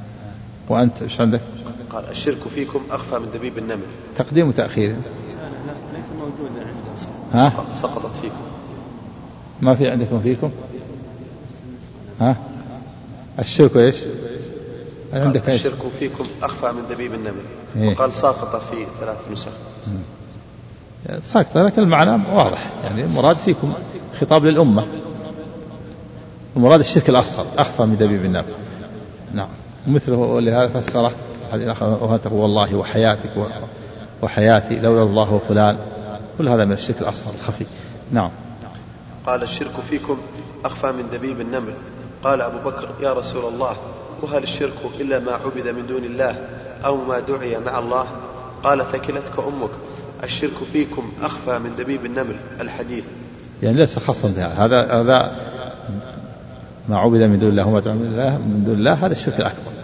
وأنت 0.69 1.01
إيش 1.01 1.21
عندك؟ 1.21 1.41
قال 1.89 2.09
الشرك 2.09 2.37
فيكم 2.55 2.81
أخفى 2.91 3.19
من 3.19 3.27
دبيب 3.33 3.57
النمل 3.57 3.85
تقديم 4.15 4.47
وتأخير 4.47 4.95
ليس 5.93 6.05
موجودا 6.19 6.65
ها؟ 7.33 7.65
سقطت 7.73 8.15
فيكم 8.15 8.41
ما 9.61 9.75
في 9.75 9.89
عندكم 9.89 10.19
فيكم؟ 10.19 10.51
ها؟ 12.21 12.35
الشرك 13.39 13.77
إيش؟ 13.77 13.95
عندك 15.13 15.49
الشرك 15.49 15.79
فيكم 15.99 16.23
أخفى 16.43 16.71
من 16.71 16.81
دبيب 16.95 17.13
النمل 17.13 17.43
إيه؟ 17.75 17.95
وقال 17.95 18.13
ساقط 18.13 18.61
في 18.61 18.85
ثلاث 18.99 19.17
نسخ 19.31 19.51
ساقط 21.25 21.57
لكن 21.57 21.81
المعنى 21.81 22.23
واضح 22.33 22.71
يعني 22.83 23.03
المراد 23.03 23.37
فيكم 23.37 23.73
خطاب 24.21 24.45
للأمة 24.45 24.85
المراد 26.55 26.79
الشرك 26.79 27.09
الأصغر 27.09 27.45
أخفى 27.57 27.83
من 27.83 27.97
دبيب 27.97 28.25
النمل 28.25 28.53
نعم 29.33 29.49
ومثله 29.89 30.15
ولهذا 30.15 30.67
فسره 30.67 31.11
وهو 31.53 32.19
والله 32.31 32.75
وحياتك 32.75 33.29
وحياتي 34.21 34.79
لولا 34.79 35.03
الله 35.03 35.33
وفلان. 35.33 35.77
كل 36.37 36.49
هذا 36.49 36.65
من 36.65 36.71
الشرك 36.71 37.01
الأصغر 37.01 37.33
الخفي. 37.39 37.65
نعم. 38.11 38.31
قال 39.25 39.43
الشرك 39.43 39.71
فيكم 39.89 40.17
أخفى 40.65 40.91
من 40.91 41.03
دبيب 41.13 41.41
النمل. 41.41 41.73
قال 42.23 42.41
أبو 42.41 42.69
بكر 42.69 42.89
يا 43.01 43.13
رسول 43.13 43.53
الله 43.53 43.75
وهل 44.21 44.43
الشرك 44.43 44.73
إلا 44.99 45.19
ما 45.19 45.31
عبد 45.31 45.67
من 45.67 45.87
دون 45.87 46.03
الله 46.03 46.35
أو 46.85 46.95
ما 46.95 47.19
دعي 47.19 47.57
مع 47.65 47.79
الله؟ 47.79 48.05
قال 48.63 48.85
ثكلتك 48.91 49.39
أمك. 49.39 49.69
الشرك 50.23 50.57
فيكم 50.73 51.11
أخفى 51.21 51.59
من 51.59 51.75
دبيب 51.79 52.05
النمل 52.05 52.35
الحديث. 52.61 53.03
يعني 53.63 53.77
ليس 53.77 53.99
خاصا 53.99 54.27
بها 54.27 54.65
هذا 54.65 55.01
هذا 55.01 55.31
ما 56.89 56.99
عبد 56.99 57.21
من 57.21 57.39
دون 57.39 57.49
الله 57.49 57.67
وما 57.67 57.79
دعي 57.79 57.93
من 57.93 58.63
دون 58.65 58.75
الله 58.75 58.93
هذا 58.93 59.11
الشرك 59.11 59.39
الأكبر. 59.39 59.78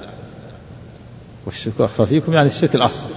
والشرك 1.45 1.73
أخفى 1.79 2.05
فيكم 2.05 2.33
يعني 2.33 2.47
الشرك 2.47 2.75
الأصغر 2.75 3.09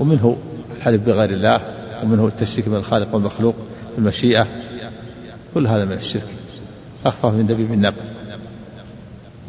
ومنه 0.00 0.36
الحلف 0.76 1.02
بغير 1.02 1.30
الله 1.30 1.60
ومنه 2.02 2.26
التشريك 2.26 2.68
من 2.68 2.76
الخالق 2.76 3.14
والمخلوق 3.14 3.54
بالمشيئة 3.96 4.46
كل 5.54 5.66
هذا 5.66 5.84
من 5.84 5.92
الشرك. 5.92 6.26
أخفى 7.06 7.26
من 7.26 7.46
دبيب 7.46 7.72
النبل 7.72 8.02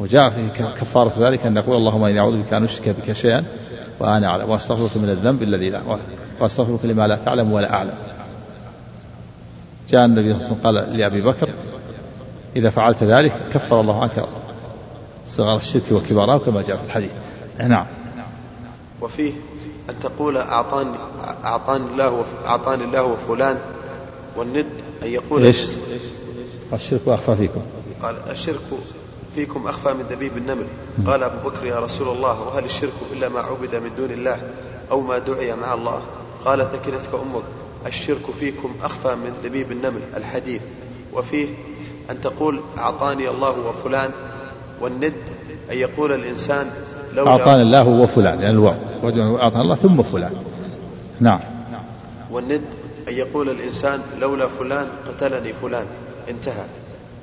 وجاء 0.00 0.30
في 0.30 0.48
كفارة 0.80 1.12
ذلك 1.18 1.46
أن 1.46 1.54
نقول 1.54 1.76
اللهم 1.76 2.04
إني 2.04 2.18
أعوذ 2.20 2.42
بك 2.42 2.52
أن 2.52 2.64
أشرك 2.64 2.88
بك 2.88 3.12
شيئا 3.12 3.44
وأنا 4.00 4.26
أعلم 4.26 4.50
وأستغفرك 4.50 4.96
من 4.96 5.08
الذنب 5.08 5.42
الذي 5.42 5.70
لا 5.70 5.80
وأستغفرك 6.40 6.84
لما 6.84 7.06
لا 7.06 7.16
تعلم 7.24 7.52
ولا 7.52 7.74
أعلم. 7.74 7.94
جاء 9.90 10.04
النبي 10.04 10.34
صلى 10.34 10.42
الله 10.42 10.58
عليه 10.64 10.80
وسلم 10.80 10.88
قال 10.88 10.98
لأبي 10.98 11.20
بكر 11.20 11.48
إذا 12.56 12.70
فعلت 12.70 13.04
ذلك 13.04 13.32
كفر 13.52 13.80
الله 13.80 14.02
عنك 14.02 14.24
صغار 15.26 15.56
الشرك 15.56 15.92
وكباره 15.92 16.38
كما 16.38 16.62
جاء 16.62 16.76
في 16.76 16.84
الحديث. 16.84 17.10
نعم. 17.68 17.86
وفيه 19.00 19.32
أن 19.90 19.98
تقول 19.98 20.36
أعطاني 20.36 20.96
أعطاني 21.44 21.84
الله 21.84 22.24
أعطاني 22.44 22.84
الله 22.84 23.02
وفلان 23.02 23.58
والند 24.36 24.66
أن 25.02 25.08
يقول 25.08 25.44
إيش؟ 25.44 25.78
الشرك 26.72 27.00
أخفى 27.06 27.36
فيكم. 27.36 27.60
قال 28.02 28.16
الشرك 28.30 28.60
فيكم 29.34 29.66
أخفى 29.66 29.92
من 29.92 30.06
دبيب 30.10 30.36
النمل. 30.36 30.66
قال 31.06 31.22
أبو 31.22 31.48
بكر 31.48 31.66
يا 31.66 31.78
رسول 31.78 32.08
الله 32.08 32.42
وهل 32.42 32.64
الشرك 32.64 32.92
إلا 33.12 33.28
ما 33.28 33.40
عبد 33.40 33.74
من 33.74 33.90
دون 33.96 34.10
الله 34.10 34.50
أو 34.90 35.00
ما 35.00 35.18
دعي 35.18 35.56
مع 35.56 35.74
الله؟ 35.74 36.00
قال 36.44 36.66
ثكلتك 36.72 37.14
أمك 37.14 37.44
الشرك 37.86 38.30
فيكم 38.40 38.74
أخفى 38.82 39.14
من 39.14 39.32
دبيب 39.44 39.72
النمل 39.72 40.00
الحديث 40.16 40.60
وفيه 41.12 41.48
أن 42.10 42.20
تقول 42.20 42.60
أعطاني 42.78 43.28
الله 43.28 43.68
وفلان 43.68 44.10
والند 44.80 45.14
أن 45.70 45.76
يقول 45.78 46.12
الإنسان 46.12 46.70
أعطانا 47.18 47.62
الله 47.62 47.88
وفلان 47.88 48.40
يعني 48.40 48.50
الواو 48.50 48.74
أعطانا 49.38 49.62
الله 49.62 49.74
ثم 49.74 50.02
فلان. 50.02 50.32
نعم. 51.20 51.40
والند 52.30 52.62
أن 53.08 53.14
يقول 53.14 53.48
الإنسان 53.48 54.00
لولا 54.20 54.48
فلان 54.48 54.86
قتلني 55.08 55.52
فلان. 55.52 55.86
انتهى. 56.30 56.64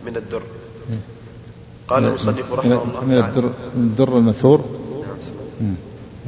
من 0.05 0.17
الدر. 0.17 0.41
قال 1.87 2.03
المصنف 2.03 2.53
رحمه 2.53 2.83
الله 2.83 3.05
من 3.05 3.17
الدر 3.17 3.41
من 3.75 3.83
الدر 3.83 4.17
المنثور 4.17 4.65
نعم. 5.01 5.17
مم. 5.61 5.75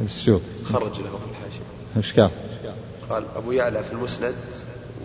السجود 0.05 0.41
خرج 0.65 0.99
له 0.99 1.09
في 1.09 1.25
الحاشية 1.31 1.61
اشكال 1.97 2.29
قال 3.09 3.23
أبو 3.35 3.51
يعلى 3.51 3.83
في 3.83 3.93
المسند 3.93 4.33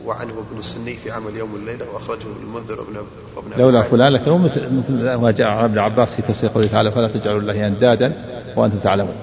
وعنه 0.06 0.32
ابن 0.32 0.58
السني 0.58 0.94
في 0.94 1.10
عمل 1.10 1.36
يوم 1.36 1.54
الليلة 1.54 1.86
وأخرجه 1.94 2.26
المنذر 2.42 2.80
وابن 2.80 2.96
وابن 3.36 3.62
لولا. 3.62 3.82
فلان 3.82 4.12
لكن 4.12 4.30
هو 4.30 4.38
مثل 4.38 4.72
مثل 4.72 5.14
ما 5.14 5.30
جاء 5.30 5.48
عن 5.48 5.64
ابن 5.64 5.78
عباس 5.78 6.14
في 6.14 6.22
تفسير 6.22 6.50
قوله 6.50 6.66
تعالى 6.66 6.90
فلا 6.90 7.08
تجعلوا 7.08 7.40
الله 7.40 7.66
أندادا 7.66 8.12
وأنتم 8.56 8.78
تعلمون. 8.78 9.14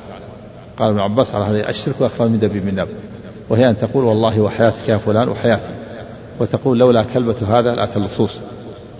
قال 0.77 0.89
ابن 0.89 0.99
عباس 0.99 1.35
على 1.35 1.45
هذا 1.45 1.69
الشرك 1.69 2.01
واخفى 2.01 2.23
من 2.23 2.39
دبيب 2.39 2.65
من 2.65 2.75
ناب 2.75 2.87
وهي 3.49 3.69
أن 3.69 3.77
تقول 3.77 4.03
والله 4.03 4.41
وحياتك 4.41 4.89
يا 4.89 4.97
فلان 4.97 5.29
وحياتي. 5.29 5.69
وتقول 6.39 6.77
لولا 6.77 7.03
كلبة 7.13 7.59
هذا 7.59 7.75
لأتى 7.75 7.95
اللصوص. 7.95 8.39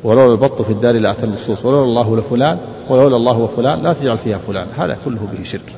ولولا 0.03 0.31
البط 0.31 0.61
في 0.61 0.73
الدار 0.73 0.95
لأتى 0.95 1.26
اللصوص. 1.26 1.65
ولولا 1.65 1.84
الله 1.84 2.18
لفلان 2.18 2.60
ولولا 2.89 3.18
الله 3.18 3.38
وفلان 3.38 3.84
لا 3.84 3.94
تجعل 3.94 4.18
فيها 4.18 4.38
فلان. 4.38 4.68
هذا 4.77 4.98
كله 5.06 5.19
به 5.34 5.44
شرك. 5.44 5.73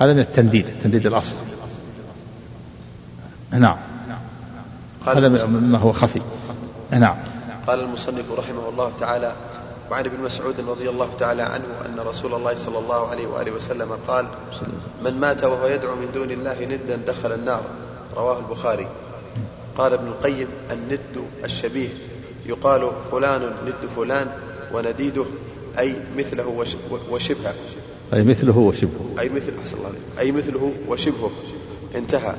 هذا 0.00 0.12
من 0.12 0.20
التنديد 0.20 0.66
التنديد 0.66 1.06
الأصل. 1.06 1.36
نعم. 3.52 3.76
هذا 5.06 5.46
مما 5.46 5.78
هو 5.78 5.92
خفي. 5.92 6.20
نعم. 6.90 7.16
قال 7.66 7.80
المصنف 7.80 8.32
رحمه 8.38 8.68
الله 8.68 8.92
تعالى 9.00 9.32
وعن 9.90 10.04
ابن 10.04 10.24
مسعود 10.24 10.54
رضي 10.68 10.88
الله 10.90 11.08
تعالى 11.20 11.42
عنه 11.42 11.64
أن 11.86 12.00
رسول 12.06 12.34
الله 12.34 12.56
صلى 12.56 12.78
الله 12.78 13.08
عليه 13.08 13.26
وآله 13.26 13.52
وسلم 13.52 13.88
قال 14.08 14.26
من 15.04 15.20
مات 15.20 15.44
وهو 15.44 15.66
يدعو 15.66 15.94
من 15.94 16.08
دون 16.14 16.30
الله 16.30 16.56
ندا 16.64 16.96
دخل 17.12 17.32
النار. 17.32 17.62
رواه 18.16 18.38
البخاري. 18.38 18.86
قال 19.78 19.92
ابن 19.92 20.06
القيم 20.06 20.48
الند 20.72 21.00
الشبيه. 21.44 21.88
يقال 22.46 22.90
فلان 23.12 23.42
ند 23.42 23.88
فلان 23.96 24.26
ونديده 24.72 25.24
أي 25.78 25.96
مثله 26.16 26.46
وش- 26.46 26.76
وشبهه. 27.10 27.54
أي 28.14 28.22
مثله 28.22 28.58
وشبهه. 28.58 29.20
أي 29.20 29.28
مثل 29.28 29.52
أحسن 29.64 29.76
الله. 29.76 29.90
أي 30.18 30.32
مثله 30.32 30.72
وشبهه. 30.88 31.30
انتهى. 31.94 32.34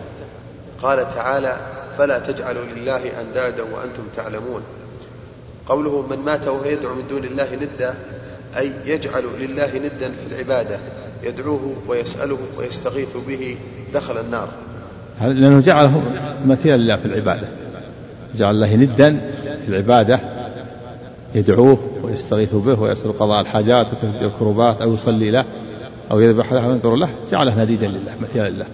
قال 0.83 1.09
تعالى 1.15 1.57
فلا 1.97 2.19
تجعلوا 2.19 2.63
لله 2.75 3.01
أندادا 3.21 3.63
وأنتم 3.63 4.03
تعلمون. 4.15 4.61
قوله 5.67 6.07
من 6.09 6.17
مات 6.17 6.47
وهو 6.47 6.65
يدعو 6.65 6.95
من 6.95 7.03
دون 7.09 7.23
الله 7.23 7.47
ندا 7.55 7.93
أي 8.57 8.71
يجعل 8.85 9.23
لله 9.39 9.77
ندا 9.77 10.11
في 10.11 10.33
العبادة 10.33 10.77
يدعوه 11.23 11.73
ويسأله 11.87 12.37
ويستغيث 12.57 13.17
به 13.27 13.57
دخل 13.93 14.17
النار. 14.17 14.49
لأنه 15.21 15.59
جعله 15.59 16.03
مثيلا 16.45 16.77
لله 16.77 16.95
في 16.95 17.05
العبادة. 17.05 17.47
جعل 18.35 18.55
الله 18.55 18.75
ندا 18.75 19.17
في 19.65 19.67
العبادة 19.67 20.19
يدعوه 21.35 21.77
ويستغيث 22.03 22.53
به 22.53 22.81
ويسأل 22.81 23.19
قضاء 23.19 23.41
الحاجات 23.41 23.87
وتفجير 23.87 24.27
الكربات 24.27 24.81
أو 24.81 24.93
يصلي 24.93 25.31
له 25.31 25.45
أو 26.11 26.19
يذبح 26.19 26.51
له 26.51 26.65
أو 26.65 26.71
ينذر 26.71 26.95
له 26.95 27.09
جعله 27.31 27.63
نديدا 27.63 27.87
لله 27.87 28.15
مثيلا 28.21 28.49
لله. 28.49 28.65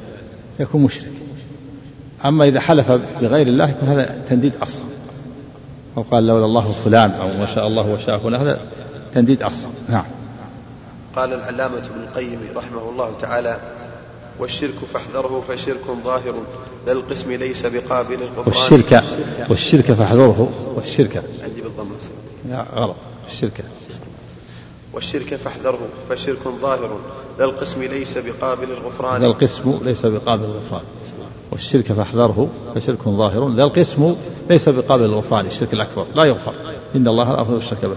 يكون 0.60 0.81
مشرك 0.81 1.11
أما 2.26 2.45
إذا 2.45 2.60
حلف 2.60 2.91
بغير 3.22 3.48
الله 3.48 3.69
يكون 3.69 3.89
هذا 3.89 4.22
تنديد 4.30 4.53
أصلا. 4.61 4.84
أو 5.98 6.02
قال 6.02 6.27
لولا 6.27 6.45
الله 6.45 6.76
فلان 6.85 7.11
أو 7.11 7.27
ما 7.27 7.45
شاء 7.56 7.68
الله 7.68 7.88
وشاء 7.88 8.18
فلان 8.18 8.41
هذا 8.41 8.60
تنديد 9.14 9.41
أصلا. 9.41 9.68
نعم. 9.89 10.06
قال 11.15 11.34
العلامة 11.34 11.77
ابن 11.77 12.03
القيم 12.03 12.39
رحمه 12.56 12.89
الله 12.89 13.11
تعالى 13.22 13.57
والشرك 14.39 14.76
فاحذره 14.93 15.43
فشرك 15.48 15.85
ظاهر 16.03 16.34
ذا 16.85 16.91
القسم 16.91 17.31
ليس 17.31 17.65
بقابل 17.65 18.14
الغفران 18.14 18.48
والشرك 18.48 19.03
والشرك 19.49 19.91
فاحذره 19.91 20.49
والشرك. 20.76 21.23
عندي 21.43 21.61
بالضم. 21.61 21.89
لا 22.49 22.65
غلط. 22.76 22.95
الشرك. 23.31 23.64
والشرك 24.94 25.36
فاحذره 25.36 25.80
فشرك 26.10 26.48
ظاهر. 26.62 27.00
ذا 27.38 27.46
القسم 27.46 27.84
ليس 27.84 28.18
بقابل 28.18 28.72
الغفران. 28.72 29.24
القسم 29.24 29.80
ليس 29.84 30.06
بقابل 30.06 30.46
الغفران. 30.46 30.84
والشرك 31.52 31.92
فاحذره 31.94 32.50
فشرك 32.76 33.10
ظاهر. 33.10 33.56
ذا 33.56 33.64
القسم 33.64 34.16
ليس 34.50 34.70
بقابل 34.70 35.06
الغفران 35.06 35.46
الشرك 35.46 35.74
الأكبر. 35.74 36.06
لا 36.16 36.24
يغفر. 36.24 36.54
إن 36.96 37.08
الله 37.08 37.32
لا 37.32 37.40
يغفر 37.40 37.58
الشرك 37.58 37.86
به 37.86 37.96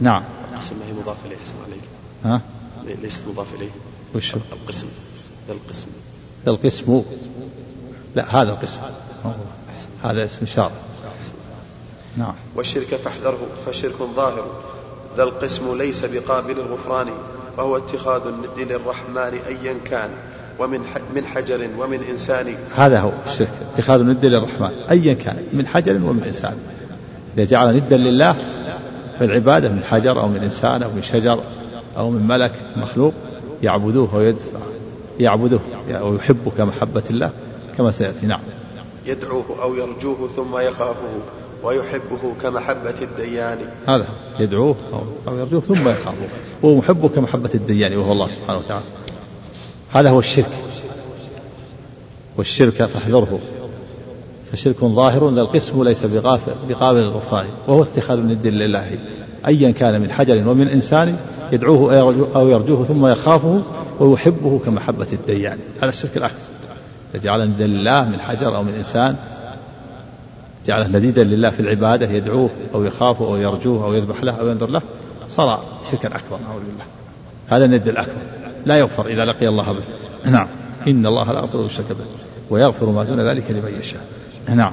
نعم. 0.00 0.24
القسم 0.52 0.76
ما 0.76 0.84
هي 0.86 0.92
مضاف 0.92 1.16
إليه؟ 1.26 1.36
أحسن 1.36 1.54
عليك. 1.66 1.80
ها؟ 2.24 2.40
ليست 3.02 3.24
مضاف 3.28 3.46
إليه. 3.54 3.70
وش؟ 4.14 4.34
القسم. 4.34 4.86
ذا 5.48 5.54
القسم. 5.54 5.86
ذا 6.46 6.50
القسم. 6.50 7.02
لا 8.14 8.42
هذا 8.42 8.50
القسم. 8.50 8.80
هذا 10.04 10.24
اسم 10.24 10.38
إشارة 10.42 10.72
نعم. 12.16 12.34
والشرك 12.56 12.94
فاحذره 12.94 13.38
فشرك 13.66 13.94
ظاهر. 14.16 14.46
ذا 15.16 15.22
القسم 15.22 15.78
ليس 15.78 16.04
بقابل 16.04 16.50
الغفران 16.50 17.06
وهو 17.58 17.76
اتخاذ 17.76 18.20
الند 18.26 18.72
للرحمن 18.72 19.38
أيا 19.48 19.74
كان 19.84 20.10
ومن 20.58 20.80
من 21.14 21.24
حجر 21.24 21.68
ومن 21.78 22.00
إنسان. 22.10 22.54
هذا 22.76 23.00
هو 23.00 23.10
الشرك 23.26 23.50
اتخاذ 23.74 24.02
ند 24.02 24.26
للرحمن 24.26 24.70
أيا 24.90 25.14
كان 25.14 25.36
من 25.52 25.66
حجر 25.66 25.92
ومن 25.92 26.22
إنسان. 26.26 26.56
إذا 27.36 27.44
جعل 27.44 27.76
ندا 27.76 27.96
لله 27.96 28.32
في 29.18 29.24
العبادة 29.24 29.68
من 29.68 29.84
حجر 29.84 30.20
أو 30.20 30.28
من 30.28 30.40
إنسان 30.42 30.82
أو 30.82 30.90
من 30.90 31.02
شجر 31.02 31.40
أو 31.96 32.10
من 32.10 32.26
ملك 32.28 32.52
مخلوق 32.76 33.12
يعبدوه 33.62 34.14
ويدفع 34.14 34.58
يعبدوه 35.20 35.60
ويحبه 36.00 36.50
كمحبة 36.58 37.02
الله 37.10 37.30
كما 37.78 37.90
سيأتي. 37.90 38.26
نعم. 38.26 38.40
يدعوه 39.06 39.44
أو 39.62 39.74
يرجوه 39.74 40.28
ثم 40.36 40.58
يخافه. 40.58 41.20
ويحبه 41.66 42.34
كمحبة 42.42 42.94
الديان. 43.02 43.58
هذا 43.88 44.06
يدعوه 44.40 44.76
أو- 44.92 45.30
يرجوه 45.32 45.60
ثم 45.60 45.88
يخافه. 45.88 46.28
وهو 46.62 46.74
محبه 46.76 47.08
كمحبة 47.08 47.50
الديان 47.54 47.96
وهو 47.96 48.12
الله 48.12 48.28
سبحانه 48.28 48.58
وتعالى. 48.58 48.84
هذا 49.92 50.10
هو 50.10 50.18
الشرك. 50.18 50.50
والشرك 52.36 52.82
فاحذره. 52.82 53.38
فشرك 54.52 54.84
ظاهر 54.84 55.30
ذا 55.34 55.40
القسم 55.40 55.82
ليس 55.82 56.04
بقابل 56.68 56.98
الغفران. 57.00 57.46
وهو 57.68 57.82
اتخاذ 57.82 58.18
الند 58.18 58.46
لله 58.46 58.98
أيا 59.46 59.70
كان 59.70 60.00
من 60.00 60.12
حجر 60.12 60.48
ومن 60.48 60.68
إنسان 60.68 61.16
يدعوه 61.52 62.00
أو 62.00 62.12
يرجو- 62.12 62.36
أو 62.36 62.48
يرجوه 62.48 62.84
ثم 62.84 63.06
يخافه 63.06 63.62
ويحبه 64.00 64.60
كمحبة 64.64 65.06
الديان. 65.12 65.58
هذا 65.80 65.88
الشرك 65.88 66.30
جعل 67.14 67.48
ندا 67.48 67.66
لله 67.66 68.04
من 68.04 68.20
حجر 68.20 68.56
أو 68.56 68.62
من 68.62 68.74
إنسان 68.74 69.16
جعله 70.66 70.88
نديدا 70.88 71.24
لله 71.24 71.50
في 71.50 71.60
العبادة 71.60 72.06
يدعوه 72.06 72.50
أو 72.74 72.84
يخافه 72.84 73.24
أو 73.24 73.36
يرجوه 73.36 73.84
أو 73.84 73.94
يذبح 73.94 74.24
له 74.24 74.40
أو 74.40 74.48
ينذر 74.48 74.70
له 74.70 74.82
صار 75.28 75.64
شركا 75.90 76.08
أكبر 76.08 76.38
نعوذ 76.48 76.60
بالله. 76.60 76.84
هذا 77.48 77.64
الند 77.64 77.88
الأكبر. 77.88 78.20
لا 78.66 78.76
يغفر 78.76 79.06
إذا 79.06 79.24
لقي 79.24 79.48
الله 79.48 79.72
به. 79.72 79.82
نعم. 80.30 80.46
إن 80.88 81.06
الله 81.06 81.32
لا 81.32 81.38
يغفر 81.38 81.64
الشرك 81.64 81.88
به 81.88 82.04
ويغفر 82.50 82.86
ما 82.86 83.04
دون 83.04 83.28
ذلك 83.28 83.50
لمن 83.50 83.76
يشاء. 83.80 84.04
نعم. 84.48 84.72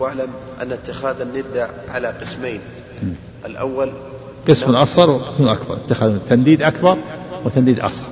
واعلم 0.00 0.28
أن 0.62 0.72
اتخاذ 0.72 1.20
الند 1.20 1.68
على 1.88 2.08
قسمين. 2.08 2.60
الأول 3.46 3.92
قسم 4.48 4.76
أصغر 4.76 5.10
وقسم 5.10 5.48
أكبر. 5.48 5.76
اتخاذ 5.86 6.18
تنديد 6.28 6.62
أكبر 6.62 6.96
وتنديد 7.44 7.80
أصغر. 7.80 8.06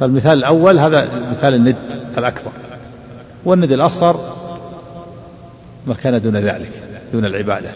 فالمثال 0.00 0.38
الأول 0.38 0.78
هذا 0.78 1.28
مثال 1.30 1.54
الند 1.54 1.76
الأكبر. 2.18 2.50
والند 3.44 3.72
الأصغر 3.72 4.39
ما 5.86 5.94
كان 5.94 6.22
دون 6.22 6.36
ذلك 6.36 6.70
دون 7.12 7.24
العبادة. 7.24 7.70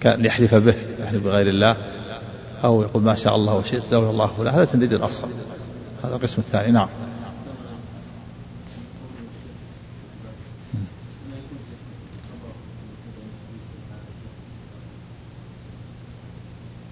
كان 0.00 0.24
يحلف 0.24 0.54
به 0.54 0.74
يحلف 1.00 1.24
بغير 1.24 1.48
الله 1.48 1.76
أو 2.64 2.82
يقول 2.82 3.02
ما 3.02 3.14
شاء 3.14 3.36
الله 3.36 3.54
وشئت 3.54 3.92
لولا 3.92 4.10
الله 4.10 4.40
ولا 4.40 4.56
هذا 4.56 4.64
تنديد 4.64 4.92
الأصغر 4.92 5.28
هذا 6.04 6.14
القسم 6.14 6.36
الثاني 6.38 6.72
نعم. 6.72 6.88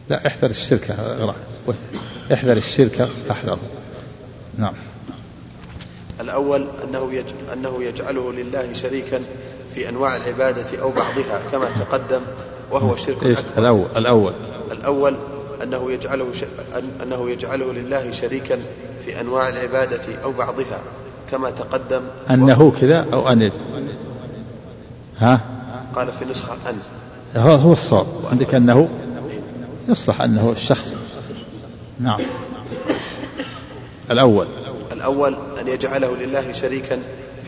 لا 0.09 0.27
احذر 0.27 0.51
الشرك 0.51 0.91
احذر 2.33 2.57
الشرك 2.57 3.09
احذره 3.31 3.61
نعم. 4.59 4.75
الأول 6.21 6.67
أنه. 6.85 7.23
أنه 7.53 7.83
يجعله 7.83 8.33
لله 8.33 8.73
شريكا 8.73 9.21
في 9.75 9.89
أنواع 9.89 10.17
العبادة 10.17 10.83
أو 10.83 10.91
بعضها 10.91 11.41
كما 11.53 11.67
تقدم 11.71 12.21
وهو 12.71 12.97
شرك 12.97 13.23
إيش؟ 13.23 13.39
أكبر. 13.39 13.59
الأول 13.59 13.87
الأول. 13.97 14.33
الأول 14.73 15.15
أنه 15.63 15.93
يجعله 15.93 16.33
ش... 16.33 16.43
أن- 16.75 17.03
أنه 17.03 17.31
يجعله 17.31 17.73
لله 17.73 18.11
شريكا 18.11 18.59
في 19.05 19.21
أنواع 19.21 19.49
العبادة 19.49 20.01
أو 20.25 20.33
بعضها 20.33 20.81
كما 21.31 21.51
تقدم. 21.51 22.01
أنه 22.31 22.73
كذا 22.81 23.07
أو 23.13 23.29
أن 23.33 23.43
يجب 23.43 23.61
ها؟ 25.19 25.41
قال 25.97 26.09
في 26.19 26.25
نسخة 26.25 26.53
أن. 26.69 26.79
هو 27.37 27.51
هو 27.55 27.73
الصواب. 27.73 28.07
عندك 28.31 28.55
أنه؟ 28.55 28.89
يصلح 29.89 30.21
أنه 30.23 30.53
الشخص. 30.57 30.97
نعم. 32.01 32.21
الأول. 34.11 34.47
الأول 34.93 35.35
أن 35.61 35.69
يجعله 35.69 36.17
لله 36.17 36.53
شريكا 36.53 36.99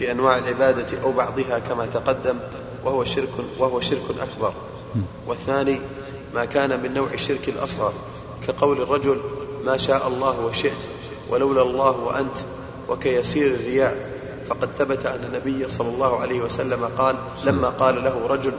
في 0.00 0.10
أنواع 0.10 0.38
العبادة 0.38 1.02
أو 1.02 1.12
بعضها 1.12 1.58
كما 1.58 1.86
تقدم 1.86 2.38
وهو 2.84 3.04
شرك 3.04 3.28
وهو 3.58 3.80
شرك 3.80 4.02
أكبر. 4.20 4.52
والثاني 5.26 5.80
ما 6.34 6.44
كان 6.44 6.82
من 6.82 6.94
نوع 6.94 7.08
الشرك 7.14 7.48
الأصغر 7.48 7.92
كقول 8.46 8.82
الرجل 8.82 9.20
ما 9.64 9.76
شاء 9.76 10.08
الله 10.08 10.46
وشئت 10.46 10.80
ولولا 11.30 11.62
الله 11.62 11.90
وأنت 11.90 12.36
وكيسير 12.88 13.54
الرياء. 13.54 14.10
فقد 14.48 14.68
ثبت 14.78 15.06
أن 15.06 15.24
النبي 15.24 15.68
صلى 15.68 15.88
الله 15.88 16.20
عليه 16.20 16.40
وسلم 16.40 16.84
قال 16.98 17.16
لما 17.44 17.68
قال 17.68 18.04
له 18.04 18.26
رجل 18.26 18.52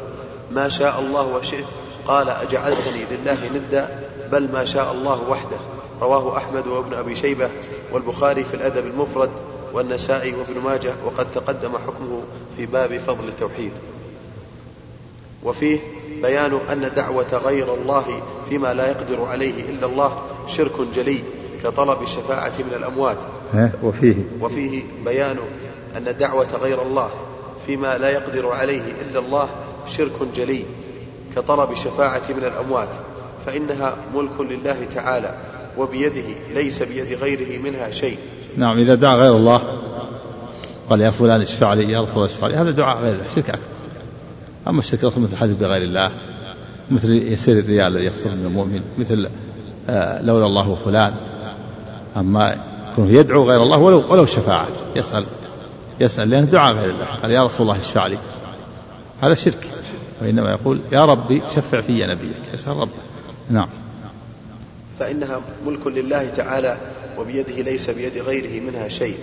ما 0.51 0.69
شاء 0.69 0.99
الله 0.99 1.35
وشئت 1.35 1.65
قال 2.07 2.29
أجعلتني 2.29 3.05
لله 3.11 3.49
ندا 3.53 4.09
بل 4.31 4.51
ما 4.51 4.65
شاء 4.65 4.91
الله 4.91 5.21
وحده. 5.29 5.57
رواه 6.01 6.37
أحمد 6.37 6.67
وابن 6.67 6.93
أبي 6.93 7.15
شيبة 7.15 7.49
والبخاري 7.91 8.43
في 8.43 8.53
الأدب 8.53 8.85
المفرد 8.85 9.29
والنسائي 9.73 10.33
وابن 10.33 10.61
ماجه 10.65 10.93
وقد 11.05 11.31
تقدم 11.31 11.77
حكمه 11.77 12.21
في 12.57 12.65
باب 12.65 12.97
فضل 12.97 13.27
التوحيد. 13.27 13.71
وفيه 15.43 15.79
بيان 16.21 16.59
أن 16.71 16.91
دعوة 16.95 17.41
غير 17.45 17.73
الله 17.73 18.21
فيما 18.49 18.73
لا 18.73 18.87
يقدر 18.87 19.25
عليه 19.25 19.69
إلا 19.69 19.85
الله 19.85 20.21
شرك 20.47 20.71
جلي 20.95 21.19
كطلب 21.63 22.01
الشفاعة 22.01 22.53
من 22.59 22.73
الأموات. 22.75 23.17
وفيه. 23.83 24.15
وفيه 24.41 24.83
بيان 25.05 25.37
أن 25.97 26.15
دعوة 26.19 26.47
غير 26.61 26.81
الله 26.81 27.09
فيما 27.67 27.97
لا 27.97 28.09
يقدر 28.09 28.47
عليه 28.47 28.83
إلا 29.01 29.19
الله 29.19 29.49
شرك 29.87 30.27
جلي 30.35 30.63
كطلب 31.35 31.71
الشفاعة 31.71 32.23
من 32.29 32.43
الأموات 32.43 32.89
فإنها 33.45 33.95
ملك 34.15 34.39
لله 34.39 34.87
تعالى. 34.95 35.35
وبيده 35.77 36.23
ليس 36.55 36.83
بيد 36.83 37.17
غيره 37.21 37.61
منها 37.61 37.91
شيء. 37.91 38.17
نعم 38.57 38.79
إذا 38.79 38.95
دعا 38.95 39.15
غير 39.15 39.35
الله 39.35 39.61
قال 40.89 41.01
يا 41.01 41.11
فلان 41.11 41.41
اشفع 41.41 41.73
لي 41.73 41.91
يا 41.91 42.01
رسول 42.01 42.15
الله 42.15 42.25
اشفع 42.25 42.47
لي 42.47 42.55
هذا 42.55 42.71
دعاء 42.71 42.97
غير 42.97 43.13
الله 43.13 43.27
شرك 43.35 43.49
أكبر. 43.49 43.63
أما 44.67 44.79
الشرك 44.79 45.03
الأصغر 45.03 45.19
مثل 45.19 45.33
الحديث 45.33 45.57
بغير 45.57 45.81
الله 45.81 46.11
مثل 46.91 47.13
يسير 47.13 47.59
الرياء 47.59 47.87
الذي 47.87 48.05
يحصل 48.05 48.29
من 48.29 48.45
المؤمن 48.45 48.81
مثل 48.97 49.29
آه 49.89 50.21
لولا 50.21 50.45
الله 50.45 50.69
وفلان. 50.69 51.13
أما 52.17 52.57
يكون 52.91 53.15
يدعو 53.15 53.49
غير 53.49 53.63
الله 53.63 53.77
ولو 53.77 54.03
ولو 54.09 54.25
شفاعة 54.25 54.67
يسأل 54.95 55.25
يسأل 55.99 56.29
لأنه 56.29 56.45
دعاء 56.45 56.75
غير 56.75 56.89
الله. 56.89 57.05
قال 57.21 57.31
يا 57.31 57.45
رسول 57.45 57.61
الله 57.61 57.79
اشفع 57.79 58.07
لي 58.07 58.17
هذا 59.21 59.33
شرك. 59.33 59.67
وإنما 60.21 60.51
يقول 60.51 60.79
يا 60.91 61.05
ربي 61.05 61.41
شفع 61.55 61.81
في 61.81 62.05
نبيك 62.05 62.53
يسأل 62.53 62.77
ربه. 62.77 62.91
نعم. 63.49 63.69
فإنها 65.01 65.41
ملك 65.65 65.87
لله 65.87 66.29
تعالى 66.29 66.77
وبيده 67.17 67.61
ليس 67.61 67.89
بيد 67.89 68.17
غيره 68.17 68.61
منها 68.61 68.87
شيء. 68.87 69.17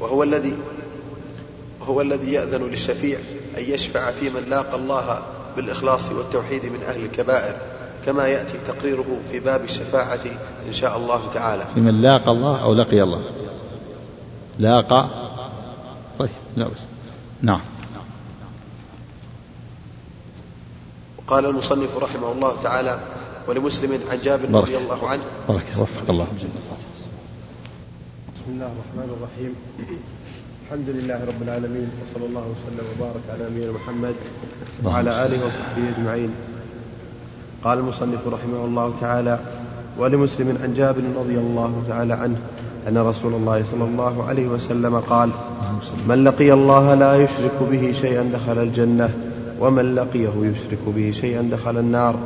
وهو 0.00 0.22
الذي 0.22 0.54
هو 1.82 2.00
الذي 2.00 2.32
يأذن 2.32 2.62
للشفيع 2.62 3.18
أن 3.58 3.62
يشفع 3.62 4.10
في 4.10 4.30
من 4.30 4.44
لاقى 4.48 4.76
الله 4.76 5.22
بالإخلاص 5.56 6.10
والتوحيد 6.10 6.64
من 6.66 6.82
أهل 6.88 7.04
الكبائر 7.04 7.56
كما 8.06 8.28
يأتي 8.28 8.58
تقريره 8.66 9.20
في 9.30 9.40
باب 9.40 9.64
الشفاعة 9.64 10.20
إن 10.68 10.72
شاء 10.72 10.96
الله 10.96 11.20
تعالى. 11.34 11.64
في 11.74 11.80
من 11.80 12.02
لاقى 12.02 12.30
الله 12.30 12.62
أو 12.62 12.74
لقي 12.74 13.02
الله. 13.02 13.22
لاقى 14.58 15.08
طيب 16.18 16.30
لا 16.56 16.64
بس 16.64 16.80
نعم. 17.42 17.60
قال 21.26 21.46
المصنف 21.46 21.96
رحمه 21.96 22.32
الله 22.32 22.56
تعالى 22.62 22.98
ولمسلم 23.48 23.92
عن 24.10 24.18
جابر. 24.24 24.48
رضي 24.50 24.76
الله 24.76 25.08
عنه. 25.08 25.22
بارك 25.48 25.66
وفق 25.78 26.10
الله. 26.10 26.24
بسم 26.24 26.48
الله 28.48 28.66
الرحمن 28.66 29.08
الرحيم. 29.16 29.52
الحمد 30.64 30.88
لله 30.88 31.24
رب 31.24 31.42
العالمين 31.42 31.88
وصلى 32.00 32.26
الله 32.26 32.44
وسلم 32.54 32.84
وبارك 32.92 33.24
على 33.30 33.44
نبينا 33.50 33.72
محمد 33.72 34.14
وعلى 34.84 35.26
آله 35.26 35.46
وصحبه 35.46 35.84
أجمعين. 35.96 36.30
قال 37.64 37.78
المصنف 37.78 38.28
رحمه 38.28 38.64
الله 38.64 38.94
تعالى 39.00 39.38
ولمسلم 39.98 40.58
عن 40.62 40.74
جابر 40.74 41.02
رضي 41.16 41.38
الله 41.38 41.84
تعالى 41.88 42.14
عنه 42.14 42.36
أن 42.88 42.98
رسول 42.98 43.34
الله 43.34 43.64
صلى 43.70 43.84
الله 43.84 44.24
عليه 44.24 44.46
وسلم 44.46 45.00
قال 45.00 45.30
من 46.08 46.24
لقي 46.24 46.52
الله 46.52 46.94
لا 46.94 47.16
يشرك 47.16 47.58
به 47.70 47.92
شيئا 47.92 48.22
دخل 48.22 48.58
الجنة 48.58 49.10
ومن 49.60 49.94
لقيه 49.94 50.32
يشرك 50.42 50.78
به 50.86 51.10
شيئا 51.10 51.42
دخل 51.42 51.78
النار. 51.78 52.16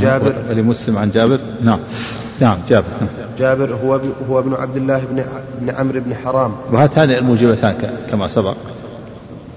جابر. 0.00 0.34
لمسلم 0.50 0.98
عن 0.98 1.10
جابر. 1.10 1.38
نعم. 1.62 1.78
نعم 2.40 2.58
جابر. 2.68 2.86
جابر 3.38 3.74
هو 3.74 4.00
هو 4.30 4.38
ابن 4.38 4.54
عبد 4.54 4.76
الله 4.76 4.98
بن 5.10 5.24
بن 5.60 5.70
عمرو 5.70 6.00
بن 6.00 6.14
حرام. 6.14 6.52
وهاتان 6.72 7.10
الموجبتان 7.10 7.74
كما 8.10 8.28
سبق. 8.28 8.56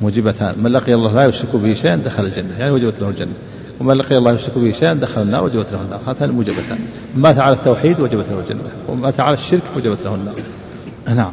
موجبتان. 0.02 0.56
من 0.64 0.72
لقي 0.72 0.94
الله 0.94 1.14
لا 1.14 1.26
يشرك 1.26 1.56
به 1.56 1.74
شيئا 1.74 1.96
دخل 1.96 2.26
الجنة. 2.26 2.60
يعني 2.60 2.72
وجبت 2.72 3.00
له 3.02 3.10
الجنة. 3.10 3.34
ومن 3.80 3.96
لقي 3.96 4.18
الله 4.18 4.32
يشرك 4.32 4.58
به 4.58 4.72
شيئا 4.72 4.94
دخل 4.94 5.22
النار 5.22 5.44
وجبت 5.44 5.72
له 5.72 5.82
النار. 5.82 6.00
هاتان 6.08 6.30
الموجبتان. 6.30 6.80
من 7.16 7.22
مات 7.22 7.40
على 7.40 7.56
التوحيد 7.56 8.00
وجبت 8.00 8.26
له 8.30 8.40
الجنة. 8.40 8.70
ومن 8.90 9.02
مات 9.02 9.20
على 9.20 9.34
الشرك 9.34 9.64
وجبت 9.78 9.98
له 10.06 10.16
النار. 10.16 10.36
نعم. 11.16 11.32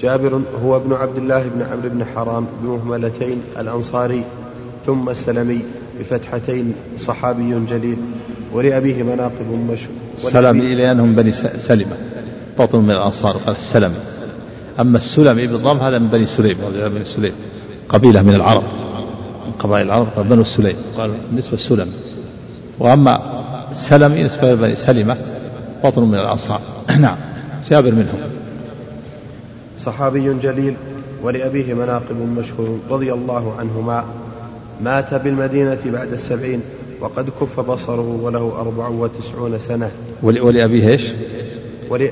جابر 0.00 0.40
هو 0.64 0.76
ابن 0.76 0.92
عبد 0.92 1.16
الله 1.16 1.42
بن 1.42 1.62
عمرو 1.62 1.88
بن 1.88 2.04
حرام 2.14 2.46
بمهملتين 2.62 3.42
الأنصاري 3.58 4.22
ثم 4.86 5.08
السلمي. 5.08 5.62
بفتحتين 6.00 6.74
صحابي 6.98 7.54
جليل 7.70 7.96
ولأبيه 8.52 9.02
مناقب 9.02 9.70
مشهور. 9.70 9.96
سلمي 10.18 10.74
لأنهم 10.74 11.14
بني 11.14 11.32
سلمة. 11.58 11.96
بطن 12.58 12.78
من 12.78 12.90
الأنصار 12.90 13.36
قال 13.36 13.56
السلمي 13.56 13.94
أما 14.80 14.98
السلمي 14.98 15.46
بالضم 15.46 15.78
هذا 15.78 15.98
من 15.98 16.08
بني 16.08 16.26
سليم 16.26 16.56
بني 16.74 17.04
سليم. 17.04 17.32
قبيلة 17.88 18.22
من 18.22 18.34
العرب 18.34 18.62
من 19.46 19.52
قبائل 19.58 19.86
العرب 19.86 20.08
قال 20.16 20.24
بنو 20.24 20.44
سليم 20.44 20.76
قال 20.96 21.10
بالنسبة 21.30 21.54
السلم 21.54 21.92
وأما 22.78 23.20
السلمي 23.70 24.22
نسبة 24.22 24.52
لبني 24.52 24.76
سلمة 24.76 25.16
بطن 25.84 26.02
من 26.02 26.14
الأنصار. 26.14 26.60
نعم 26.98 27.16
جابر 27.70 27.90
منهم. 27.90 28.20
صحابي 29.78 30.34
جليل 30.42 30.74
ولأبيه 31.22 31.74
مناقب 31.74 32.16
مشهور 32.38 32.78
رضي 32.90 33.12
الله 33.12 33.54
عنهما. 33.58 34.04
مات 34.84 35.14
بالمدينة 35.14 35.78
بعد 35.86 36.12
السبعين 36.12 36.60
وقد 37.00 37.30
كف 37.40 37.60
بصره 37.60 38.18
وله 38.22 38.52
أربع 38.60 38.88
وتسعون 38.88 39.58
سنة. 39.58 39.90
ولأبيه 40.22 40.88
إيش؟ 40.88 41.08
ول... 41.90 42.08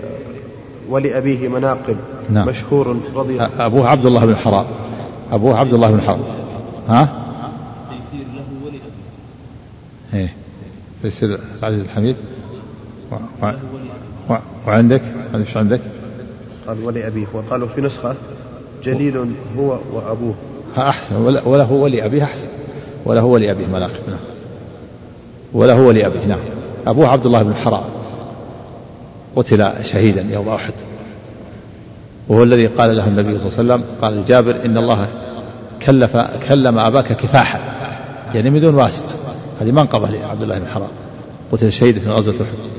ولأبيه 0.88 1.48
مناقب. 1.48 1.96
نعم. 2.30 2.48
مشهور 2.48 2.96
رضي 3.14 3.38
أ- 3.38 3.48
أبوه 3.58 3.88
عبد 3.88 4.06
الله 4.06 4.24
بن 4.26 4.36
حرام 4.36 4.66
أبوه 5.32 5.58
عبد 5.58 5.74
الله 5.74 5.90
بن 5.90 6.00
حرام 6.00 6.22
ها؟ 6.88 7.08
تيسير 7.90 8.26
له 8.34 8.44
ولأبيه 8.64 10.22
إيه. 10.22 10.34
تيسير 11.02 11.38
العزيز 11.58 11.80
الحميد. 11.80 12.16
و... 13.12 13.14
و... 13.42 13.52
و... 14.30 14.36
وعندك؟ 14.66 15.02
إيش 15.34 15.56
عندك؟ 15.56 15.80
قال 16.66 16.84
ولأبيه. 16.84 17.26
وقالوا 17.32 17.68
في 17.68 17.80
نسخة 17.80 18.14
جليل 18.84 19.16
هو 19.58 19.78
وأبوه. 19.92 20.34
أحسن. 20.78 21.14
وله 21.44 21.72
ولي 21.72 22.04
أبيه 22.04 22.24
أحسن. 22.24 22.46
وله 23.04 23.24
ولي 23.24 23.50
أبيه 23.50 23.66
مناقب 23.66 24.00
نعم. 24.08 24.18
وله 25.52 25.80
ولي 25.80 26.06
أبيه. 26.06 26.24
نعم. 26.28 26.38
أبوه 26.86 27.08
عبد 27.08 27.26
الله 27.26 27.42
بن 27.42 27.54
حرام. 27.54 27.84
قتل 29.36 29.70
شهيدا 29.82 30.26
يوم 30.30 30.48
أحد. 30.48 30.72
وهو 32.28 32.42
الذي 32.42 32.66
قال 32.66 32.96
له 32.96 33.06
النبي 33.06 33.38
صلى 33.38 33.62
الله 33.62 33.74
عليه 33.74 33.82
وسلم 33.82 33.82
قال 34.02 34.16
لجابر 34.16 34.56
إن 34.64 34.78
الله 34.78 35.08
كلف 35.82 36.16
كلم 36.48 36.78
أباك 36.78 37.12
كفاحا. 37.12 37.60
يعني 38.34 38.50
من 38.50 38.60
دون 38.60 38.74
واسطة. 38.74 39.08
هذه 39.60 39.72
منقبة 39.72 40.08
لعبد 40.08 40.42
الله 40.42 40.58
بن 40.58 40.66
حرام. 40.66 40.88
قتل 41.52 41.72
شهيد 41.72 41.98
في 41.98 42.10
غزوة 42.10 42.34
أحد. 42.34 42.74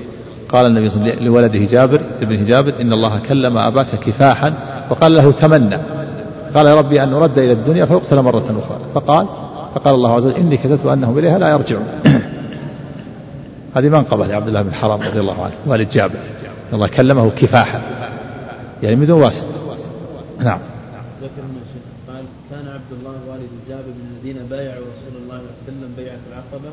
قال 0.50 0.66
النبي 0.66 0.90
صلى 0.90 0.98
الله 0.98 1.12
عليه 1.12 1.22
وسلم 1.22 1.34
لولده 1.34 1.60
جابر 1.60 2.02
ابنه 2.22 2.44
جابر 2.44 2.74
إن 2.82 2.94
الله 2.94 3.20
كلم 3.30 3.58
أباك 3.58 3.88
كفاحا 4.06 4.54
وقال 4.90 5.14
له 5.16 5.32
تمنى. 5.32 5.78
قال 6.56 6.66
يا 6.66 6.76
ربي 6.76 7.04
أن 7.04 7.10
نرد 7.10 7.38
إلى 7.38 7.54
الدنيا 7.54 7.86
فيقتل 7.86 8.22
مرة 8.22 8.64
أخرى. 8.66 8.80
فقال 8.94 9.28
فقال 9.76 9.96
الله 9.96 10.16
عز 10.16 10.26
وجل 10.26 10.36
إني 10.36 10.58
كتبت 10.58 10.86
أنهم 10.86 11.20
إليها 11.20 11.40
لا 11.40 11.50
يرجعون. 11.50 11.88
هذه 13.76 13.90
منقبة 13.90 14.28
لعبد 14.28 14.48
الله 14.48 14.62
بن 14.62 14.74
حرام 14.74 15.02
رضي 15.02 15.20
الله 15.20 15.44
عنه 15.44 15.54
والد 15.66 15.90
جابر. 15.90 16.20
الله 16.74 16.88
كلمه 16.88 17.30
كفاحا 17.30 17.82
يعني 18.84 18.96
من 18.96 19.06
دون 19.06 19.22
واسطة. 19.22 19.48
نعم. 20.40 20.60
ذكر 21.22 21.42
قال 22.08 22.24
كان 22.52 22.68
عبد 22.68 22.92
الله 23.00 23.16
والد 23.30 23.50
جابر 23.70 23.88
من 23.88 24.18
الذين 24.18 24.48
بايعوا 24.50 24.86
رسول 24.86 25.24
الله 25.24 25.38
صلى 25.38 25.74
الله 25.74 25.78
عليه 25.78 25.78
وسلم 25.78 25.94
بيعة 25.98 26.20
العقبة 26.32 26.72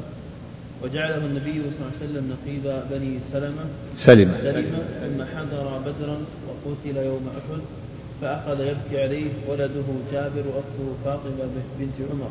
وجعله 0.83 1.27
النبي 1.27 1.53
صلى 1.53 1.79
الله 1.79 1.93
عليه 2.01 2.11
وسلم 2.11 2.25
نقيب 2.33 2.83
بني 2.91 3.19
سلمة. 3.33 3.65
سلمة. 3.97 4.39
سلمة 4.43 4.79
ثم 5.01 5.23
حضر 5.37 5.79
بدرا 5.87 6.17
وقتل 6.49 6.97
يوم 6.97 7.27
أحد. 7.39 7.82
فأخذ 8.23 8.61
يبكي 8.61 9.03
عليه 9.03 9.31
ولده 9.49 9.89
جابر 10.13 10.45
وأخته 10.47 10.89
فاطمة 11.05 11.49
بنت 11.79 12.11
عمر. 12.13 12.31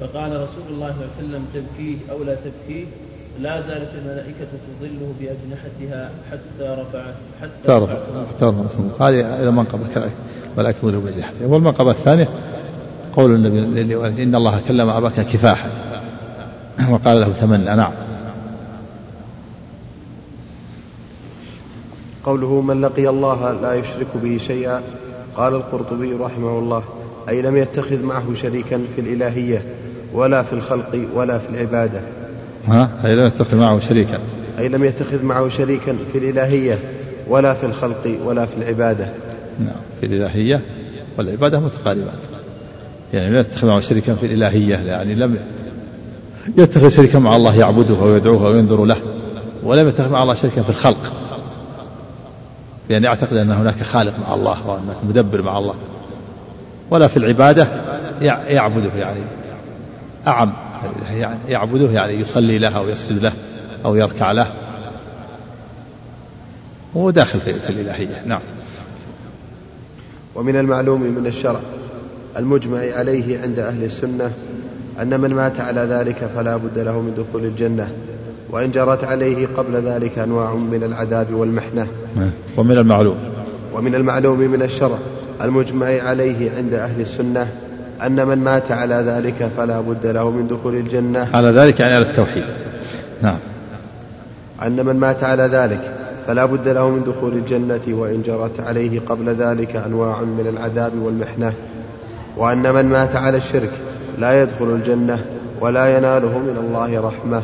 فقال 0.00 0.32
رسول 0.32 0.64
الله 0.70 0.92
صلى 0.92 1.04
الله 1.04 1.16
عليه 1.18 1.28
وسلم 1.28 1.46
تبكيه 1.54 1.96
أو 2.10 2.22
لا 2.22 2.34
تبكيه 2.34 2.84
لا 3.40 3.60
زالت 3.60 3.90
الملائكة 3.94 4.46
تظله 4.80 5.12
بأجنحتها 5.20 6.10
حتى 6.30 6.82
رفعت 6.82 7.14
حتى 7.42 7.72
رفع 7.72 7.94
حتى 8.36 8.44
رفع 8.44 9.08
هذه 9.08 9.48
المنقبة 9.48 9.82
كذلك. 9.94 10.12
الملائكة 10.52 10.78
تظله 10.82 10.98
بأجنحتها. 10.98 11.46
والمنقبة 11.46 11.90
الثانية 11.90 12.28
قول 13.16 13.34
النبي 13.34 13.94
إن 14.22 14.34
الله 14.34 14.60
كلم 14.68 14.88
أباك 14.88 15.20
كفاحا. 15.20 15.70
وقال 16.90 17.20
له 17.20 17.32
تمنى. 17.32 17.64
نعم. 17.76 17.92
قوله 22.24 22.60
من 22.60 22.80
لقي 22.80 23.08
الله 23.08 23.52
لا 23.52 23.74
يشرك 23.74 24.06
به 24.22 24.38
شيئا 24.38 24.82
قال 25.36 25.54
القرطبي 25.54 26.12
رحمه 26.12 26.58
الله 26.58 26.82
أي 27.28 27.42
لم 27.42 27.56
يتخذ 27.56 28.02
معه 28.02 28.34
شريكا 28.34 28.80
في 28.94 29.00
الإلهية 29.00 29.62
ولا 30.12 30.42
في 30.42 30.52
الخلق 30.52 31.06
ولا 31.14 31.38
في 31.38 31.48
العبادة. 31.50 32.00
ها؟ 32.68 32.90
أي 33.04 33.16
لم 33.16 33.26
يتخذ 33.26 33.56
معه 33.56 33.80
شريكا. 33.80 34.18
أي 34.58 34.68
لم 34.68 34.84
يتخذ 34.84 35.24
معه 35.24 35.48
شريكا 35.48 35.96
في 36.12 36.18
الإلهية 36.18 36.78
ولا 37.28 37.54
في 37.54 37.66
الخلق 37.66 38.18
ولا 38.24 38.46
في 38.46 38.56
العبادة. 38.58 39.08
نعم 39.60 39.76
في 40.00 40.06
الإلهية 40.06 40.60
والعبادة 41.18 41.60
متقاربات. 41.60 42.14
يعني 43.14 43.30
لم 43.30 43.36
يتخذ 43.36 43.66
معه 43.66 43.80
شريكا 43.80 44.14
في 44.14 44.26
الإلهية 44.26 44.76
يعني 44.76 45.14
لم 45.14 45.36
يتخذ 46.58 46.88
شريكا 46.88 47.18
مع 47.18 47.36
الله 47.36 47.58
يعبده 47.58 47.94
ويدعوه 47.94 48.42
وينذر 48.42 48.84
له 48.84 48.96
ولم 49.62 49.88
يتخذ 49.88 50.10
مع 50.10 50.22
الله 50.22 50.34
شريكا 50.34 50.62
في 50.62 50.70
الخلق. 50.70 51.12
بأن 52.88 53.04
يعتقد 53.04 53.36
أن 53.36 53.50
هناك 53.50 53.82
خالق 53.82 54.14
مع 54.28 54.34
الله 54.34 54.68
وهناك 54.68 54.96
مدبر 55.08 55.42
مع 55.42 55.58
الله. 55.58 55.74
ولا 56.90 57.06
في 57.06 57.16
العبادة 57.16 57.68
يعبده 58.48 58.90
يعني 58.98 59.20
أعم 60.26 60.52
يعني 61.12 61.38
يعبده 61.48 61.90
يعني 61.90 62.12
يصلي 62.12 62.58
له 62.58 62.76
أو 62.76 62.88
يسجد 62.88 63.22
له 63.22 63.32
أو 63.84 63.96
يركع 63.96 64.32
له. 64.32 64.46
هو 66.96 67.10
داخل 67.10 67.40
في, 67.40 67.60
في 67.60 67.70
الإلهية 67.70 68.22
نعم. 68.26 68.40
ومن 70.34 70.56
المعلوم 70.56 71.00
من 71.00 71.26
الشرع 71.26 71.60
المجمع 72.36 72.78
عليه 72.78 73.42
عند 73.42 73.58
أهل 73.58 73.84
السنة 73.84 74.32
أن 75.02 75.20
من 75.20 75.34
مات 75.34 75.60
على 75.60 75.80
ذلك 75.80 76.30
فلا 76.36 76.56
بد 76.56 76.78
له 76.78 77.00
من 77.00 77.14
دخول 77.14 77.44
الجنة. 77.44 77.88
وإن 78.50 78.70
جرت 78.70 79.04
عليه 79.04 79.46
قبل 79.56 79.76
ذلك 79.76 80.18
أنواع 80.18 80.54
من 80.54 80.82
العذاب 80.84 81.34
والمحنة. 81.34 81.86
ومن 82.56 82.78
المعلوم. 82.78 83.16
ومن 83.74 83.94
المعلوم 83.94 84.38
من 84.38 84.62
الشرع 84.62 84.98
المجمع 85.42 85.86
عليه 85.86 86.50
عند 86.56 86.74
أهل 86.74 87.00
السنة 87.00 87.48
أن 88.02 88.26
من 88.26 88.38
مات 88.38 88.72
على 88.72 88.94
ذلك 88.94 89.50
فلا 89.56 89.80
بد 89.80 90.06
له 90.06 90.30
من 90.30 90.48
دخول 90.48 90.74
الجنة. 90.74 91.28
على 91.34 91.48
ذلك 91.48 91.80
يعني 91.80 91.94
على 91.94 92.06
التوحيد. 92.06 92.44
نعم. 93.22 93.38
أن 94.62 94.86
من 94.86 94.96
مات 94.96 95.24
على 95.24 95.42
ذلك 95.42 95.80
فلا 96.26 96.44
بد 96.44 96.68
له 96.68 96.88
من 96.88 97.04
دخول 97.04 97.32
الجنة 97.32 97.80
وإن 97.88 98.22
جرت 98.22 98.60
عليه 98.60 99.00
قبل 99.00 99.28
ذلك 99.28 99.76
أنواع 99.76 100.20
من 100.20 100.46
العذاب 100.52 100.92
والمحنة. 101.02 101.52
وأن 102.36 102.74
من 102.74 102.84
مات 102.84 103.16
على 103.16 103.36
الشرك 103.36 103.70
لا 104.18 104.42
يدخل 104.42 104.64
الجنة 104.64 105.24
ولا 105.60 105.96
يناله 105.96 106.38
من 106.38 106.56
الله 106.60 107.00
رحمة. 107.00 107.42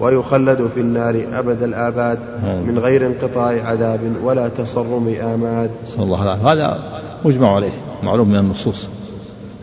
ويخلد 0.00 0.70
في 0.74 0.80
النار 0.80 1.22
أبد 1.34 1.62
الآباد 1.62 2.18
من 2.44 2.78
غير 2.78 3.06
انقطاع 3.06 3.66
عذاب 3.66 4.00
ولا 4.22 4.48
تصرم 4.48 5.14
آماد. 5.22 5.70
صلى 5.86 6.04
الله 6.04 6.20
عليه 6.20 6.52
هذا 6.52 6.78
مجمع 7.24 7.54
عليه 7.54 7.72
معلوم 8.02 8.28
من 8.28 8.36
النصوص. 8.36 8.88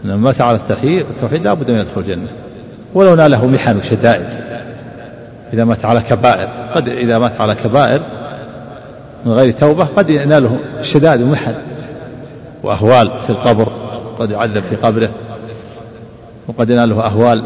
أن 0.06 0.10
من 0.10 0.16
مات 0.16 0.42
على 0.42 0.58
التوحيد 0.58 1.06
التوحيد 1.10 1.44
لا 1.44 1.54
بد 1.54 1.72
من 1.72 1.80
يدخل 1.80 2.02
الجنة. 2.02 2.28
ولو 2.94 3.16
ناله 3.16 3.48
محن 3.48 3.78
وشدائد. 3.78 4.28
إذا 5.54 5.64
مات 5.64 5.86
على 5.86 6.02
كبائر 6.02 6.50
قد 6.76 6.88
إذا 6.88 7.20
مات 7.20 7.42
على 7.42 7.56
كبائر 7.56 8.02
من 9.26 9.32
غير 9.32 9.52
توبة 9.52 9.86
قد 9.86 10.10
يناله 10.10 10.58
شدائد 10.82 11.22
ومحن. 11.22 11.54
وأهوال 12.64 13.12
في 13.22 13.30
القبر 13.30 13.72
قد 14.20 14.32
يعذب 14.32 14.64
في 14.64 14.76
قبره. 14.76 15.10
وقد 16.48 16.70
يناله 16.70 17.06
أهوال 17.06 17.44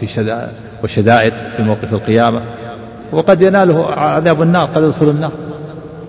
في 0.00 0.06
شدائد. 0.06 0.67
وشدائد 0.84 1.32
في 1.56 1.62
موقف 1.62 1.92
القيامة 1.92 2.40
وقد 3.12 3.40
يناله 3.40 3.86
عذاب 3.86 4.42
النار 4.42 4.68
قد 4.74 4.82
يدخل 4.82 5.08
النار 5.08 5.32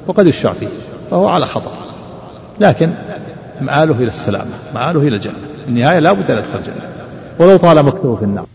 وقد 0.08 0.28
يشفع 0.28 0.54
فيه 0.54 0.68
فهو 1.12 1.28
على 1.28 1.46
خطر 1.46 1.72
لكن 2.60 2.90
مآله 3.62 3.96
إلى 3.96 4.08
السلامة 4.08 4.52
مآله 4.76 5.00
إلى 5.00 5.16
الجنة 5.16 5.34
النهاية 5.68 6.00
لا 6.00 6.12
بد 6.12 6.32
أن 6.32 6.38
يدخل 6.38 6.60
الجنة 6.60 6.90
ولو 7.40 7.58
طال 7.58 7.84
مكتوب 7.84 8.18
في 8.18 8.26
النار. 8.26 8.46